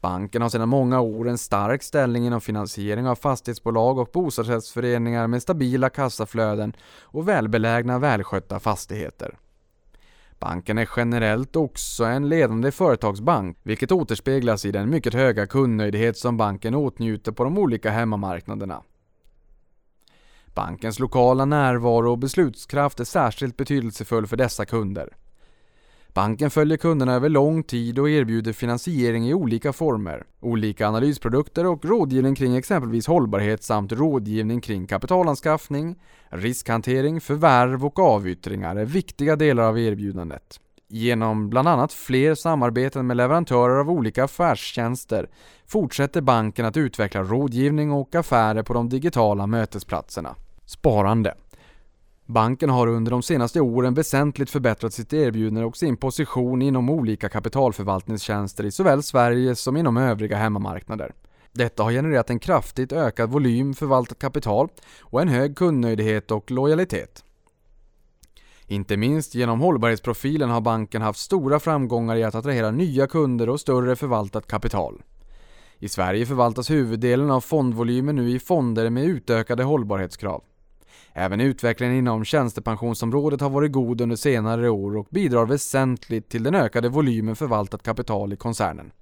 Banken 0.00 0.42
har 0.42 0.48
sedan 0.48 0.68
många 0.68 1.00
år 1.00 1.28
en 1.28 1.38
stark 1.38 1.82
ställning 1.82 2.26
inom 2.26 2.40
finansiering 2.40 3.08
av 3.08 3.14
fastighetsbolag 3.14 3.98
och 3.98 4.10
bostadsrättsföreningar 4.12 5.26
med 5.26 5.42
stabila 5.42 5.88
kassaflöden 5.88 6.76
och 7.00 7.28
välbelägna 7.28 7.98
välskötta 7.98 8.60
fastigheter. 8.60 9.38
Banken 10.38 10.78
är 10.78 10.88
generellt 10.96 11.56
också 11.56 12.04
en 12.04 12.28
ledande 12.28 12.72
företagsbank, 12.72 13.58
vilket 13.62 13.92
återspeglas 13.92 14.64
i 14.64 14.72
den 14.72 14.90
mycket 14.90 15.14
höga 15.14 15.46
kundnöjdhet 15.46 16.16
som 16.16 16.36
banken 16.36 16.74
åtnjuter 16.74 17.32
på 17.32 17.44
de 17.44 17.58
olika 17.58 17.90
hemmamarknaderna. 17.90 18.82
Bankens 20.54 20.98
lokala 20.98 21.44
närvaro 21.44 22.10
och 22.10 22.18
beslutskraft 22.18 23.00
är 23.00 23.04
särskilt 23.04 23.56
betydelsefull 23.56 24.26
för 24.26 24.36
dessa 24.36 24.64
kunder. 24.64 25.16
Banken 26.16 26.50
följer 26.50 26.76
kunderna 26.76 27.14
över 27.14 27.28
lång 27.28 27.62
tid 27.62 27.98
och 27.98 28.10
erbjuder 28.10 28.52
finansiering 28.52 29.28
i 29.28 29.34
olika 29.34 29.72
former, 29.72 30.24
olika 30.40 30.88
analysprodukter 30.88 31.66
och 31.66 31.84
rådgivning 31.84 32.34
kring 32.34 32.56
exempelvis 32.56 33.06
hållbarhet 33.06 33.62
samt 33.62 33.92
rådgivning 33.92 34.60
kring 34.60 34.86
kapitalanskaffning, 34.86 35.96
riskhantering, 36.28 37.20
förvärv 37.20 37.84
och 37.84 37.98
avyttringar 37.98 38.76
är 38.76 38.84
viktiga 38.84 39.36
delar 39.36 39.62
av 39.62 39.78
erbjudandet. 39.78 40.60
Genom 40.88 41.50
bland 41.50 41.68
annat 41.68 41.92
fler 41.92 42.34
samarbeten 42.34 43.06
med 43.06 43.16
leverantörer 43.16 43.80
av 43.80 43.90
olika 43.90 44.24
affärstjänster 44.24 45.28
fortsätter 45.66 46.20
banken 46.20 46.66
att 46.66 46.76
utveckla 46.76 47.22
rådgivning 47.22 47.92
och 47.92 48.14
affärer 48.14 48.62
på 48.62 48.74
de 48.74 48.88
digitala 48.88 49.46
mötesplatserna. 49.46 50.34
Sparande 50.66 51.34
Banken 52.26 52.70
har 52.70 52.86
under 52.86 53.10
de 53.10 53.22
senaste 53.22 53.60
åren 53.60 53.94
väsentligt 53.94 54.50
förbättrat 54.50 54.94
sitt 54.94 55.12
erbjudande 55.12 55.64
och 55.64 55.76
sin 55.76 55.96
position 55.96 56.62
inom 56.62 56.90
olika 56.90 57.28
kapitalförvaltningstjänster 57.28 58.64
i 58.64 58.70
såväl 58.70 59.02
Sverige 59.02 59.54
som 59.54 59.76
inom 59.76 59.96
övriga 59.96 60.36
hemmamarknader. 60.36 61.12
Detta 61.52 61.82
har 61.82 61.90
genererat 61.92 62.30
en 62.30 62.38
kraftigt 62.38 62.92
ökad 62.92 63.30
volym 63.30 63.74
förvaltat 63.74 64.18
kapital 64.18 64.68
och 65.00 65.22
en 65.22 65.28
hög 65.28 65.56
kundnöjdhet 65.56 66.30
och 66.30 66.50
lojalitet. 66.50 67.24
Inte 68.66 68.96
minst 68.96 69.34
genom 69.34 69.60
hållbarhetsprofilen 69.60 70.50
har 70.50 70.60
banken 70.60 71.02
haft 71.02 71.18
stora 71.18 71.60
framgångar 71.60 72.16
i 72.16 72.24
att 72.24 72.34
attrahera 72.34 72.70
nya 72.70 73.06
kunder 73.06 73.48
och 73.48 73.60
större 73.60 73.96
förvaltat 73.96 74.46
kapital. 74.46 75.02
I 75.78 75.88
Sverige 75.88 76.26
förvaltas 76.26 76.70
huvuddelen 76.70 77.30
av 77.30 77.40
fondvolymen 77.40 78.16
nu 78.16 78.30
i 78.30 78.38
fonder 78.38 78.90
med 78.90 79.04
utökade 79.04 79.62
hållbarhetskrav. 79.62 80.42
Även 81.18 81.40
utvecklingen 81.40 81.96
inom 81.96 82.24
tjänstepensionsområdet 82.24 83.40
har 83.40 83.50
varit 83.50 83.72
god 83.72 84.00
under 84.00 84.16
senare 84.16 84.70
år 84.70 84.96
och 84.96 85.06
bidrar 85.10 85.46
väsentligt 85.46 86.28
till 86.28 86.42
den 86.42 86.54
ökade 86.54 86.88
volymen 86.88 87.36
förvaltat 87.36 87.82
kapital 87.82 88.32
i 88.32 88.36
koncernen. 88.36 88.92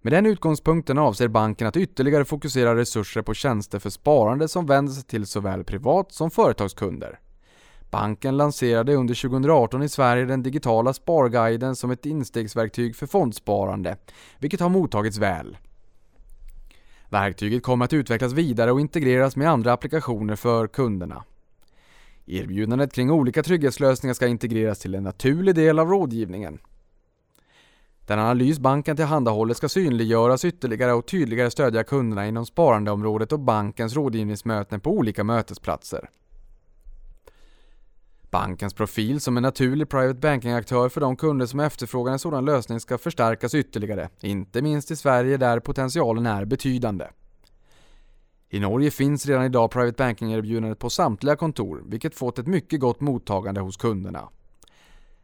Med 0.00 0.12
den 0.12 0.26
utgångspunkten 0.26 0.98
avser 0.98 1.28
banken 1.28 1.66
att 1.66 1.76
ytterligare 1.76 2.24
fokusera 2.24 2.76
resurser 2.76 3.22
på 3.22 3.34
tjänster 3.34 3.78
för 3.78 3.90
sparande 3.90 4.48
som 4.48 4.66
vänder 4.66 4.92
sig 4.92 5.04
till 5.04 5.26
såväl 5.26 5.64
privat 5.64 6.12
som 6.12 6.30
företagskunder. 6.30 7.18
Banken 7.90 8.36
lanserade 8.36 8.94
under 8.94 9.14
2018 9.14 9.82
i 9.82 9.88
Sverige 9.88 10.24
den 10.24 10.42
digitala 10.42 10.92
Sparguiden 10.92 11.76
som 11.76 11.90
ett 11.90 12.06
instegsverktyg 12.06 12.96
för 12.96 13.06
fondsparande, 13.06 13.96
vilket 14.38 14.60
har 14.60 14.68
mottagits 14.68 15.18
väl. 15.18 15.56
Verktyget 17.10 17.62
kommer 17.62 17.84
att 17.84 17.92
utvecklas 17.92 18.32
vidare 18.32 18.72
och 18.72 18.80
integreras 18.80 19.36
med 19.36 19.50
andra 19.50 19.72
applikationer 19.72 20.36
för 20.36 20.66
kunderna. 20.66 21.24
Erbjudandet 22.26 22.92
kring 22.92 23.10
olika 23.10 23.42
trygghetslösningar 23.42 24.14
ska 24.14 24.26
integreras 24.26 24.78
till 24.78 24.94
en 24.94 25.02
naturlig 25.02 25.54
del 25.54 25.78
av 25.78 25.88
rådgivningen. 25.88 26.58
Den 28.06 28.18
analys 28.18 28.58
banken 28.58 28.96
tillhandahåller 28.96 29.54
ska 29.54 29.68
synliggöras 29.68 30.44
ytterligare 30.44 30.92
och 30.92 31.06
tydligare 31.06 31.50
stödja 31.50 31.84
kunderna 31.84 32.26
inom 32.26 32.46
sparandeområdet 32.46 33.32
och 33.32 33.40
bankens 33.40 33.94
rådgivningsmöten 33.94 34.80
på 34.80 34.90
olika 34.90 35.24
mötesplatser. 35.24 36.08
Bankens 38.30 38.74
profil 38.74 39.20
som 39.20 39.36
en 39.36 39.42
naturlig 39.42 39.88
private 39.88 40.18
banking-aktör 40.18 40.88
för 40.88 41.00
de 41.00 41.16
kunder 41.16 41.46
som 41.46 41.60
efterfrågar 41.60 42.12
en 42.12 42.18
sådan 42.18 42.44
lösning 42.44 42.80
ska 42.80 42.98
förstärkas 42.98 43.54
ytterligare, 43.54 44.08
inte 44.20 44.62
minst 44.62 44.90
i 44.90 44.96
Sverige 44.96 45.36
där 45.36 45.60
potentialen 45.60 46.26
är 46.26 46.44
betydande. 46.44 47.06
I 48.48 48.60
Norge 48.60 48.90
finns 48.90 49.26
redan 49.26 49.44
idag 49.44 49.70
private 49.70 49.96
banking-erbjudandet 49.96 50.78
på 50.78 50.90
samtliga 50.90 51.36
kontor, 51.36 51.82
vilket 51.86 52.14
fått 52.14 52.38
ett 52.38 52.46
mycket 52.46 52.80
gott 52.80 53.00
mottagande 53.00 53.60
hos 53.60 53.76
kunderna. 53.76 54.28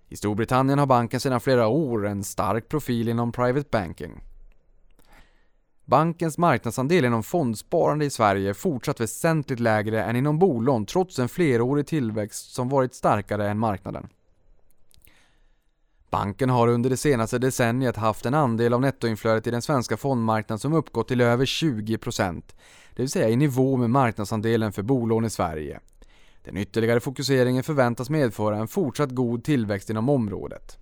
I 0.08 0.16
Storbritannien 0.16 0.78
har 0.78 0.86
banken 0.86 1.20
sedan 1.20 1.40
flera 1.40 1.66
år 1.66 2.06
en 2.06 2.24
stark 2.24 2.68
profil 2.68 3.08
inom 3.08 3.32
private 3.32 3.68
banking. 3.70 4.24
Bankens 5.86 6.38
marknadsandel 6.38 7.04
inom 7.04 7.22
fondsparande 7.22 8.04
i 8.04 8.10
Sverige 8.10 8.50
är 8.50 8.54
fortsatt 8.54 9.00
väsentligt 9.00 9.60
lägre 9.60 10.04
än 10.04 10.16
inom 10.16 10.38
bolån 10.38 10.86
trots 10.86 11.18
en 11.18 11.28
flerårig 11.28 11.86
tillväxt 11.86 12.54
som 12.54 12.68
varit 12.68 12.94
starkare 12.94 13.48
än 13.48 13.58
marknaden. 13.58 14.08
Banken 16.10 16.50
har 16.50 16.68
under 16.68 16.90
det 16.90 16.96
senaste 16.96 17.38
decenniet 17.38 17.96
haft 17.96 18.26
en 18.26 18.34
andel 18.34 18.74
av 18.74 18.80
nettoinflödet 18.80 19.46
i 19.46 19.50
den 19.50 19.62
svenska 19.62 19.96
fondmarknaden 19.96 20.58
som 20.58 20.72
uppgått 20.72 21.08
till 21.08 21.20
över 21.20 21.44
20%, 21.44 22.42
det 22.96 23.02
vill 23.02 23.10
säga 23.10 23.28
i 23.28 23.36
nivå 23.36 23.76
med 23.76 23.90
marknadsandelen 23.90 24.72
för 24.72 24.82
bolån 24.82 25.24
i 25.24 25.30
Sverige. 25.30 25.80
Den 26.44 26.56
ytterligare 26.56 27.00
fokuseringen 27.00 27.62
förväntas 27.62 28.10
medföra 28.10 28.56
en 28.56 28.68
fortsatt 28.68 29.10
god 29.10 29.44
tillväxt 29.44 29.90
inom 29.90 30.08
området. 30.08 30.78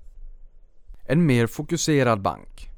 En 1.02 1.26
mer 1.26 1.46
fokuserad 1.46 2.22
bank. 2.22 2.73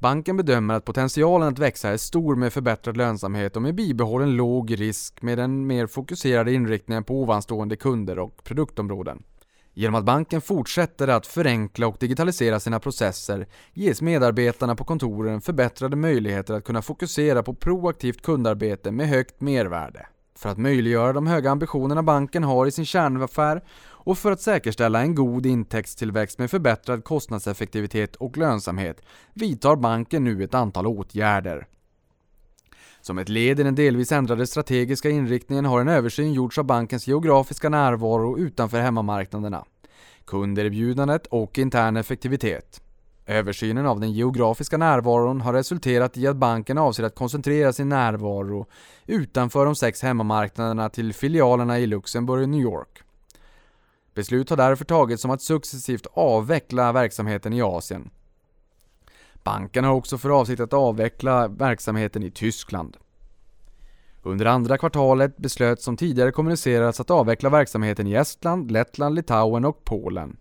Banken 0.00 0.36
bedömer 0.36 0.74
att 0.74 0.84
potentialen 0.84 1.48
att 1.48 1.58
växa 1.58 1.88
är 1.88 1.96
stor 1.96 2.36
med 2.36 2.52
förbättrad 2.52 2.96
lönsamhet 2.96 3.56
och 3.56 3.62
med 3.62 3.74
bibehållen 3.74 4.36
låg 4.36 4.80
risk 4.80 5.22
med 5.22 5.38
den 5.38 5.66
mer 5.66 5.86
fokuserade 5.86 6.52
inriktningen 6.52 7.04
på 7.04 7.22
ovanstående 7.22 7.76
kunder 7.76 8.18
och 8.18 8.44
produktområden. 8.44 9.22
Genom 9.74 9.94
att 9.94 10.04
banken 10.04 10.40
fortsätter 10.40 11.08
att 11.08 11.26
förenkla 11.26 11.86
och 11.86 11.96
digitalisera 12.00 12.60
sina 12.60 12.80
processer 12.80 13.46
ges 13.72 14.02
medarbetarna 14.02 14.76
på 14.76 14.84
kontoren 14.84 15.40
förbättrade 15.40 15.96
möjligheter 15.96 16.54
att 16.54 16.64
kunna 16.64 16.82
fokusera 16.82 17.42
på 17.42 17.54
proaktivt 17.54 18.22
kundarbete 18.22 18.90
med 18.90 19.08
högt 19.08 19.40
mervärde. 19.40 20.06
För 20.36 20.48
att 20.48 20.58
möjliggöra 20.58 21.12
de 21.12 21.26
höga 21.26 21.50
ambitionerna 21.50 22.02
banken 22.02 22.44
har 22.44 22.66
i 22.66 22.70
sin 22.70 22.86
kärnaffär 22.86 23.62
och 24.08 24.18
för 24.18 24.32
att 24.32 24.40
säkerställa 24.40 25.00
en 25.00 25.14
god 25.14 25.46
intäktstillväxt 25.46 26.38
med 26.38 26.50
förbättrad 26.50 27.04
kostnadseffektivitet 27.04 28.16
och 28.16 28.36
lönsamhet 28.36 29.02
vidtar 29.34 29.76
banken 29.76 30.24
nu 30.24 30.44
ett 30.44 30.54
antal 30.54 30.86
åtgärder. 30.86 31.66
Som 33.00 33.18
ett 33.18 33.28
led 33.28 33.60
i 33.60 33.62
den 33.62 33.74
delvis 33.74 34.12
ändrade 34.12 34.46
strategiska 34.46 35.10
inriktningen 35.10 35.64
har 35.64 35.80
en 35.80 35.88
översyn 35.88 36.32
gjorts 36.32 36.58
av 36.58 36.64
bankens 36.64 37.06
geografiska 37.06 37.68
närvaro 37.68 38.38
utanför 38.38 38.80
hemmamarknaderna, 38.80 39.64
kunderbjudandet 40.26 41.26
och 41.26 41.58
intern 41.58 41.96
effektivitet. 41.96 42.82
Översynen 43.26 43.86
av 43.86 44.00
den 44.00 44.12
geografiska 44.12 44.76
närvaron 44.76 45.40
har 45.40 45.52
resulterat 45.52 46.16
i 46.16 46.26
att 46.26 46.36
banken 46.36 46.78
avser 46.78 47.04
att 47.04 47.14
koncentrera 47.14 47.72
sin 47.72 47.88
närvaro 47.88 48.66
utanför 49.06 49.64
de 49.64 49.76
sex 49.76 50.02
hemmamarknaderna 50.02 50.88
till 50.88 51.14
filialerna 51.14 51.78
i 51.78 51.86
Luxemburg 51.86 52.42
och 52.42 52.48
New 52.48 52.60
York. 52.60 53.02
Beslut 54.18 54.50
har 54.50 54.56
därför 54.56 54.84
tagits 54.84 55.24
om 55.24 55.30
att 55.30 55.42
successivt 55.42 56.06
avveckla 56.12 56.92
verksamheten 56.92 57.52
i 57.52 57.62
Asien. 57.62 58.10
Banken 59.44 59.84
har 59.84 59.92
också 59.92 60.18
för 60.18 60.40
avsikt 60.40 60.60
att 60.60 60.72
avveckla 60.72 61.48
verksamheten 61.48 62.22
i 62.22 62.30
Tyskland. 62.30 62.96
Under 64.22 64.46
andra 64.46 64.78
kvartalet 64.78 65.36
beslöts 65.36 65.84
som 65.84 65.96
tidigare 65.96 66.32
kommunicerats 66.32 67.00
att 67.00 67.10
avveckla 67.10 67.50
verksamheten 67.50 68.06
i 68.06 68.14
Estland, 68.14 68.70
Lettland, 68.70 69.14
Litauen 69.14 69.64
och 69.64 69.84
Polen. 69.84 70.36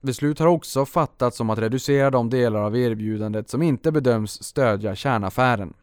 Beslut 0.00 0.38
har 0.38 0.46
också 0.46 0.86
fattats 0.86 1.40
om 1.40 1.50
att 1.50 1.58
reducera 1.58 2.10
de 2.10 2.30
delar 2.30 2.60
av 2.60 2.76
erbjudandet 2.76 3.50
som 3.50 3.62
inte 3.62 3.92
bedöms 3.92 4.42
stödja 4.42 4.94
kärnaffären. 4.94 5.74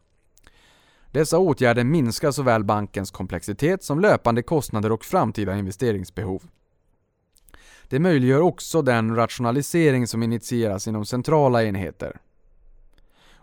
Dessa 1.10 1.38
åtgärder 1.38 1.84
minskar 1.84 2.30
såväl 2.30 2.64
bankens 2.64 3.10
komplexitet 3.10 3.84
som 3.84 4.00
löpande 4.00 4.42
kostnader 4.42 4.92
och 4.92 5.04
framtida 5.04 5.56
investeringsbehov. 5.56 6.42
Det 7.90 7.98
möjliggör 7.98 8.40
också 8.40 8.82
den 8.82 9.16
rationalisering 9.16 10.06
som 10.06 10.22
initieras 10.22 10.88
inom 10.88 11.06
centrala 11.06 11.64
enheter. 11.64 12.20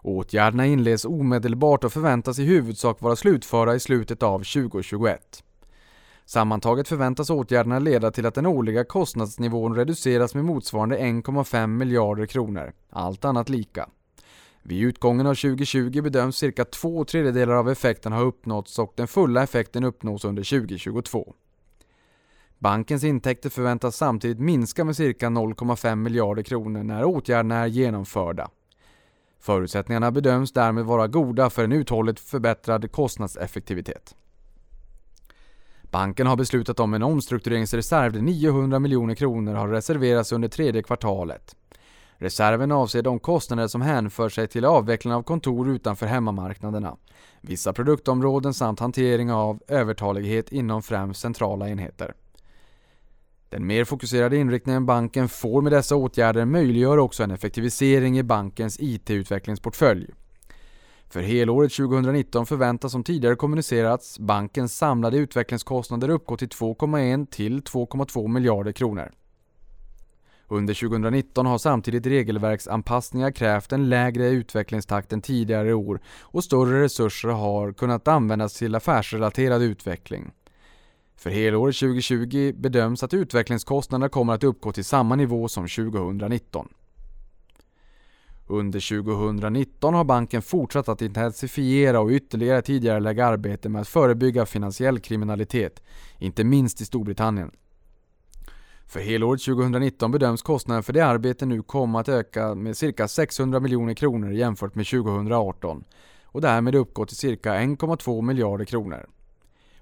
Åtgärderna 0.02 0.66
inleds 0.66 1.06
omedelbart 1.06 1.84
och 1.84 1.94
förväntas 1.94 2.40
i 2.40 2.44
huvudsak 2.44 3.02
vara 3.02 3.16
slutförda 3.16 3.76
i 3.76 3.80
slutet 3.80 4.24
av 4.24 4.40
2021. 4.40 5.44
Sammantaget 6.26 6.88
förväntas 6.88 7.30
åtgärderna 7.30 7.80
leda 7.80 8.12
till 8.12 8.26
att 8.26 8.36
den 8.36 8.46
årliga 8.46 8.84
kostnadsnivån 8.84 9.76
reduceras 9.76 10.36
med 10.36 10.46
motsvarande 10.46 10.98
1,5 10.98 11.68
miljarder 11.68 12.26
kronor, 12.26 12.74
allt 12.90 13.26
annat 13.26 13.50
lika. 13.50 13.90
Vid 14.64 14.84
utgången 14.84 15.28
av 15.28 15.36
2020 15.36 16.02
bedöms 16.02 16.38
cirka 16.38 16.66
två 16.66 17.06
tredjedelar 17.06 17.54
av 17.54 17.70
effekten 17.70 18.12
ha 18.12 18.22
uppnåtts 18.22 18.80
och 18.80 18.94
den 18.96 19.08
fulla 19.08 19.44
effekten 19.44 19.84
uppnås 19.84 20.26
under 20.26 20.44
2022. 20.44 21.34
Bankens 22.60 23.04
intäkter 23.04 23.50
förväntas 23.50 23.96
samtidigt 23.96 24.40
minska 24.40 24.84
med 24.84 24.96
cirka 24.96 25.28
0,5 25.30 25.96
miljarder 25.96 26.44
kronor 26.44 26.84
när 26.84 27.04
åtgärderna 27.04 27.56
är 27.56 27.68
genomförda. 27.68 28.50
Förutsättningarna 29.40 30.12
bedöms 30.12 30.52
därmed 30.52 30.86
vara 30.86 31.08
goda 31.08 31.50
för 31.50 31.64
en 31.64 31.72
uthålligt 31.72 32.20
förbättrad 32.20 32.92
kostnadseffektivitet. 32.92 34.16
Banken 35.92 36.28
har 36.28 36.36
beslutat 36.36 36.80
om 36.80 36.94
en 36.94 37.04
omstruktureringsreserv 37.04 38.14
där 38.14 38.22
900 38.22 38.80
miljoner 38.80 39.16
kronor 39.16 39.54
har 39.54 39.68
reserverats 39.68 40.32
under 40.32 40.48
tredje 40.48 40.84
kvartalet. 40.84 41.56
Reserven 42.18 42.72
avser 42.72 43.02
de 43.02 43.20
kostnader 43.20 43.68
som 43.68 43.82
hänför 43.82 44.30
sig 44.30 44.48
till 44.48 44.66
avvecklingen 44.66 45.18
av 45.18 45.24
kontor 45.24 45.70
utanför 45.70 46.06
hemmamarknaderna, 46.06 46.98
vissa 47.42 47.74
produktområden 47.74 48.54
samt 48.54 48.80
hantering 48.80 49.32
av 49.32 49.60
övertalighet 49.68 50.52
inom 50.52 50.84
främst 50.84 51.22
centrala 51.22 51.70
enheter. 51.70 52.14
Den 53.50 53.68
mer 53.68 53.86
fokuserade 53.86 54.38
inriktningen 54.38 54.86
banken 54.86 55.30
får 55.30 55.62
med 55.62 55.72
dessa 55.72 55.96
åtgärder 55.96 56.46
möjliggör 56.46 56.98
också 56.98 57.24
en 57.24 57.32
effektivisering 57.32 58.20
i 58.20 58.24
bankens 58.24 58.80
IT-utvecklingsportfölj. 58.80 60.10
För 61.10 61.22
helåret 61.22 61.74
2019 61.74 62.46
förväntas 62.46 62.92
som 62.92 63.04
tidigare 63.04 63.36
kommunicerats 63.36 64.20
bankens 64.20 64.78
samlade 64.78 65.18
utvecklingskostnader 65.18 66.10
uppgå 66.10 66.38
till 66.38 66.48
2,1 66.48 67.26
till 67.26 67.62
2,2 67.62 68.28
miljarder 68.28 68.72
kronor. 68.72 69.12
Under 70.48 70.74
2019 70.74 71.46
har 71.46 71.58
samtidigt 71.58 72.06
regelverksanpassningar 72.06 73.32
krävt 73.32 73.72
en 73.72 73.90
lägre 73.90 74.28
utvecklingstakt 74.28 75.14
än 75.14 75.22
tidigare 75.22 75.74
år 75.74 76.00
och 76.22 76.44
större 76.44 76.84
resurser 76.84 77.30
har 77.30 77.74
kunnat 77.74 78.08
användas 78.08 78.54
till 78.54 78.76
affärsrelaterad 78.76 79.62
utveckling. 79.62 80.32
För 81.18 81.30
helåret 81.30 81.80
2020 81.80 82.54
bedöms 82.56 83.04
att 83.04 83.14
utvecklingskostnaderna 83.14 84.10
kommer 84.10 84.34
att 84.34 84.44
uppgå 84.44 84.72
till 84.72 84.86
samma 84.86 85.16
nivå 85.16 85.48
som 85.48 85.68
2019. 85.68 86.68
Under 88.48 89.04
2019 89.04 89.94
har 89.94 90.04
banken 90.04 90.42
fortsatt 90.42 90.90
att 90.90 91.02
intensifiera 91.02 92.00
och 92.00 92.10
ytterligare 92.10 92.62
tidigarelägga 92.62 93.26
arbete 93.26 93.70
med 93.70 93.82
att 93.82 93.88
förebygga 93.88 94.46
finansiell 94.46 95.00
kriminalitet, 95.00 95.84
inte 96.18 96.44
minst 96.44 96.82
i 96.82 96.86
Storbritannien. 96.86 97.52
För 98.88 99.00
helåret 99.00 99.42
2019 99.42 100.12
bedöms 100.12 100.42
kostnaden 100.42 100.84
för 100.84 100.94
det 100.94 101.06
arbete 101.06 101.46
nu 101.46 101.62
komma 101.62 102.00
att 102.00 102.10
öka 102.10 102.56
med 102.56 102.78
cirka 102.78 103.08
600 103.08 103.60
miljoner 103.60 103.94
kronor 103.94 104.32
jämfört 104.32 104.76
med 104.76 104.88
2018 104.88 105.84
och 106.24 106.42
därmed 106.42 106.76
uppgå 106.76 107.06
till 107.06 107.18
cirka 107.18 107.54
1,2 107.54 108.22
miljarder 108.22 108.66
kronor. 108.66 109.06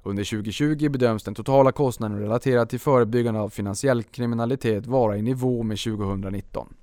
Under 0.08 0.24
2020 0.24 0.90
bedöms 0.90 1.24
den 1.24 1.36
totala 1.36 1.72
kostnaden 1.72 2.20
relaterad 2.20 2.70
till 2.70 2.80
förebyggande 2.80 3.40
av 3.40 3.50
finansiell 3.50 4.04
kriminalitet 4.04 4.88
vara 4.88 5.18
i 5.18 5.22
nivå 5.22 5.64
med 5.64 5.80
2019. 5.80 6.74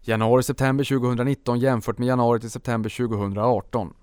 Januari-september 0.00 0.84
2019 0.84 1.58
jämfört 1.58 1.98
med 1.98 2.08
januari 2.08 2.40
till 2.40 2.50
september 2.50 2.90
2018. 2.90 3.94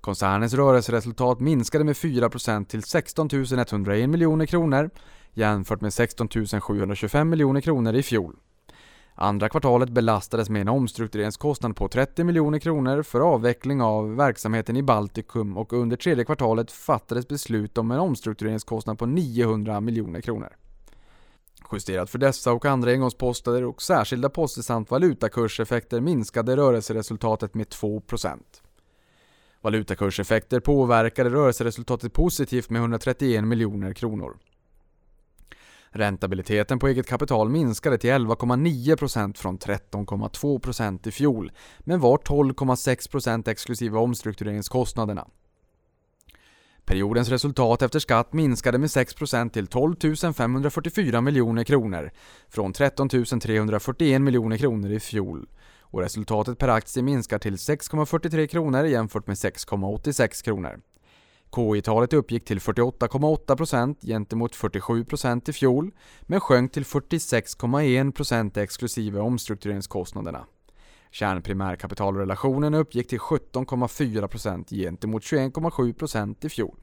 Koncernens 0.00 0.54
rörelseresultat 0.54 1.40
minskade 1.40 1.84
med 1.84 1.96
4% 1.96 2.64
till 2.64 2.82
16 2.82 3.28
101 3.58 4.10
miljoner 4.10 4.46
kronor 4.46 4.90
jämfört 5.32 5.80
med 5.80 5.94
16 5.94 6.28
725 6.60 7.28
miljoner 7.28 7.60
kronor 7.60 7.94
i 7.94 8.02
fjol. 8.02 8.36
Andra 9.16 9.48
kvartalet 9.48 9.90
belastades 9.90 10.50
med 10.50 10.60
en 10.60 10.68
omstruktureringskostnad 10.68 11.76
på 11.76 11.88
30 11.88 12.24
miljoner 12.24 12.58
kronor 12.58 13.02
för 13.02 13.20
avveckling 13.20 13.82
av 13.82 14.16
verksamheten 14.16 14.76
i 14.76 14.82
Baltikum 14.82 15.56
och 15.56 15.72
under 15.72 15.96
tredje 15.96 16.24
kvartalet 16.24 16.70
fattades 16.70 17.28
beslut 17.28 17.78
om 17.78 17.90
en 17.90 17.98
omstruktureringskostnad 17.98 18.98
på 18.98 19.06
900 19.06 19.80
miljoner 19.80 20.20
kronor. 20.20 20.56
Justerat 21.72 22.10
för 22.10 22.18
dessa 22.18 22.52
och 22.52 22.64
andra 22.64 22.90
engångsposter 22.90 23.64
och 23.64 23.82
särskilda 23.82 24.28
poster 24.28 24.62
samt 24.62 24.90
valutakurseffekter 24.90 26.00
minskade 26.00 26.56
rörelseresultatet 26.56 27.54
med 27.54 27.66
2%. 27.66 28.38
Valutakurseffekter 29.60 30.60
påverkade 30.60 31.30
rörelseresultatet 31.30 32.12
positivt 32.12 32.70
med 32.70 32.80
131 32.80 33.44
miljoner 33.44 33.92
kronor. 33.92 34.36
Räntabiliteten 35.96 36.78
på 36.78 36.88
eget 36.88 37.06
kapital 37.06 37.48
minskade 37.48 37.98
till 37.98 38.10
11,9% 38.10 39.36
från 39.36 39.58
13,2% 39.58 41.08
i 41.08 41.10
fjol, 41.10 41.52
men 41.80 42.00
var 42.00 42.18
12,6% 42.18 43.48
exklusive 43.48 43.98
omstruktureringskostnaderna. 43.98 45.26
Periodens 46.84 47.28
resultat 47.28 47.82
efter 47.82 47.98
skatt 47.98 48.32
minskade 48.32 48.78
med 48.78 48.86
6% 48.86 49.50
till 49.50 49.66
12 49.66 49.96
544 50.34 51.20
miljoner 51.20 51.64
kronor 51.64 52.10
från 52.48 52.72
13 52.72 53.08
341 53.08 54.22
miljoner 54.22 54.56
kronor 54.56 54.90
i 54.90 55.00
fjol 55.00 55.46
och 55.80 56.00
resultatet 56.00 56.58
per 56.58 56.68
aktie 56.68 57.02
minskar 57.02 57.38
till 57.38 57.56
6,43 57.56 58.46
kronor 58.46 58.84
jämfört 58.84 59.26
med 59.26 59.36
6,86 59.36 60.44
kronor. 60.44 60.80
KI-talet 61.54 62.12
uppgick 62.12 62.44
till 62.44 62.58
48,8% 62.58 63.96
gentemot 64.00 64.56
47% 64.56 65.50
i 65.50 65.52
fjol, 65.52 65.90
men 66.22 66.40
sjönk 66.40 66.72
till 66.72 66.84
46,1% 66.84 68.58
exklusive 68.58 69.20
omstruktureringskostnaderna. 69.20 70.46
Kärnprimärkapitalrelationen 71.10 72.74
uppgick 72.74 73.08
till 73.08 73.18
17,4% 73.18 74.70
gentemot 74.70 75.22
21,7% 75.22 76.46
i 76.46 76.48
fjol. 76.48 76.76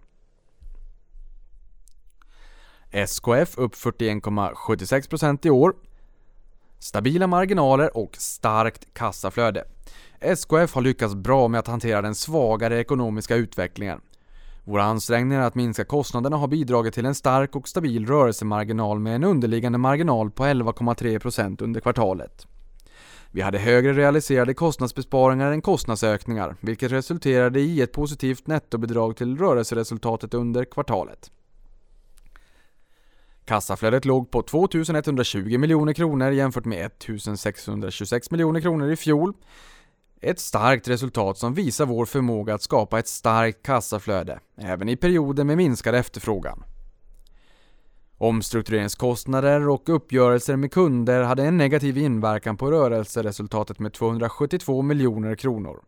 SKF 2.91 3.57
upp 3.57 3.75
41,76% 3.75 5.47
i 5.47 5.49
år. 5.49 5.75
Stabila 6.79 7.27
marginaler 7.27 7.97
och 7.97 8.15
starkt 8.17 8.93
kassaflöde. 8.93 9.63
SKF 10.19 10.73
har 10.73 10.81
lyckats 10.81 11.15
bra 11.15 11.47
med 11.47 11.59
att 11.59 11.67
hantera 11.67 12.01
den 12.01 12.15
svagare 12.15 12.79
ekonomiska 12.79 13.35
utvecklingen. 13.35 14.01
Våra 14.63 14.83
ansträngningar 14.83 15.41
att 15.41 15.55
minska 15.55 15.85
kostnaderna 15.85 16.37
har 16.37 16.47
bidragit 16.47 16.93
till 16.93 17.05
en 17.05 17.15
stark 17.15 17.55
och 17.55 17.67
stabil 17.67 18.05
rörelsemarginal 18.05 18.99
med 18.99 19.15
en 19.15 19.23
underliggande 19.23 19.77
marginal 19.77 20.31
på 20.31 20.43
11,3% 20.43 21.63
under 21.63 21.81
kvartalet. 21.81 22.47
Vi 23.31 23.41
hade 23.41 23.57
högre 23.59 23.93
realiserade 23.93 24.53
kostnadsbesparingar 24.53 25.51
än 25.51 25.61
kostnadsökningar, 25.61 26.55
vilket 26.59 26.91
resulterade 26.91 27.59
i 27.59 27.81
ett 27.81 27.91
positivt 27.91 28.47
nettobidrag 28.47 29.17
till 29.17 29.37
rörelseresultatet 29.37 30.33
under 30.33 30.65
kvartalet. 30.65 31.31
Kassaflödet 33.45 34.05
låg 34.05 34.31
på 34.31 34.41
2120 34.41 35.57
miljoner 35.57 35.93
kronor 35.93 36.31
jämfört 36.31 36.65
med 36.65 36.85
1626 36.85 38.31
miljoner 38.31 38.61
kronor 38.61 38.91
i 38.91 38.95
fjol. 38.95 39.33
Ett 40.23 40.39
starkt 40.39 40.87
resultat 40.87 41.37
som 41.37 41.53
visar 41.53 41.85
vår 41.85 42.05
förmåga 42.05 42.53
att 42.53 42.61
skapa 42.61 42.99
ett 42.99 43.07
starkt 43.07 43.63
kassaflöde, 43.63 44.39
även 44.57 44.89
i 44.89 44.95
perioder 44.95 45.43
med 45.43 45.57
minskad 45.57 45.95
efterfrågan. 45.95 46.63
Omstruktureringskostnader 48.17 49.69
och 49.69 49.89
uppgörelser 49.89 50.55
med 50.55 50.71
kunder 50.71 51.23
hade 51.23 51.43
en 51.43 51.57
negativ 51.57 51.97
inverkan 51.97 52.57
på 52.57 52.71
rörelseresultatet 52.71 53.79
med 53.79 53.93
272 53.93 54.81
miljoner 54.81 55.35
kronor. 55.35 55.83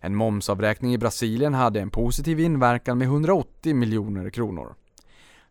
En 0.00 0.14
momsavräkning 0.14 0.94
i 0.94 0.98
Brasilien 0.98 1.54
hade 1.54 1.80
en 1.80 1.90
positiv 1.90 2.40
inverkan 2.40 2.98
med 2.98 3.06
180 3.06 3.74
miljoner 3.74 4.30
kronor. 4.30 4.74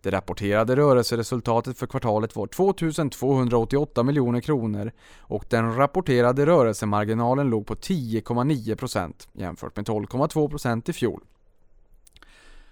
Det 0.01 0.11
rapporterade 0.11 0.75
rörelseresultatet 0.75 1.77
för 1.77 1.87
kvartalet 1.87 2.35
var 2.35 2.47
2288 2.47 4.03
miljoner 4.03 4.41
kronor 4.41 4.91
och 5.19 5.45
den 5.49 5.75
rapporterade 5.75 6.45
rörelsemarginalen 6.45 7.49
låg 7.49 7.65
på 7.67 7.75
10,9% 7.75 9.27
jämfört 9.33 9.75
med 9.75 9.85
12,2% 9.85 10.89
i 10.89 10.93
fjol. 10.93 11.23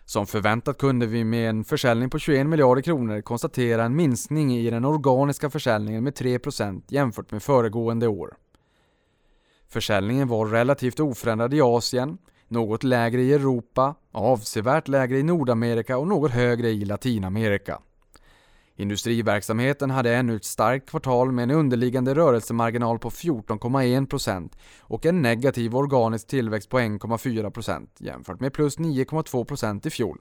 Som 0.05 0.27
förväntat 0.27 0.77
kunde 0.77 1.05
vi 1.05 1.23
med 1.23 1.49
en 1.49 1.63
försäljning 1.63 2.09
på 2.09 2.19
21 2.19 2.47
miljarder 2.47 2.81
kronor 2.81 3.21
konstatera 3.21 3.83
en 3.83 3.95
minskning 3.95 4.57
i 4.57 4.69
den 4.69 4.85
organiska 4.85 5.49
försäljningen 5.49 6.03
med 6.03 6.13
3% 6.13 6.81
jämfört 6.87 7.31
med 7.31 7.43
föregående 7.43 8.07
år. 8.07 8.37
Försäljningen 9.67 10.27
var 10.27 10.45
relativt 10.45 10.99
oförändrad 10.99 11.53
i 11.53 11.61
Asien, 11.61 12.17
något 12.47 12.83
lägre 12.83 13.21
i 13.21 13.33
Europa, 13.33 13.95
avsevärt 14.11 14.87
lägre 14.87 15.19
i 15.19 15.23
Nordamerika 15.23 15.97
och 15.97 16.07
något 16.07 16.31
högre 16.31 16.69
i 16.69 16.85
Latinamerika. 16.85 17.79
Industriverksamheten 18.77 19.89
hade 19.89 20.15
ännu 20.15 20.35
ett 20.35 20.45
starkt 20.45 20.89
kvartal 20.89 21.31
med 21.31 21.43
en 21.43 21.51
underliggande 21.51 22.15
rörelsemarginal 22.15 22.99
på 22.99 23.09
14,1% 23.09 24.49
och 24.81 25.05
en 25.05 25.21
negativ 25.21 25.75
organisk 25.75 26.27
tillväxt 26.27 26.69
på 26.69 26.79
1,4% 26.79 27.87
jämfört 27.97 28.39
med 28.39 28.53
plus 28.53 28.77
9,2% 28.77 29.87
i 29.87 29.89
fjol. 29.89 30.17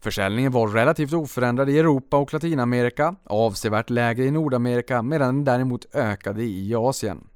Försäljningen 0.00 0.52
var 0.52 0.68
relativt 0.68 1.12
oförändrad 1.12 1.70
i 1.70 1.78
Europa 1.78 2.16
och 2.16 2.32
Latinamerika, 2.32 3.16
avsevärt 3.24 3.90
lägre 3.90 4.24
i 4.24 4.30
Nordamerika 4.30 5.02
medan 5.02 5.34
den 5.34 5.44
däremot 5.44 5.94
ökade 5.94 6.42
i 6.42 6.74
Asien. 6.74 7.26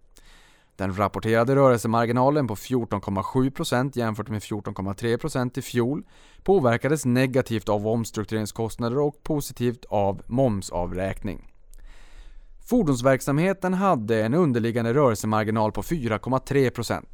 Den 0.78 0.94
rapporterade 0.94 1.56
rörelsemarginalen 1.56 2.46
på 2.46 2.54
14,7% 2.54 3.98
jämfört 3.98 4.28
med 4.28 4.42
14,3% 4.42 5.58
i 5.58 5.62
fjol 5.62 6.02
påverkades 6.42 7.04
negativt 7.04 7.68
av 7.68 7.86
omstruktureringskostnader 7.86 8.98
och 8.98 9.22
positivt 9.22 9.84
av 9.88 10.22
momsavräkning. 10.26 11.52
Fordonsverksamheten 12.66 13.74
hade 13.74 14.22
en 14.24 14.34
underliggande 14.34 14.94
rörelsemarginal 14.94 15.72
på 15.72 15.82
4,3%. 15.82 17.04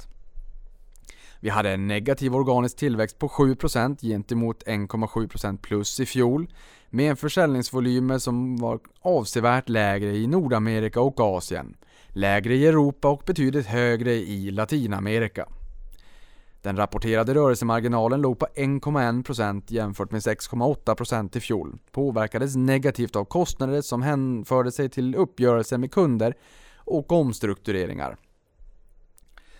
Vi 1.39 1.49
hade 1.49 1.71
en 1.71 1.87
negativ 1.87 2.35
organisk 2.35 2.77
tillväxt 2.77 3.19
på 3.19 3.27
7% 3.27 4.01
gentemot 4.01 4.63
1,7% 4.63 5.57
plus 5.57 5.99
i 5.99 6.05
fjol 6.05 6.47
med 6.89 7.09
en 7.09 7.17
försäljningsvolymer 7.17 8.17
som 8.17 8.57
var 8.57 8.79
avsevärt 9.01 9.69
lägre 9.69 10.15
i 10.15 10.27
Nordamerika 10.27 11.01
och 11.01 11.19
Asien 11.19 11.75
lägre 12.15 12.55
i 12.55 12.67
Europa 12.67 13.09
och 13.09 13.23
betydligt 13.25 13.65
högre 13.65 14.13
i 14.13 14.51
Latinamerika. 14.51 15.45
Den 16.61 16.77
rapporterade 16.77 17.33
rörelsemarginalen 17.33 18.21
låg 18.21 18.39
på 18.39 18.45
1,1% 18.55 19.63
jämfört 19.67 20.11
med 20.11 20.21
6,8% 20.21 21.37
i 21.37 21.39
fjol. 21.39 21.77
Påverkades 21.91 22.55
negativt 22.55 23.15
av 23.15 23.25
kostnader 23.25 23.81
som 23.81 24.01
hänförde 24.01 24.71
sig 24.71 24.89
till 24.89 25.15
uppgörelser 25.15 25.77
med 25.77 25.91
kunder 25.91 26.33
och 26.75 27.11
omstruktureringar. 27.11 28.17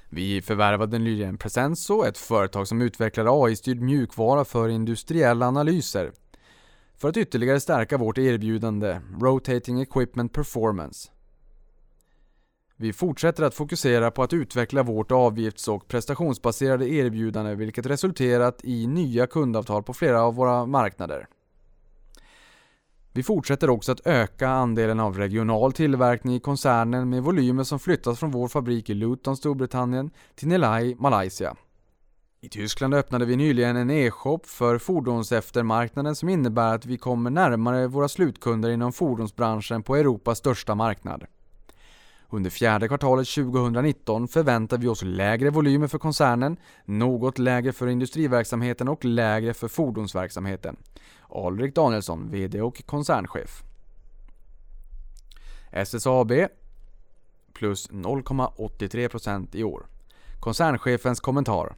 Vi 0.09 0.41
förvärvade 0.41 0.99
nyligen 0.99 1.37
Presenso, 1.37 2.03
ett 2.03 2.17
företag 2.17 2.67
som 2.67 2.81
utvecklar 2.81 3.45
AI-styrd 3.45 3.81
mjukvara 3.81 4.45
för 4.45 4.69
industriella 4.69 5.47
analyser. 5.47 6.11
För 6.97 7.09
att 7.09 7.17
ytterligare 7.17 7.59
stärka 7.59 7.97
vårt 7.97 8.17
erbjudande 8.17 8.99
Rotating 9.21 9.81
Equipment 9.81 10.33
Performance 10.33 11.09
vi 12.77 12.93
fortsätter 12.93 13.43
att 13.43 13.55
fokusera 13.55 14.11
på 14.11 14.23
att 14.23 14.33
utveckla 14.33 14.83
vårt 14.83 15.11
avgifts 15.11 15.67
och 15.67 15.87
prestationsbaserade 15.87 16.89
erbjudande 16.89 17.55
vilket 17.55 17.85
resulterat 17.85 18.59
i 18.63 18.87
nya 18.87 19.27
kundavtal 19.27 19.83
på 19.83 19.93
flera 19.93 20.21
av 20.21 20.35
våra 20.35 20.65
marknader. 20.65 21.27
Vi 23.13 23.23
fortsätter 23.23 23.69
också 23.69 23.91
att 23.91 24.07
öka 24.07 24.49
andelen 24.49 24.99
av 24.99 25.17
regional 25.17 25.73
tillverkning 25.73 26.35
i 26.35 26.39
koncernen 26.39 27.09
med 27.09 27.23
volymer 27.23 27.63
som 27.63 27.79
flyttas 27.79 28.19
från 28.19 28.31
vår 28.31 28.47
fabrik 28.47 28.89
i 28.89 28.93
Luton, 28.93 29.37
Storbritannien 29.37 30.11
till 30.35 30.47
Nelai, 30.47 30.95
Malaysia. 30.99 31.55
I 32.41 32.49
Tyskland 32.49 32.93
öppnade 32.93 33.25
vi 33.25 33.35
nyligen 33.35 33.75
en 33.75 33.89
e-shop 33.89 34.39
för 34.45 34.77
fordonseftermarknaden 34.77 36.15
som 36.15 36.29
innebär 36.29 36.75
att 36.75 36.85
vi 36.85 36.97
kommer 36.97 37.29
närmare 37.29 37.87
våra 37.87 38.07
slutkunder 38.07 38.69
inom 38.69 38.93
fordonsbranschen 38.93 39.83
på 39.83 39.95
Europas 39.95 40.37
största 40.37 40.75
marknad. 40.75 41.25
Under 42.29 42.49
fjärde 42.49 42.87
kvartalet 42.87 43.27
2019 43.27 44.27
förväntar 44.27 44.77
vi 44.77 44.87
oss 44.87 45.01
lägre 45.03 45.49
volymer 45.49 45.87
för 45.87 45.97
koncernen, 45.97 46.57
något 46.85 47.39
lägre 47.39 47.73
för 47.73 47.87
industriverksamheten 47.87 48.87
och 48.87 49.05
lägre 49.05 49.53
för 49.53 49.67
fordonsverksamheten. 49.67 50.75
Alrik 51.29 51.75
Danielsson, 51.75 52.31
VD 52.31 52.61
och 52.61 52.85
koncernchef. 52.85 53.63
SSAB 55.71 56.31
plus 57.53 57.89
0,83% 57.89 59.55
i 59.55 59.63
år. 59.63 59.85
Koncernchefens 60.39 61.19
kommentar. 61.19 61.75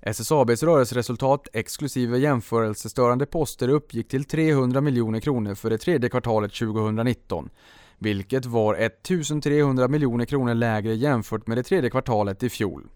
SSABs 0.00 0.62
rörelseresultat 0.62 1.48
exklusive 1.52 2.18
jämförelsestörande 2.18 3.26
poster 3.26 3.68
uppgick 3.68 4.08
till 4.08 4.24
300 4.24 4.80
miljoner 4.80 5.20
kronor 5.20 5.54
för 5.54 5.70
det 5.70 5.78
tredje 5.78 6.10
kvartalet 6.10 6.54
2019 6.54 7.50
vilket 7.98 8.46
var 8.46 8.74
1300 8.74 9.88
miljoner 9.88 10.24
kronor 10.24 10.54
lägre 10.54 10.94
jämfört 10.94 11.46
med 11.46 11.58
det 11.58 11.62
tredje 11.62 11.90
kvartalet 11.90 12.42
i 12.42 12.48
fjol. 12.48 12.88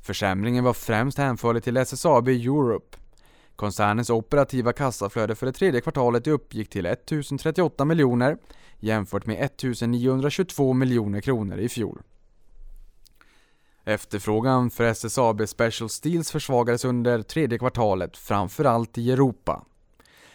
Försämringen 0.00 0.64
var 0.64 0.72
främst 0.72 1.18
hänförlig 1.18 1.62
till 1.62 1.76
SSAB 1.76 2.28
Europe. 2.28 2.96
Koncernens 3.56 4.10
operativa 4.10 4.72
kassaflöde 4.72 5.34
för 5.34 5.46
det 5.46 5.52
tredje 5.52 5.80
kvartalet 5.80 6.26
uppgick 6.26 6.70
till 6.70 6.86
1038 6.86 7.84
miljoner 7.84 8.36
jämfört 8.78 9.26
med 9.26 9.44
1922 9.44 10.72
miljoner 10.72 11.20
kronor 11.20 11.58
i 11.58 11.68
fjol. 11.68 12.02
Efterfrågan 13.84 14.70
för 14.70 14.84
SSAB 14.84 15.48
Special 15.48 15.90
Steels 15.90 16.30
försvagades 16.30 16.84
under 16.84 17.22
tredje 17.22 17.58
kvartalet, 17.58 18.16
framförallt 18.16 18.98
i 18.98 19.12
Europa. 19.12 19.64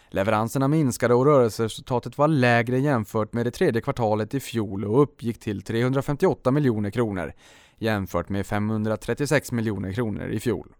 Leveranserna 0.08 0.68
minskade 0.68 1.14
och 1.14 1.24
rörelseresultatet 1.24 2.18
var 2.18 2.28
lägre 2.28 2.78
jämfört 2.78 3.32
med 3.32 3.46
det 3.46 3.50
tredje 3.50 3.80
kvartalet 3.80 4.34
i 4.34 4.40
fjol 4.40 4.84
och 4.84 5.02
uppgick 5.02 5.40
till 5.40 5.62
358 5.62 6.50
miljoner 6.50 6.90
kronor 6.90 7.32
jämfört 7.78 8.28
med 8.28 8.46
536 8.46 9.52
miljoner 9.52 9.92
kronor 9.92 10.28
i 10.28 10.40
fjol. 10.40 10.74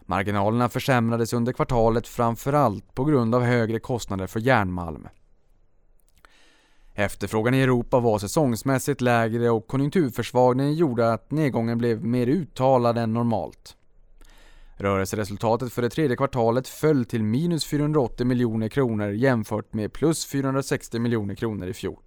Marginalerna 0.00 0.68
försämrades 0.68 1.32
under 1.32 1.52
kvartalet 1.52 2.08
framförallt 2.08 2.94
på 2.94 3.04
grund 3.04 3.34
av 3.34 3.42
högre 3.42 3.78
kostnader 3.78 4.26
för 4.26 4.40
järnmalm. 4.40 5.08
Efterfrågan 6.94 7.54
i 7.54 7.60
Europa 7.60 8.00
var 8.00 8.18
säsongsmässigt 8.18 9.00
lägre 9.00 9.50
och 9.50 9.66
konjunkturförsvagningen 9.66 10.74
gjorde 10.74 11.12
att 11.12 11.30
nedgången 11.30 11.78
blev 11.78 12.04
mer 12.04 12.26
uttalad 12.26 12.98
än 12.98 13.12
normalt. 13.12 13.76
Rörelseresultatet 14.80 15.72
för 15.72 15.82
det 15.82 15.90
tredje 15.90 16.16
kvartalet 16.16 16.68
föll 16.68 17.04
till 17.04 17.22
minus 17.22 17.64
480 17.64 18.26
miljoner 18.26 18.68
kronor 18.68 19.10
jämfört 19.10 19.74
med 19.74 19.92
plus 19.92 20.26
460 20.26 20.98
miljoner 20.98 21.34
kronor 21.34 21.68
i 21.68 21.74
fjol. 21.74 22.02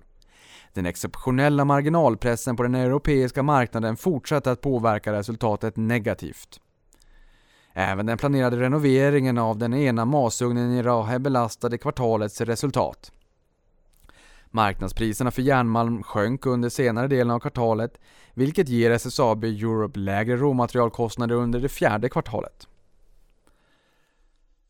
Den 0.73 0.85
exceptionella 0.85 1.65
marginalpressen 1.65 2.55
på 2.55 2.63
den 2.63 2.75
europeiska 2.75 3.43
marknaden 3.43 3.97
fortsatte 3.97 4.51
att 4.51 4.61
påverka 4.61 5.13
resultatet 5.13 5.77
negativt. 5.77 6.59
Även 7.73 8.05
den 8.05 8.17
planerade 8.17 8.59
renoveringen 8.59 9.37
av 9.37 9.57
den 9.57 9.73
ena 9.73 10.05
masugnen 10.05 10.71
i 10.71 10.83
Rahe 10.83 11.19
belastade 11.19 11.77
kvartalets 11.77 12.41
resultat. 12.41 13.11
Marknadspriserna 14.51 15.31
för 15.31 15.41
järnmalm 15.41 16.03
sjönk 16.03 16.45
under 16.45 16.69
senare 16.69 17.07
delen 17.07 17.31
av 17.31 17.39
kvartalet, 17.39 17.99
vilket 18.33 18.69
ger 18.69 18.91
SSAB 18.91 19.43
Europe 19.43 19.99
lägre 19.99 20.37
råmaterialkostnader 20.37 21.35
under 21.35 21.59
det 21.59 21.69
fjärde 21.69 22.09
kvartalet. 22.09 22.67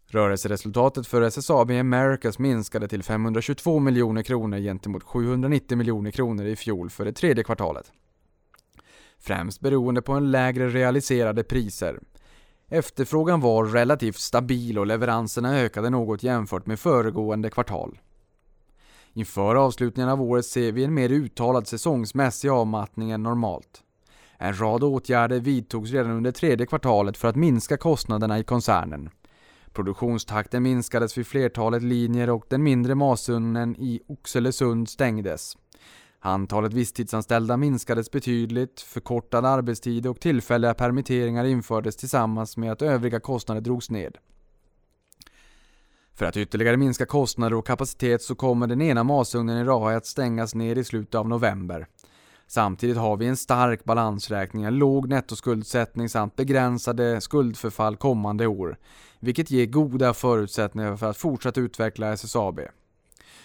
Rörelseresultatet 0.08 1.08
för 1.08 1.22
SSAB 1.22 1.72
Americas 1.72 2.40
minskade 2.40 2.88
till 2.88 3.04
522 3.04 3.80
miljoner 3.80 4.24
kronor 4.24 4.58
gentemot 4.58 5.04
790 5.04 5.78
miljoner 5.78 6.12
kronor 6.12 6.46
i 6.46 6.56
fjol 6.56 6.90
för 6.90 7.06
det 7.06 7.14
tredje 7.14 7.44
kvartalet. 7.44 7.92
Främst 9.20 9.60
beroende 9.60 10.02
på 10.02 10.14
en 10.14 10.32
lägre 10.32 10.70
realiserade 10.70 11.44
priser. 11.44 12.00
Efterfrågan 12.70 13.42
var 13.42 13.66
relativt 13.66 14.20
stabil 14.20 14.80
och 14.80 14.88
leveranserna 14.88 15.60
ökade 15.60 15.90
något 15.90 16.24
jämfört 16.24 16.66
med 16.66 16.80
föregående 16.80 17.50
kvartal. 17.50 18.00
Inför 19.14 19.56
avslutningen 19.56 20.10
av 20.10 20.22
året 20.22 20.46
ser 20.46 20.72
vi 20.72 20.84
en 20.84 20.94
mer 20.94 21.10
uttalad 21.10 21.68
säsongsmässig 21.68 22.50
avmattning 22.50 23.12
än 23.12 23.24
normalt. 23.24 23.84
En 24.38 24.60
rad 24.60 24.84
åtgärder 24.84 25.40
vidtogs 25.40 25.92
redan 25.92 26.12
under 26.12 26.32
tredje 26.32 26.66
kvartalet 26.66 27.18
för 27.18 27.28
att 27.28 27.36
minska 27.36 27.78
kostnaderna 27.78 28.40
i 28.40 28.44
koncernen. 28.44 29.10
Produktionstakten 29.74 30.64
minskades 30.64 31.18
vid 31.18 31.28
flertalet 31.28 31.84
linjer 31.84 32.30
och 32.30 32.46
den 32.50 32.64
mindre 32.64 32.96
masugnen 32.96 33.76
i 33.76 34.02
Oxelösund 34.08 34.90
stängdes. 34.90 35.58
Antalet 36.20 36.74
visstidsanställda 36.74 37.58
minskades 37.58 38.12
betydligt, 38.12 38.82
förkortad 38.82 39.46
arbetstid 39.46 40.08
och 40.08 40.20
tillfälliga 40.20 40.74
permitteringar 40.74 41.46
infördes 41.46 41.96
tillsammans 41.96 42.58
med 42.58 42.72
att 42.72 42.82
övriga 42.82 43.20
kostnader 43.20 43.62
drogs 43.62 43.90
ned. 43.90 44.18
För 46.22 46.26
att 46.26 46.38
ytterligare 46.38 46.78
minska 46.78 47.06
kostnader 47.06 47.56
och 47.56 47.68
kapacitet 47.68 48.22
så 48.22 48.36
kommer 48.36 48.68
den 48.68 48.82
ena 48.82 49.04
masugnen 49.04 49.58
i 49.58 49.64
Raha 49.64 49.96
att 49.96 50.06
stängas 50.06 50.56
ner 50.56 50.78
i 50.78 50.84
slutet 50.84 51.16
av 51.16 51.30
november. 51.30 51.88
Samtidigt 52.48 52.98
har 52.98 53.18
vi 53.18 53.28
en 53.28 53.38
stark 53.38 53.84
balansräkning, 53.84 54.64
en 54.64 54.78
låg 54.78 55.10
nettoskuldsättning 55.10 56.10
samt 56.10 56.36
begränsade 56.36 57.22
skuldförfall 57.22 57.96
kommande 57.96 58.48
år, 58.48 58.78
vilket 59.20 59.52
ger 59.52 59.66
goda 59.66 60.14
förutsättningar 60.14 60.98
för 60.98 61.10
att 61.10 61.18
fortsätta 61.18 61.62
utveckla 61.62 62.14
SSAB. 62.14 62.60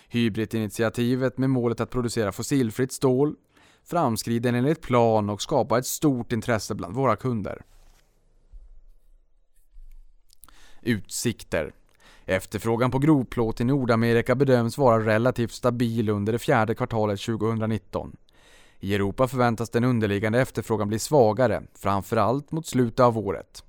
Hybridinitiativet 0.09 1.39
med 1.39 1.51
målet 1.51 1.81
att 1.81 1.91
producera 1.91 2.33
fossilfritt 2.33 2.93
stål 2.93 3.35
framskrider 3.85 4.53
enligt 4.53 4.81
plan 4.81 5.31
och 5.31 5.43
skapar 5.43 5.79
ett 5.79 5.87
stort 5.87 6.33
intresse 6.33 6.75
bland 6.75 6.95
våra 6.95 7.17
kunder. 7.17 7.63
Utsikter 10.83 11.73
Efterfrågan 12.29 12.91
på 12.91 12.99
grovplåt 12.99 13.61
i 13.61 13.65
Nordamerika 13.65 14.35
bedöms 14.35 14.79
vara 14.79 15.07
relativt 15.07 15.53
stabil 15.53 16.09
under 16.09 16.33
det 16.33 16.39
fjärde 16.39 16.75
kvartalet 16.75 17.21
2019. 17.21 18.17
I 18.81 18.95
Europa 18.95 19.29
förväntas 19.29 19.71
den 19.71 19.85
underliggande 19.85 20.41
efterfrågan 20.41 20.89
bli 20.89 20.99
svagare, 20.99 21.63
framförallt 21.75 22.53
mot 22.53 22.67
slutet 22.67 23.01
av 23.01 23.19
året. 23.19 23.65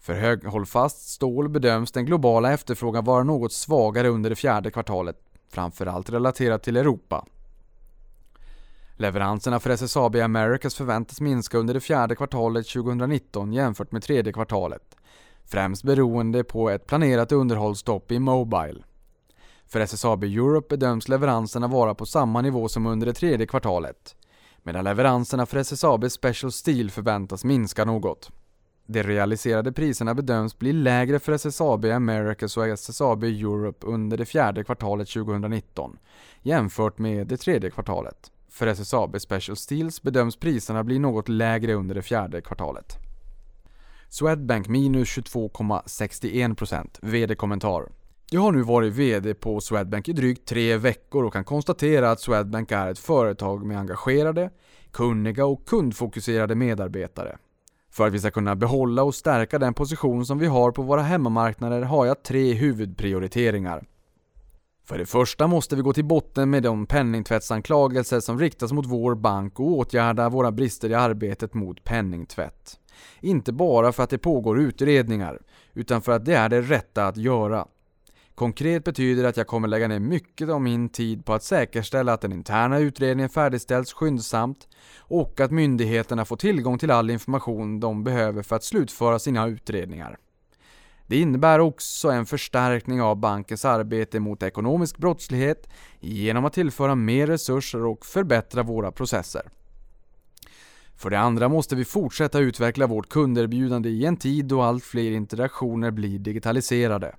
För 0.00 0.14
höghållfast 0.14 1.08
stål 1.08 1.48
bedöms 1.48 1.92
den 1.92 2.06
globala 2.06 2.52
efterfrågan 2.52 3.04
vara 3.04 3.24
något 3.24 3.52
svagare 3.52 4.08
under 4.08 4.30
det 4.30 4.36
fjärde 4.36 4.70
kvartalet, 4.70 5.16
framförallt 5.52 6.10
relaterat 6.10 6.62
till 6.62 6.76
Europa. 6.76 7.24
Leveranserna 8.96 9.60
för 9.60 9.70
SSAB 9.70 10.16
Americas 10.16 10.74
förväntas 10.74 11.20
minska 11.20 11.58
under 11.58 11.74
det 11.74 11.80
fjärde 11.80 12.14
kvartalet 12.16 12.68
2019 12.68 13.52
jämfört 13.52 13.92
med 13.92 14.02
tredje 14.02 14.32
kvartalet, 14.32 14.96
främst 15.46 15.82
beroende 15.82 16.44
på 16.44 16.70
ett 16.70 16.86
planerat 16.86 17.32
underhållsstopp 17.32 18.12
i 18.12 18.18
Mobile. 18.18 18.82
För 19.68 19.80
SSAB 19.80 20.24
Europe 20.24 20.76
bedöms 20.76 21.08
leveranserna 21.08 21.68
vara 21.68 21.94
på 21.94 22.06
samma 22.06 22.40
nivå 22.42 22.68
som 22.68 22.86
under 22.86 23.06
det 23.06 23.12
tredje 23.12 23.46
kvartalet, 23.46 24.16
medan 24.62 24.84
leveranserna 24.84 25.46
för 25.46 25.58
SSAB 25.58 26.10
Special 26.10 26.52
Steel 26.52 26.90
förväntas 26.90 27.44
minska 27.44 27.84
något. 27.84 28.30
De 28.86 29.02
realiserade 29.02 29.72
priserna 29.72 30.14
bedöms 30.14 30.58
bli 30.58 30.72
lägre 30.72 31.18
för 31.18 31.32
SSAB 31.32 31.84
Americas 31.84 32.56
och 32.56 32.66
SSAB 32.66 33.24
Europe 33.24 33.86
under 33.86 34.16
det 34.16 34.24
fjärde 34.24 34.64
kvartalet 34.64 35.08
2019 35.08 35.98
jämfört 36.42 36.98
med 36.98 37.26
det 37.26 37.36
tredje 37.36 37.70
kvartalet. 37.70 38.32
För 38.48 38.66
SSAB 38.66 39.20
Special 39.20 39.56
Steels 39.56 40.02
bedöms 40.02 40.36
priserna 40.36 40.84
bli 40.84 40.98
något 40.98 41.28
lägre 41.28 41.74
under 41.74 41.94
det 41.94 42.02
fjärde 42.02 42.40
kvartalet. 42.40 43.05
Swedbank 44.18 44.68
minus 44.68 45.08
22,61% 45.08 46.98
VD-kommentar 47.02 47.88
jag 48.30 48.40
har 48.40 48.52
nu 48.52 48.62
varit 48.62 48.92
VD 48.92 49.34
på 49.34 49.60
Swedbank 49.60 50.08
i 50.08 50.12
drygt 50.12 50.48
tre 50.48 50.76
veckor 50.76 51.24
och 51.24 51.32
kan 51.32 51.44
konstatera 51.44 52.10
att 52.10 52.20
Swedbank 52.20 52.72
är 52.72 52.90
ett 52.90 52.98
företag 52.98 53.66
med 53.66 53.78
engagerade, 53.78 54.50
kunniga 54.90 55.46
och 55.46 55.66
kundfokuserade 55.66 56.54
medarbetare. 56.54 57.38
För 57.90 58.06
att 58.06 58.12
vi 58.12 58.18
ska 58.18 58.30
kunna 58.30 58.56
behålla 58.56 59.02
och 59.02 59.14
stärka 59.14 59.58
den 59.58 59.74
position 59.74 60.26
som 60.26 60.38
vi 60.38 60.46
har 60.46 60.70
på 60.70 60.82
våra 60.82 61.02
hemmamarknader 61.02 61.82
har 61.82 62.06
jag 62.06 62.22
tre 62.22 62.52
huvudprioriteringar. 62.52 63.84
För 64.84 64.98
det 64.98 65.06
första 65.06 65.46
måste 65.46 65.76
vi 65.76 65.82
gå 65.82 65.92
till 65.92 66.04
botten 66.04 66.50
med 66.50 66.62
de 66.62 66.86
penningtvättsanklagelser 66.86 68.20
som 68.20 68.38
riktas 68.38 68.72
mot 68.72 68.86
vår 68.86 69.14
bank 69.14 69.60
och 69.60 69.66
åtgärda 69.66 70.28
våra 70.28 70.52
brister 70.52 70.90
i 70.90 70.94
arbetet 70.94 71.54
mot 71.54 71.84
penningtvätt. 71.84 72.80
Inte 73.20 73.52
bara 73.52 73.92
för 73.92 74.02
att 74.02 74.10
det 74.10 74.18
pågår 74.18 74.60
utredningar, 74.60 75.38
utan 75.74 76.02
för 76.02 76.12
att 76.12 76.24
det 76.24 76.34
är 76.34 76.48
det 76.48 76.60
rätta 76.60 77.06
att 77.06 77.16
göra. 77.16 77.66
Konkret 78.34 78.84
betyder 78.84 79.22
det 79.22 79.28
att 79.28 79.36
jag 79.36 79.46
kommer 79.46 79.68
lägga 79.68 79.88
ner 79.88 79.98
mycket 79.98 80.48
av 80.48 80.62
min 80.62 80.88
tid 80.88 81.24
på 81.24 81.32
att 81.34 81.42
säkerställa 81.42 82.12
att 82.12 82.20
den 82.20 82.32
interna 82.32 82.78
utredningen 82.78 83.30
färdigställs 83.30 83.92
skyndsamt 83.92 84.68
och 84.98 85.40
att 85.40 85.50
myndigheterna 85.50 86.24
får 86.24 86.36
tillgång 86.36 86.78
till 86.78 86.90
all 86.90 87.10
information 87.10 87.80
de 87.80 88.04
behöver 88.04 88.42
för 88.42 88.56
att 88.56 88.64
slutföra 88.64 89.18
sina 89.18 89.46
utredningar. 89.46 90.18
Det 91.06 91.16
innebär 91.20 91.58
också 91.58 92.10
en 92.10 92.26
förstärkning 92.26 93.02
av 93.02 93.16
bankens 93.16 93.64
arbete 93.64 94.20
mot 94.20 94.42
ekonomisk 94.42 94.98
brottslighet 94.98 95.68
genom 96.00 96.44
att 96.44 96.52
tillföra 96.52 96.94
mer 96.94 97.26
resurser 97.26 97.84
och 97.84 98.06
förbättra 98.06 98.62
våra 98.62 98.92
processer. 98.92 99.42
För 100.96 101.10
det 101.10 101.18
andra 101.18 101.48
måste 101.48 101.76
vi 101.76 101.84
fortsätta 101.84 102.38
utveckla 102.38 102.86
vårt 102.86 103.08
kunderbjudande 103.08 103.88
i 103.88 104.04
en 104.04 104.16
tid 104.16 104.44
då 104.44 104.62
allt 104.62 104.84
fler 104.84 105.10
interaktioner 105.10 105.90
blir 105.90 106.18
digitaliserade. 106.18 107.14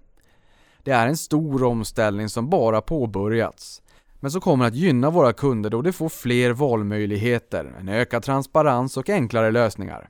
Det 0.83 0.91
är 0.91 1.07
en 1.07 1.17
stor 1.17 1.63
omställning 1.63 2.29
som 2.29 2.49
bara 2.49 2.81
påbörjats, 2.81 3.81
men 4.19 4.31
som 4.31 4.41
kommer 4.41 4.65
att 4.65 4.75
gynna 4.75 5.09
våra 5.09 5.33
kunder 5.33 5.69
då 5.69 5.81
de 5.81 5.93
får 5.93 6.09
fler 6.09 6.51
valmöjligheter, 6.51 7.75
en 7.79 7.89
ökad 7.89 8.23
transparens 8.23 8.97
och 8.97 9.09
enklare 9.09 9.51
lösningar. 9.51 10.09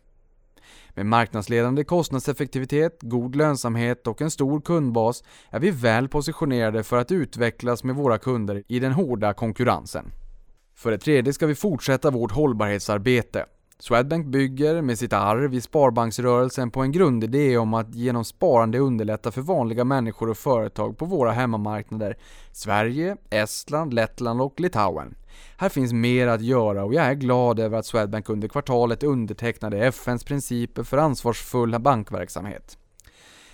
Med 0.90 1.06
marknadsledande 1.06 1.84
kostnadseffektivitet, 1.84 2.98
god 3.02 3.36
lönsamhet 3.36 4.08
och 4.08 4.22
en 4.22 4.32
stor 4.32 4.62
kundbas 4.62 5.24
är 5.50 5.60
vi 5.60 5.72
väl 5.72 6.10
positionerade 6.10 6.84
för 6.84 6.98
att 6.98 7.12
utvecklas 7.12 7.84
med 7.84 7.96
våra 7.96 8.18
kunder 8.18 8.64
i 8.68 8.80
den 8.80 8.92
hårda 8.92 9.34
konkurrensen. 9.34 10.12
För 10.76 10.92
det 10.92 10.98
tredje 10.98 11.34
ska 11.34 11.46
vi 11.46 11.56
fortsätta 11.56 12.12
vårt 12.12 12.32
hållbarhetsarbete 12.32 13.46
Swedbank 13.80 14.26
bygger 14.26 14.82
med 14.82 15.00
sitt 15.00 15.14
arv 15.14 15.54
i 15.54 15.62
sparbanksrörelsen 15.62 16.72
på 16.72 16.82
en 16.82 16.92
grundidé 16.92 17.58
om 17.58 17.74
att 17.74 17.96
genom 17.96 18.26
sparande 18.26 18.80
underlätta 18.80 19.32
för 19.32 19.42
vanliga 19.42 19.84
människor 19.84 20.30
och 20.30 20.38
företag 20.38 20.98
på 20.98 21.06
våra 21.06 21.32
hemmamarknader 21.32 22.18
Sverige, 22.52 23.18
Estland, 23.30 23.94
Lettland 23.94 24.42
och 24.42 24.60
Litauen. 24.60 25.16
Här 25.58 25.70
finns 25.70 25.94
mer 25.94 26.28
att 26.28 26.42
göra 26.42 26.84
och 26.84 26.94
jag 26.94 27.06
är 27.06 27.14
glad 27.14 27.60
över 27.60 27.78
att 27.78 27.86
Swedbank 27.86 28.30
under 28.30 28.48
kvartalet 28.48 29.04
undertecknade 29.04 29.86
FNs 29.86 30.24
principer 30.24 30.84
för 30.84 30.98
ansvarsfull 30.98 31.80
bankverksamhet. 31.80 32.78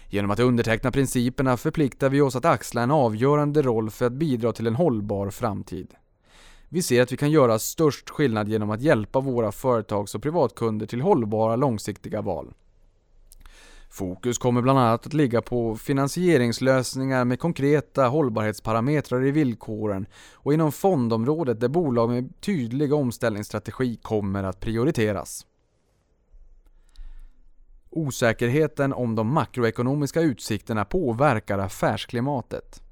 Genom 0.09 0.31
att 0.31 0.39
underteckna 0.39 0.91
principerna 0.91 1.57
förpliktar 1.57 2.09
vi 2.09 2.21
oss 2.21 2.35
att 2.35 2.45
axla 2.45 2.81
en 2.81 2.91
avgörande 2.91 3.61
roll 3.61 3.89
för 3.89 4.05
att 4.05 4.13
bidra 4.13 4.53
till 4.53 4.67
en 4.67 4.75
hållbar 4.75 5.29
framtid. 5.29 5.87
Vi 6.73 6.81
ser 6.81 7.01
att 7.01 7.11
vi 7.11 7.17
kan 7.17 7.31
göra 7.31 7.59
störst 7.59 8.09
skillnad 8.09 8.49
genom 8.49 8.71
att 8.71 8.81
hjälpa 8.81 9.19
våra 9.19 9.51
företags 9.51 10.15
och 10.15 10.21
privatkunder 10.21 10.85
till 10.85 11.01
hållbara 11.01 11.55
långsiktiga 11.55 12.21
val. 12.21 12.53
Fokus 13.89 14.37
kommer 14.37 14.61
bland 14.61 14.79
annat 14.79 15.05
att 15.07 15.13
ligga 15.13 15.41
på 15.41 15.75
finansieringslösningar 15.75 17.25
med 17.25 17.39
konkreta 17.39 18.07
hållbarhetsparametrar 18.07 19.25
i 19.25 19.31
villkoren 19.31 20.05
och 20.33 20.53
inom 20.53 20.71
fondområdet 20.71 21.59
där 21.59 21.67
bolag 21.67 22.09
med 22.09 22.41
tydlig 22.41 22.93
omställningsstrategi 22.93 23.95
kommer 23.95 24.43
att 24.43 24.59
prioriteras. 24.59 25.45
Osäkerheten 27.89 28.93
om 28.93 29.15
de 29.15 29.27
makroekonomiska 29.27 30.21
utsikterna 30.21 30.85
påverkar 30.85 31.59
affärsklimatet. 31.59 32.82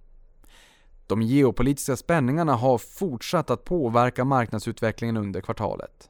De 1.12 1.22
geopolitiska 1.22 1.96
spänningarna 1.96 2.56
har 2.56 2.78
fortsatt 2.78 3.50
att 3.50 3.64
påverka 3.64 4.26
marknadsutvecklingen 4.26 5.18
under 5.18 5.42
kvartalet. 5.42 6.10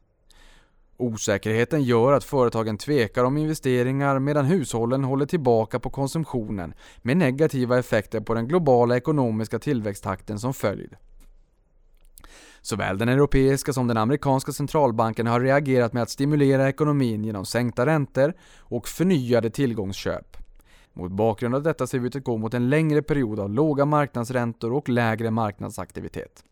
Osäkerheten 0.98 1.84
gör 1.84 2.14
att 2.14 2.24
företagen 2.24 2.78
tvekar 2.78 3.24
om 3.24 3.38
investeringar 3.38 4.20
medan 4.20 4.46
hushållen 4.46 5.04
håller 5.04 5.26
tillbaka 5.26 5.80
på 5.80 5.90
konsumtionen 5.90 6.74
med 6.98 7.18
negativa 7.18 7.80
effekter 7.80 8.20
på 8.20 8.34
den 8.34 8.48
globala 8.48 8.98
ekonomiska 8.98 9.60
tillväxttakten 9.60 10.40
som 10.40 10.54
följd. 10.54 10.96
Såväl 12.62 12.98
den 12.98 13.10
europeiska 13.10 13.74
som 13.74 13.88
den 13.88 13.98
amerikanska 13.98 14.52
centralbanken 14.52 15.28
har 15.28 15.40
reagerat 15.40 15.94
med 15.94 16.04
att 16.04 16.10
stimulera 16.10 16.70
ekonomin 16.70 17.24
genom 17.24 17.46
sänkta 17.46 17.86
räntor 17.86 18.34
och 18.60 18.88
förnyade 18.88 19.50
tillgångsköp. 19.50 20.41
Mot 20.94 21.12
bakgrund 21.12 21.56
av 21.56 21.64
detta 21.64 21.88
ser 21.88 22.00
vi 22.00 22.08
ut 22.08 22.16
att 22.16 22.24
gå 22.24 22.38
mot 22.38 22.54
en 22.54 22.70
längre 22.70 23.02
period 23.02 23.40
av 23.40 23.50
låga 23.50 23.86
marknadsräntor 23.86 24.74
och 24.74 24.90
lägre 24.90 25.32
marknadsaktivitet. 25.32 26.44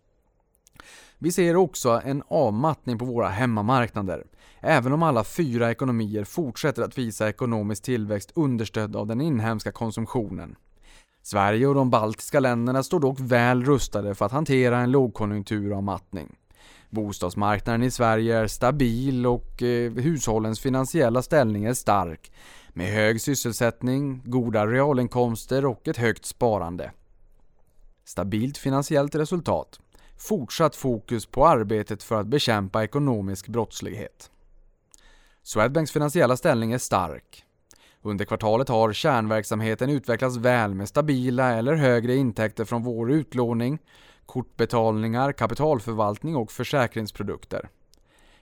Vi 1.17 1.31
ser 1.31 1.55
också 1.55 2.01
en 2.05 2.23
avmattning 2.27 2.97
på 2.97 3.05
våra 3.05 3.27
hemmamarknader, 3.27 4.23
även 4.59 4.93
om 4.93 5.03
alla 5.03 5.23
fyra 5.23 5.71
ekonomier 5.71 6.23
fortsätter 6.23 6.83
att 6.83 6.97
visa 6.97 7.29
ekonomisk 7.29 7.83
tillväxt 7.83 8.31
understödd 8.35 8.95
av 8.95 9.07
den 9.07 9.21
inhemska 9.21 9.71
konsumtionen. 9.71 10.55
Sverige 11.21 11.67
och 11.67 11.75
de 11.75 11.89
baltiska 11.89 12.39
länderna 12.39 12.83
står 12.83 12.99
dock 12.99 13.19
väl 13.19 13.63
rustade 13.63 14.15
för 14.15 14.25
att 14.25 14.31
hantera 14.31 14.79
en 14.79 14.91
lågkonjunkturavmattning. 14.91 16.35
Bostadsmarknaden 16.89 17.83
i 17.83 17.91
Sverige 17.91 18.37
är 18.37 18.47
stabil 18.47 19.27
och 19.27 19.63
eh, 19.63 19.91
hushållens 19.91 20.59
finansiella 20.59 21.21
ställning 21.21 21.65
är 21.65 21.73
stark 21.73 22.31
med 22.73 22.93
hög 22.93 23.21
sysselsättning, 23.21 24.21
goda 24.25 24.67
realinkomster 24.67 25.65
och 25.65 25.87
ett 25.87 25.97
högt 25.97 26.25
sparande. 26.25 26.91
Stabilt 28.05 28.57
finansiellt 28.57 29.15
resultat. 29.15 29.79
Fortsatt 30.17 30.75
fokus 30.75 31.25
på 31.25 31.47
arbetet 31.47 32.03
för 32.03 32.19
att 32.19 32.27
bekämpa 32.27 32.83
ekonomisk 32.83 33.47
brottslighet. 33.47 34.31
Swedbanks 35.43 35.91
finansiella 35.91 36.37
ställning 36.37 36.71
är 36.71 36.77
stark. 36.77 37.45
Under 38.01 38.25
kvartalet 38.25 38.69
har 38.69 38.93
kärnverksamheten 38.93 39.89
utvecklats 39.89 40.37
väl 40.37 40.73
med 40.73 40.89
stabila 40.89 41.51
eller 41.53 41.73
högre 41.73 42.15
intäkter 42.15 42.65
från 42.65 42.83
vår 42.83 43.11
utlåning, 43.11 43.79
kortbetalningar, 44.25 45.31
kapitalförvaltning 45.31 46.35
och 46.35 46.51
försäkringsprodukter. 46.51 47.69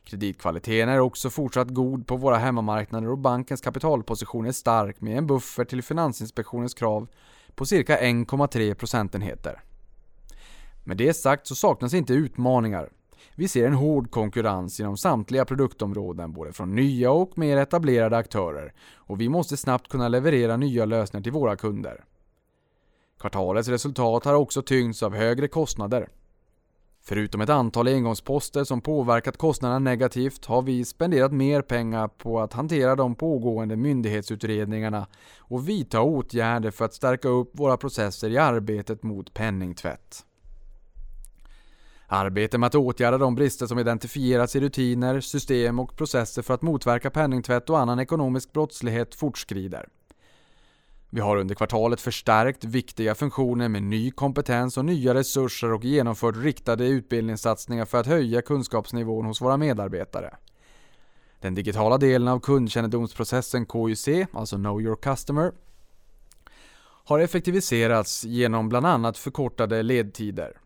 Kreditkvaliteten 0.07 0.89
är 0.89 0.99
också 0.99 1.29
fortsatt 1.29 1.67
god 1.67 2.07
på 2.07 2.15
våra 2.17 2.37
hemmamarknader 2.37 3.09
och 3.09 3.17
bankens 3.17 3.61
kapitalposition 3.61 4.45
är 4.45 4.51
stark 4.51 5.01
med 5.01 5.17
en 5.17 5.27
buffert 5.27 5.69
till 5.69 5.83
Finansinspektionens 5.83 6.73
krav 6.73 7.07
på 7.55 7.65
cirka 7.65 7.99
1,3 7.99 8.73
procentenheter. 8.73 9.61
Med 10.83 10.97
det 10.97 11.13
sagt 11.13 11.47
så 11.47 11.55
saknas 11.55 11.93
inte 11.93 12.13
utmaningar. 12.13 12.89
Vi 13.35 13.47
ser 13.47 13.67
en 13.67 13.73
hård 13.73 14.11
konkurrens 14.11 14.79
inom 14.79 14.97
samtliga 14.97 15.45
produktområden, 15.45 16.33
både 16.33 16.53
från 16.53 16.75
nya 16.75 17.11
och 17.11 17.37
mer 17.37 17.57
etablerade 17.57 18.17
aktörer 18.17 18.73
och 18.95 19.21
vi 19.21 19.29
måste 19.29 19.57
snabbt 19.57 19.87
kunna 19.87 20.07
leverera 20.07 20.57
nya 20.57 20.85
lösningar 20.85 21.23
till 21.23 21.31
våra 21.31 21.55
kunder. 21.55 22.03
Kvartalets 23.19 23.69
resultat 23.69 24.25
har 24.25 24.33
också 24.33 24.61
tyngts 24.61 25.03
av 25.03 25.15
högre 25.15 25.47
kostnader. 25.47 26.09
Förutom 27.07 27.41
ett 27.41 27.49
antal 27.49 27.87
engångsposter 27.87 28.63
som 28.63 28.81
påverkat 28.81 29.37
kostnaderna 29.37 29.79
negativt 29.79 30.45
har 30.45 30.61
vi 30.61 30.85
spenderat 30.85 31.31
mer 31.31 31.61
pengar 31.61 32.07
på 32.07 32.39
att 32.39 32.53
hantera 32.53 32.95
de 32.95 33.15
pågående 33.15 33.75
myndighetsutredningarna 33.75 35.07
och 35.37 35.69
vidta 35.69 36.01
åtgärder 36.01 36.71
för 36.71 36.85
att 36.85 36.93
stärka 36.93 37.27
upp 37.27 37.51
våra 37.53 37.77
processer 37.77 38.29
i 38.29 38.37
arbetet 38.37 39.03
mot 39.03 39.33
penningtvätt. 39.33 40.25
Arbetet 42.07 42.59
med 42.59 42.67
att 42.67 42.75
åtgärda 42.75 43.17
de 43.17 43.35
brister 43.35 43.67
som 43.67 43.79
identifierats 43.79 44.55
i 44.55 44.59
rutiner, 44.59 45.19
system 45.19 45.79
och 45.79 45.95
processer 45.97 46.41
för 46.41 46.53
att 46.53 46.61
motverka 46.61 47.09
penningtvätt 47.09 47.69
och 47.69 47.79
annan 47.79 47.99
ekonomisk 47.99 48.53
brottslighet 48.53 49.15
fortskrider. 49.15 49.87
Vi 51.09 51.21
har 51.21 51.37
under 51.37 51.55
kvartalet 51.55 52.01
förstärkt 52.01 52.63
viktiga 52.63 53.15
funktioner 53.15 53.69
med 53.69 53.83
ny 53.83 54.11
kompetens 54.11 54.77
och 54.77 54.85
nya 54.85 55.13
resurser 55.13 55.73
och 55.73 55.85
genomfört 55.85 56.35
riktade 56.37 56.87
utbildningssatsningar 56.87 57.85
för 57.85 57.99
att 57.99 58.07
höja 58.07 58.41
kunskapsnivån 58.41 59.25
hos 59.25 59.41
våra 59.41 59.57
medarbetare. 59.57 60.35
Den 61.41 61.55
digitala 61.55 61.97
delen 61.97 62.27
av 62.27 62.39
kundkännedomsprocessen 62.39 63.65
KYC, 63.65 64.07
alltså 64.31 64.55
Know 64.55 64.81
Your 64.81 64.95
Customer, 64.95 65.51
har 67.05 67.19
effektiviserats 67.19 68.23
genom 68.23 68.69
bland 68.69 68.85
annat 68.85 69.17
förkortade 69.17 69.83
ledtider. 69.83 70.57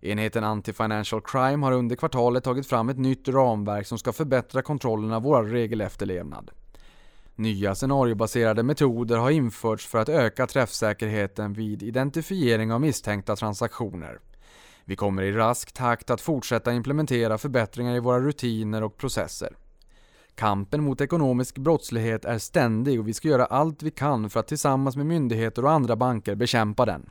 Enheten 0.00 0.44
Anti-Financial 0.44 1.20
Crime 1.20 1.66
har 1.66 1.72
under 1.72 1.96
kvartalet 1.96 2.44
tagit 2.44 2.66
fram 2.66 2.88
ett 2.88 2.98
nytt 2.98 3.28
ramverk 3.28 3.86
som 3.86 3.98
ska 3.98 4.12
förbättra 4.12 4.62
kontrollen 4.62 5.12
av 5.12 5.22
vår 5.22 5.44
regelefterlevnad. 5.44 6.50
Nya 7.36 7.74
scenariobaserade 7.74 8.62
metoder 8.62 9.16
har 9.16 9.30
införts 9.30 9.86
för 9.86 9.98
att 9.98 10.08
öka 10.08 10.46
träffsäkerheten 10.46 11.52
vid 11.52 11.82
identifiering 11.82 12.72
av 12.72 12.80
misstänkta 12.80 13.36
transaktioner. 13.36 14.18
Vi 14.84 14.96
kommer 14.96 15.22
i 15.22 15.32
rask 15.32 15.72
takt 15.72 16.10
att 16.10 16.20
fortsätta 16.20 16.72
implementera 16.72 17.38
förbättringar 17.38 17.96
i 17.96 18.00
våra 18.00 18.20
rutiner 18.20 18.82
och 18.82 18.96
processer. 18.96 19.56
Kampen 20.34 20.84
mot 20.84 21.00
ekonomisk 21.00 21.58
brottslighet 21.58 22.24
är 22.24 22.38
ständig 22.38 23.00
och 23.00 23.08
vi 23.08 23.14
ska 23.14 23.28
göra 23.28 23.44
allt 23.44 23.82
vi 23.82 23.90
kan 23.90 24.30
för 24.30 24.40
att 24.40 24.48
tillsammans 24.48 24.96
med 24.96 25.06
myndigheter 25.06 25.64
och 25.64 25.70
andra 25.70 25.96
banker 25.96 26.34
bekämpa 26.34 26.86
den. 26.86 27.10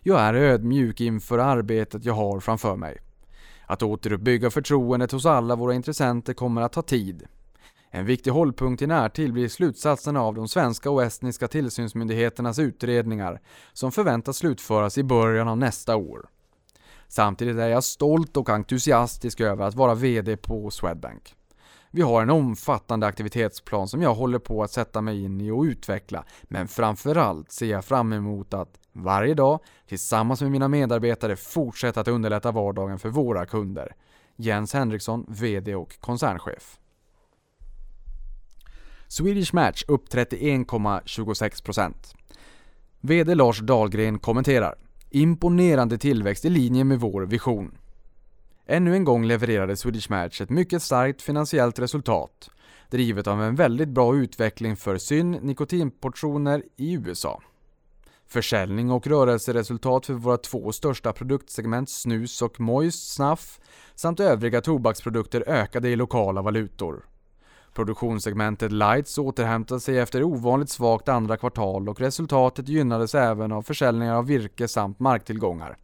Jag 0.00 0.20
är 0.20 0.34
ödmjuk 0.34 1.00
inför 1.00 1.38
arbetet 1.38 2.04
jag 2.04 2.14
har 2.14 2.40
framför 2.40 2.76
mig. 2.76 2.98
Att 3.66 3.82
återuppbygga 3.82 4.50
förtroendet 4.50 5.12
hos 5.12 5.26
alla 5.26 5.56
våra 5.56 5.74
intressenter 5.74 6.34
kommer 6.34 6.62
att 6.62 6.72
ta 6.72 6.82
tid. 6.82 7.26
En 7.94 8.06
viktig 8.06 8.30
hållpunkt 8.30 8.82
i 8.82 8.86
närtid 8.86 9.32
blir 9.32 9.48
slutsatserna 9.48 10.20
av 10.20 10.34
de 10.34 10.48
svenska 10.48 10.90
och 10.90 11.02
estniska 11.02 11.48
tillsynsmyndigheternas 11.48 12.58
utredningar 12.58 13.40
som 13.72 13.92
förväntas 13.92 14.36
slutföras 14.36 14.98
i 14.98 15.02
början 15.02 15.48
av 15.48 15.58
nästa 15.58 15.96
år. 15.96 16.26
Samtidigt 17.08 17.56
är 17.56 17.68
jag 17.68 17.84
stolt 17.84 18.36
och 18.36 18.48
entusiastisk 18.48 19.40
över 19.40 19.64
att 19.64 19.74
vara 19.74 19.94
VD 19.94 20.36
på 20.36 20.70
Swedbank. 20.70 21.34
Vi 21.90 22.02
har 22.02 22.22
en 22.22 22.30
omfattande 22.30 23.06
aktivitetsplan 23.06 23.88
som 23.88 24.02
jag 24.02 24.14
håller 24.14 24.38
på 24.38 24.62
att 24.62 24.72
sätta 24.72 25.00
mig 25.00 25.24
in 25.24 25.40
i 25.40 25.50
och 25.50 25.62
utveckla, 25.62 26.24
men 26.42 26.68
framförallt 26.68 27.52
ser 27.52 27.66
jag 27.66 27.84
fram 27.84 28.12
emot 28.12 28.54
att 28.54 28.78
varje 28.92 29.34
dag 29.34 29.60
tillsammans 29.88 30.40
med 30.40 30.50
mina 30.50 30.68
medarbetare 30.68 31.36
fortsätta 31.36 32.00
att 32.00 32.08
underlätta 32.08 32.50
vardagen 32.50 32.98
för 32.98 33.08
våra 33.08 33.46
kunder. 33.46 33.94
Jens 34.36 34.74
Henriksson, 34.74 35.26
VD 35.28 35.74
och 35.74 36.00
koncernchef. 36.00 36.78
Swedish 39.12 39.54
Match 39.54 39.84
upp 39.88 40.08
31,26%. 40.08 41.94
VD 43.00 43.34
Lars 43.34 43.60
Dahlgren 43.60 44.18
kommenterar. 44.18 44.74
Imponerande 45.10 45.98
tillväxt 45.98 46.44
i 46.44 46.50
linje 46.50 46.84
med 46.84 47.00
vår 47.00 47.22
vision. 47.22 47.78
Ännu 48.66 48.94
en 48.94 49.04
gång 49.04 49.24
levererade 49.24 49.76
Swedish 49.76 50.10
Match 50.10 50.40
ett 50.40 50.50
mycket 50.50 50.82
starkt 50.82 51.22
finansiellt 51.22 51.78
resultat, 51.78 52.50
drivet 52.90 53.26
av 53.26 53.42
en 53.42 53.54
väldigt 53.54 53.88
bra 53.88 54.16
utveckling 54.16 54.76
för 54.76 54.98
syn 54.98 55.30
nikotinportioner 55.30 56.62
i 56.76 56.92
USA. 56.92 57.42
Försäljning 58.26 58.90
och 58.90 59.06
rörelseresultat 59.06 60.06
för 60.06 60.14
våra 60.14 60.36
två 60.36 60.72
största 60.72 61.12
produktsegment 61.12 61.90
snus 61.90 62.42
och 62.42 62.60
moist 62.60 63.14
snuff 63.14 63.60
samt 63.94 64.20
övriga 64.20 64.60
tobaksprodukter 64.60 65.44
ökade 65.48 65.88
i 65.88 65.96
lokala 65.96 66.42
valutor. 66.42 67.04
Produktionssegmentet 67.74 68.72
Lights 68.72 69.18
återhämtade 69.18 69.80
sig 69.80 69.98
efter 69.98 70.22
ovanligt 70.22 70.70
svagt 70.70 71.08
andra 71.08 71.36
kvartal 71.36 71.88
och 71.88 72.00
resultatet 72.00 72.68
gynnades 72.68 73.14
även 73.14 73.52
av 73.52 73.62
försäljningar 73.62 74.14
av 74.14 74.26
virke 74.26 74.68
samt 74.68 75.00
marktillgångar. 75.00 75.76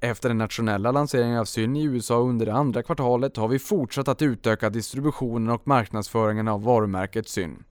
Efter 0.00 0.28
den 0.28 0.38
nationella 0.38 0.92
lanseringen 0.92 1.38
av 1.38 1.44
Syn 1.44 1.76
i 1.76 1.82
USA 1.82 2.18
under 2.18 2.46
det 2.46 2.54
andra 2.54 2.82
kvartalet 2.82 3.36
har 3.36 3.48
vi 3.48 3.58
fortsatt 3.58 4.08
att 4.08 4.22
utöka 4.22 4.70
distributionen 4.70 5.50
och 5.50 5.68
marknadsföringen 5.68 6.48
av 6.48 6.62
varumärket 6.62 7.28
Syn. 7.28 7.64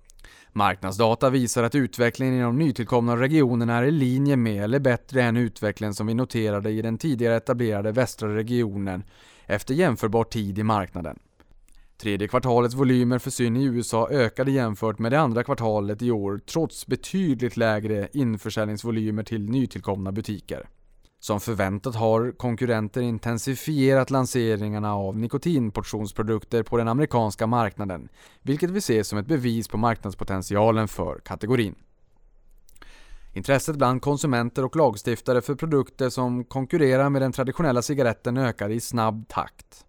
Marknadsdata 0.51 1.29
visar 1.29 1.63
att 1.63 1.75
utvecklingen 1.75 2.34
i 2.34 2.41
de 2.41 2.57
nytillkomna 2.57 3.15
regionerna 3.17 3.75
är 3.75 3.84
i 3.84 3.91
linje 3.91 4.35
med 4.35 4.63
eller 4.63 4.79
bättre 4.79 5.23
än 5.23 5.38
utvecklingen 5.38 5.93
som 5.93 6.07
vi 6.07 6.13
noterade 6.13 6.69
i 6.69 6.81
den 6.81 6.97
tidigare 6.97 7.35
etablerade 7.35 7.91
västra 7.91 8.35
regionen 8.35 9.03
efter 9.45 9.73
jämförbar 9.73 10.23
tid 10.23 10.59
i 10.59 10.63
marknaden. 10.63 11.19
Tredje 12.02 12.28
kvartalets 12.28 12.76
volymer 12.76 13.19
för 13.19 13.30
syn 13.32 13.57
i 13.57 13.64
USA 13.64 14.10
ökade 14.10 14.52
jämfört 14.52 14.99
med 14.99 15.11
det 15.11 15.19
andra 15.19 15.44
kvartalet 15.44 16.02
i 16.02 16.11
år 16.11 16.41
trots 16.45 16.88
betydligt 16.88 17.57
lägre 17.57 18.07
införsäljningsvolymer 18.14 19.24
till 19.24 19.49
nytillkomna 19.49 20.11
butiker. 20.11 20.69
Som 21.19 21.40
förväntat 21.40 21.95
har 21.95 22.32
konkurrenter 22.32 23.02
intensifierat 23.02 24.11
lanseringarna 24.11 24.95
av 24.95 25.18
nikotinportionsprodukter 25.18 26.64
på 26.64 26.78
den 26.78 26.88
amerikanska 26.88 27.48
marknaden, 27.48 28.10
vilket 28.41 28.69
vi 28.69 28.82
ser 28.82 29.03
som 29.03 29.19
ett 29.19 29.28
bevis 29.28 29.68
på 29.68 29.78
marknadspotentialen 29.78 30.88
för 30.88 31.19
kategorin. 31.26 31.76
Intresset 33.34 33.76
bland 33.76 34.02
konsumenter 34.02 34.65
och 34.65 34.76
lagstiftare 34.76 35.41
för 35.41 35.56
produkter 35.56 36.10
som 36.10 36.44
konkurrerar 36.44 37.10
med 37.10 37.22
den 37.22 37.32
traditionella 37.32 37.82
cigaretten 37.82 38.38
ökar 38.38 38.69
i 38.69 38.80
snabb 38.80 39.28
takt. 39.28 39.86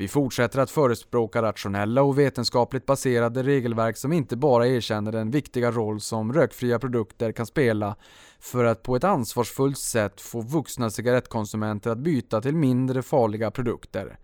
Vi 0.00 0.08
fortsätter 0.08 0.58
att 0.58 0.70
förespråka 0.70 1.42
rationella 1.42 2.02
och 2.02 2.18
vetenskapligt 2.18 2.86
baserade 2.86 3.42
regelverk 3.42 3.96
som 3.96 4.12
inte 4.12 4.36
bara 4.36 4.66
erkänner 4.66 5.12
den 5.12 5.30
viktiga 5.30 5.70
roll 5.70 6.00
som 6.00 6.32
rökfria 6.32 6.78
produkter 6.78 7.32
kan 7.32 7.46
spela 7.46 7.96
för 8.38 8.64
att 8.64 8.82
på 8.82 8.96
ett 8.96 9.04
ansvarsfullt 9.04 9.78
sätt 9.78 10.20
få 10.20 10.40
vuxna 10.40 10.90
cigarettkonsumenter 10.90 11.90
att 11.90 11.98
byta 11.98 12.40
till 12.40 12.54
mindre 12.54 13.02
farliga 13.02 13.50
produkter, 13.50 14.18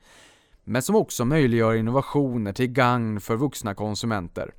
men 0.64 0.82
som 0.82 0.96
också 0.96 1.24
möjliggör 1.24 1.74
innovationer 1.74 2.52
till 2.52 2.66
gagn 2.72 3.20
för 3.20 3.36
vuxna 3.36 3.74
konsumenter. 3.74 4.54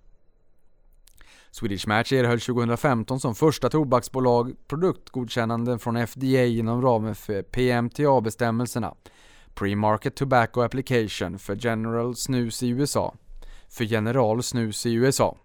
Swedish 1.51 1.87
Match 1.87 2.11
erhöll 2.11 2.39
2015 2.39 3.19
som 3.19 3.35
första 3.35 3.69
tobaksbolag 3.69 4.55
produktgodkännanden 4.67 5.79
från 5.79 6.07
FDA 6.07 6.45
inom 6.45 6.81
ramen 6.81 7.15
för 7.15 7.41
PMTA-bestämmelserna 7.41 8.93
Pre-Market 9.55 10.15
Tobacco 10.15 10.61
Application 10.61 11.39
för 11.39 11.55
General 11.55 12.15
Snus 12.15 12.63
i 12.63 12.69
USA. 12.69 13.15
För 13.69 13.83
General 13.83 14.43
Snus 14.43 14.85
i 14.85 14.93
USA. 14.93 15.37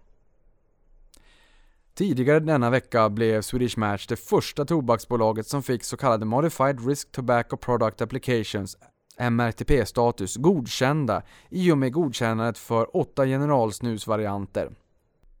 Tidigare 1.93 2.39
denna 2.39 2.69
vecka 2.69 3.09
blev 3.09 3.41
Swedish 3.41 3.77
Match 3.77 4.07
det 4.07 4.15
första 4.15 4.65
tobaksbolaget 4.65 5.47
som 5.47 5.63
fick 5.63 5.83
så 5.83 5.97
kallade 5.97 6.25
Modified 6.25 6.87
Risk 6.87 7.11
Tobacco 7.11 7.57
Product 7.57 8.01
Applications 8.01 8.77
MRTP-status 9.17 10.37
godkända 10.37 11.23
i 11.49 11.71
och 11.71 11.77
med 11.77 11.93
godkännandet 11.93 12.57
för 12.57 12.97
åtta 12.97 13.25
generalsnusvarianter. 13.25 14.71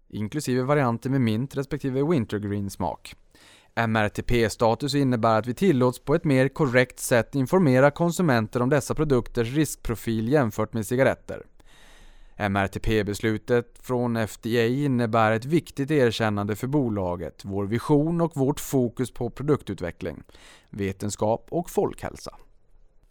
Inklusive 0.09 0.63
varianter 0.63 1.09
med 1.09 1.21
mint 1.21 1.57
respektive 1.57 2.03
wintergreen 2.03 2.69
smak. 2.69 3.15
MRTP-status 3.75 4.95
innebär 4.95 5.39
att 5.39 5.47
vi 5.47 5.53
tillåts 5.53 5.99
på 5.99 6.15
ett 6.15 6.23
mer 6.23 6.47
korrekt 6.47 6.99
sätt 6.99 7.35
informera 7.35 7.91
konsumenter 7.91 8.61
om 8.61 8.69
dessa 8.69 8.95
produkters 8.95 9.53
riskprofil 9.53 10.31
jämfört 10.31 10.73
med 10.73 10.85
cigaretter. 10.85 11.43
MRTP-beslutet 12.37 13.77
från 13.81 14.27
FDA 14.27 14.65
innebär 14.65 15.31
ett 15.31 15.45
viktigt 15.45 15.91
erkännande 15.91 16.55
för 16.55 16.67
bolaget, 16.67 17.45
vår 17.45 17.65
vision 17.65 18.21
och 18.21 18.37
vårt 18.37 18.59
fokus 18.59 19.13
på 19.13 19.29
produktutveckling, 19.29 20.23
vetenskap 20.69 21.47
och 21.49 21.69
folkhälsa. 21.69 22.35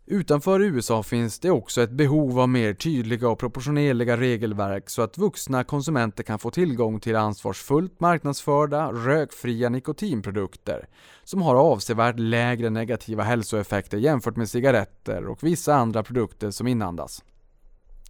Utanför 0.07 0.61
USA 0.61 1.03
finns 1.03 1.39
det 1.39 1.51
också 1.51 1.83
ett 1.83 1.91
behov 1.91 2.41
av 2.41 2.49
mer 2.49 2.75
tydliga 2.75 3.29
och 3.29 3.39
proportionerliga 3.39 4.17
regelverk 4.17 4.91
så 4.91 5.03
att 5.03 5.19
vuxna 5.19 5.65
konsumenter 5.65 6.23
kan 6.23 6.39
få 6.39 6.51
tillgång 6.51 7.01
till 7.01 7.17
ansvarsfullt 7.17 8.01
marknadsförda, 8.01 8.93
rökfria 8.93 9.69
nikotinprodukter 9.69 10.89
som 11.25 11.43
har 11.43 11.55
avsevärt 11.55 12.19
lägre 12.19 12.71
negativa 12.71 13.23
hälsoeffekter 13.23 13.99
jämfört 13.99 14.37
med 14.37 14.49
cigaretter 14.49 15.27
och 15.27 15.43
vissa 15.43 15.75
andra 15.75 16.03
produkter 16.03 16.51
som 16.51 16.67
inandas. 16.67 17.25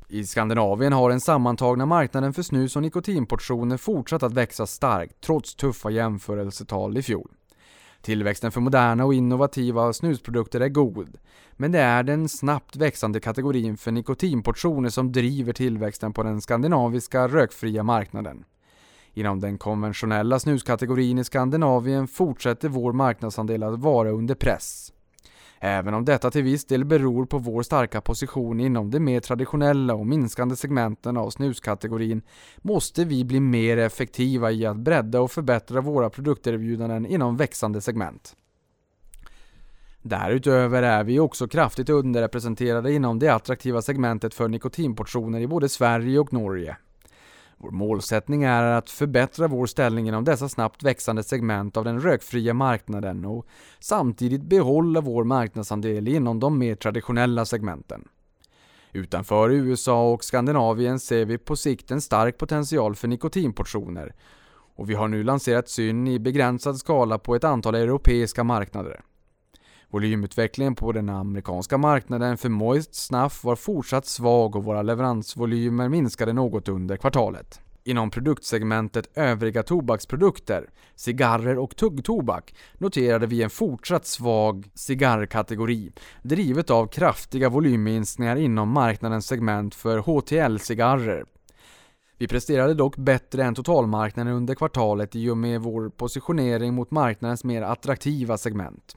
I 0.08 0.26
Skandinavien 0.26 0.92
har 0.92 1.10
den 1.10 1.20
sammantagna 1.20 1.86
marknaden 1.86 2.32
för 2.32 2.42
snus 2.42 2.76
och 2.76 2.82
nikotinportioner 2.82 3.76
fortsatt 3.76 4.22
att 4.22 4.32
växa 4.32 4.66
starkt 4.66 5.20
trots 5.20 5.54
tuffa 5.54 5.90
jämförelsetal 5.90 6.98
i 6.98 7.02
fjol. 7.02 7.30
Tillväxten 8.02 8.52
för 8.52 8.60
moderna 8.60 9.04
och 9.04 9.14
innovativa 9.14 9.92
snusprodukter 9.92 10.60
är 10.60 10.68
god, 10.68 11.18
men 11.52 11.72
det 11.72 11.78
är 11.78 12.02
den 12.02 12.28
snabbt 12.28 12.76
växande 12.76 13.20
kategorin 13.20 13.76
för 13.76 13.92
nikotinportioner 13.92 14.88
som 14.88 15.12
driver 15.12 15.52
tillväxten 15.52 16.12
på 16.12 16.22
den 16.22 16.40
skandinaviska 16.40 17.28
rökfria 17.28 17.82
marknaden. 17.82 18.44
Inom 19.14 19.40
den 19.40 19.58
konventionella 19.58 20.38
snuskategorin 20.38 21.18
i 21.18 21.24
Skandinavien 21.24 22.08
fortsätter 22.08 22.68
vår 22.68 22.92
marknadsandel 22.92 23.62
att 23.62 23.78
vara 23.78 24.10
under 24.10 24.34
press. 24.34 24.92
Även 25.62 25.94
om 25.94 26.04
detta 26.04 26.30
till 26.30 26.42
viss 26.42 26.64
del 26.64 26.84
beror 26.84 27.26
på 27.26 27.38
vår 27.38 27.62
starka 27.62 28.00
position 28.00 28.60
inom 28.60 28.90
de 28.90 29.00
mer 29.00 29.20
traditionella 29.20 29.94
och 29.94 30.06
minskande 30.06 30.56
segmenten 30.56 31.16
av 31.16 31.30
snuskategorin 31.30 32.22
måste 32.56 33.04
vi 33.04 33.24
bli 33.24 33.40
mer 33.40 33.76
effektiva 33.76 34.50
i 34.50 34.66
att 34.66 34.76
bredda 34.76 35.20
och 35.20 35.30
förbättra 35.30 35.80
våra 35.80 36.10
produkterbjudanden 36.10 37.06
inom 37.06 37.36
växande 37.36 37.80
segment. 37.80 38.36
Därutöver 40.02 40.82
är 40.82 41.04
vi 41.04 41.20
också 41.20 41.48
kraftigt 41.48 41.88
underrepresenterade 41.88 42.92
inom 42.92 43.18
det 43.18 43.28
attraktiva 43.28 43.82
segmentet 43.82 44.34
för 44.34 44.48
nikotinportioner 44.48 45.40
i 45.40 45.46
både 45.46 45.68
Sverige 45.68 46.18
och 46.18 46.32
Norge. 46.32 46.76
Vår 47.62 47.70
målsättning 47.70 48.42
är 48.42 48.62
att 48.62 48.90
förbättra 48.90 49.48
vår 49.48 49.66
ställning 49.66 50.08
inom 50.08 50.24
dessa 50.24 50.48
snabbt 50.48 50.82
växande 50.82 51.22
segment 51.22 51.76
av 51.76 51.84
den 51.84 52.00
rökfria 52.00 52.54
marknaden 52.54 53.24
och 53.24 53.46
samtidigt 53.78 54.42
behålla 54.42 55.00
vår 55.00 55.24
marknadsandel 55.24 56.08
inom 56.08 56.40
de 56.40 56.58
mer 56.58 56.74
traditionella 56.74 57.44
segmenten. 57.44 58.08
Utanför 58.92 59.50
USA 59.50 60.12
och 60.12 60.24
Skandinavien 60.24 61.00
ser 61.00 61.24
vi 61.24 61.38
på 61.38 61.56
sikt 61.56 61.90
en 61.90 62.00
stark 62.00 62.38
potential 62.38 62.94
för 62.94 63.08
nikotinportioner 63.08 64.14
och 64.76 64.90
vi 64.90 64.94
har 64.94 65.08
nu 65.08 65.24
lanserat 65.24 65.68
Syn 65.68 66.06
i 66.06 66.18
begränsad 66.18 66.78
skala 66.78 67.18
på 67.18 67.34
ett 67.34 67.44
antal 67.44 67.74
europeiska 67.74 68.44
marknader. 68.44 69.00
Volymutvecklingen 69.90 70.74
på 70.74 70.92
den 70.92 71.08
amerikanska 71.08 71.78
marknaden 71.78 72.38
för 72.38 72.48
Moist 72.48 72.94
Snuff 72.94 73.44
var 73.44 73.56
fortsatt 73.56 74.06
svag 74.06 74.56
och 74.56 74.64
våra 74.64 74.82
leveransvolymer 74.82 75.88
minskade 75.88 76.32
något 76.32 76.68
under 76.68 76.96
kvartalet. 76.96 77.60
Inom 77.84 78.10
produktsegmentet 78.10 79.18
övriga 79.18 79.62
tobaksprodukter, 79.62 80.70
cigarrer 80.96 81.58
och 81.58 81.76
tuggtobak 81.76 82.54
noterade 82.78 83.26
vi 83.26 83.42
en 83.42 83.50
fortsatt 83.50 84.06
svag 84.06 84.70
cigarrkategori, 84.74 85.92
drivet 86.22 86.70
av 86.70 86.86
kraftiga 86.86 87.48
volymminskningar 87.48 88.36
inom 88.36 88.68
marknadens 88.68 89.26
segment 89.26 89.74
för 89.74 89.98
HTL-cigarrer. 89.98 91.24
Vi 92.18 92.28
presterade 92.28 92.74
dock 92.74 92.96
bättre 92.96 93.44
än 93.44 93.54
totalmarknaden 93.54 94.32
under 94.32 94.54
kvartalet 94.54 95.16
i 95.16 95.30
och 95.30 95.38
med 95.38 95.60
vår 95.60 95.88
positionering 95.88 96.74
mot 96.74 96.90
marknadens 96.90 97.44
mer 97.44 97.62
attraktiva 97.62 98.38
segment. 98.38 98.96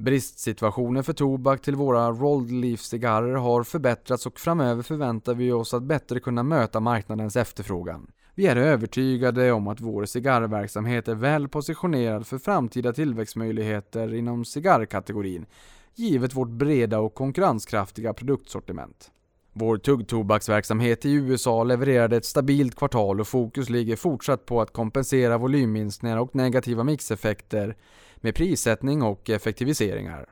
Bristsituationen 0.00 1.04
för 1.04 1.12
tobak 1.12 1.62
till 1.62 1.76
våra 1.76 2.10
rolled 2.10 2.50
leaf-cigarrer 2.50 3.34
har 3.34 3.62
förbättrats 3.62 4.26
och 4.26 4.40
framöver 4.40 4.82
förväntar 4.82 5.34
vi 5.34 5.52
oss 5.52 5.74
att 5.74 5.82
bättre 5.82 6.20
kunna 6.20 6.42
möta 6.42 6.80
marknadens 6.80 7.36
efterfrågan. 7.36 8.10
Vi 8.34 8.46
är 8.46 8.56
övertygade 8.56 9.52
om 9.52 9.68
att 9.68 9.80
vår 9.80 10.04
cigarrverksamhet 10.04 11.08
är 11.08 11.14
väl 11.14 11.48
positionerad 11.48 12.26
för 12.26 12.38
framtida 12.38 12.92
tillväxtmöjligheter 12.92 14.14
inom 14.14 14.44
cigarrkategorin, 14.44 15.46
givet 15.94 16.34
vårt 16.34 16.50
breda 16.50 16.98
och 16.98 17.14
konkurrenskraftiga 17.14 18.14
produktsortiment. 18.14 19.10
Vår 19.52 19.76
tuggtobaksverksamhet 19.76 21.04
i 21.04 21.12
USA 21.12 21.64
levererade 21.64 22.16
ett 22.16 22.24
stabilt 22.24 22.74
kvartal 22.74 23.20
och 23.20 23.28
fokus 23.28 23.70
ligger 23.70 23.96
fortsatt 23.96 24.46
på 24.46 24.60
att 24.60 24.72
kompensera 24.72 25.38
volymminskningar 25.38 26.16
och 26.16 26.34
negativa 26.34 26.84
mixeffekter 26.84 27.76
med 28.20 28.34
prissättning 28.34 29.02
och 29.02 29.30
effektiviseringar. 29.30 30.26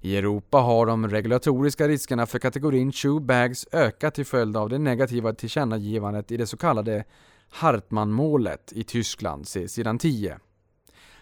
I 0.00 0.16
Europa 0.16 0.58
har 0.58 0.86
de 0.86 1.08
regulatoriska 1.08 1.88
riskerna 1.88 2.26
för 2.26 2.38
kategorin 2.38 2.92
chew 2.92 3.26
bags 3.26 3.66
ökat 3.72 4.14
till 4.14 4.26
följd 4.26 4.56
av 4.56 4.68
det 4.68 4.78
negativa 4.78 5.32
tillkännagivandet 5.32 6.32
i 6.32 6.36
det 6.36 6.46
så 6.46 6.56
kallade 6.56 7.04
Hartmann-målet 7.50 8.72
i 8.72 8.84
Tyskland 8.84 9.48
sedan 9.48 9.98
10. 9.98 10.38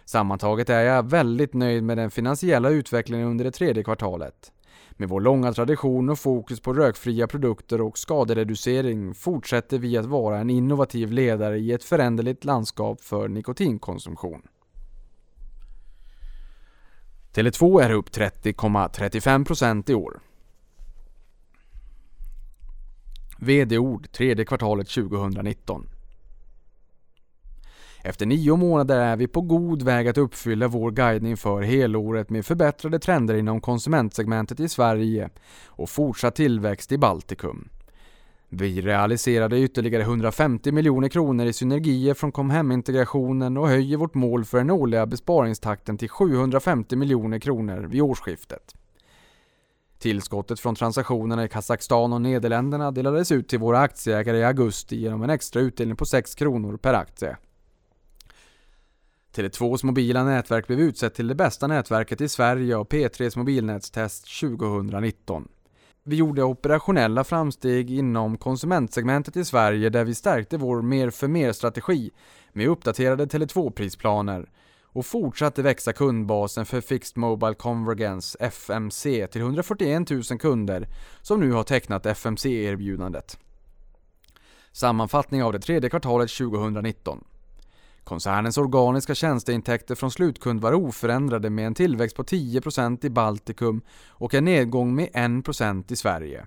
Sammantaget 0.04 0.70
är 0.70 0.80
jag 0.80 1.10
väldigt 1.10 1.54
nöjd 1.54 1.82
med 1.82 1.98
den 1.98 2.10
finansiella 2.10 2.68
utvecklingen 2.70 3.28
under 3.28 3.44
det 3.44 3.50
tredje 3.50 3.84
kvartalet. 3.84 4.52
Med 4.90 5.08
vår 5.08 5.20
långa 5.20 5.52
tradition 5.52 6.08
och 6.08 6.18
fokus 6.18 6.60
på 6.60 6.72
rökfria 6.72 7.26
produkter 7.26 7.80
och 7.80 7.98
skadereducering 7.98 9.14
fortsätter 9.14 9.78
vi 9.78 9.96
att 9.96 10.06
vara 10.06 10.38
en 10.38 10.50
innovativ 10.50 11.12
ledare 11.12 11.58
i 11.58 11.72
ett 11.72 11.84
föränderligt 11.84 12.44
landskap 12.44 13.00
för 13.00 13.28
nikotinkonsumtion. 13.28 14.42
Tele2 17.34 17.82
är 17.82 17.90
upp 17.90 18.10
30,35% 18.10 19.90
i 19.90 19.94
år. 19.94 20.20
VD-ord 23.38 24.12
tredje 24.12 24.44
kvartalet 24.44 24.88
2019. 24.88 25.86
Efter 28.02 28.26
nio 28.26 28.56
månader 28.56 28.98
är 28.98 29.16
vi 29.16 29.26
på 29.26 29.40
god 29.40 29.82
väg 29.82 30.08
att 30.08 30.18
uppfylla 30.18 30.68
vår 30.68 30.90
guidning 30.90 31.36
för 31.36 31.62
helåret 31.62 32.30
med 32.30 32.46
förbättrade 32.46 32.98
trender 32.98 33.34
inom 33.34 33.60
konsumentsegmentet 33.60 34.60
i 34.60 34.68
Sverige 34.68 35.30
och 35.66 35.90
fortsatt 35.90 36.34
tillväxt 36.34 36.92
i 36.92 36.98
Baltikum. 36.98 37.68
Vi 38.52 38.80
realiserade 38.80 39.58
ytterligare 39.58 40.02
150 40.02 40.72
miljoner 40.72 41.08
kronor 41.08 41.46
i 41.46 41.52
synergier 41.52 42.14
från 42.14 42.32
Comhem-integrationen 42.32 43.56
och 43.56 43.68
höjer 43.68 43.96
vårt 43.96 44.14
mål 44.14 44.44
för 44.44 44.58
den 44.58 44.70
årliga 44.70 45.06
besparingstakten 45.06 45.98
till 45.98 46.08
750 46.08 46.96
miljoner 46.96 47.38
kronor 47.38 47.86
vid 47.90 48.02
årsskiftet. 48.02 48.74
Tillskottet 49.98 50.60
från 50.60 50.74
transaktionerna 50.74 51.44
i 51.44 51.48
Kazakstan 51.48 52.12
och 52.12 52.22
Nederländerna 52.22 52.90
delades 52.90 53.32
ut 53.32 53.48
till 53.48 53.58
våra 53.58 53.80
aktieägare 53.80 54.38
i 54.38 54.44
augusti 54.44 54.96
genom 54.96 55.22
en 55.22 55.30
extra 55.30 55.60
utdelning 55.60 55.96
på 55.96 56.04
6 56.04 56.34
kronor 56.34 56.76
per 56.76 56.94
aktie. 56.94 57.36
Tele2s 59.34 59.84
mobila 59.84 60.24
nätverk 60.24 60.66
blev 60.66 60.80
utsett 60.80 61.14
till 61.14 61.28
det 61.28 61.34
bästa 61.34 61.66
nätverket 61.66 62.20
i 62.20 62.28
Sverige 62.28 62.76
av 62.76 62.88
P3s 62.88 63.38
mobilnätstest 63.38 64.40
2019. 64.40 65.48
Vi 66.04 66.16
gjorde 66.16 66.42
operationella 66.42 67.24
framsteg 67.24 67.90
inom 67.90 68.36
konsumentsegmentet 68.38 69.36
i 69.36 69.44
Sverige 69.44 69.90
där 69.90 70.04
vi 70.04 70.14
stärkte 70.14 70.56
vår 70.56 70.82
mer 70.82 71.10
för 71.10 71.28
mer-strategi 71.28 72.10
med 72.52 72.68
uppdaterade 72.68 73.26
Tele2-prisplaner 73.26 74.50
och 74.92 75.06
fortsatte 75.06 75.62
växa 75.62 75.92
kundbasen 75.92 76.66
för 76.66 76.80
Fixed 76.80 77.16
Mobile 77.16 77.54
Convergence, 77.54 78.38
FMC, 78.40 79.26
till 79.26 79.40
141 79.40 80.10
000 80.10 80.22
kunder 80.22 80.88
som 81.22 81.40
nu 81.40 81.52
har 81.52 81.62
tecknat 81.62 82.06
FMC-erbjudandet. 82.06 83.38
Sammanfattning 84.72 85.42
av 85.42 85.52
det 85.52 85.58
tredje 85.58 85.90
kvartalet 85.90 86.30
2019. 86.30 87.24
Koncernens 88.10 88.58
organiska 88.58 89.14
tjänsteintäkter 89.14 89.94
från 89.94 90.10
slutkund 90.10 90.60
var 90.60 90.72
oförändrade 90.72 91.50
med 91.50 91.66
en 91.66 91.74
tillväxt 91.74 92.16
på 92.16 92.22
10% 92.22 93.06
i 93.06 93.10
Baltikum 93.10 93.82
och 94.08 94.34
en 94.34 94.44
nedgång 94.44 94.94
med 94.94 95.08
1% 95.08 95.92
i 95.92 95.96
Sverige. 95.96 96.46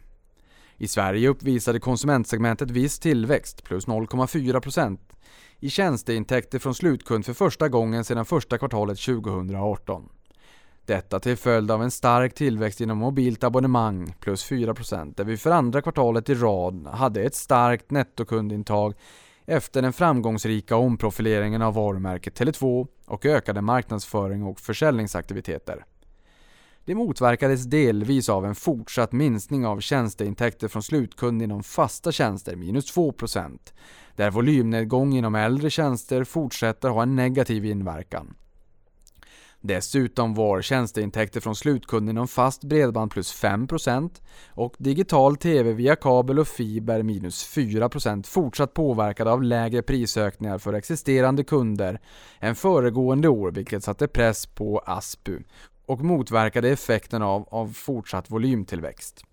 I 0.78 0.88
Sverige 0.88 1.30
uppvisade 1.30 1.80
konsumentsegmentet 1.80 2.72
viss 2.72 3.00
tillväxt, 3.00 3.64
plus 3.64 3.88
0,4% 3.88 4.98
i 5.60 5.70
tjänsteintäkter 5.70 6.60
från 6.60 6.76
slutkund 6.76 7.26
för 7.26 7.34
första 7.34 7.70
gången 7.70 8.04
sedan 8.04 8.26
första 8.26 8.58
kvartalet 8.58 9.00
2018. 9.00 10.10
Detta 10.86 11.20
till 11.20 11.38
följd 11.38 11.72
av 11.72 11.84
en 11.84 11.92
stark 11.92 12.36
tillväxt 12.36 12.82
inom 12.82 12.98
mobilt 12.98 13.44
abonnemang, 13.44 14.16
plus 14.20 14.52
4%, 14.52 15.14
där 15.18 15.24
vi 15.24 15.38
för 15.38 15.52
andra 15.52 15.82
kvartalet 15.82 16.30
i 16.30 16.36
rad 16.36 16.88
hade 16.88 17.24
ett 17.24 17.36
starkt 17.36 17.92
nettokundintag 17.92 18.94
efter 19.46 19.82
den 19.82 19.94
framgångsrika 19.94 20.76
omprofileringen 20.76 21.62
av 21.62 21.74
varumärket 21.74 22.40
Tele2 22.40 22.88
och 23.06 23.26
ökade 23.26 23.62
marknadsföring 23.62 24.44
och 24.44 24.60
försäljningsaktiviteter. 24.60 25.86
Det 26.86 26.96
motverkades 26.96 27.64
delvis 27.64 28.30
av 28.30 28.46
en 28.46 28.56
fortsatt 28.56 29.12
minskning 29.12 29.66
av 29.66 29.80
tjänsteintäkter 29.80 30.68
från 30.68 30.84
slutkund 30.84 31.42
inom 31.42 31.64
fasta 31.64 32.12
tjänster, 32.12 32.56
minus 32.56 32.96
2%, 32.96 33.60
där 34.16 34.32
volymnedgång 34.32 35.14
inom 35.14 35.36
äldre 35.36 35.70
tjänster 35.70 36.24
fortsätter 36.24 36.90
ha 36.90 37.04
en 37.04 37.16
negativ 37.16 37.66
inverkan. 37.66 38.36
Dessutom 39.66 40.34
var 40.34 40.62
tjänsteintäkter 40.62 41.40
från 41.40 41.56
slutkund 41.56 42.10
inom 42.10 42.28
fast 42.28 42.64
bredband 42.64 43.12
plus 43.12 43.44
5% 43.44 44.22
och 44.50 44.76
digital 44.78 45.38
TV 45.38 45.74
via 45.74 45.96
kabel 45.96 46.40
och 46.40 46.48
fiber 46.48 47.04
minus 47.04 47.56
4% 47.56 48.28
fortsatt 48.28 48.74
påverkade 48.74 49.32
av 49.32 49.44
lägre 49.44 49.82
prisökningar 49.82 50.58
för 50.58 50.74
existerande 50.74 51.44
kunder 51.44 52.00
än 52.40 52.56
föregående 52.56 53.28
år 53.28 53.52
vilket 53.52 53.84
satte 53.84 54.08
press 54.08 54.46
på 54.46 54.80
ASPU 54.86 55.40
och 55.86 56.02
motverkade 56.02 56.70
effekten 56.70 57.22
av, 57.22 57.48
av 57.52 57.74
fortsatt 57.74 58.32
volymtillväxt. 58.32 59.26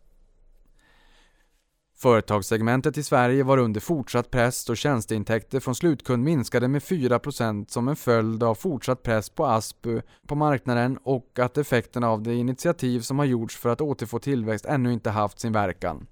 Företagssegmentet 2.03 2.99
i 2.99 3.03
Sverige 3.03 3.43
var 3.43 3.59
under 3.59 3.81
fortsatt 3.81 4.31
press 4.31 4.69
och 4.69 4.77
tjänsteintäkter 4.77 5.61
från 5.61 5.75
slutkund 5.75 6.25
minskade 6.25 6.69
med 6.69 6.83
4% 6.83 7.71
som 7.71 7.89
en 7.89 7.97
följd 7.97 8.43
av 8.43 8.55
fortsatt 8.55 9.03
press 9.03 9.31
på 9.31 9.47
ASPU 9.47 10.03
på 10.27 10.35
marknaden 10.35 10.99
och 11.03 11.39
att 11.39 11.59
effekterna 11.59 12.09
av 12.09 12.23
det 12.23 12.35
initiativ 12.35 13.01
som 13.01 13.19
har 13.19 13.27
gjorts 13.27 13.57
för 13.57 13.69
att 13.69 13.81
återfå 13.81 14.19
tillväxt 14.19 14.67
ännu 14.67 14.93
inte 14.93 15.11
haft 15.11 15.41
sin 15.41 15.53
verkan. 15.53 16.07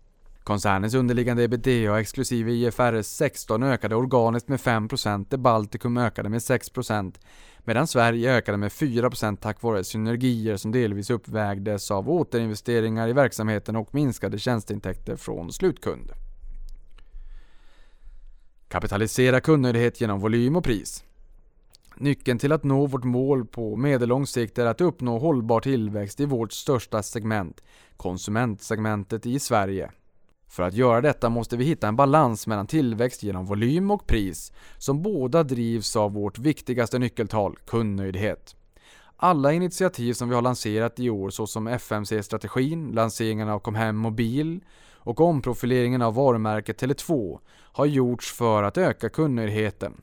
Koncernens 0.45 0.95
underliggande 0.95 1.43
ebitda 1.43 2.01
exklusive 2.01 2.53
IFRS 2.53 3.07
16 3.07 3.63
ökade 3.63 3.97
organiskt 3.97 4.49
med 4.49 4.61
5%, 4.61 5.27
där 5.29 5.39
Baltikum 5.39 5.97
ökade 5.97 6.29
med 6.29 6.41
6%, 6.41 7.15
medan 7.65 7.87
Sverige 7.87 8.37
ökade 8.37 8.59
med 8.59 8.71
4% 8.71 9.37
tack 9.37 9.63
vare 9.63 9.85
synergier 9.85 10.57
som 10.57 10.73
delvis 10.73 11.11
uppvägdes 11.11 11.91
av 11.91 12.11
återinvesteringar 12.11 13.09
i 13.09 13.13
verksamheten 13.13 13.77
och 13.77 13.95
minskade 13.95 14.39
tjänsteintäkter 14.39 15.17
från 15.17 15.53
slutkund. 15.53 16.13
Kapitalisera 18.69 19.41
kundnöjdhet 19.41 20.01
genom 20.01 20.21
volym 20.21 20.57
och 20.57 20.65
pris. 20.65 21.05
Nyckeln 21.97 22.39
till 22.39 22.53
att 22.53 22.65
nå 22.65 22.87
vårt 22.87 23.05
mål 23.05 23.47
på 23.47 23.77
medellång 23.77 24.27
sikt 24.27 24.59
är 24.59 24.67
att 24.67 24.81
uppnå 24.81 25.19
hållbar 25.19 25.61
tillväxt 25.61 26.21
i 26.21 26.25
vårt 26.25 26.53
största 26.53 27.03
segment, 27.03 27.63
konsumentsegmentet 27.97 29.27
i 29.27 29.39
Sverige. 29.39 29.91
För 30.49 30.63
att 30.63 30.75
göra 30.75 31.01
detta 31.01 31.29
måste 31.29 31.57
vi 31.57 31.65
hitta 31.65 31.89
en 31.89 31.97
balans 31.97 32.47
mellan 32.47 32.67
tillväxt 32.67 33.23
genom 33.23 33.47
volym 33.47 33.91
och 33.91 34.07
pris 34.07 34.53
som 34.79 35.03
båda 35.03 35.43
drivs 35.43 35.97
av 35.97 36.13
vårt 36.13 36.39
viktigaste 36.39 36.99
nyckeltal, 36.99 37.57
kundnöjdhet. 37.67 38.57
Alla 39.17 39.53
initiativ 39.53 40.13
som 40.13 40.29
vi 40.29 40.35
har 40.35 40.43
lanserat 40.43 40.99
i 40.99 41.11
år 41.11 41.31
såsom 41.31 41.67
FMC-strategin, 41.67 42.93
lanseringen 42.93 43.49
av 43.49 43.59
Comhem 43.59 43.97
Mobil 43.97 44.61
och 44.93 45.21
omprofileringen 45.21 46.03
av 46.03 46.15
varumärket 46.15 46.83
Tele2 46.83 47.39
har 47.73 47.87
gjorts 47.87 48.33
för 48.33 48.63
att 48.63 48.79
öka 48.79 49.09
kundnöjdheten. 49.09 50.03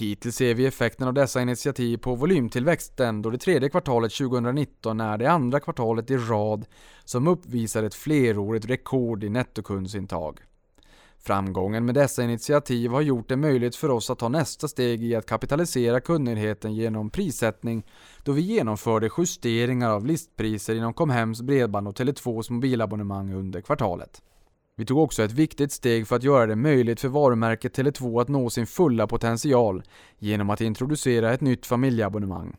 Hittills 0.00 0.36
ser 0.36 0.54
vi 0.54 0.66
effekten 0.66 1.08
av 1.08 1.14
dessa 1.14 1.42
initiativ 1.42 1.96
på 1.96 2.14
volymtillväxten 2.14 3.22
då 3.22 3.30
det 3.30 3.38
tredje 3.38 3.68
kvartalet 3.68 4.12
2019 4.12 5.00
är 5.00 5.18
det 5.18 5.30
andra 5.30 5.60
kvartalet 5.60 6.10
i 6.10 6.16
rad 6.16 6.64
som 7.04 7.28
uppvisar 7.28 7.82
ett 7.82 7.94
flerårigt 7.94 8.66
rekord 8.66 9.24
i 9.24 9.28
nettokundsintag. 9.28 10.40
Framgången 11.18 11.84
med 11.84 11.94
dessa 11.94 12.22
initiativ 12.22 12.90
har 12.90 13.00
gjort 13.00 13.28
det 13.28 13.36
möjligt 13.36 13.76
för 13.76 13.88
oss 13.88 14.10
att 14.10 14.18
ta 14.18 14.28
nästa 14.28 14.68
steg 14.68 15.02
i 15.02 15.14
att 15.14 15.26
kapitalisera 15.26 16.00
kundnöjdheten 16.00 16.74
genom 16.74 17.10
prissättning 17.10 17.86
då 18.24 18.32
vi 18.32 18.40
genomförde 18.40 19.10
justeringar 19.18 19.90
av 19.90 20.06
listpriser 20.06 20.74
inom 20.74 20.94
Comhems 20.94 21.42
bredband 21.42 21.88
och 21.88 21.98
Tele2s 21.98 22.52
mobilabonnemang 22.52 23.34
under 23.34 23.60
kvartalet. 23.60 24.22
Vi 24.80 24.86
tog 24.86 24.98
också 24.98 25.22
ett 25.22 25.32
viktigt 25.32 25.72
steg 25.72 26.08
för 26.08 26.16
att 26.16 26.22
göra 26.22 26.46
det 26.46 26.56
möjligt 26.56 27.00
för 27.00 27.08
varumärket 27.08 27.78
Tele2 27.78 28.20
att 28.20 28.28
nå 28.28 28.50
sin 28.50 28.66
fulla 28.66 29.06
potential 29.06 29.82
genom 30.18 30.50
att 30.50 30.60
introducera 30.60 31.32
ett 31.32 31.40
nytt 31.40 31.66
familjeabonnemang. 31.66 32.56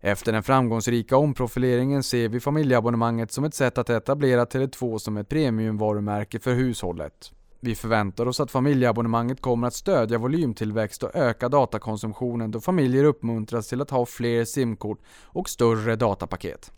Efter 0.00 0.32
den 0.32 0.42
framgångsrika 0.42 1.16
omprofileringen 1.16 2.02
ser 2.02 2.28
vi 2.28 2.40
familjeabonnemanget 2.40 3.32
som 3.32 3.44
ett 3.44 3.54
sätt 3.54 3.78
att 3.78 3.90
etablera 3.90 4.44
Tele2 4.44 4.98
som 4.98 5.16
ett 5.16 5.28
premiumvarumärke 5.28 6.40
för 6.40 6.54
hushållet. 6.54 7.32
Vi 7.60 7.74
förväntar 7.74 8.26
oss 8.26 8.40
att 8.40 8.50
familjeabonnemanget 8.50 9.40
kommer 9.40 9.66
att 9.66 9.74
stödja 9.74 10.18
volymtillväxt 10.18 11.02
och 11.02 11.14
öka 11.14 11.48
datakonsumtionen 11.48 12.50
då 12.50 12.60
familjer 12.60 13.04
uppmuntras 13.04 13.68
till 13.68 13.80
att 13.80 13.90
ha 13.90 14.06
fler 14.06 14.44
simkort 14.44 15.00
och 15.24 15.48
större 15.48 15.96
datapaket. 15.96 16.72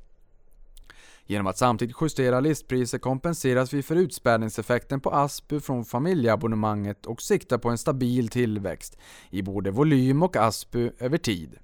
Genom 1.31 1.47
att 1.47 1.59
samtidigt 1.59 1.97
justera 2.01 2.41
listpriser 2.41 2.99
kompenseras 2.99 3.73
vi 3.73 3.83
för 3.83 3.97
utspädningseffekten 3.97 5.01
på 5.01 5.11
ASPU 5.11 5.61
från 5.61 5.85
familjeabonnemanget 5.85 7.07
och 7.07 7.23
siktar 7.23 7.59
på 7.59 7.69
en 7.69 7.79
stabil 7.79 8.29
tillväxt 8.29 8.99
i 9.31 9.43
både 9.43 9.71
volym 9.71 10.23
och 10.23 10.37
ASPU 10.37 10.91
över 10.99 11.19
tid. 11.19 11.57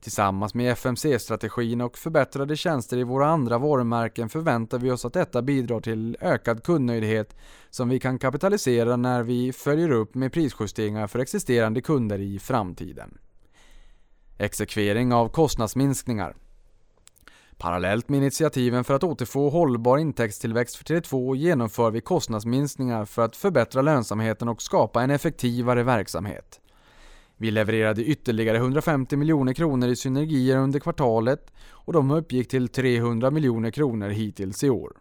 Tillsammans 0.00 0.54
med 0.54 0.72
FMC-strategin 0.72 1.80
och 1.80 1.98
förbättrade 1.98 2.56
tjänster 2.56 2.96
i 2.96 3.02
våra 3.02 3.26
andra 3.26 3.58
varumärken 3.58 4.28
förväntar 4.28 4.78
vi 4.78 4.90
oss 4.90 5.04
att 5.04 5.12
detta 5.12 5.42
bidrar 5.42 5.80
till 5.80 6.16
ökad 6.20 6.64
kundnöjdhet 6.64 7.36
som 7.70 7.88
vi 7.88 8.00
kan 8.00 8.18
kapitalisera 8.18 8.96
när 8.96 9.22
vi 9.22 9.52
följer 9.52 9.90
upp 9.90 10.14
med 10.14 10.32
prisjusteringar 10.32 11.06
för 11.06 11.18
existerande 11.18 11.80
kunder 11.80 12.18
i 12.18 12.38
framtiden. 12.38 13.18
Exekvering 14.38 15.12
av 15.12 15.28
kostnadsminskningar 15.28 16.36
Parallellt 17.62 18.08
med 18.08 18.18
initiativen 18.18 18.84
för 18.84 18.94
att 18.94 19.04
återfå 19.04 19.48
hållbar 19.48 19.98
intäktstillväxt 19.98 20.76
för 20.76 20.84
Tele2 20.84 21.36
genomför 21.36 21.90
vi 21.90 22.00
kostnadsminskningar 22.00 23.04
för 23.04 23.22
att 23.22 23.36
förbättra 23.36 23.82
lönsamheten 23.82 24.48
och 24.48 24.62
skapa 24.62 25.02
en 25.02 25.10
effektivare 25.10 25.82
verksamhet. 25.82 26.60
Vi 27.36 27.50
levererade 27.50 28.04
ytterligare 28.04 28.56
150 28.56 29.16
miljoner 29.16 29.52
kronor 29.52 29.88
i 29.88 29.96
synergier 29.96 30.58
under 30.58 30.80
kvartalet 30.80 31.52
och 31.70 31.92
de 31.92 32.10
uppgick 32.10 32.48
till 32.48 32.68
300 32.68 33.30
miljoner 33.30 33.70
kronor 33.70 34.08
hittills 34.08 34.64
i 34.64 34.70
år. 34.70 34.92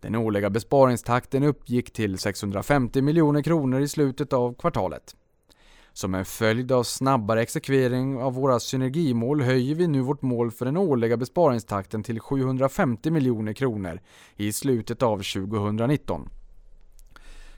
Den 0.00 0.14
årliga 0.14 0.50
besparingstakten 0.50 1.42
uppgick 1.42 1.92
till 1.92 2.18
650 2.18 3.02
miljoner 3.02 3.42
kronor 3.42 3.80
i 3.80 3.88
slutet 3.88 4.32
av 4.32 4.54
kvartalet. 4.54 5.14
Som 5.92 6.14
en 6.14 6.24
följd 6.24 6.72
av 6.72 6.82
snabbare 6.82 7.42
exekvering 7.42 8.18
av 8.18 8.34
våra 8.34 8.60
synergimål 8.60 9.42
höjer 9.42 9.74
vi 9.74 9.86
nu 9.86 10.00
vårt 10.00 10.22
mål 10.22 10.50
för 10.50 10.64
den 10.64 10.76
årliga 10.76 11.16
besparingstakten 11.16 12.02
till 12.02 12.20
750 12.20 13.10
miljoner 13.10 13.52
kronor 13.52 14.00
i 14.36 14.52
slutet 14.52 15.02
av 15.02 15.16
2019. 15.16 16.28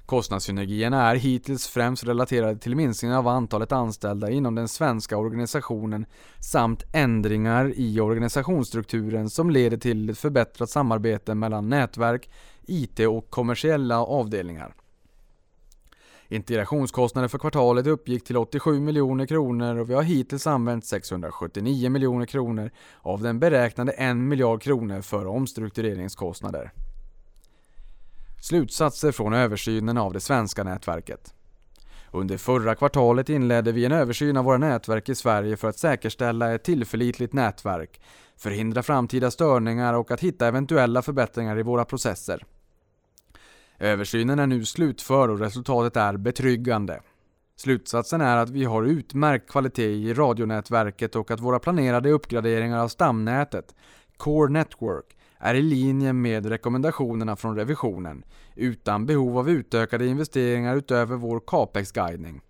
Kostnadssynergierna 0.07 1.11
är 1.11 1.17
hittills 1.17 1.69
främst 1.69 2.05
relaterade 2.05 2.59
till 2.59 2.77
minskningen 2.77 3.17
av 3.17 3.29
antalet 3.29 3.73
anställda 3.73 4.31
inom 4.31 4.55
den 4.55 4.69
svenska 4.69 5.17
organisationen 5.17 6.07
samt 6.41 6.85
ändringar 6.93 7.73
i 7.77 8.01
organisationsstrukturen 8.01 9.31
som 9.31 9.51
leder 9.51 9.77
till 9.77 10.11
ett 10.11 10.19
förbättrat 10.19 10.71
samarbete 10.71 11.35
mellan 11.35 11.69
nätverk, 11.69 12.31
IT 12.67 13.01
och 13.01 13.31
kommersiella 13.31 13.99
avdelningar. 13.99 14.75
Integrationskostnaden 16.33 17.29
för 17.29 17.39
kvartalet 17.39 17.87
uppgick 17.87 18.25
till 18.25 18.37
87 18.37 18.81
miljoner 18.81 19.27
kronor 19.27 19.77
och 19.77 19.91
vi 19.91 19.95
har 19.95 20.03
hittills 20.03 20.47
använt 20.47 20.87
679 20.87 21.91
miljoner 21.91 22.27
kronor 22.27 22.71
av 23.01 23.23
den 23.23 23.39
beräknade 23.39 23.93
1 23.93 24.17
miljard 24.17 24.63
kronor 24.63 25.01
för 25.01 25.27
omstruktureringskostnader. 25.27 26.73
Slutsatser 28.41 29.13
från 29.13 29.33
översynen 29.33 29.99
av 29.99 30.13
det 30.13 30.21
svenska 30.21 30.65
nätverket. 30.65 31.35
Under 32.11 32.39
förra 32.39 32.75
kvartalet 32.75 33.29
inledde 33.29 33.73
vi 33.73 33.85
en 33.85 33.93
översyn 33.93 34.37
av 34.37 34.45
våra 34.45 34.59
nätverk 34.59 35.09
i 35.09 35.15
Sverige 35.15 35.57
för 35.57 35.69
att 35.69 35.79
säkerställa 35.79 36.55
ett 36.55 36.65
tillförlitligt 36.65 37.33
nätverk, 37.33 38.01
förhindra 38.37 38.83
framtida 38.83 39.31
störningar 39.31 39.95
och 39.95 40.11
att 40.11 40.21
hitta 40.21 40.47
eventuella 40.47 41.03
förbättringar 41.03 41.59
i 41.59 41.63
våra 41.63 41.85
processer. 41.85 42.45
Översynen 43.83 44.39
är 44.39 44.47
nu 44.47 44.65
slutförd 44.65 45.31
och 45.31 45.39
resultatet 45.39 45.97
är 45.97 46.17
betryggande. 46.17 47.01
Slutsatsen 47.57 48.21
är 48.21 48.37
att 48.37 48.51
vi 48.51 48.65
har 48.65 48.83
utmärkt 48.83 49.51
kvalitet 49.51 49.93
i 49.93 50.15
radionätverket 50.15 51.17
och 51.17 51.31
att 51.31 51.41
våra 51.41 51.59
planerade 51.59 52.11
uppgraderingar 52.11 52.79
av 52.79 52.89
stamnätet, 52.89 53.75
Core 54.17 54.53
Network, 54.53 55.17
är 55.39 55.55
i 55.55 55.63
linje 55.63 56.13
med 56.13 56.47
rekommendationerna 56.47 57.37
från 57.37 57.57
revisionen, 57.57 58.25
utan 58.57 59.07
behov 59.07 59.39
av 59.39 59.51
utökade 59.51 60.07
investeringar 60.07 60.77
utöver 60.77 61.17
vår 61.17 61.41
capex-guidning. 61.47 62.41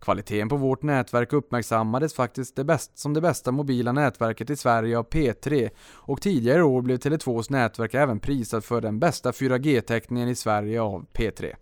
Kvaliteten 0.00 0.48
på 0.48 0.56
vårt 0.56 0.82
nätverk 0.82 1.32
uppmärksammades 1.32 2.14
faktiskt 2.14 2.56
det 2.56 2.64
bäst, 2.64 2.98
som 2.98 3.14
det 3.14 3.20
bästa 3.20 3.52
mobila 3.52 3.92
nätverket 3.92 4.50
i 4.50 4.56
Sverige 4.56 4.98
av 4.98 5.08
P3 5.08 5.70
och 5.92 6.20
tidigare 6.20 6.58
i 6.58 6.62
år 6.62 6.82
blev 6.82 6.98
Tele2s 6.98 7.52
nätverk 7.52 7.94
även 7.94 8.20
prisat 8.20 8.64
för 8.64 8.80
den 8.80 8.98
bästa 8.98 9.30
4G-täckningen 9.30 10.28
i 10.28 10.34
Sverige 10.34 10.82
av 10.82 11.06
P3. 11.12 11.54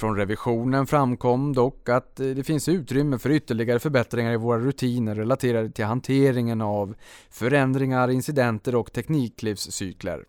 Från 0.00 0.16
revisionen 0.16 0.86
framkom 0.86 1.52
dock 1.52 1.88
att 1.88 2.16
det 2.16 2.46
finns 2.46 2.68
utrymme 2.68 3.18
för 3.18 3.30
ytterligare 3.30 3.78
förbättringar 3.78 4.32
i 4.32 4.36
våra 4.36 4.58
rutiner 4.58 5.14
relaterade 5.14 5.70
till 5.70 5.84
hanteringen 5.84 6.60
av 6.60 6.94
förändringar, 7.30 8.10
incidenter 8.10 8.74
och 8.74 8.92
tekniklivscykler. 8.92 10.24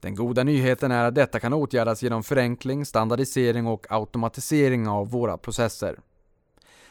Den 0.00 0.14
goda 0.14 0.44
nyheten 0.44 0.90
är 0.90 1.04
att 1.04 1.14
detta 1.14 1.40
kan 1.40 1.52
åtgärdas 1.52 2.02
genom 2.02 2.22
förenkling, 2.22 2.86
standardisering 2.86 3.66
och 3.66 3.86
automatisering 3.90 4.88
av 4.88 5.10
våra 5.10 5.36
processer. 5.38 5.98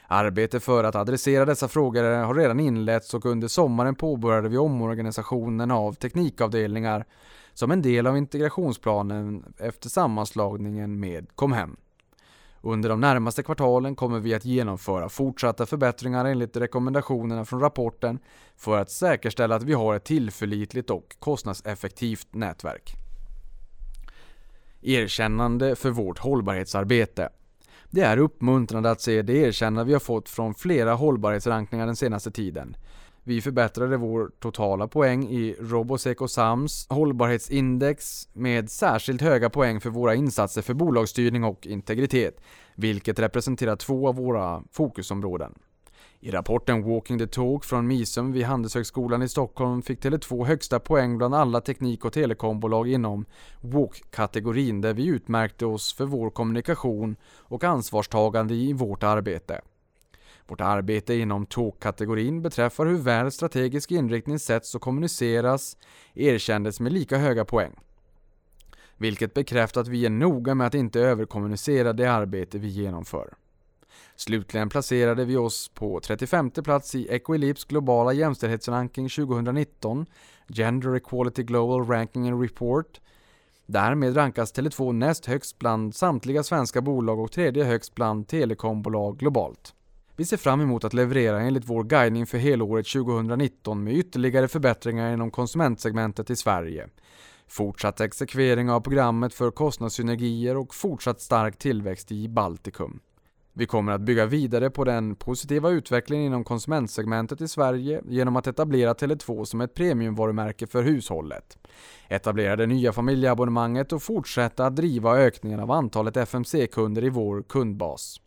Arbete 0.08 0.60
för 0.60 0.84
att 0.84 0.96
adressera 0.96 1.46
dessa 1.46 1.68
frågor 1.68 2.04
har 2.04 2.34
redan 2.34 2.60
inletts 2.60 3.14
och 3.14 3.26
under 3.26 3.48
sommaren 3.48 3.96
påbörjade 3.96 4.50
vi 4.50 4.58
omorganisationen 4.58 5.72
av 5.72 5.94
teknikavdelningar 5.94 7.06
som 7.54 7.72
en 7.72 7.82
del 7.82 8.08
av 8.08 8.18
integrationsplanen 8.18 9.54
efter 9.58 9.90
sammanslagningen 9.90 11.00
med 11.00 11.36
Comhem. 11.36 11.78
Under 12.62 12.90
de 12.90 13.00
närmaste 13.00 13.44
kvartalen 13.44 13.96
kommer 13.96 14.20
vi 14.20 14.34
att 14.34 14.46
genomföra 14.46 15.10
fortsatta 15.10 15.66
förbättringar 15.66 16.26
enligt 16.26 16.58
rekommendationerna 16.58 17.46
från 17.46 17.60
rapporten 17.60 18.20
för 18.58 18.78
att 18.78 18.92
säkerställa 18.92 19.56
att 19.56 19.64
vi 19.64 19.74
har 19.74 19.96
ett 19.96 20.04
tillförlitligt 20.04 20.90
och 20.90 21.16
kostnadseffektivt 21.20 22.28
nätverk. 22.32 22.96
Erkännande 24.82 25.76
för 25.76 25.90
vårt 25.90 26.20
hållbarhetsarbete. 26.20 27.30
Det 27.90 28.02
är 28.02 28.18
uppmuntrande 28.18 28.92
att 28.92 29.02
se 29.02 29.22
det 29.22 29.34
erkännande 29.34 29.84
vi 29.84 29.94
har 29.94 30.00
fått 30.00 30.30
från 30.30 30.54
flera 30.54 30.94
hållbarhetsrankningar 30.94 31.86
den 31.86 31.96
senaste 31.96 32.32
tiden. 32.32 32.76
Vi 33.30 33.42
förbättrade 33.42 33.98
vår 33.98 34.32
totala 34.40 34.88
poäng 34.88 35.28
i 35.28 35.56
Robosec 35.60 36.18
och 36.18 36.32
Sams 36.32 36.88
hållbarhetsindex 36.90 38.30
med 38.34 38.70
särskilt 38.70 39.22
höga 39.22 39.50
poäng 39.50 39.82
för 39.82 39.90
våra 39.90 40.16
insatser 40.16 40.62
för 40.62 40.74
bolagsstyrning 40.74 41.44
och 41.44 41.68
integritet, 41.68 42.42
vilket 42.76 43.20
representerar 43.20 43.76
två 43.76 44.08
av 44.08 44.16
våra 44.16 44.64
fokusområden. 44.72 45.54
I 46.20 46.32
rapporten 46.32 46.84
Walking 46.84 47.20
the 47.20 47.28
Talk 47.28 47.64
från 47.64 47.88
Misum 47.88 48.32
vid 48.32 48.46
Handelshögskolan 48.46 49.22
i 49.22 49.30
Stockholm 49.30 49.82
fick 49.82 50.04
Tele2 50.04 50.46
högsta 50.46 50.80
poäng 50.80 51.18
bland 51.18 51.36
alla 51.36 51.62
teknik 51.62 52.06
och 52.06 52.14
telekombolag 52.14 52.88
inom 52.88 53.26
Walk-kategorin 53.62 54.82
där 54.82 54.94
vi 54.94 55.08
utmärkte 55.08 55.66
oss 55.66 55.94
för 55.94 56.06
vår 56.06 56.30
kommunikation 56.30 57.16
och 57.38 57.64
ansvarstagande 57.64 58.54
i 58.54 58.74
vårt 58.74 59.04
arbete. 59.04 59.62
Vårt 60.50 60.62
arbete 60.62 61.14
inom 61.14 61.46
TÅK-kategorin 61.46 62.42
beträffar 62.42 62.86
hur 62.86 62.98
väl 62.98 63.32
strategisk 63.32 63.92
inriktning 63.92 64.40
sätts 64.40 64.76
och 64.76 64.82
kommuniceras 64.82 65.78
erkändes 66.14 66.80
med 66.80 66.94
lika 66.94 67.18
höga 67.18 67.46
poäng. 67.46 67.72
Vilket 68.98 69.34
bekräftar 69.34 69.82
att 69.82 69.88
vi 69.88 70.06
är 70.06 70.10
noga 70.10 70.56
med 70.56 70.68
att 70.68 70.74
inte 70.74 71.00
överkommunicera 71.00 71.94
det 71.94 72.12
arbete 72.12 72.58
vi 72.58 72.68
genomför. 72.68 73.34
Slutligen 74.16 74.70
placerade 74.70 75.26
vi 75.26 75.38
oss 75.38 75.70
på 75.70 76.00
35 76.00 76.52
plats 76.52 76.96
i 76.96 77.08
Equilips 77.10 77.66
globala 77.66 78.14
jämställdhetsranking 78.14 79.10
2019, 79.10 80.06
Gender 80.48 80.96
Equality 80.96 81.44
Global 81.44 81.88
Ranking 81.88 82.30
and 82.30 82.42
Report. 82.42 83.02
Därmed 83.66 84.18
rankas 84.18 84.54
Tele2 84.54 84.94
näst 84.94 85.26
högst 85.26 85.60
bland 85.60 85.96
samtliga 85.96 86.44
svenska 86.44 86.82
bolag 86.82 87.20
och 87.20 87.32
tredje 87.32 87.64
högst 87.64 87.96
bland 87.96 88.28
telekombolag 88.28 89.18
globalt. 89.18 89.74
Vi 90.20 90.26
ser 90.26 90.38
fram 90.38 90.62
emot 90.62 90.84
att 90.84 90.94
leverera 90.94 91.42
enligt 91.42 91.70
vår 91.70 91.84
guidning 91.84 92.26
för 92.26 92.38
helåret 92.38 92.88
2019 92.88 93.84
med 93.84 93.94
ytterligare 93.94 94.48
förbättringar 94.48 95.14
inom 95.14 95.32
konsumentsegmentet 95.32 96.30
i 96.30 96.36
Sverige. 96.36 96.88
Fortsatt 97.48 98.02
exekvering 98.02 98.70
av 98.70 98.82
programmet 98.82 99.34
för 99.34 99.52
kostnadssynergier 99.52 100.58
och 100.58 100.76
fortsatt 100.76 101.22
stark 101.22 101.58
tillväxt 101.58 102.12
i 102.12 102.28
Baltikum. 102.28 103.00
Vi 103.54 103.66
kommer 103.66 103.92
att 103.92 104.02
bygga 104.02 104.26
vidare 104.26 104.70
på 104.70 104.84
den 104.84 105.16
positiva 105.16 105.70
utvecklingen 105.70 106.26
inom 106.26 106.44
konsumentsegmentet 106.44 107.42
i 107.42 107.48
Sverige 107.48 108.02
genom 108.08 108.36
att 108.36 108.48
etablera 108.48 108.94
Tele2 108.94 109.46
som 109.46 109.62
ett 109.62 109.74
premiumvarumärke 109.74 110.68
för 110.68 110.84
hushållet. 110.84 111.58
Etablera 112.08 112.56
det 112.56 112.68
nya 112.68 112.94
familjeabonnemanget 112.94 113.94
och 113.94 114.04
fortsätta 114.04 114.66
att 114.66 114.76
driva 114.76 115.18
ökningen 115.18 115.60
av 115.60 115.72
antalet 115.72 116.18
FMC-kunder 116.18 117.04
i 117.04 117.10
vår 117.10 117.44
kundbas. 117.44 118.20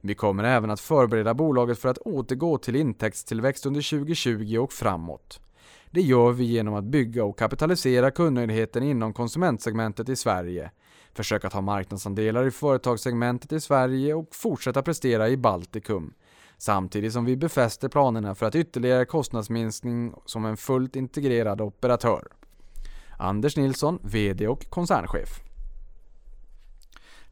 Vi 0.00 0.14
kommer 0.14 0.44
även 0.44 0.70
att 0.70 0.80
förbereda 0.80 1.34
bolaget 1.34 1.78
för 1.78 1.88
att 1.88 1.98
återgå 1.98 2.58
till 2.58 2.76
intäktstillväxt 2.76 3.66
under 3.66 3.90
2020 3.90 4.58
och 4.58 4.72
framåt. 4.72 5.40
Det 5.90 6.00
gör 6.00 6.32
vi 6.32 6.44
genom 6.44 6.74
att 6.74 6.84
bygga 6.84 7.24
och 7.24 7.38
kapitalisera 7.38 8.10
kundnöjdheten 8.10 8.82
inom 8.82 9.12
konsumentsegmentet 9.12 10.08
i 10.08 10.16
Sverige, 10.16 10.70
försöka 11.14 11.50
ta 11.50 11.60
marknadsandelar 11.60 12.46
i 12.46 12.50
företagssegmentet 12.50 13.52
i 13.52 13.60
Sverige 13.60 14.14
och 14.14 14.28
fortsätta 14.34 14.82
prestera 14.82 15.28
i 15.28 15.36
Baltikum. 15.36 16.14
Samtidigt 16.58 17.12
som 17.12 17.24
vi 17.24 17.36
befäster 17.36 17.88
planerna 17.88 18.34
för 18.34 18.46
att 18.46 18.54
ytterligare 18.54 19.04
kostnadsminskning 19.04 20.14
som 20.26 20.44
en 20.44 20.56
fullt 20.56 20.96
integrerad 20.96 21.60
operatör. 21.60 22.28
Anders 23.18 23.56
Nilsson, 23.56 23.98
VD 24.02 24.48
och 24.48 24.70
koncernchef. 24.70 25.49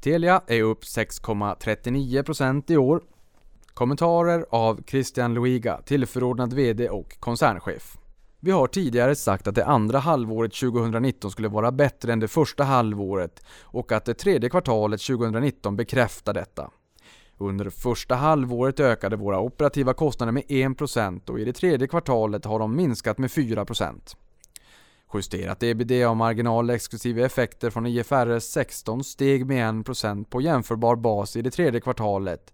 Telia 0.00 0.42
är 0.46 0.62
upp 0.62 0.82
6,39% 0.82 2.72
i 2.72 2.76
år. 2.76 3.02
Kommentarer 3.74 4.46
av 4.50 4.82
Christian 4.86 5.34
Luiga, 5.34 5.80
tillförordnad 5.84 6.52
VD 6.52 6.88
och 6.88 7.20
koncernchef. 7.20 7.98
Vi 8.40 8.50
har 8.50 8.66
tidigare 8.66 9.14
sagt 9.14 9.46
att 9.46 9.54
det 9.54 9.64
andra 9.64 9.98
halvåret 9.98 10.54
2019 10.54 11.30
skulle 11.30 11.48
vara 11.48 11.72
bättre 11.72 12.12
än 12.12 12.20
det 12.20 12.28
första 12.28 12.64
halvåret 12.64 13.42
och 13.62 13.92
att 13.92 14.04
det 14.04 14.14
tredje 14.14 14.50
kvartalet 14.50 15.00
2019 15.00 15.76
bekräftar 15.76 16.34
detta. 16.34 16.70
Under 17.38 17.70
första 17.70 18.14
halvåret 18.14 18.80
ökade 18.80 19.16
våra 19.16 19.40
operativa 19.40 19.94
kostnader 19.94 20.32
med 20.32 20.42
1% 20.42 21.30
och 21.30 21.40
i 21.40 21.44
det 21.44 21.52
tredje 21.52 21.88
kvartalet 21.88 22.44
har 22.44 22.58
de 22.58 22.76
minskat 22.76 23.18
med 23.18 23.30
4%. 23.30 24.16
Justerat 25.14 25.62
ebitda-marginal 25.62 26.70
exklusive 26.70 27.24
effekter 27.24 27.70
från 27.70 27.86
IFRS 27.86 28.44
16 28.44 29.04
steg 29.04 29.46
med 29.46 29.74
1% 29.74 30.24
på 30.24 30.40
jämförbar 30.40 30.96
bas 30.96 31.36
i 31.36 31.42
det 31.42 31.50
tredje 31.50 31.80
kvartalet 31.80 32.52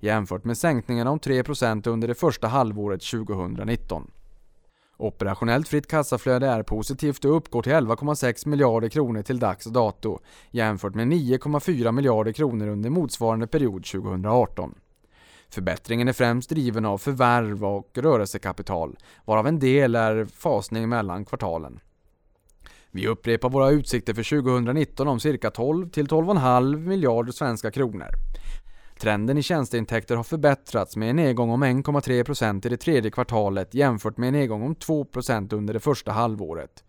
jämfört 0.00 0.44
med 0.44 0.58
sänkningen 0.58 1.06
om 1.06 1.18
3% 1.18 1.88
under 1.88 2.08
det 2.08 2.14
första 2.14 2.48
halvåret 2.48 3.02
2019. 3.02 4.10
Operationellt 4.96 5.68
fritt 5.68 5.86
kassaflöde 5.86 6.46
är 6.46 6.62
positivt 6.62 7.24
och 7.24 7.36
uppgår 7.36 7.62
till 7.62 7.72
11,6 7.72 8.48
miljarder 8.48 8.88
kronor 8.88 9.22
till 9.22 9.38
dags 9.38 9.64
dato 9.64 10.18
jämfört 10.50 10.94
med 10.94 11.06
9,4 11.06 11.92
miljarder 11.92 12.32
kronor 12.32 12.68
under 12.68 12.90
motsvarande 12.90 13.46
period 13.46 13.84
2018. 13.84 14.74
Förbättringen 15.48 16.08
är 16.08 16.12
främst 16.12 16.50
driven 16.50 16.84
av 16.84 16.98
förvärv 16.98 17.64
och 17.64 17.90
rörelsekapital, 17.98 18.96
varav 19.24 19.46
en 19.46 19.58
del 19.58 19.94
är 19.94 20.24
fasning 20.24 20.88
mellan 20.88 21.24
kvartalen. 21.24 21.80
Vi 22.96 23.08
upprepar 23.08 23.50
våra 23.50 23.70
utsikter 23.70 24.14
för 24.14 24.42
2019 24.42 25.08
om 25.08 25.20
cirka 25.20 25.50
12 25.50 25.90
till 25.90 26.06
12,5 26.06 26.76
miljarder 26.76 27.32
svenska 27.32 27.70
kronor. 27.70 28.08
Trenden 28.98 29.38
i 29.38 29.42
tjänsteintäkter 29.42 30.16
har 30.16 30.24
förbättrats 30.24 30.96
med 30.96 31.10
en 31.10 31.16
nedgång 31.16 31.50
om 31.50 31.64
1,3% 31.64 32.66
i 32.66 32.68
det 32.68 32.76
tredje 32.76 33.10
kvartalet 33.10 33.74
jämfört 33.74 34.16
med 34.16 34.26
en 34.26 34.34
nedgång 34.34 34.62
om 34.62 34.74
2% 34.74 35.54
under 35.54 35.74
det 35.74 35.80
första 35.80 36.12
halvåret. 36.12 36.84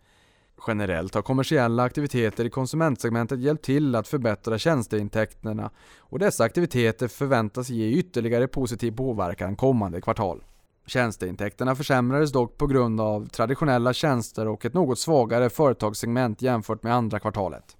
Generellt 0.66 1.14
har 1.14 1.22
kommersiella 1.22 1.82
aktiviteter 1.82 2.44
i 2.44 2.50
konsumentsegmentet 2.50 3.40
hjälpt 3.40 3.64
till 3.64 3.94
att 3.94 4.08
förbättra 4.08 4.58
tjänsteintäkterna 4.58 5.70
och 5.98 6.18
dessa 6.18 6.44
aktiviteter 6.44 7.08
förväntas 7.08 7.70
ge 7.70 7.88
ytterligare 7.88 8.48
positiv 8.48 8.92
påverkan 8.96 9.56
kommande 9.56 10.00
kvartal. 10.00 10.42
Tjänsteintäkterna 10.88 11.74
försämrades 11.74 12.32
dock 12.32 12.58
på 12.58 12.66
grund 12.66 13.00
av 13.00 13.28
traditionella 13.28 13.92
tjänster 13.92 14.48
och 14.48 14.64
ett 14.64 14.74
något 14.74 14.98
svagare 14.98 15.50
företagssegment 15.50 16.42
jämfört 16.42 16.82
med 16.82 16.94
andra 16.94 17.18
kvartalet. 17.18 17.76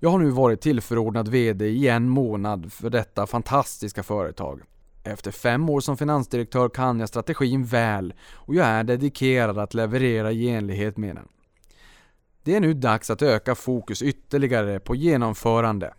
Jag 0.00 0.10
har 0.10 0.18
nu 0.18 0.30
varit 0.30 0.60
tillförordnad 0.60 1.28
VD 1.28 1.66
i 1.66 1.88
en 1.88 2.08
månad 2.08 2.72
för 2.72 2.90
detta 2.90 3.26
fantastiska 3.26 4.02
företag. 4.02 4.60
Efter 5.04 5.30
fem 5.30 5.70
år 5.70 5.80
som 5.80 5.96
finansdirektör 5.96 6.68
kan 6.68 7.00
jag 7.00 7.08
strategin 7.08 7.64
väl 7.64 8.14
och 8.32 8.54
jag 8.54 8.66
är 8.66 8.84
dedikerad 8.84 9.58
att 9.58 9.74
leverera 9.74 10.32
i 10.32 10.48
enlighet 10.48 10.96
med 10.96 11.16
den. 11.16 11.28
Det 12.42 12.56
är 12.56 12.60
nu 12.60 12.74
dags 12.74 13.10
att 13.10 13.22
öka 13.22 13.54
fokus 13.54 14.02
ytterligare 14.02 14.80
på 14.80 14.94
genomförande. 14.94 15.94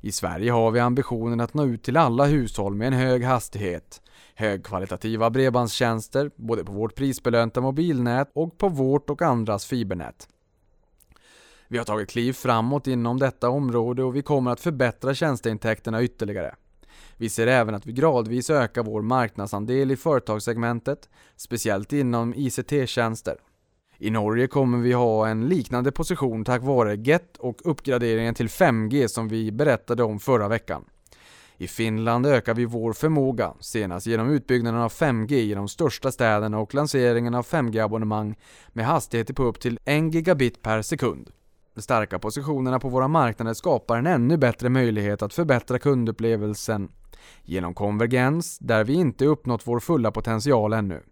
I 0.00 0.12
Sverige 0.12 0.50
har 0.50 0.70
vi 0.70 0.80
ambitionen 0.80 1.40
att 1.40 1.54
nå 1.54 1.64
ut 1.66 1.82
till 1.82 1.96
alla 1.96 2.24
hushåll 2.26 2.74
med 2.74 2.86
en 2.86 2.92
hög 2.92 3.24
hastighet, 3.24 4.02
högkvalitativa 4.34 5.30
bredbandstjänster 5.30 6.30
både 6.36 6.64
på 6.64 6.72
vårt 6.72 6.94
prisbelönta 6.94 7.60
mobilnät 7.60 8.30
och 8.32 8.58
på 8.58 8.68
vårt 8.68 9.10
och 9.10 9.22
andras 9.22 9.66
fibernät. 9.66 10.28
Vi 11.68 11.78
har 11.78 11.84
tagit 11.84 12.10
kliv 12.10 12.32
framåt 12.32 12.86
inom 12.86 13.18
detta 13.18 13.50
område 13.50 14.02
och 14.02 14.16
vi 14.16 14.22
kommer 14.22 14.50
att 14.50 14.60
förbättra 14.60 15.14
tjänsteintäkterna 15.14 16.02
ytterligare. 16.02 16.54
Vi 17.16 17.28
ser 17.28 17.46
även 17.46 17.74
att 17.74 17.86
vi 17.86 17.92
gradvis 17.92 18.50
ökar 18.50 18.82
vår 18.82 19.02
marknadsandel 19.02 19.90
i 19.90 19.96
företagssegmentet, 19.96 21.08
speciellt 21.36 21.92
inom 21.92 22.34
ICT-tjänster. 22.34 23.36
I 24.00 24.10
Norge 24.10 24.46
kommer 24.46 24.78
vi 24.78 24.92
ha 24.92 25.28
en 25.28 25.48
liknande 25.48 25.92
position 25.92 26.44
tack 26.44 26.62
vare 26.62 26.96
GET 26.96 27.36
och 27.38 27.60
uppgraderingen 27.64 28.34
till 28.34 28.48
5G 28.48 29.08
som 29.08 29.28
vi 29.28 29.52
berättade 29.52 30.02
om 30.02 30.18
förra 30.18 30.48
veckan. 30.48 30.84
I 31.56 31.68
Finland 31.68 32.26
ökar 32.26 32.54
vi 32.54 32.64
vår 32.64 32.92
förmåga, 32.92 33.54
senast 33.60 34.06
genom 34.06 34.30
utbyggnaden 34.30 34.80
av 34.80 34.92
5G 34.92 35.32
i 35.32 35.54
de 35.54 35.68
största 35.68 36.12
städerna 36.12 36.58
och 36.58 36.74
lanseringen 36.74 37.34
av 37.34 37.46
5G-abonnemang 37.46 38.36
med 38.68 38.86
hastigheter 38.86 39.34
på 39.34 39.42
upp 39.42 39.60
till 39.60 39.78
1 39.84 40.14
gigabit 40.14 40.62
per 40.62 40.82
sekund. 40.82 41.30
De 41.74 41.82
starka 41.82 42.18
positionerna 42.18 42.78
på 42.78 42.88
våra 42.88 43.08
marknader 43.08 43.54
skapar 43.54 43.98
en 43.98 44.06
ännu 44.06 44.36
bättre 44.36 44.68
möjlighet 44.68 45.22
att 45.22 45.34
förbättra 45.34 45.78
kundupplevelsen 45.78 46.88
genom 47.42 47.74
konvergens 47.74 48.58
där 48.58 48.84
vi 48.84 48.92
inte 48.92 49.26
uppnått 49.26 49.66
vår 49.66 49.80
fulla 49.80 50.10
potential 50.10 50.72
ännu. 50.72 51.02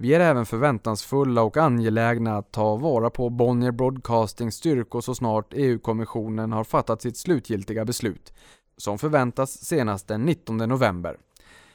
Vi 0.00 0.14
är 0.14 0.20
även 0.20 0.46
förväntansfulla 0.46 1.42
och 1.42 1.56
angelägna 1.56 2.36
att 2.36 2.52
ta 2.52 2.76
vara 2.76 3.10
på 3.10 3.30
Bonnier 3.30 3.70
Broadcastings 3.70 4.54
styrkor 4.54 5.00
så 5.00 5.14
snart 5.14 5.52
EU-kommissionen 5.52 6.52
har 6.52 6.64
fattat 6.64 7.02
sitt 7.02 7.16
slutgiltiga 7.16 7.84
beslut, 7.84 8.32
som 8.76 8.98
förväntas 8.98 9.64
senast 9.64 10.08
den 10.08 10.22
19 10.22 10.56
november. 10.56 11.16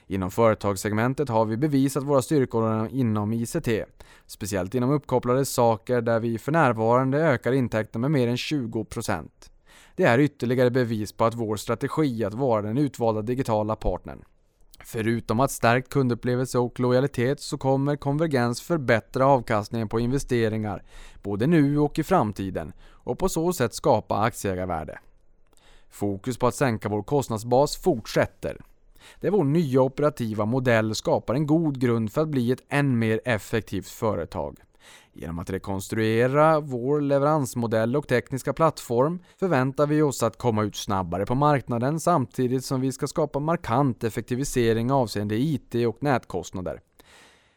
Inom 0.08 0.32
företagssegmentet 0.32 1.30
har 1.30 1.46
vi 1.46 1.58
bevisat 1.58 2.04
våra 2.04 2.22
styrkor 2.22 2.88
inom 2.92 3.34
ICT, 3.34 3.68
speciellt 4.26 4.76
inom 4.76 4.92
uppkopplade 4.92 5.46
saker 5.46 6.02
där 6.02 6.20
vi 6.20 6.38
för 6.38 6.52
närvarande 6.52 7.18
ökar 7.18 7.52
intäkterna 7.52 8.02
med 8.02 8.12
mer 8.12 8.28
än 8.28 8.36
20%. 8.36 9.30
Det 9.96 10.04
är 10.04 10.20
ytterligare 10.20 10.72
bevis 10.72 11.14
på 11.14 11.26
att 11.26 11.36
vår 11.36 11.56
strategi 11.56 12.26
att 12.26 12.34
vara 12.34 12.62
den 12.62 12.78
utvalda 12.78 13.22
digitala 13.22 13.76
partnern. 13.76 14.24
Förutom 14.80 15.40
att 15.40 15.52
stärkt 15.52 15.90
kundupplevelse 15.90 16.60
och 16.60 16.80
lojalitet 16.80 17.40
så 17.40 17.58
kommer 17.58 17.96
konvergens 17.96 18.62
förbättra 18.62 19.26
avkastningen 19.26 19.90
på 19.90 20.00
investeringar, 20.00 20.84
både 21.24 21.48
nu 21.48 21.80
och 21.80 22.00
i 22.00 22.04
framtiden, 22.04 22.74
och 22.84 23.20
på 23.20 23.30
så 23.30 23.54
sätt 23.54 23.74
skapa 23.74 24.18
aktieägarvärde. 24.18 25.00
Fokus 25.90 26.38
på 26.38 26.48
att 26.48 26.56
sänka 26.56 26.90
vår 26.90 27.04
kostnadsbas 27.04 27.78
fortsätter 27.78 28.58
där 29.20 29.32
vår 29.32 29.44
nya 29.44 29.82
operativa 29.82 30.46
modell 30.46 30.96
skapar 30.96 31.34
en 31.34 31.48
god 31.48 31.80
grund 31.80 32.12
för 32.12 32.22
att 32.22 32.30
bli 32.30 32.52
ett 32.52 32.64
än 32.70 33.00
mer 33.00 33.22
effektivt 33.26 33.88
företag. 33.88 34.58
Genom 35.14 35.40
att 35.40 35.50
rekonstruera 35.50 36.60
vår 36.60 37.02
leveransmodell 37.02 37.96
och 37.96 38.08
tekniska 38.08 38.54
plattform 38.54 39.20
förväntar 39.40 39.88
vi 39.88 40.02
oss 40.02 40.24
att 40.24 40.38
komma 40.38 40.64
ut 40.64 40.76
snabbare 40.76 41.26
på 41.26 41.36
marknaden 41.36 42.00
samtidigt 42.00 42.66
som 42.66 42.82
vi 42.82 42.92
ska 42.92 43.08
skapa 43.08 43.40
markant 43.40 44.04
effektivisering 44.04 44.92
avseende 44.92 45.36
IT 45.36 45.76
och 45.88 46.04
nätkostnader. 46.04 46.80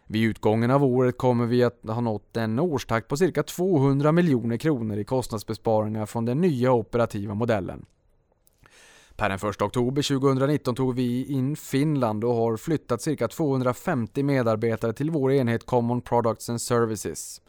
Vid 0.08 0.22
utgången 0.22 0.70
av 0.70 0.84
året 0.84 1.18
kommer 1.18 1.46
vi 1.46 1.64
att 1.64 1.80
ha 1.86 2.00
nått 2.00 2.36
en 2.36 2.58
årstakt 2.58 3.08
på 3.08 3.16
cirka 3.16 3.42
200 3.42 4.12
miljoner 4.12 4.56
kronor 4.56 4.96
i 4.98 5.04
kostnadsbesparingar 5.04 6.06
från 6.06 6.24
den 6.24 6.40
nya 6.40 6.72
operativa 6.72 7.34
modellen. 7.34 7.86
Per 9.16 9.28
den 9.28 9.50
1 9.50 9.62
oktober 9.62 10.02
2019 10.02 10.74
tog 10.74 10.94
vi 10.94 11.24
in 11.24 11.56
Finland 11.56 12.24
och 12.24 12.34
har 12.34 12.56
flyttat 12.56 13.02
cirka 13.02 13.28
250 13.28 14.22
medarbetare 14.22 14.92
till 14.92 15.10
vår 15.10 15.32
enhet 15.32 15.66
Common 15.66 16.00
Products 16.00 16.48
and 16.48 16.60
Services. 16.60 17.40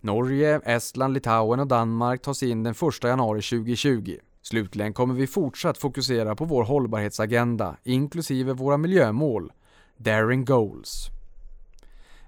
Norge, 0.00 0.60
Estland, 0.64 1.14
Litauen 1.14 1.60
och 1.60 1.66
Danmark 1.66 2.22
tas 2.22 2.42
in 2.42 2.62
den 2.62 2.72
1 2.72 3.04
januari 3.04 3.42
2020. 3.42 4.16
Slutligen 4.42 4.92
kommer 4.92 5.14
vi 5.14 5.26
fortsatt 5.26 5.78
fokusera 5.78 6.36
på 6.36 6.44
vår 6.44 6.64
hållbarhetsagenda, 6.64 7.76
inklusive 7.84 8.52
våra 8.52 8.76
miljömål, 8.76 9.52
Daring 9.96 10.44
Goals. 10.44 11.15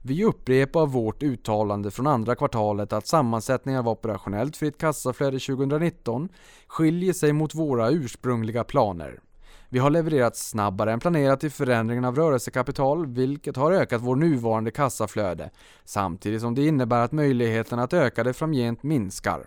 Vi 0.02 0.24
upprepar 0.24 0.86
vårt 0.86 1.22
uttalande 1.22 1.90
från 1.90 2.06
andra 2.06 2.34
kvartalet 2.34 2.92
att 2.92 3.06
sammansättningen 3.06 3.78
av 3.78 3.88
operationellt 3.88 4.56
fritt 4.56 4.78
kassaflöde 4.78 5.38
2019 5.38 6.28
skiljer 6.66 7.12
sig 7.12 7.32
mot 7.32 7.54
våra 7.54 7.90
ursprungliga 7.90 8.64
planer. 8.64 9.20
Vi 9.68 9.78
har 9.78 9.90
levererat 9.90 10.36
snabbare 10.36 10.92
än 10.92 11.00
planerat 11.00 11.44
i 11.44 11.50
förändringen 11.50 12.04
av 12.04 12.16
rörelsekapital, 12.16 13.06
vilket 13.06 13.56
har 13.56 13.72
ökat 13.72 14.02
vår 14.02 14.16
nuvarande 14.16 14.70
kassaflöde, 14.70 15.50
samtidigt 15.84 16.40
som 16.40 16.54
det 16.54 16.66
innebär 16.66 17.00
att 17.00 17.12
möjligheten 17.12 17.78
att 17.78 17.92
öka 17.92 18.24
det 18.24 18.32
framgent 18.32 18.82
minskar. 18.82 19.46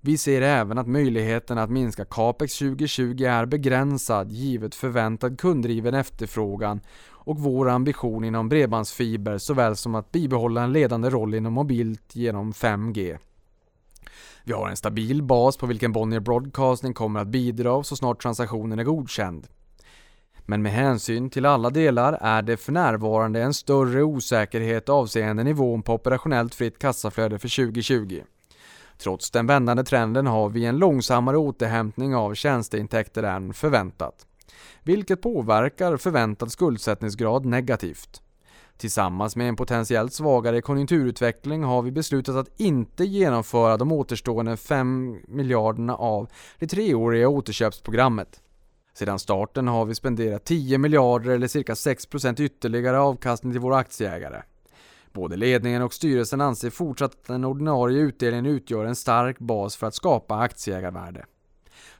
Vi 0.00 0.18
ser 0.18 0.42
även 0.42 0.78
att 0.78 0.86
möjligheten 0.86 1.58
att 1.58 1.70
minska 1.70 2.04
capex 2.04 2.58
2020 2.58 3.24
är 3.24 3.46
begränsad 3.46 4.30
givet 4.30 4.74
förväntad 4.74 5.40
kunddriven 5.40 5.94
efterfrågan 5.94 6.80
och 7.24 7.38
vår 7.38 7.68
ambition 7.68 8.24
inom 8.24 8.48
bredbandsfiber 8.48 9.38
såväl 9.38 9.76
som 9.76 9.94
att 9.94 10.12
bibehålla 10.12 10.62
en 10.62 10.72
ledande 10.72 11.10
roll 11.10 11.34
inom 11.34 11.52
mobilt 11.52 12.16
genom 12.16 12.52
5G. 12.52 13.18
Vi 14.44 14.52
har 14.52 14.68
en 14.68 14.76
stabil 14.76 15.22
bas 15.22 15.56
på 15.56 15.66
vilken 15.66 15.92
Bonnier 15.92 16.20
Broadcasting 16.20 16.94
kommer 16.94 17.20
att 17.20 17.28
bidra 17.28 17.82
så 17.82 17.96
snart 17.96 18.22
transaktionen 18.22 18.78
är 18.78 18.84
godkänd. 18.84 19.46
Men 20.46 20.62
med 20.62 20.72
hänsyn 20.72 21.30
till 21.30 21.46
alla 21.46 21.70
delar 21.70 22.18
är 22.20 22.42
det 22.42 22.56
för 22.56 22.72
närvarande 22.72 23.42
en 23.42 23.54
större 23.54 24.02
osäkerhet 24.02 24.88
avseende 24.88 25.44
nivån 25.44 25.82
på 25.82 25.94
operationellt 25.94 26.54
fritt 26.54 26.78
kassaflöde 26.78 27.38
för 27.38 27.64
2020. 27.66 28.22
Trots 28.98 29.30
den 29.30 29.46
vändande 29.46 29.84
trenden 29.84 30.26
har 30.26 30.48
vi 30.48 30.64
en 30.64 30.78
långsammare 30.78 31.36
återhämtning 31.36 32.14
av 32.14 32.34
tjänsteintäkter 32.34 33.22
än 33.22 33.54
förväntat 33.54 34.26
vilket 34.82 35.22
påverkar 35.22 35.96
förväntad 35.96 36.52
skuldsättningsgrad 36.52 37.44
negativt. 37.44 38.20
Tillsammans 38.76 39.36
med 39.36 39.48
en 39.48 39.56
potentiellt 39.56 40.12
svagare 40.12 40.60
konjunkturutveckling 40.60 41.62
har 41.62 41.82
vi 41.82 41.90
beslutat 41.90 42.36
att 42.36 42.60
inte 42.60 43.04
genomföra 43.04 43.76
de 43.76 43.92
återstående 43.92 44.56
5 44.56 45.16
miljarderna 45.28 45.94
av 45.94 46.28
det 46.58 46.66
treåriga 46.66 47.28
återköpsprogrammet. 47.28 48.40
Sedan 48.94 49.18
starten 49.18 49.68
har 49.68 49.84
vi 49.84 49.94
spenderat 49.94 50.44
10 50.44 50.78
miljarder 50.78 51.30
eller 51.30 51.46
cirka 51.46 51.74
6% 51.74 52.40
ytterligare 52.40 53.00
avkastning 53.00 53.52
till 53.52 53.60
våra 53.60 53.76
aktieägare. 53.76 54.42
Både 55.12 55.36
ledningen 55.36 55.82
och 55.82 55.94
styrelsen 55.94 56.40
anser 56.40 56.70
fortsatt 56.70 57.12
att 57.12 57.26
den 57.26 57.44
ordinarie 57.44 57.98
utdelningen 57.98 58.46
utgör 58.46 58.84
en 58.84 58.96
stark 58.96 59.38
bas 59.38 59.76
för 59.76 59.86
att 59.86 59.94
skapa 59.94 60.34
aktieägarvärde. 60.34 61.24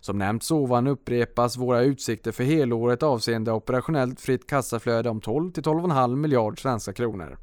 Som 0.04 0.18
nämnts 0.18 0.50
ovan 0.50 0.86
upprepas 0.86 1.56
våra 1.56 1.82
utsikter 1.82 2.32
för 2.32 2.44
helåret 2.44 3.02
avseende 3.02 3.52
operationellt 3.52 4.20
fritt 4.20 4.46
kassaflöde 4.46 5.10
om 5.10 5.20
12 5.20 5.50
till 5.50 5.62
12,5 5.62 6.16
miljard 6.16 6.62
svenska 6.62 6.92
kronor. 6.92 7.38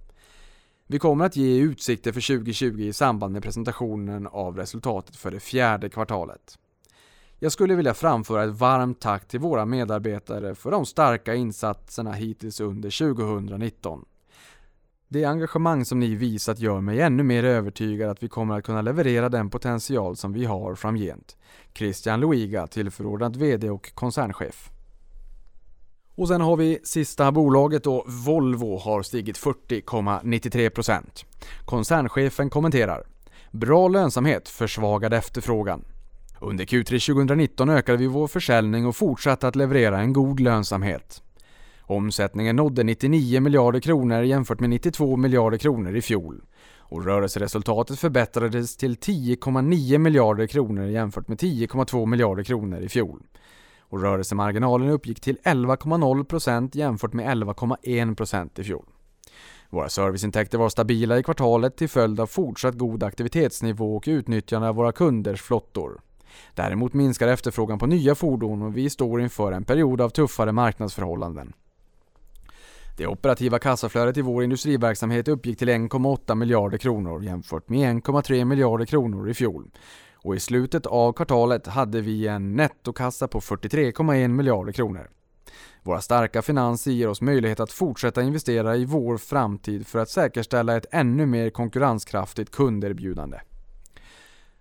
Vi 0.87 0.99
kommer 0.99 1.25
att 1.25 1.35
ge 1.35 1.59
utsikter 1.59 2.11
för 2.11 2.37
2020 2.37 2.81
i 2.81 2.93
samband 2.93 3.33
med 3.33 3.43
presentationen 3.43 4.27
av 4.27 4.57
resultatet 4.57 5.15
för 5.15 5.31
det 5.31 5.39
fjärde 5.39 5.89
kvartalet. 5.89 6.57
Jag 7.39 7.51
skulle 7.51 7.75
vilja 7.75 7.93
framföra 7.93 8.43
ett 8.43 8.59
varmt 8.59 9.01
tack 9.01 9.27
till 9.27 9.39
våra 9.39 9.65
medarbetare 9.65 10.55
för 10.55 10.71
de 10.71 10.85
starka 10.85 11.35
insatserna 11.35 12.11
hittills 12.11 12.59
under 12.59 13.13
2019. 13.13 14.05
Det 15.13 15.25
engagemang 15.25 15.85
som 15.85 15.99
ni 15.99 16.15
visat 16.15 16.59
gör 16.59 16.81
mig 16.81 17.01
ännu 17.01 17.23
mer 17.23 17.43
övertygad 17.43 18.09
att 18.09 18.23
vi 18.23 18.29
kommer 18.29 18.57
att 18.57 18.63
kunna 18.63 18.81
leverera 18.81 19.29
den 19.29 19.49
potential 19.49 20.15
som 20.15 20.33
vi 20.33 20.45
har 20.45 20.75
framgent. 20.75 21.37
Christian 21.73 22.19
Luiga, 22.19 22.67
tillförordnad 22.67 23.35
VD 23.35 23.69
och 23.69 23.93
koncernchef. 23.93 24.69
Och 26.15 26.27
sen 26.27 26.41
har 26.41 26.57
vi 26.57 26.79
sista 26.83 27.31
bolaget 27.31 27.83
då, 27.83 28.05
Volvo 28.07 28.77
har 28.77 29.01
stigit 29.01 29.37
40,93%. 29.37 31.25
Koncernchefen 31.65 32.49
kommenterar. 32.49 33.03
Bra 33.51 33.87
lönsamhet, 33.87 34.49
försvagad 34.49 35.13
efterfrågan. 35.13 35.85
Under 36.39 36.65
Q3 36.65 37.13
2019 37.13 37.69
ökade 37.69 37.97
vi 37.97 38.07
vår 38.07 38.27
försäljning 38.27 38.85
och 38.85 38.95
fortsatte 38.95 39.47
att 39.47 39.55
leverera 39.55 39.99
en 39.99 40.13
god 40.13 40.39
lönsamhet. 40.39 41.23
Omsättningen 41.91 42.55
nådde 42.55 42.83
99 42.83 43.39
miljarder 43.41 43.79
kronor 43.79 44.21
jämfört 44.21 44.59
med 44.59 44.69
92 44.69 45.17
miljarder 45.17 45.57
kronor 45.57 45.95
i 45.95 46.01
fjol. 46.01 46.41
Och 46.77 47.05
rörelseresultatet 47.05 47.99
förbättrades 47.99 48.77
till 48.77 48.95
10,9 48.95 49.97
miljarder 49.97 50.47
kronor 50.47 50.85
jämfört 50.85 51.27
med 51.27 51.37
10,2 51.37 52.05
miljarder 52.05 52.43
kronor 52.43 52.79
i 52.79 52.89
fjol. 52.89 53.23
Och 53.79 54.01
rörelsemarginalen 54.01 54.89
uppgick 54.89 55.21
till 55.21 55.37
11,0% 55.43 56.77
jämfört 56.77 57.13
med 57.13 57.37
11,1% 57.37 58.59
i 58.59 58.63
fjol. 58.63 58.85
Våra 59.69 59.89
serviceintäkter 59.89 60.57
var 60.57 60.69
stabila 60.69 61.17
i 61.17 61.23
kvartalet 61.23 61.77
till 61.77 61.89
följd 61.89 62.19
av 62.19 62.27
fortsatt 62.27 62.77
god 62.77 63.03
aktivitetsnivå 63.03 63.95
och 63.95 64.03
utnyttjande 64.07 64.69
av 64.69 64.75
våra 64.75 64.91
kunders 64.91 65.41
flottor. 65.41 66.01
Däremot 66.55 66.93
minskar 66.93 67.27
efterfrågan 67.27 67.79
på 67.79 67.85
nya 67.85 68.15
fordon 68.15 68.61
och 68.61 68.77
vi 68.77 68.89
står 68.89 69.21
inför 69.21 69.51
en 69.51 69.63
period 69.63 70.01
av 70.01 70.09
tuffare 70.09 70.51
marknadsförhållanden. 70.51 71.53
Det 72.97 73.07
operativa 73.07 73.59
kassaflödet 73.59 74.17
i 74.17 74.21
vår 74.21 74.43
industriverksamhet 74.43 75.27
uppgick 75.27 75.59
till 75.59 75.69
1,8 75.69 76.35
miljarder 76.35 76.77
kronor 76.77 77.23
jämfört 77.23 77.69
med 77.69 77.95
1,3 77.95 78.45
miljarder 78.45 78.85
kronor 78.85 79.29
i 79.29 79.33
fjol. 79.33 79.71
Och 80.15 80.35
i 80.35 80.39
slutet 80.39 80.85
av 80.85 81.13
kvartalet 81.13 81.67
hade 81.67 82.01
vi 82.01 82.27
en 82.27 82.55
nettokassa 82.55 83.27
på 83.27 83.39
43,1 83.39 84.27
miljarder 84.27 84.71
kronor. 84.71 85.09
Våra 85.83 86.01
starka 86.01 86.41
finanser 86.41 86.91
ger 86.91 87.07
oss 87.07 87.21
möjlighet 87.21 87.59
att 87.59 87.71
fortsätta 87.71 88.21
investera 88.21 88.75
i 88.75 88.85
vår 88.85 89.17
framtid 89.17 89.87
för 89.87 89.99
att 89.99 90.09
säkerställa 90.09 90.77
ett 90.77 90.85
ännu 90.91 91.25
mer 91.25 91.49
konkurrenskraftigt 91.49 92.51
kunderbjudande. 92.51 93.39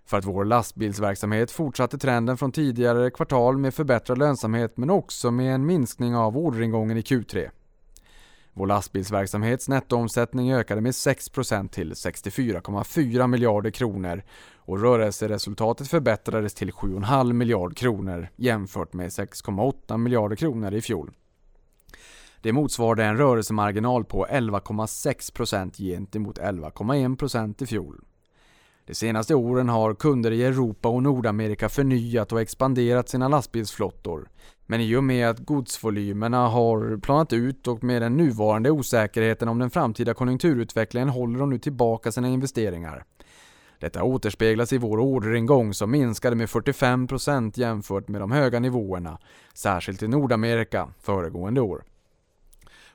För 0.05 0.17
att 0.17 0.25
vår 0.25 0.45
lastbilsverksamhet 0.45 1.51
fortsatte 1.51 1.97
trenden 1.97 2.37
från 2.37 2.51
tidigare 2.51 3.11
kvartal 3.11 3.57
med 3.57 3.73
förbättrad 3.73 4.17
lönsamhet 4.17 4.77
men 4.77 4.89
också 4.89 5.31
med 5.31 5.55
en 5.55 5.65
minskning 5.65 6.15
av 6.15 6.37
orderingången 6.37 6.97
i 6.97 7.01
Q3. 7.01 7.49
Vår 8.53 8.67
lastbilsverksamhets 8.67 9.69
nettoomsättning 9.69 10.53
ökade 10.53 10.81
med 10.81 10.91
6% 10.91 11.67
till 11.67 11.93
64,4 11.93 13.27
miljarder 13.27 13.71
kronor 13.71 14.23
och 14.55 14.81
rörelseresultatet 14.81 15.87
förbättrades 15.87 16.53
till 16.53 16.71
7,5 16.71 17.33
miljarder 17.33 17.75
kronor 17.75 18.27
jämfört 18.35 18.93
med 18.93 19.09
6,8 19.09 19.97
miljarder 19.97 20.35
kronor 20.35 20.73
i 20.73 20.81
fjol. 20.81 21.11
Det 22.41 22.53
motsvarade 22.53 23.05
en 23.05 23.17
rörelsemarginal 23.17 24.05
på 24.05 24.25
11,6% 24.25 25.77
gentemot 25.77 26.39
11,1% 26.39 27.63
i 27.63 27.65
fjol. 27.65 28.01
De 28.85 28.95
senaste 28.95 29.35
åren 29.35 29.69
har 29.69 29.93
kunder 29.93 30.31
i 30.31 30.43
Europa 30.43 30.89
och 30.89 31.03
Nordamerika 31.03 31.69
förnyat 31.69 32.31
och 32.31 32.41
expanderat 32.41 33.09
sina 33.09 33.27
lastbilsflottor. 33.27 34.29
Men 34.71 34.81
i 34.81 34.95
och 34.95 35.03
med 35.03 35.29
att 35.29 35.39
godsvolymerna 35.39 36.47
har 36.47 36.97
planat 36.97 37.33
ut 37.33 37.67
och 37.67 37.83
med 37.83 38.01
den 38.01 38.17
nuvarande 38.17 38.71
osäkerheten 38.71 39.47
om 39.47 39.59
den 39.59 39.69
framtida 39.69 40.13
konjunkturutvecklingen 40.13 41.09
håller 41.09 41.39
de 41.39 41.49
nu 41.49 41.59
tillbaka 41.59 42.11
sina 42.11 42.27
investeringar. 42.27 43.03
Detta 43.79 44.03
återspeglas 44.03 44.73
i 44.73 44.77
vår 44.77 44.99
orderingång 44.99 45.73
som 45.73 45.91
minskade 45.91 46.35
med 46.35 46.49
45% 46.49 47.59
jämfört 47.59 48.07
med 48.07 48.21
de 48.21 48.31
höga 48.31 48.59
nivåerna, 48.59 49.19
särskilt 49.53 50.03
i 50.03 50.07
Nordamerika 50.07 50.89
föregående 50.99 51.61
år. 51.61 51.83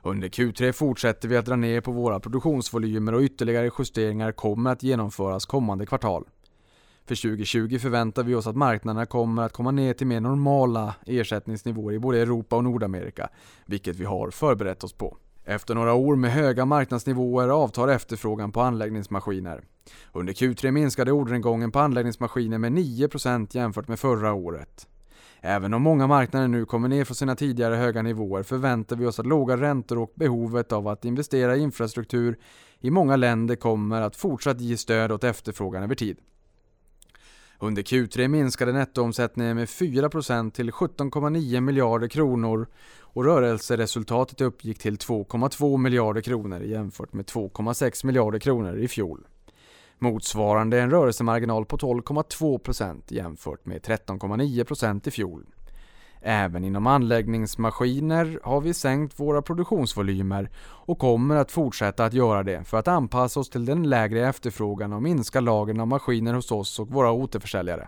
Under 0.01 0.27
Q3 0.27 0.71
fortsätter 0.71 1.27
vi 1.27 1.37
att 1.37 1.45
dra 1.45 1.55
ner 1.55 1.81
på 1.81 1.91
våra 1.91 2.19
produktionsvolymer 2.19 3.13
och 3.13 3.21
ytterligare 3.21 3.71
justeringar 3.79 4.31
kommer 4.31 4.71
att 4.71 4.83
genomföras 4.83 5.45
kommande 5.45 5.85
kvartal. 5.85 6.25
För 7.07 7.15
2020 7.15 7.79
förväntar 7.79 8.23
vi 8.23 8.35
oss 8.35 8.47
att 8.47 8.55
marknaderna 8.55 9.05
kommer 9.05 9.43
att 9.43 9.53
komma 9.53 9.71
ner 9.71 9.93
till 9.93 10.07
mer 10.07 10.19
normala 10.19 10.95
ersättningsnivåer 11.05 11.93
i 11.93 11.99
både 11.99 12.21
Europa 12.21 12.55
och 12.55 12.63
Nordamerika, 12.63 13.29
vilket 13.65 13.95
vi 13.95 14.05
har 14.05 14.31
förberett 14.31 14.83
oss 14.83 14.93
på. 14.93 15.17
Efter 15.45 15.75
några 15.75 15.93
år 15.93 16.15
med 16.15 16.31
höga 16.31 16.65
marknadsnivåer 16.65 17.47
avtar 17.47 17.87
efterfrågan 17.87 18.51
på 18.51 18.61
anläggningsmaskiner. 18.61 19.63
Under 20.11 20.33
Q3 20.33 20.71
minskade 20.71 21.11
orderingången 21.11 21.71
på 21.71 21.79
anläggningsmaskiner 21.79 22.57
med 22.57 22.71
9% 22.71 23.47
jämfört 23.51 23.87
med 23.87 23.99
förra 23.99 24.33
året. 24.33 24.87
Även 25.41 25.73
om 25.73 25.81
många 25.81 26.07
marknader 26.07 26.47
nu 26.47 26.65
kommer 26.65 26.87
ner 26.87 27.05
från 27.05 27.15
sina 27.15 27.35
tidigare 27.35 27.75
höga 27.75 28.01
nivåer 28.01 28.43
förväntar 28.43 28.95
vi 28.95 29.05
oss 29.05 29.19
att 29.19 29.25
låga 29.25 29.57
räntor 29.57 29.97
och 29.97 30.13
behovet 30.15 30.71
av 30.71 30.87
att 30.87 31.05
investera 31.05 31.55
i 31.55 31.59
infrastruktur 31.59 32.37
i 32.79 32.91
många 32.91 33.15
länder 33.15 33.55
kommer 33.55 34.01
att 34.01 34.15
fortsatt 34.15 34.61
ge 34.61 34.77
stöd 34.77 35.11
åt 35.11 35.23
efterfrågan 35.23 35.83
över 35.83 35.95
tid. 35.95 36.17
Under 37.59 37.83
Q3 37.83 38.27
minskade 38.27 38.71
nettoomsättningen 38.71 39.55
med 39.55 39.67
4% 39.67 40.51
till 40.51 40.71
17,9 40.71 41.61
miljarder 41.61 42.07
kronor 42.07 42.67
och 42.99 43.23
rörelseresultatet 43.25 44.41
uppgick 44.41 44.79
till 44.79 44.97
2,2 44.97 45.77
miljarder 45.77 46.21
kronor 46.21 46.61
jämfört 46.61 47.13
med 47.13 47.25
2,6 47.25 48.05
miljarder 48.05 48.39
kronor 48.39 48.77
i 48.77 48.87
fjol 48.87 49.27
motsvarande 49.99 50.81
en 50.81 50.91
rörelsemarginal 50.91 51.65
på 51.65 51.77
12,2% 51.77 53.01
jämfört 53.07 53.65
med 53.65 53.81
13,9% 53.81 55.07
i 55.07 55.11
fjol. 55.11 55.45
Även 56.21 56.63
inom 56.63 56.87
anläggningsmaskiner 56.87 58.39
har 58.43 58.61
vi 58.61 58.73
sänkt 58.73 59.19
våra 59.19 59.41
produktionsvolymer 59.41 60.49
och 60.59 60.99
kommer 60.99 61.35
att 61.35 61.51
fortsätta 61.51 62.05
att 62.05 62.13
göra 62.13 62.43
det 62.43 62.63
för 62.63 62.77
att 62.77 62.87
anpassa 62.87 63.39
oss 63.39 63.49
till 63.49 63.65
den 63.65 63.89
lägre 63.89 64.27
efterfrågan 64.27 64.93
och 64.93 65.03
minska 65.03 65.39
lagren 65.39 65.79
av 65.79 65.87
maskiner 65.87 66.33
hos 66.33 66.51
oss 66.51 66.79
och 66.79 66.89
våra 66.89 67.11
återförsäljare. 67.11 67.87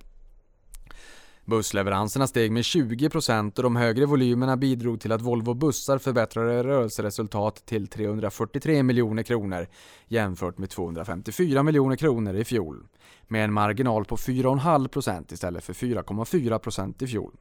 Bussleveranserna 1.50 2.28
steg 2.28 2.52
med 2.52 2.62
20% 2.62 3.58
och 3.58 3.64
de 3.64 3.76
högre 3.76 4.06
volymerna 4.06 4.58
bidrog 4.58 5.02
till 5.02 5.12
att 5.12 5.22
Volvo 5.22 5.54
Bussar 5.54 5.98
förbättrade 5.98 6.64
rörelseresultat 6.64 7.66
till 7.66 7.88
343 7.88 8.84
miljoner 8.84 9.24
kronor 9.24 9.68
jämfört 10.08 10.58
med 10.58 10.70
254 10.70 11.64
miljoner 11.64 11.96
kronor 11.96 12.36
i 12.36 12.46
fjol. 12.46 12.84
Med 13.28 13.44
en 13.44 13.54
marginal 13.54 14.06
på 14.06 14.16
4,5% 14.18 15.34
istället 15.34 15.64
för 15.64 15.74
4,4% 15.74 17.04
i 17.04 17.08
fjol. 17.08 17.32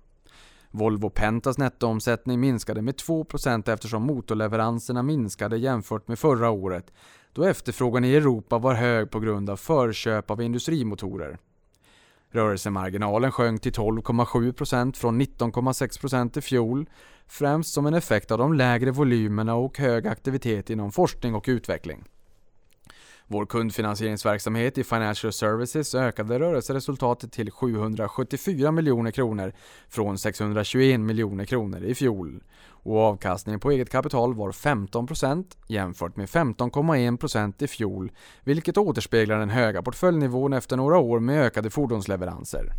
Volvo 0.71 1.11
Pentas 1.11 1.59
nettoomsättning 1.59 2.41
minskade 2.41 2.83
med 2.83 2.95
2% 2.95 3.73
eftersom 3.73 4.03
motorleveranserna 4.03 5.03
minskade 5.03 5.57
jämfört 5.57 6.09
med 6.09 6.19
förra 6.19 6.51
året 6.51 6.93
då 7.33 7.45
efterfrågan 7.45 8.05
i 8.05 8.15
Europa 8.15 8.59
var 8.59 8.75
hög 8.75 9.11
på 9.11 9.21
grund 9.21 9.51
av 9.51 9.57
förköp 9.57 10.31
av 10.31 10.43
industrimotorer. 10.43 11.39
Rörelsemarginalen 12.31 13.33
sjönk 13.33 13.63
till 13.63 13.73
12,7% 13.73 14.97
från 14.97 15.21
19,6% 15.23 16.39
i 16.39 16.41
fjol, 16.41 16.89
främst 17.27 17.75
som 17.75 17.87
en 17.87 17.95
effekt 17.95 18.31
av 18.31 18.39
de 18.39 18.53
lägre 18.53 18.91
volymerna 18.91 19.55
och 19.55 19.79
hög 19.79 20.07
aktivitet 20.07 20.71
inom 20.71 20.93
forskning 20.93 21.35
och 21.35 21.45
utveckling. 21.49 22.05
Vår 23.31 23.47
kundfinansieringsverksamhet 23.47 24.79
i 24.79 24.85
Financial 24.85 25.33
Services 25.33 25.95
ökade 25.95 26.39
rörelseresultatet 26.39 27.33
till 27.33 27.51
774 27.51 28.73
miljoner 28.73 29.11
kronor 29.11 29.53
från 29.89 30.19
621 30.19 31.01
miljoner 31.01 31.45
kronor 31.45 31.83
i 31.83 31.95
fjol. 31.95 32.43
Och 32.69 32.99
avkastningen 32.99 33.61
på 33.61 33.71
eget 33.71 33.91
kapital 33.91 34.35
var 34.35 34.53
15% 34.53 35.45
jämfört 35.67 36.17
med 36.17 36.29
15,1% 36.29 37.63
i 37.63 37.67
fjol, 37.67 38.13
vilket 38.45 38.79
återspeglar 38.79 39.39
den 39.39 39.51
höga 39.51 39.83
portföljnivån 39.83 40.53
efter 40.53 40.77
några 40.77 40.99
år 40.99 41.21
med 41.21 41.43
ökade 41.43 41.71
fordonsleveranser. 41.71 42.73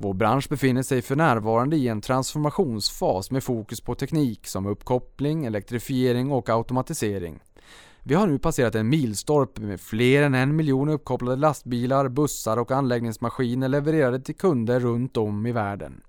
Vår 0.00 0.14
bransch 0.14 0.48
befinner 0.48 0.82
sig 0.82 1.02
för 1.02 1.16
närvarande 1.16 1.76
i 1.76 1.88
en 1.88 2.00
transformationsfas 2.00 3.30
med 3.30 3.44
fokus 3.44 3.80
på 3.80 3.94
teknik 3.94 4.46
som 4.46 4.66
uppkoppling, 4.66 5.44
elektrifiering 5.44 6.32
och 6.32 6.48
automatisering. 6.48 7.40
Vi 8.08 8.14
har 8.14 8.26
nu 8.26 8.38
passerat 8.38 8.74
en 8.74 8.88
milstolpe 8.88 9.60
med 9.60 9.80
fler 9.80 10.22
än 10.22 10.34
en 10.34 10.56
miljon 10.56 10.88
uppkopplade 10.88 11.36
lastbilar, 11.36 12.08
bussar 12.08 12.56
och 12.56 12.70
anläggningsmaskiner 12.70 13.68
levererade 13.68 14.20
till 14.20 14.34
kunder 14.34 14.80
runt 14.80 15.16
om 15.16 15.46
i 15.46 15.52
världen. 15.52 16.00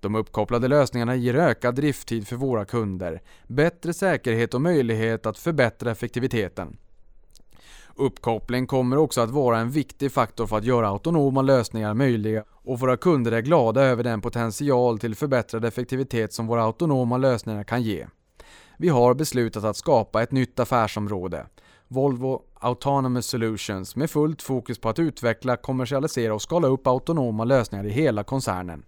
De 0.00 0.14
uppkopplade 0.14 0.68
lösningarna 0.68 1.16
ger 1.16 1.34
ökad 1.34 1.74
drifttid 1.74 2.28
för 2.28 2.36
våra 2.36 2.64
kunder, 2.64 3.22
bättre 3.46 3.92
säkerhet 3.92 4.54
och 4.54 4.60
möjlighet 4.60 5.26
att 5.26 5.38
förbättra 5.38 5.90
effektiviteten. 5.90 6.76
Uppkoppling 7.94 8.66
kommer 8.66 8.96
också 8.96 9.20
att 9.20 9.30
vara 9.30 9.58
en 9.58 9.70
viktig 9.70 10.12
faktor 10.12 10.46
för 10.46 10.56
att 10.56 10.64
göra 10.64 10.88
autonoma 10.88 11.42
lösningar 11.42 11.94
möjliga 11.94 12.44
och 12.50 12.80
våra 12.80 12.96
kunder 12.96 13.32
är 13.32 13.40
glada 13.40 13.82
över 13.82 14.04
den 14.04 14.20
potential 14.20 14.98
till 14.98 15.14
förbättrad 15.14 15.64
effektivitet 15.64 16.32
som 16.32 16.46
våra 16.46 16.62
autonoma 16.62 17.16
lösningar 17.16 17.64
kan 17.64 17.82
ge. 17.82 18.06
Vi 18.82 18.88
har 18.88 19.14
beslutat 19.14 19.64
att 19.64 19.76
skapa 19.76 20.22
ett 20.22 20.32
nytt 20.32 20.60
affärsområde, 20.60 21.46
Volvo 21.88 22.42
Autonomous 22.54 23.26
Solutions, 23.26 23.96
med 23.96 24.10
fullt 24.10 24.42
fokus 24.42 24.78
på 24.78 24.88
att 24.88 24.98
utveckla, 24.98 25.56
kommersialisera 25.56 26.34
och 26.34 26.42
skala 26.42 26.68
upp 26.68 26.86
autonoma 26.86 27.44
lösningar 27.44 27.84
i 27.84 27.90
hela 27.90 28.24
koncernen. 28.24 28.84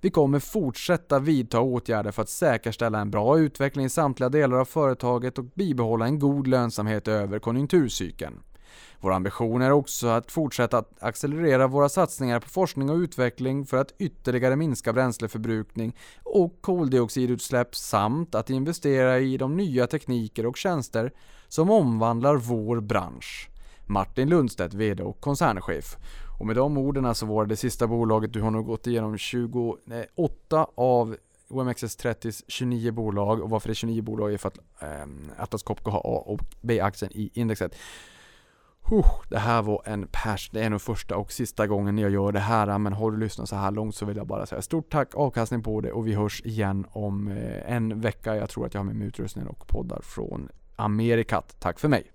Vi 0.00 0.10
kommer 0.10 0.38
fortsätta 0.38 1.18
vidta 1.18 1.60
åtgärder 1.60 2.10
för 2.10 2.22
att 2.22 2.28
säkerställa 2.28 3.00
en 3.00 3.10
bra 3.10 3.38
utveckling 3.38 3.84
i 3.84 3.90
samtliga 3.90 4.28
delar 4.28 4.58
av 4.58 4.64
företaget 4.64 5.38
och 5.38 5.44
bibehålla 5.44 6.04
en 6.04 6.18
god 6.18 6.46
lönsamhet 6.46 7.08
över 7.08 7.38
konjunkturcykeln. 7.38 8.34
Vår 9.00 9.12
ambition 9.12 9.62
är 9.62 9.70
också 9.70 10.06
att 10.06 10.32
fortsätta 10.32 10.78
att 10.78 11.02
accelerera 11.02 11.66
våra 11.66 11.88
satsningar 11.88 12.40
på 12.40 12.48
forskning 12.48 12.90
och 12.90 12.96
utveckling 12.96 13.66
för 13.66 13.76
att 13.76 13.92
ytterligare 13.98 14.56
minska 14.56 14.92
bränsleförbrukning 14.92 15.96
och 16.22 16.58
koldioxidutsläpp 16.60 17.76
samt 17.76 18.34
att 18.34 18.50
investera 18.50 19.18
i 19.18 19.36
de 19.36 19.56
nya 19.56 19.86
tekniker 19.86 20.46
och 20.46 20.56
tjänster 20.56 21.12
som 21.48 21.70
omvandlar 21.70 22.36
vår 22.36 22.80
bransch. 22.80 23.50
Martin 23.86 24.28
Lundstedt, 24.28 24.74
VD 24.74 25.02
och 25.02 25.20
koncernchef. 25.20 25.96
Och 26.38 26.46
med 26.46 26.56
de 26.56 26.78
orden 26.78 27.14
så 27.14 27.26
var 27.26 27.44
det 27.44 27.48
det 27.48 27.56
sista 27.56 27.86
bolaget, 27.86 28.32
du 28.32 28.40
har 28.40 28.50
nog 28.50 28.66
gått 28.66 28.86
igenom 28.86 29.18
28 29.18 30.66
av 30.74 31.16
OMXS30s 31.48 32.44
29 32.48 32.92
bolag 32.92 33.40
och 33.40 33.50
varför 33.50 33.68
det 33.68 33.72
är 33.72 33.74
29 33.74 34.02
bolag 34.02 34.32
är 34.32 34.38
för 34.38 34.48
att 34.48 34.58
eh, 34.80 35.42
Atlas 35.42 35.62
Copco 35.62 35.90
har 35.90 35.98
A 35.98 36.22
och 36.26 36.40
B-aktien 36.60 37.12
i 37.14 37.30
indexet. 37.34 37.74
Det 39.28 39.38
här 39.38 39.62
var 39.62 39.82
en 39.84 40.08
pers, 40.12 40.50
det 40.50 40.64
är 40.64 40.70
nog 40.70 40.80
första 40.80 41.16
och 41.16 41.32
sista 41.32 41.66
gången 41.66 41.98
jag 41.98 42.10
gör 42.10 42.32
det 42.32 42.40
här 42.40 42.78
men 42.78 42.92
har 42.92 43.10
du 43.10 43.16
lyssnat 43.16 43.48
så 43.48 43.56
här 43.56 43.70
långt 43.70 43.94
så 43.94 44.06
vill 44.06 44.16
jag 44.16 44.26
bara 44.26 44.46
säga 44.46 44.62
stort 44.62 44.90
tack, 44.90 45.14
avkastning 45.14 45.62
på 45.62 45.80
det 45.80 45.92
och 45.92 46.06
vi 46.06 46.14
hörs 46.14 46.42
igen 46.44 46.86
om 46.90 47.28
en 47.66 48.00
vecka. 48.00 48.36
Jag 48.36 48.50
tror 48.50 48.66
att 48.66 48.74
jag 48.74 48.80
har 48.80 48.86
med 48.86 48.96
mig 48.96 49.08
utrustning 49.08 49.46
och 49.46 49.66
poddar 49.66 50.00
från 50.02 50.48
Amerikat. 50.76 51.56
Tack 51.58 51.78
för 51.80 51.88
mig! 51.88 52.12